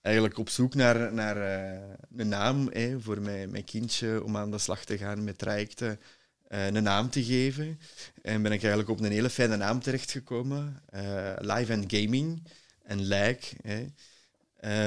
eigenlijk 0.00 0.38
op 0.38 0.48
zoek 0.48 0.74
naar, 0.74 1.12
naar 1.12 1.36
uh, 1.36 1.80
een 2.16 2.28
naam 2.28 2.68
hè, 2.72 3.00
voor 3.00 3.20
mijn, 3.20 3.50
mijn 3.50 3.64
kindje 3.64 4.24
om 4.24 4.36
aan 4.36 4.50
de 4.50 4.58
slag 4.58 4.84
te 4.84 4.98
gaan 4.98 5.24
met 5.24 5.38
trajecten. 5.38 6.00
Uh, 6.48 6.66
een 6.66 6.82
naam 6.82 7.10
te 7.10 7.24
geven. 7.24 7.80
En 8.22 8.42
ben 8.42 8.52
ik 8.52 8.60
eigenlijk 8.60 8.90
op 8.90 9.00
een 9.00 9.12
hele 9.12 9.30
fijne 9.30 9.56
naam 9.56 9.80
terechtgekomen. 9.80 10.82
Uh, 10.94 11.32
Live 11.38 11.72
and 11.72 11.84
Gaming 11.86 12.42
en 12.82 13.00
Like. 13.00 13.46
Hè. 13.62 13.86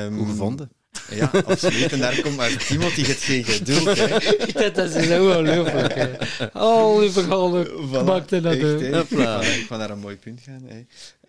Um, 0.06 0.18
Hoe 0.18 0.28
gevonden? 0.28 0.72
Ja, 1.10 1.32
absoluut. 1.46 1.92
En 1.92 2.00
daar 2.00 2.22
komt 2.22 2.36
maar 2.36 2.66
iemand 2.70 2.96
die 2.96 3.06
het 3.06 3.18
geen 3.18 3.44
geduld 3.44 3.98
heeft. 3.98 4.54
dat 4.76 4.78
is 4.78 5.08
zo 5.08 5.30
ongelooflijk. 5.30 6.18
Oh, 6.54 7.00
lieve 7.00 7.24
Galder, 7.24 8.04
maakte 8.04 8.42
dat 8.42 8.54
Ik 8.54 9.66
ga 9.68 9.78
naar 9.78 9.90
een 9.90 10.00
mooi 10.00 10.16
punt 10.16 10.42
gaan. 10.42 10.62
Hè. 10.66 10.86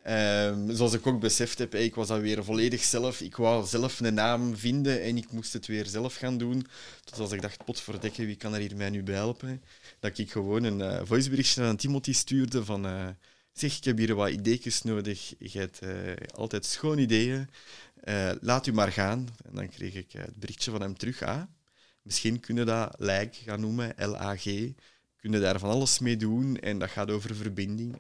Um, 0.09 0.75
zoals 0.75 0.93
ik 0.93 1.07
ook 1.07 1.21
beseft 1.21 1.59
heb, 1.59 1.75
ik 1.75 1.95
was 1.95 2.09
dan 2.09 2.21
weer 2.21 2.45
volledig 2.45 2.83
zelf. 2.83 3.21
Ik 3.21 3.37
wou 3.37 3.67
zelf 3.67 4.01
een 4.01 4.15
naam 4.15 4.57
vinden 4.57 5.03
en 5.03 5.17
ik 5.17 5.33
moest 5.33 5.53
het 5.53 5.67
weer 5.67 5.87
zelf 5.87 6.15
gaan 6.15 6.39
doen. 6.39 6.67
Dus 7.05 7.19
als 7.19 7.33
ik 7.33 7.43
dacht, 7.43 7.65
potverdekken, 7.65 8.27
wie 8.27 8.37
kan 8.37 8.55
er 8.55 8.61
hier 8.61 8.77
mij 8.77 8.91
nu 8.91 9.03
bij 9.03 9.15
helpen? 9.15 9.63
Dat 10.01 10.19
ik 10.19 10.31
gewoon 10.31 10.65
een 10.65 10.79
uh, 10.79 11.01
voiceberichtje 11.05 11.63
aan 11.63 11.77
Timothy 11.77 12.13
stuurde 12.13 12.65
van... 12.65 12.87
Uh, 12.87 13.09
zeg, 13.53 13.77
ik 13.77 13.85
heb 13.85 13.99
hier 13.99 14.15
wat 14.15 14.31
ideetjes 14.31 14.83
nodig. 14.83 15.35
Je 15.39 15.59
hebt 15.59 15.83
uh, 15.83 15.91
altijd 16.35 16.65
schoon 16.65 16.99
ideeën. 16.99 17.49
laat 18.41 18.67
u 18.67 18.73
maar 18.73 18.93
gaan. 18.93 19.29
En 19.45 19.55
dan 19.55 19.69
kreeg 19.69 19.95
ik 19.95 20.13
het 20.13 20.37
berichtje 20.37 20.71
van 20.71 20.81
hem 20.81 20.97
terug. 20.97 21.23
Ah, 21.23 21.43
misschien 22.03 22.41
kunnen 22.41 22.67
dat 22.67 22.95
like 22.99 23.39
gaan 23.45 23.61
noemen, 23.61 23.95
L-A-G. 23.97 24.73
Kunnen 25.17 25.41
daar 25.41 25.59
van 25.59 25.71
alles 25.71 25.99
mee 25.99 26.17
doen 26.17 26.57
en 26.57 26.79
dat 26.79 26.91
gaat 26.91 27.11
over 27.11 27.35
verbinding. 27.35 27.97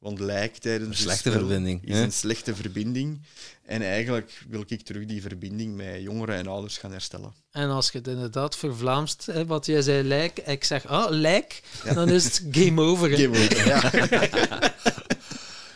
Want 0.00 0.18
lijk 0.18 0.56
tijdens 0.56 0.88
een 0.88 0.96
slechte 0.96 1.30
verbinding 1.32 1.84
is 1.84 1.98
een 1.98 2.12
slechte 2.12 2.54
verbinding. 2.54 3.20
En 3.64 3.82
eigenlijk 3.82 4.42
wil 4.48 4.64
ik 4.66 4.82
terug 4.82 5.06
die 5.06 5.22
verbinding 5.22 5.76
met 5.76 6.02
jongeren 6.02 6.34
en 6.34 6.46
ouders 6.46 6.78
gaan 6.78 6.92
herstellen. 6.92 7.34
En 7.50 7.68
als 7.68 7.90
je 7.90 7.98
het 7.98 8.08
inderdaad 8.08 8.56
vervlaamst, 8.56 9.26
hè, 9.26 9.46
wat 9.46 9.66
jij 9.66 9.82
zei, 9.82 10.02
lijk, 10.02 10.38
ik 10.38 10.64
zeg, 10.64 10.86
ah, 10.86 11.10
lijk, 11.10 11.62
dan 11.94 12.08
is 12.08 12.24
het 12.24 12.44
game 12.50 12.80
over. 12.80 13.10
Game 13.10 13.38
over, 13.38 13.66
ja. 13.66 13.80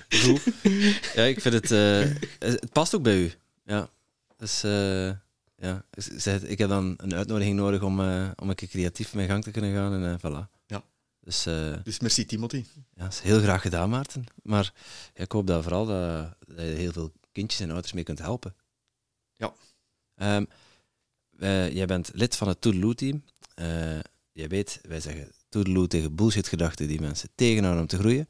Goed. 0.25 0.43
Ja, 1.14 1.22
ik 1.22 1.41
vind 1.41 1.55
het... 1.55 1.70
Uh, 1.70 2.05
het 2.39 2.72
past 2.72 2.95
ook 2.95 3.03
bij 3.03 3.16
u. 3.16 3.33
Ja. 3.64 3.91
Dus... 4.37 4.64
Uh, 4.64 5.11
ja, 5.57 5.85
ik 6.43 6.59
heb 6.59 6.68
dan 6.68 6.95
een 6.97 7.14
uitnodiging 7.14 7.57
nodig 7.57 7.83
om, 7.83 8.01
uh, 8.01 8.29
om 8.37 8.49
een 8.49 8.55
keer 8.55 8.68
creatief 8.68 9.14
mijn 9.14 9.29
gang 9.29 9.43
te 9.43 9.51
kunnen 9.51 9.75
gaan 9.75 9.93
en 9.93 10.03
uh, 10.03 10.14
voilà. 10.18 10.53
Dus, 11.25 11.47
uh, 11.47 11.77
dus 11.83 12.01
merci 12.01 12.27
Timothy. 12.27 12.64
Ja, 12.95 13.07
is 13.07 13.20
heel 13.20 13.41
graag 13.41 13.62
gedaan, 13.62 13.91
Maarten. 13.91 14.25
Maar 14.43 14.72
ik 15.14 15.33
hoop 15.33 15.47
dat 15.47 15.62
vooral 15.62 15.87
dat, 15.87 16.37
dat, 16.47 16.59
je 16.59 16.62
heel 16.62 16.93
veel 16.93 17.12
kindjes 17.33 17.61
en 17.61 17.70
ouders 17.70 17.93
mee 17.93 18.05
kunt 18.05 18.18
helpen. 18.18 18.55
Ja. 19.37 19.55
Um, 20.37 20.49
wij, 21.31 21.72
jij 21.72 21.87
bent 21.87 22.11
lid 22.14 22.37
van 22.37 22.49
het 22.49 22.61
Toedeloe-team. 22.61 23.25
Uh, 23.57 23.99
jij 24.33 24.49
weet, 24.49 24.81
wij 24.83 25.01
zeggen 25.01 25.33
Toedeloe 25.49 25.87
tegen 25.87 26.14
bullshit-gedachten 26.14 26.89
die 26.89 27.01
mensen 27.01 27.29
tegenhouden 27.35 27.83
om 27.83 27.89
te 27.89 27.99
groeien. 27.99 28.29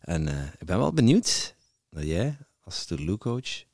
En 0.00 0.26
uh, 0.28 0.44
ik 0.58 0.66
ben 0.66 0.78
wel 0.78 0.92
benieuwd 0.92 1.54
dat 1.90 2.04
jij, 2.04 2.36
als 2.60 2.84
Toedeloe-coach, 2.84 3.64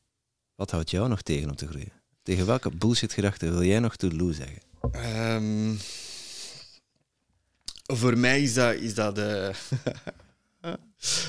wat 0.54 0.70
houdt 0.70 0.90
jou 0.90 1.08
nog 1.08 1.22
tegen 1.22 1.50
om 1.50 1.56
te 1.56 1.68
groeien? 1.68 1.92
Tegen 2.22 2.46
welke 2.46 2.76
bullshit-gedachten 2.76 3.52
wil 3.52 3.62
jij 3.62 3.78
nog 3.78 3.96
Toedeloe 3.96 4.32
zeggen? 4.32 4.62
Um, 5.34 5.78
voor 7.82 8.18
mij 8.18 8.42
is 8.42 8.54
dat, 8.54 8.74
is 8.74 8.94
dat 8.94 9.14
de, 9.14 9.52
uh, 10.60 10.72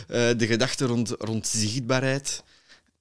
de 0.40 0.48
gedachte 0.48 0.86
rond, 0.86 1.10
rond 1.10 1.48
zichtbaarheid. 1.48 2.44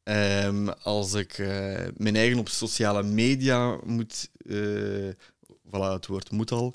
Um, 0.05 0.69
als 0.69 1.15
ik 1.15 1.39
uh, 1.39 1.49
mijn 1.97 2.17
eigen 2.17 2.39
op 2.39 2.49
sociale 2.49 3.03
media 3.03 3.79
moet, 3.85 4.31
uh, 4.43 5.13
voilà, 5.67 5.93
het 5.93 6.07
woord 6.07 6.31
moet 6.31 6.51
al, 6.51 6.75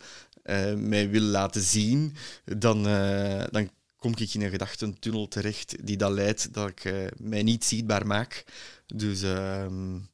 mij 0.76 1.10
wil 1.10 1.22
laten 1.22 1.62
zien, 1.62 2.16
dan, 2.46 2.84
dan 3.52 3.70
kom 3.96 4.12
ik 4.18 4.34
in 4.34 4.42
een 4.42 4.50
gedachtentunnel 4.50 5.28
terecht 5.28 5.86
die 5.88 5.98
dat 5.98 6.12
leidt 6.12 6.54
dat 6.54 6.70
ik 6.70 7.12
mij 7.18 7.44
niet 7.44 7.66
zichtbaar 7.66 8.08
maak. 8.08 8.44
Dus 8.86 9.22
um, 9.22 10.10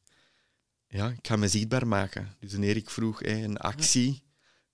ja, 0.93 1.09
ik 1.09 1.27
ga 1.27 1.35
me 1.35 1.47
zichtbaar 1.47 1.87
maken. 1.87 2.35
Dus 2.39 2.51
wanneer 2.51 2.75
ik 2.75 2.89
vroeg 2.89 3.23
een 3.23 3.57
actie, 3.57 4.21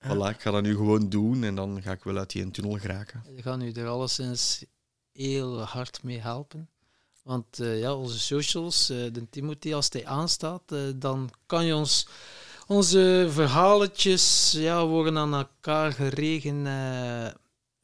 Voilà, 0.06 0.28
ik 0.28 0.40
ga 0.40 0.50
dat 0.50 0.62
nu 0.62 0.74
gewoon 0.74 1.08
doen 1.08 1.44
en 1.44 1.54
dan 1.54 1.82
ga 1.82 1.92
ik 1.92 2.04
wel 2.04 2.16
uit 2.16 2.30
die 2.30 2.50
tunnel 2.50 2.78
geraken. 2.78 3.22
Je 3.36 3.42
gaat 3.42 3.58
nu 3.58 3.72
er 3.72 3.86
alleszins 3.86 4.64
heel 5.12 5.60
hard 5.60 6.02
mee 6.02 6.18
helpen. 6.18 6.68
Want 7.22 7.60
uh, 7.60 7.80
ja, 7.80 7.94
onze 7.94 8.18
socials, 8.18 8.90
uh, 8.90 9.12
de 9.12 9.28
Timothy, 9.30 9.74
als 9.74 9.88
hij 9.90 10.06
aanstaat, 10.06 10.62
uh, 10.72 10.80
dan 10.96 11.30
kan 11.46 11.64
je 11.64 11.74
ons 11.74 12.06
onze 12.66 13.26
verhaletjes 13.30 14.54
ja, 14.56 14.86
worden 14.86 15.18
aan 15.18 15.34
elkaar 15.34 15.92
geregen. 15.92 16.66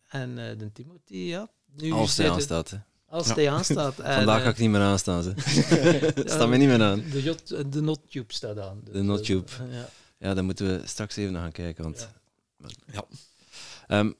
en 0.08 0.34
de 0.34 0.70
Timothy, 0.72 1.16
ja. 1.16 1.48
Nu 1.76 1.92
als 1.92 2.16
hij 2.16 2.30
aanstaat. 2.30 2.70
Hè. 2.70 2.76
Als 3.08 3.34
hij 3.34 3.42
ja. 3.42 3.52
aanstaat. 3.52 3.94
Vandaag 4.18 4.42
ga 4.42 4.48
ik 4.48 4.58
niet 4.58 4.70
meer 4.70 4.80
aanstaan. 4.80 5.22
Ze. 5.22 5.32
staat 6.24 6.48
me 6.48 6.56
niet 6.56 6.68
meer 6.68 6.82
aan. 6.82 7.02
De, 7.10 7.68
de 7.68 7.80
NotTube 7.80 8.32
staat 8.32 8.58
aan. 8.58 8.80
De 8.84 9.02
NotTube. 9.02 9.50
Ja. 9.70 9.88
Ja, 10.18 10.34
dan 10.34 10.44
moeten 10.44 10.66
we 10.66 10.86
straks 10.86 11.16
even 11.16 11.32
naar 11.32 11.42
gaan 11.42 11.52
kijken. 11.52 11.82
Want, 11.84 12.08
ja. 12.92 13.04
Um, 13.98 14.14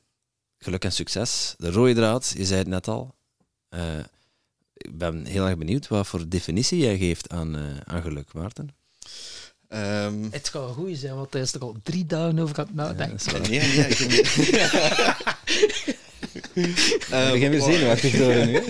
geluk 0.59 0.85
en 0.85 0.93
succes. 0.93 1.55
De 1.59 1.71
rode 1.71 1.95
draad, 1.95 2.35
je 2.37 2.45
zei 2.45 2.59
het 2.59 2.69
net 2.69 2.89
al. 2.89 3.15
Uh, 3.71 3.99
ik 4.73 4.99
ben 4.99 5.25
heel 5.25 5.47
erg 5.47 5.57
benieuwd 5.59 5.89
wat 5.89 6.07
voor 6.07 6.29
definitie 6.29 6.79
jij 6.79 6.99
geeft 6.99 7.29
aan, 7.31 7.57
uh, 7.57 7.63
aan 7.85 8.03
geluk, 8.03 8.33
Maarten. 8.33 8.71
Um, 9.69 10.29
het 10.31 10.49
gaat 10.49 10.73
goed 10.73 10.99
zijn, 10.99 11.15
want 11.15 11.33
hij 11.33 11.43
is 11.43 11.55
er 11.55 11.61
al 11.61 11.77
drie 11.83 12.07
dagen 12.07 12.39
over 12.39 12.59
aan 12.59 12.67
het 12.67 12.75
nadenken. 12.75 13.33
Ja, 13.33 13.49
nee, 13.49 13.61
nee, 13.61 13.87
ik 13.89 14.01
uh, 17.11 17.31
begin 17.33 17.51
weer 17.51 17.63
zenuwachtig 17.63 18.17
worden 18.19 18.47
nu. 18.47 18.63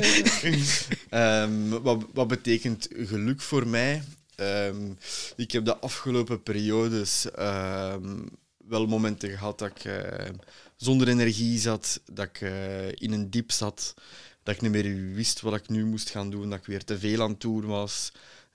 um, 1.11 1.71
wat, 1.83 2.05
wat 2.13 2.29
betekent 2.29 2.89
geluk 2.91 3.41
voor 3.41 3.67
mij? 3.67 4.03
Um, 4.37 4.99
ik 5.37 5.51
heb 5.51 5.65
de 5.65 5.79
afgelopen 5.79 6.43
periodes 6.43 7.27
um, 7.39 8.29
wel 8.57 8.87
momenten 8.87 9.31
gehad 9.31 9.59
dat 9.59 9.71
ik 9.71 9.85
uh, 9.85 10.29
zonder 10.77 11.09
energie 11.09 11.59
zat, 11.59 12.01
dat 12.13 12.27
ik 12.27 12.41
uh, 12.41 12.89
in 12.89 13.13
een 13.13 13.31
diep 13.31 13.53
zat, 13.53 13.95
dat 14.43 14.55
ik 14.55 14.61
niet 14.61 14.71
meer 14.71 15.15
wist 15.15 15.41
wat 15.41 15.55
ik 15.55 15.69
nu 15.69 15.85
moest 15.85 16.11
gaan 16.11 16.31
doen, 16.31 16.51
dat 16.51 16.59
ik 16.59 16.67
weer 16.67 16.85
te 16.85 16.99
veel 16.99 17.23
aan 17.23 17.35
doen 17.39 17.67
was. 17.67 18.13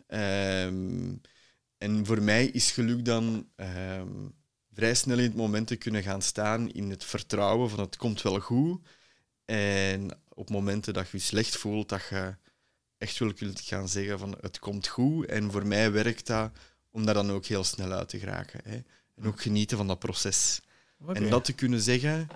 Um, 0.07 1.21
en 1.77 2.05
voor 2.05 2.21
mij 2.21 2.45
is 2.45 2.71
geluk 2.71 3.05
dan 3.05 3.47
vrij 4.73 4.93
snel 4.95 5.17
in 5.17 5.23
het 5.23 5.35
moment 5.35 5.67
te 5.67 5.75
kunnen 5.75 6.03
gaan 6.03 6.21
staan 6.21 6.71
in 6.71 6.89
het 6.89 7.03
vertrouwen 7.03 7.69
van 7.69 7.79
het 7.79 7.97
komt 7.97 8.21
wel 8.21 8.39
goed. 8.39 8.81
En 9.45 10.19
op 10.29 10.49
momenten 10.49 10.93
dat 10.93 11.09
je 11.09 11.17
je 11.17 11.23
slecht 11.23 11.57
voelt, 11.57 11.89
dat 11.89 12.01
je 12.09 12.35
echt 13.01 13.19
wel 13.19 13.33
kunt 13.33 13.61
gaan 13.61 13.89
zeggen 13.89 14.19
van 14.19 14.37
het 14.41 14.59
komt 14.59 14.87
goed. 14.87 15.25
En 15.25 15.51
voor 15.51 15.67
mij 15.67 15.91
werkt 15.91 16.27
dat 16.27 16.51
om 16.91 17.05
daar 17.05 17.13
dan 17.13 17.31
ook 17.31 17.45
heel 17.45 17.63
snel 17.63 17.91
uit 17.91 18.09
te 18.09 18.19
geraken. 18.19 18.59
Hè. 18.63 18.81
En 19.15 19.27
ook 19.27 19.41
genieten 19.41 19.77
van 19.77 19.87
dat 19.87 19.99
proces. 19.99 20.61
Okay. 20.99 21.15
En 21.15 21.29
dat 21.29 21.45
te 21.45 21.53
kunnen 21.53 21.81
zeggen, 21.81 22.27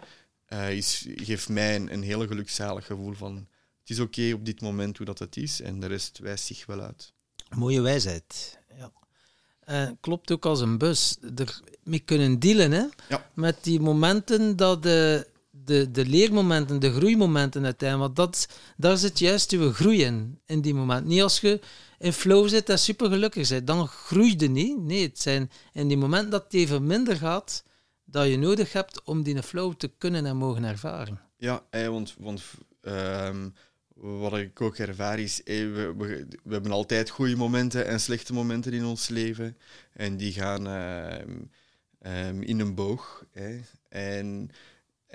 uh, 0.49 0.71
is, 0.71 1.05
geeft 1.15 1.49
mij 1.49 1.75
een, 1.75 1.93
een 1.93 2.03
heel 2.03 2.27
gelukzalig 2.27 2.85
gevoel 2.85 3.13
van 3.13 3.35
het 3.79 3.89
is 3.89 3.99
oké 3.99 4.19
okay 4.19 4.31
op 4.31 4.45
dit 4.45 4.61
moment 4.61 4.97
hoe 4.97 5.05
dat 5.05 5.19
het 5.19 5.37
is 5.37 5.61
en 5.61 5.79
de 5.79 5.87
rest 5.87 6.17
wijst 6.17 6.45
zich 6.45 6.65
wel 6.65 6.81
uit. 6.81 7.13
Mooie 7.55 7.81
wijsheid. 7.81 8.59
Ja. 8.77 8.91
Uh, 9.69 9.91
klopt 9.99 10.31
ook 10.31 10.45
als 10.45 10.61
een 10.61 10.77
bus. 10.77 11.17
Er 11.35 11.61
mee 11.83 11.99
kunnen 11.99 12.39
dealen 12.39 12.71
hè? 12.71 12.85
Ja. 13.09 13.29
met 13.33 13.63
die 13.63 13.79
momenten 13.79 14.55
dat 14.55 14.83
de 14.83 15.27
de, 15.65 15.91
de 15.91 16.05
leermomenten, 16.05 16.79
de 16.79 16.93
groeimomenten 16.93 17.63
uiteindelijk. 17.63 18.15
Want 18.15 18.31
dat, 18.31 18.47
daar 18.77 18.97
zit 18.97 19.19
juist 19.19 19.51
je 19.51 19.73
groei 19.73 20.03
in, 20.03 20.39
in 20.45 20.61
die 20.61 20.73
moment. 20.73 21.05
Niet 21.05 21.21
als 21.21 21.39
je 21.39 21.59
in 21.99 22.13
flow 22.13 22.47
zit 22.47 22.69
en 22.69 22.79
super 22.79 23.09
gelukkig 23.09 23.49
bent, 23.49 23.67
dan 23.67 23.87
groei 23.87 24.35
je 24.37 24.49
niet. 24.49 24.77
Nee, 24.77 25.01
het 25.01 25.21
zijn 25.21 25.51
in 25.73 25.87
die 25.87 25.97
momenten 25.97 26.29
dat 26.29 26.43
het 26.43 26.53
even 26.53 26.87
minder 26.87 27.15
gaat, 27.15 27.63
dat 28.05 28.27
je 28.27 28.37
nodig 28.37 28.73
hebt 28.73 29.03
om 29.03 29.23
die 29.23 29.43
flow 29.43 29.73
te 29.73 29.91
kunnen 29.97 30.25
en 30.25 30.37
mogen 30.37 30.63
ervaren. 30.63 31.19
Ja, 31.37 31.63
want, 31.71 32.15
want 32.17 32.41
um, 32.81 33.53
wat 33.93 34.37
ik 34.37 34.61
ook 34.61 34.77
ervaar 34.77 35.19
is, 35.19 35.41
we, 35.45 35.93
we, 36.43 36.53
hebben 36.53 36.71
altijd 36.71 37.09
goede 37.09 37.35
momenten 37.35 37.87
en 37.87 37.99
slechte 37.99 38.33
momenten 38.33 38.73
in 38.73 38.85
ons 38.85 39.07
leven. 39.07 39.57
En 39.93 40.17
die 40.17 40.33
gaan 40.33 40.67
um, 40.67 41.51
um, 42.01 42.41
in 42.41 42.59
een 42.59 42.75
boog. 42.75 43.25
En 43.89 44.49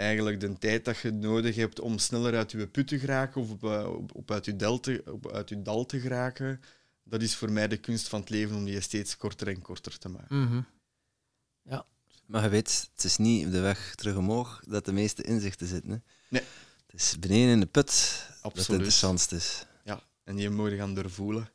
eigenlijk 0.01 0.41
de 0.41 0.59
tijd 0.59 0.85
dat 0.85 0.99
je 0.99 1.11
nodig 1.11 1.57
hebt 1.57 1.81
om 1.81 1.99
sneller 1.99 2.37
uit 2.37 2.51
je 2.51 2.67
put 2.67 2.89
te 2.89 2.99
geraken 2.99 3.41
of 3.41 3.51
op, 3.51 3.65
eh, 3.65 3.93
op, 3.93 4.15
op 4.15 4.31
uit, 4.31 4.45
je 4.45 4.57
dal 4.57 4.81
te, 4.81 5.03
op, 5.07 5.31
uit 5.31 5.49
je 5.49 5.63
dal 5.63 5.87
te 5.87 6.01
geraken, 6.01 6.61
dat 7.03 7.23
is 7.23 7.35
voor 7.37 7.51
mij 7.53 7.69
de 7.69 7.77
kunst 7.77 8.09
van 8.09 8.21
het 8.21 8.31
leven 8.31 8.57
om 8.57 8.65
die 8.65 8.81
steeds 8.81 9.17
korter 9.17 9.49
en 9.49 9.63
korter 9.63 9.99
te 9.99 10.09
maken. 10.09 10.37
Mm 10.37 10.47
-hmm. 10.47 10.67
Ja. 11.63 11.87
Maar 12.27 12.43
je 12.43 12.49
weet, 12.49 12.89
het 12.95 13.05
is 13.05 13.17
niet 13.17 13.47
op 13.47 13.53
de 13.53 13.61
weg 13.61 13.95
terug 13.95 14.17
omhoog 14.17 14.63
dat 14.67 14.85
de 14.85 14.93
meeste 14.93 15.23
inzichten 15.23 15.67
zitten. 15.67 15.91
Hè? 15.91 15.99
Nee. 16.29 16.43
Het 16.87 17.01
is 17.01 17.19
beneden 17.19 17.53
in 17.53 17.61
de 17.61 17.67
put 17.67 17.89
Absoluut. 17.89 18.43
dat 18.43 18.67
het 18.67 18.69
interessantst 18.69 19.33
is. 19.33 19.67
Ja, 19.85 20.03
en 20.25 20.37
die 20.37 20.51
moet 20.51 20.71
je 20.71 20.77
gaan 20.77 20.95
doorvoelen. 20.95 21.51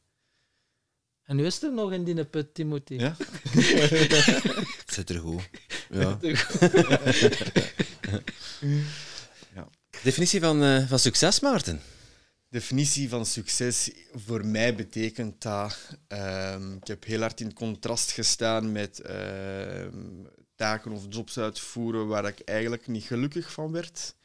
En 1.25 1.35
nu 1.35 1.45
is 1.45 1.63
er 1.63 1.73
nog 1.73 1.91
in 1.91 2.03
die 2.03 2.25
put, 2.25 2.53
Timothy. 2.53 2.93
Ja? 2.93 3.15
het 3.17 4.93
zit 4.93 5.09
er 5.09 5.19
goed. 5.19 5.49
Ja. 5.89 6.19
ja. 9.55 9.69
Definitie 10.03 10.39
van, 10.39 10.63
uh, 10.63 10.87
van 10.87 10.99
succes, 10.99 11.39
Maarten? 11.39 11.81
Definitie 12.49 13.09
van 13.09 13.25
succes 13.25 13.91
voor 14.13 14.45
mij 14.45 14.75
betekent 14.75 15.41
dat... 15.41 15.97
Uh, 16.13 16.55
ik 16.81 16.87
heb 16.87 17.03
heel 17.03 17.19
hard 17.19 17.41
in 17.41 17.53
contrast 17.53 18.11
gestaan 18.11 18.71
met 18.71 19.01
uh, 19.09 19.87
taken 20.55 20.91
of 20.91 21.05
jobs 21.09 21.37
uitvoeren 21.37 22.07
waar 22.07 22.25
ik 22.25 22.39
eigenlijk 22.39 22.87
niet 22.87 23.03
gelukkig 23.03 23.51
van 23.51 23.71
werd. 23.71 24.15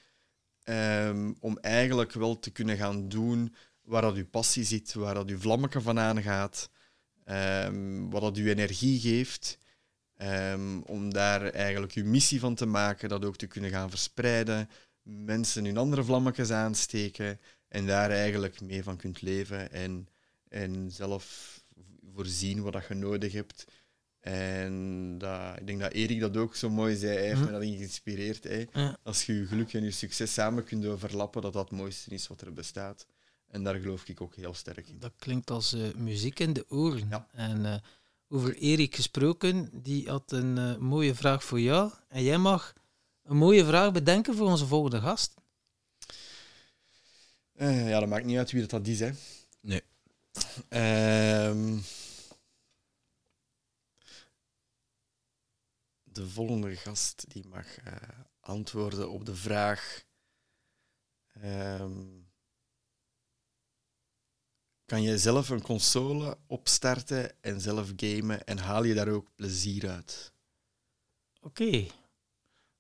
Um, 0.65 1.37
om 1.41 1.59
eigenlijk 1.59 2.13
wel 2.13 2.39
te 2.39 2.51
kunnen 2.51 2.77
gaan 2.77 3.09
doen 3.09 3.55
waar 3.83 4.03
dat 4.03 4.15
uw 4.15 4.29
passie 4.29 4.65
zit, 4.65 4.95
waar 4.95 5.15
dat 5.15 5.29
uw 5.29 5.39
vlammetje 5.39 5.81
van 5.81 5.99
aangaat, 5.99 6.71
um, 7.31 8.11
wat 8.11 8.21
dat 8.21 8.37
uw 8.37 8.47
energie 8.47 9.01
geeft. 9.01 9.59
Um, 10.23 10.83
om 10.83 11.13
daar 11.13 11.43
eigenlijk 11.43 11.93
uw 11.93 12.05
missie 12.05 12.41
van 12.41 12.55
te 12.55 12.67
maken, 12.67 13.09
dat 13.09 13.25
ook 13.25 13.37
te 13.37 13.47
kunnen 13.47 13.71
gaan 13.71 13.91
verspreiden, 13.91 14.69
mensen 15.03 15.65
hun 15.65 15.77
andere 15.77 16.05
vlammetjes 16.05 16.51
aansteken 16.51 17.41
en 17.69 17.87
daar 17.87 18.11
eigenlijk 18.11 18.61
mee 18.61 18.83
van 18.83 18.97
kunt 18.97 19.23
leven 19.23 19.73
en, 19.73 20.09
en 20.49 20.91
zelf 20.91 21.59
voorzien 22.15 22.63
wat 22.63 22.73
dat 22.73 22.87
je 22.89 22.95
nodig 22.95 23.33
hebt. 23.33 23.67
En 24.21 25.19
dat, 25.19 25.57
ik 25.59 25.67
denk 25.67 25.81
dat 25.81 25.93
Erik 25.93 26.21
dat 26.21 26.37
ook 26.37 26.57
zo 26.57 26.71
mooi 26.71 26.97
zei, 26.97 27.17
hij 27.17 27.27
heeft 27.27 27.41
me 27.41 27.51
dat 27.51 27.63
geïnspireerd. 27.63 28.45
Hè. 28.45 28.65
Als 29.03 29.27
je 29.27 29.35
je 29.35 29.47
geluk 29.47 29.73
en 29.73 29.85
je 29.85 29.91
succes 29.91 30.33
samen 30.33 30.65
kunt 30.65 30.87
overlappen, 30.87 31.43
dat 31.43 31.53
dat 31.53 31.71
het 31.71 31.79
mooiste 31.79 32.11
is 32.11 32.27
wat 32.27 32.41
er 32.41 32.53
bestaat. 32.53 33.07
En 33.51 33.63
daar 33.63 33.81
geloof 33.81 34.09
ik 34.09 34.21
ook 34.21 34.35
heel 34.35 34.55
sterk 34.55 34.89
in. 34.89 34.99
Dat 34.99 35.13
klinkt 35.19 35.51
als 35.51 35.75
uh, 35.75 35.95
muziek 35.95 36.39
in 36.39 36.53
de 36.53 36.65
oren. 36.69 37.09
Ja. 37.09 37.27
En 37.33 37.65
uh, 37.65 37.75
over 38.29 38.57
Erik 38.57 38.95
gesproken, 38.95 39.83
die 39.83 40.09
had 40.09 40.33
een 40.33 40.57
uh, 40.57 40.77
mooie 40.77 41.15
vraag 41.15 41.45
voor 41.45 41.61
jou. 41.61 41.93
En 42.09 42.23
jij 42.23 42.39
mag 42.39 42.73
een 43.23 43.37
mooie 43.37 43.65
vraag 43.65 43.93
bedenken 43.93 44.35
voor 44.35 44.47
onze 44.47 44.67
volgende 44.67 45.01
gast. 45.01 45.35
ja, 47.53 48.01
dat 48.01 48.09
maakt 48.09 48.25
niet 48.25 48.39
uit 48.39 48.51
wie 48.51 48.61
dat, 48.61 48.71
dat 48.71 48.87
is, 48.87 49.01
hè. 49.01 49.11
Nee. 49.61 49.83
Ehm, 50.69 51.79
de 56.03 56.29
volgende 56.29 56.77
gast 56.77 57.25
die 57.29 57.47
mag 57.47 57.67
antwoorden 58.41 59.11
op 59.11 59.25
de 59.25 59.35
vraag: 59.35 60.05
ehm, 61.33 62.20
kan 64.91 65.03
je 65.03 65.19
zelf 65.19 65.49
een 65.49 65.63
console 65.63 66.39
opstarten 66.47 67.43
en 67.43 67.61
zelf 67.61 67.93
gamen 67.97 68.45
en 68.47 68.59
haal 68.59 68.85
je 68.85 68.95
daar 68.95 69.09
ook 69.09 69.27
plezier 69.35 69.89
uit? 69.89 70.33
Oké. 71.41 71.87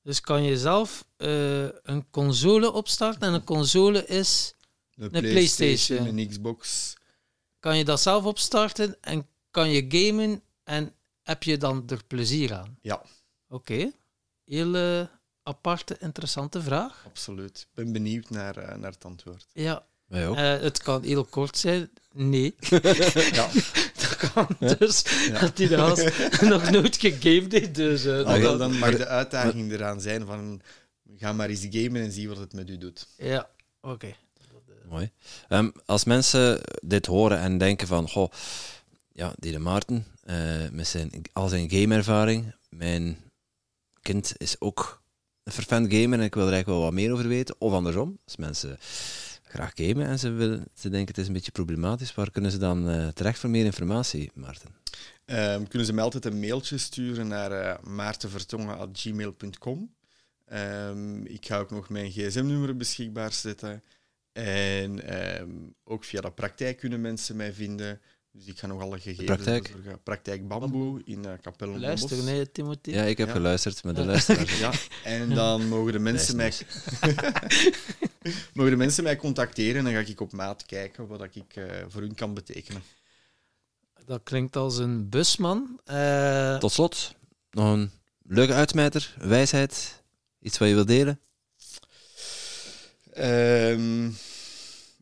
Dus 0.03 0.21
kan 0.21 0.43
je 0.43 0.59
zelf 0.59 1.05
eh, 1.17 1.63
een 1.63 2.11
console 2.11 2.73
opstarten 2.73 3.21
en 3.29 3.33
een 3.35 3.45
console 3.45 4.07
is 4.07 4.55
Een, 4.95 5.15
Een 5.17 5.23
PlayStation. 5.23 6.07
een 6.19 6.29
Xbox. 6.29 6.95
kan 7.59 7.77
je 7.79 7.85
dat 7.85 8.01
zelf 8.01 8.25
opstarten 8.25 8.97
en 9.03 9.27
kan 9.51 9.71
je 9.71 9.85
gamen 9.89 10.43
en 10.65 10.95
heb 11.23 11.43
je 11.43 11.57
dan 11.57 11.89
er 11.89 12.05
plezier 12.05 12.55
aan? 12.55 12.79
Ja, 12.83 13.03
Oké. 13.49 13.93
Heel 14.45 14.75
eh, 14.75 15.07
aparte, 15.43 15.97
interessante 15.99 16.63
vraag. 16.63 17.05
absoluut. 17.07 17.59
Ik 17.61 17.75
ben 17.75 17.93
benieuwd 17.93 18.31
naar, 18.31 18.57
eh, 18.57 18.77
naar 18.77 18.91
het 18.93 19.05
antwoord. 19.05 19.47
Ja, 19.53 19.87
Wij 20.11 20.29
ook. 20.29 20.37
eh, 20.37 20.61
het 20.61 20.83
kan 20.83 21.03
heel 21.03 21.25
kort 21.25 21.57
zijn. 21.59 21.91
Nee. 22.13 22.55
Ja. 23.39 23.49
dat 23.95 24.17
kan 24.33 24.47
dus. 24.59 25.03
Dat 25.41 25.59
hij 25.59 25.69
de 25.69 26.37
nog 26.49 26.71
nooit 26.71 26.97
gegamed 26.97 27.53
heeft. 27.53 27.75
Dus, 27.75 28.07
Ah, 28.07 28.41
wel, 28.41 28.59
dan 28.59 28.79
mag 28.79 28.97
de 28.97 29.07
uitdaging 29.07 29.73
eraan 29.73 30.01
zijn 30.01 30.27
van 30.27 30.61
ga 31.17 31.33
maar 31.33 31.49
eens 31.49 31.67
gamen 31.71 32.03
en 32.03 32.13
zie 32.13 32.29
wat 32.29 32.37
het 32.37 32.53
met 32.53 32.69
u 32.71 32.79
doet. 32.79 33.07
Ja, 33.17 33.49
oké. 33.81 34.15
Mooi. 34.89 35.11
Ehm, 35.49 35.71
als 35.87 36.05
mensen 36.05 36.61
dit 36.83 37.07
horen 37.07 37.39
en 37.39 37.59
denken 37.59 37.87
van, 37.87 38.09
goh, 38.09 38.31
ja, 39.13 39.33
die 39.39 39.53
de 39.53 39.59
Maarten, 39.59 40.07
eh, 40.25 40.37
met 40.73 40.87
zijn, 40.87 41.11
al 41.33 41.49
zijn 41.49 41.71
gameervaring, 41.71 42.55
mijn 42.69 43.19
kind 44.03 44.33
is 44.37 44.57
ook 44.59 45.03
een 45.43 45.53
vervent 45.53 45.93
gamer 45.95 46.19
en 46.19 46.25
ik 46.25 46.35
wil 46.35 46.47
er 46.47 46.53
eigenlijk 46.53 46.81
wel 46.81 46.91
wat 46.91 46.93
meer 47.01 47.13
over 47.13 47.29
weten. 47.29 47.55
Of 47.59 47.73
andersom, 47.73 48.19
als 48.25 48.37
mensen 48.37 48.79
graag 49.51 49.71
gamen 49.75 50.07
en 50.07 50.19
ze, 50.19 50.31
willen, 50.31 50.65
ze 50.75 50.89
denken 50.89 51.09
het 51.09 51.19
is 51.19 51.27
een 51.27 51.33
beetje 51.33 51.51
problematisch, 51.51 52.15
waar 52.15 52.31
kunnen 52.31 52.51
ze 52.51 52.59
dan 52.59 52.89
eh, 52.89 53.09
terecht 53.09 53.39
voor 53.39 53.51
meer 53.51 53.65
informatie, 53.65 54.31
Maarten? 54.35 54.69
Ehm, 55.25 55.65
kunnen 55.65 55.87
ze 55.87 55.93
mij 55.93 56.05
altijd 56.05 56.25
een 56.25 56.41
mailtje 56.41 56.79
sturen 56.79 57.29
naar 57.29 57.53
uh, 57.53 57.75
maartenvertongen.gmail.com. 57.93 59.95
Ehm, 60.47 61.25
ik 61.25 61.47
ga 61.47 61.59
ook 61.59 61.71
nog 61.71 61.89
mijn 61.89 62.11
gsm-nummer 62.11 62.77
beschikbaar 62.77 63.33
zetten. 63.33 63.83
En 64.33 65.07
ehm, 65.09 65.51
ook 65.85 66.05
via 66.05 66.21
de 66.21 66.31
praktijk 66.31 66.79
kunnen 66.79 67.01
mensen 67.01 67.37
mij 67.37 67.53
vinden. 67.53 68.01
Dus 68.33 68.47
ik 68.47 68.59
ga 68.59 68.67
nog 68.67 68.81
alle 68.83 68.99
gegevens 68.99 69.25
praktijk? 69.27 69.63
bezorgen. 69.63 70.03
Praktijk 70.03 70.49
Bamboe 70.49 71.01
in 71.05 71.19
uh, 71.25 71.33
Capelle 71.43 71.79
Luister, 71.79 72.23
nee, 72.25 72.51
Timothy. 72.51 72.91
Ja, 72.91 73.03
ik 73.03 73.19
heb 73.19 73.27
Ja. 73.27 73.33
geluisterd 73.33 73.85
met 73.85 73.95
de 73.95 74.01
Ja. 74.01 74.07
luisteraars. 74.07 74.59
Ja, 74.59 74.73
en 75.05 75.29
dan 75.35 75.69
mogen 75.69 75.93
de 75.93 75.99
mensen 75.99 76.37
mij, 76.37 76.53
mogen 78.55 78.71
de 78.71 78.77
mensen 78.77 79.05
mij 79.05 79.17
contacteren 79.17 79.77
en 79.77 79.85
dan 79.85 79.93
ga 79.93 80.11
ik 80.11 80.21
op 80.21 80.33
maat 80.33 80.67
kijken 80.67 81.07
wat 81.07 81.23
ik 81.23 81.57
uh, 81.57 81.65
voor 81.89 82.01
hun 82.01 82.15
kan 82.15 82.35
betekenen. 82.35 82.83
Dat 84.05 84.21
klinkt 84.23 84.57
als 84.57 84.79
een 84.79 85.09
busman. 85.09 85.81
Eh, 85.85 86.59
Tot 86.59 86.73
slot, 86.73 87.15
nog 87.51 87.73
een 87.73 87.91
leuke 88.23 88.53
uitsmijter, 88.53 89.15
wijsheid, 89.19 90.03
iets 90.41 90.59
wat 90.59 90.69
je 90.69 90.75
wilt 90.75 90.89
delen? 90.89 91.21
Um, 93.19 94.05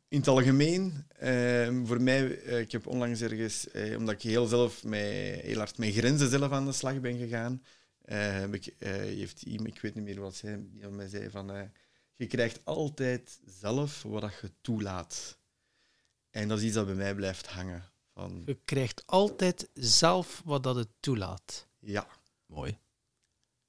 in 0.09 0.19
het 0.19 0.29
algemeen, 0.29 1.07
um, 1.23 1.87
voor 1.87 2.03
mij, 2.03 2.43
uh, 2.45 2.59
ik 2.59 2.73
heb 2.73 2.87
onlangs 2.87 3.21
ergens, 3.21 3.67
uh, 3.73 3.97
omdat 3.97 4.15
ik 4.15 4.23
heel, 4.23 4.47
zelf 4.47 4.85
mee, 4.85 5.41
heel 5.41 5.59
hard 5.59 5.79
met 5.79 5.93
grenzen 5.95 6.31
zelf 6.31 6.53
aan 6.53 6.67
de 6.67 6.73
slag 6.73 7.01
ben 7.01 7.19
gegaan, 7.19 7.63
uh, 8.05 8.17
heb 8.19 8.55
ik, 8.55 8.75
heeft 8.79 9.43
iemand, 9.43 9.69
ik 9.69 9.81
weet 9.81 9.95
niet 9.95 10.05
meer 10.05 10.21
wat 10.21 10.35
zij 10.35 10.61
die 10.73 10.89
mij 10.89 11.09
zei, 11.09 11.31
van 11.31 11.71
je 12.19 12.27
krijgt 12.27 12.65
altijd 12.65 13.41
zelf 13.47 14.03
wat 14.03 14.39
je 14.41 14.53
toelaat. 14.61 15.39
En 16.31 16.49
dat 16.49 16.59
is 16.59 16.65
iets 16.65 16.75
dat 16.75 16.87
bij 16.87 16.95
mij 16.95 17.15
blijft 17.15 17.47
hangen. 17.47 17.85
Van, 18.13 18.43
je 18.47 18.59
krijgt 18.65 19.07
altijd 19.07 19.71
zelf 19.75 20.43
wat 20.45 20.63
dat 20.63 20.77
het 20.77 20.89
toelaat. 21.01 21.67
Ja. 21.79 22.07
Mooi. 22.47 22.79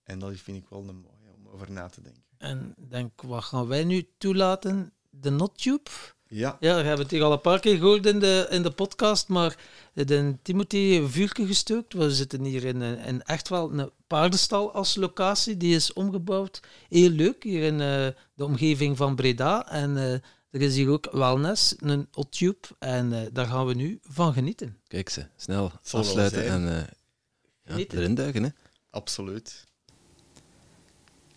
En 0.04 0.20
dat 0.20 0.36
vind 0.36 0.58
ik 0.58 0.70
wel 0.70 0.88
een 0.88 0.96
mooie 0.96 1.34
om 1.36 1.48
over 1.48 1.72
na 1.72 1.88
te 1.90 2.02
denken. 2.02 2.24
En 2.38 2.76
denk, 2.78 3.22
wat 3.22 3.44
gaan 3.44 3.68
wij 3.68 3.84
nu 3.84 4.10
toelaten? 4.18 4.94
De 5.10 5.30
NotTube? 5.30 5.90
Ja. 6.32 6.58
Ja, 6.60 6.76
we 6.76 6.82
hebben 6.82 7.06
het 7.06 7.12
hier 7.12 7.24
al 7.24 7.32
een 7.32 7.42
paar 7.42 7.60
keer 7.60 7.78
gehoord 7.78 8.06
in 8.06 8.20
de, 8.20 8.48
in 8.50 8.64
de 8.64 8.72
podcast, 8.72 9.28
maar 9.28 9.58
de 9.94 10.36
Timothy 10.42 10.78
een 10.78 11.10
vuurtje 11.10 11.46
gestookt. 11.46 11.94
We 11.94 12.12
zitten 12.12 12.44
hier 12.44 12.64
in, 12.64 12.82
een, 12.82 12.98
in 12.98 13.24
echt 13.24 13.50
wel 13.50 13.74
een 13.74 13.92
paardenstal 14.08 14.74
als 14.74 14.96
locatie. 14.96 15.58
Die 15.58 15.76
is 15.76 15.94
omgebouwd. 15.94 16.60
Heel 16.90 17.10
leuk, 17.10 17.44
hier 17.44 17.64
in 17.64 17.74
uh, 17.74 18.08
de 18.34 18.46
omgeving 18.46 18.98
van 18.98 19.16
Breda. 19.16 19.70
En 19.70 19.96
uh, 19.96 20.14
er 20.52 20.62
is 20.62 20.76
hier 20.76 20.90
ook 20.90 21.12
wellness, 21.12 21.76
een 21.78 22.08
hot 22.12 22.40
En 22.80 23.12
uh, 23.12 23.20
daar 23.34 23.46
gaan 23.46 23.66
we 23.66 23.74
nu 23.74 24.00
van 24.02 24.34
genieten. 24.34 24.78
Kijk 24.88 25.10
ze, 25.10 25.26
snel 25.36 25.72
afsluiten 25.92 26.48
en 26.48 26.88
ja, 27.64 27.76
erin 27.76 28.16
duiken. 28.16 28.44
Hè? 28.44 28.50
Absoluut. 28.90 29.68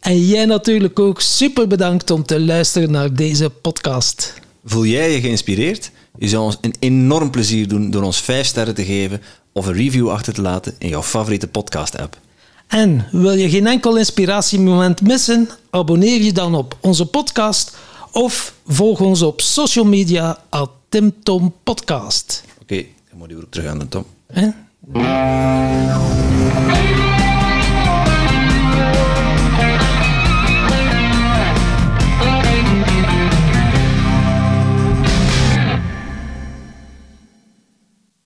En 0.01 0.27
jij 0.27 0.45
natuurlijk 0.45 0.99
ook 0.99 1.21
super 1.21 1.67
bedankt 1.67 2.11
om 2.11 2.23
te 2.23 2.41
luisteren 2.41 2.91
naar 2.91 3.15
deze 3.15 3.51
podcast. 3.51 4.41
Voel 4.65 4.87
jij 4.87 5.13
je 5.13 5.21
geïnspireerd? 5.21 5.91
Je 6.19 6.29
zou 6.29 6.45
ons 6.45 6.59
een 6.61 6.75
enorm 6.79 7.31
plezier 7.31 7.69
doen 7.69 7.91
door 7.91 8.03
ons 8.03 8.21
5 8.21 8.47
sterren 8.47 8.75
te 8.75 8.85
geven 8.85 9.23
of 9.53 9.67
een 9.67 9.73
review 9.73 10.11
achter 10.11 10.33
te 10.33 10.43
laten 10.43 10.75
in 10.79 10.89
jouw 10.89 11.03
favoriete 11.03 11.49
podcast-app. 11.49 12.19
En 12.67 13.07
wil 13.11 13.33
je 13.33 13.51
geen 13.51 13.67
enkel 13.67 13.97
inspiratiemoment 13.97 15.01
missen? 15.01 15.49
Abonneer 15.71 16.23
je 16.23 16.33
dan 16.33 16.55
op 16.55 16.77
onze 16.81 17.07
podcast 17.07 17.77
of 18.13 18.55
volg 18.67 19.01
ons 19.01 19.23
op 19.23 19.41
social 19.41 19.85
media 19.85 20.43
at 20.49 20.71
TimTom 20.89 21.55
Podcast. 21.63 22.45
Oké, 22.63 22.63
okay, 22.63 22.89
dan 23.09 23.19
moet 23.19 23.31
je 23.31 23.37
ook 23.37 23.51
terug 23.51 23.67
aan 23.67 23.79
de 23.79 23.89
Tom. 23.89 24.05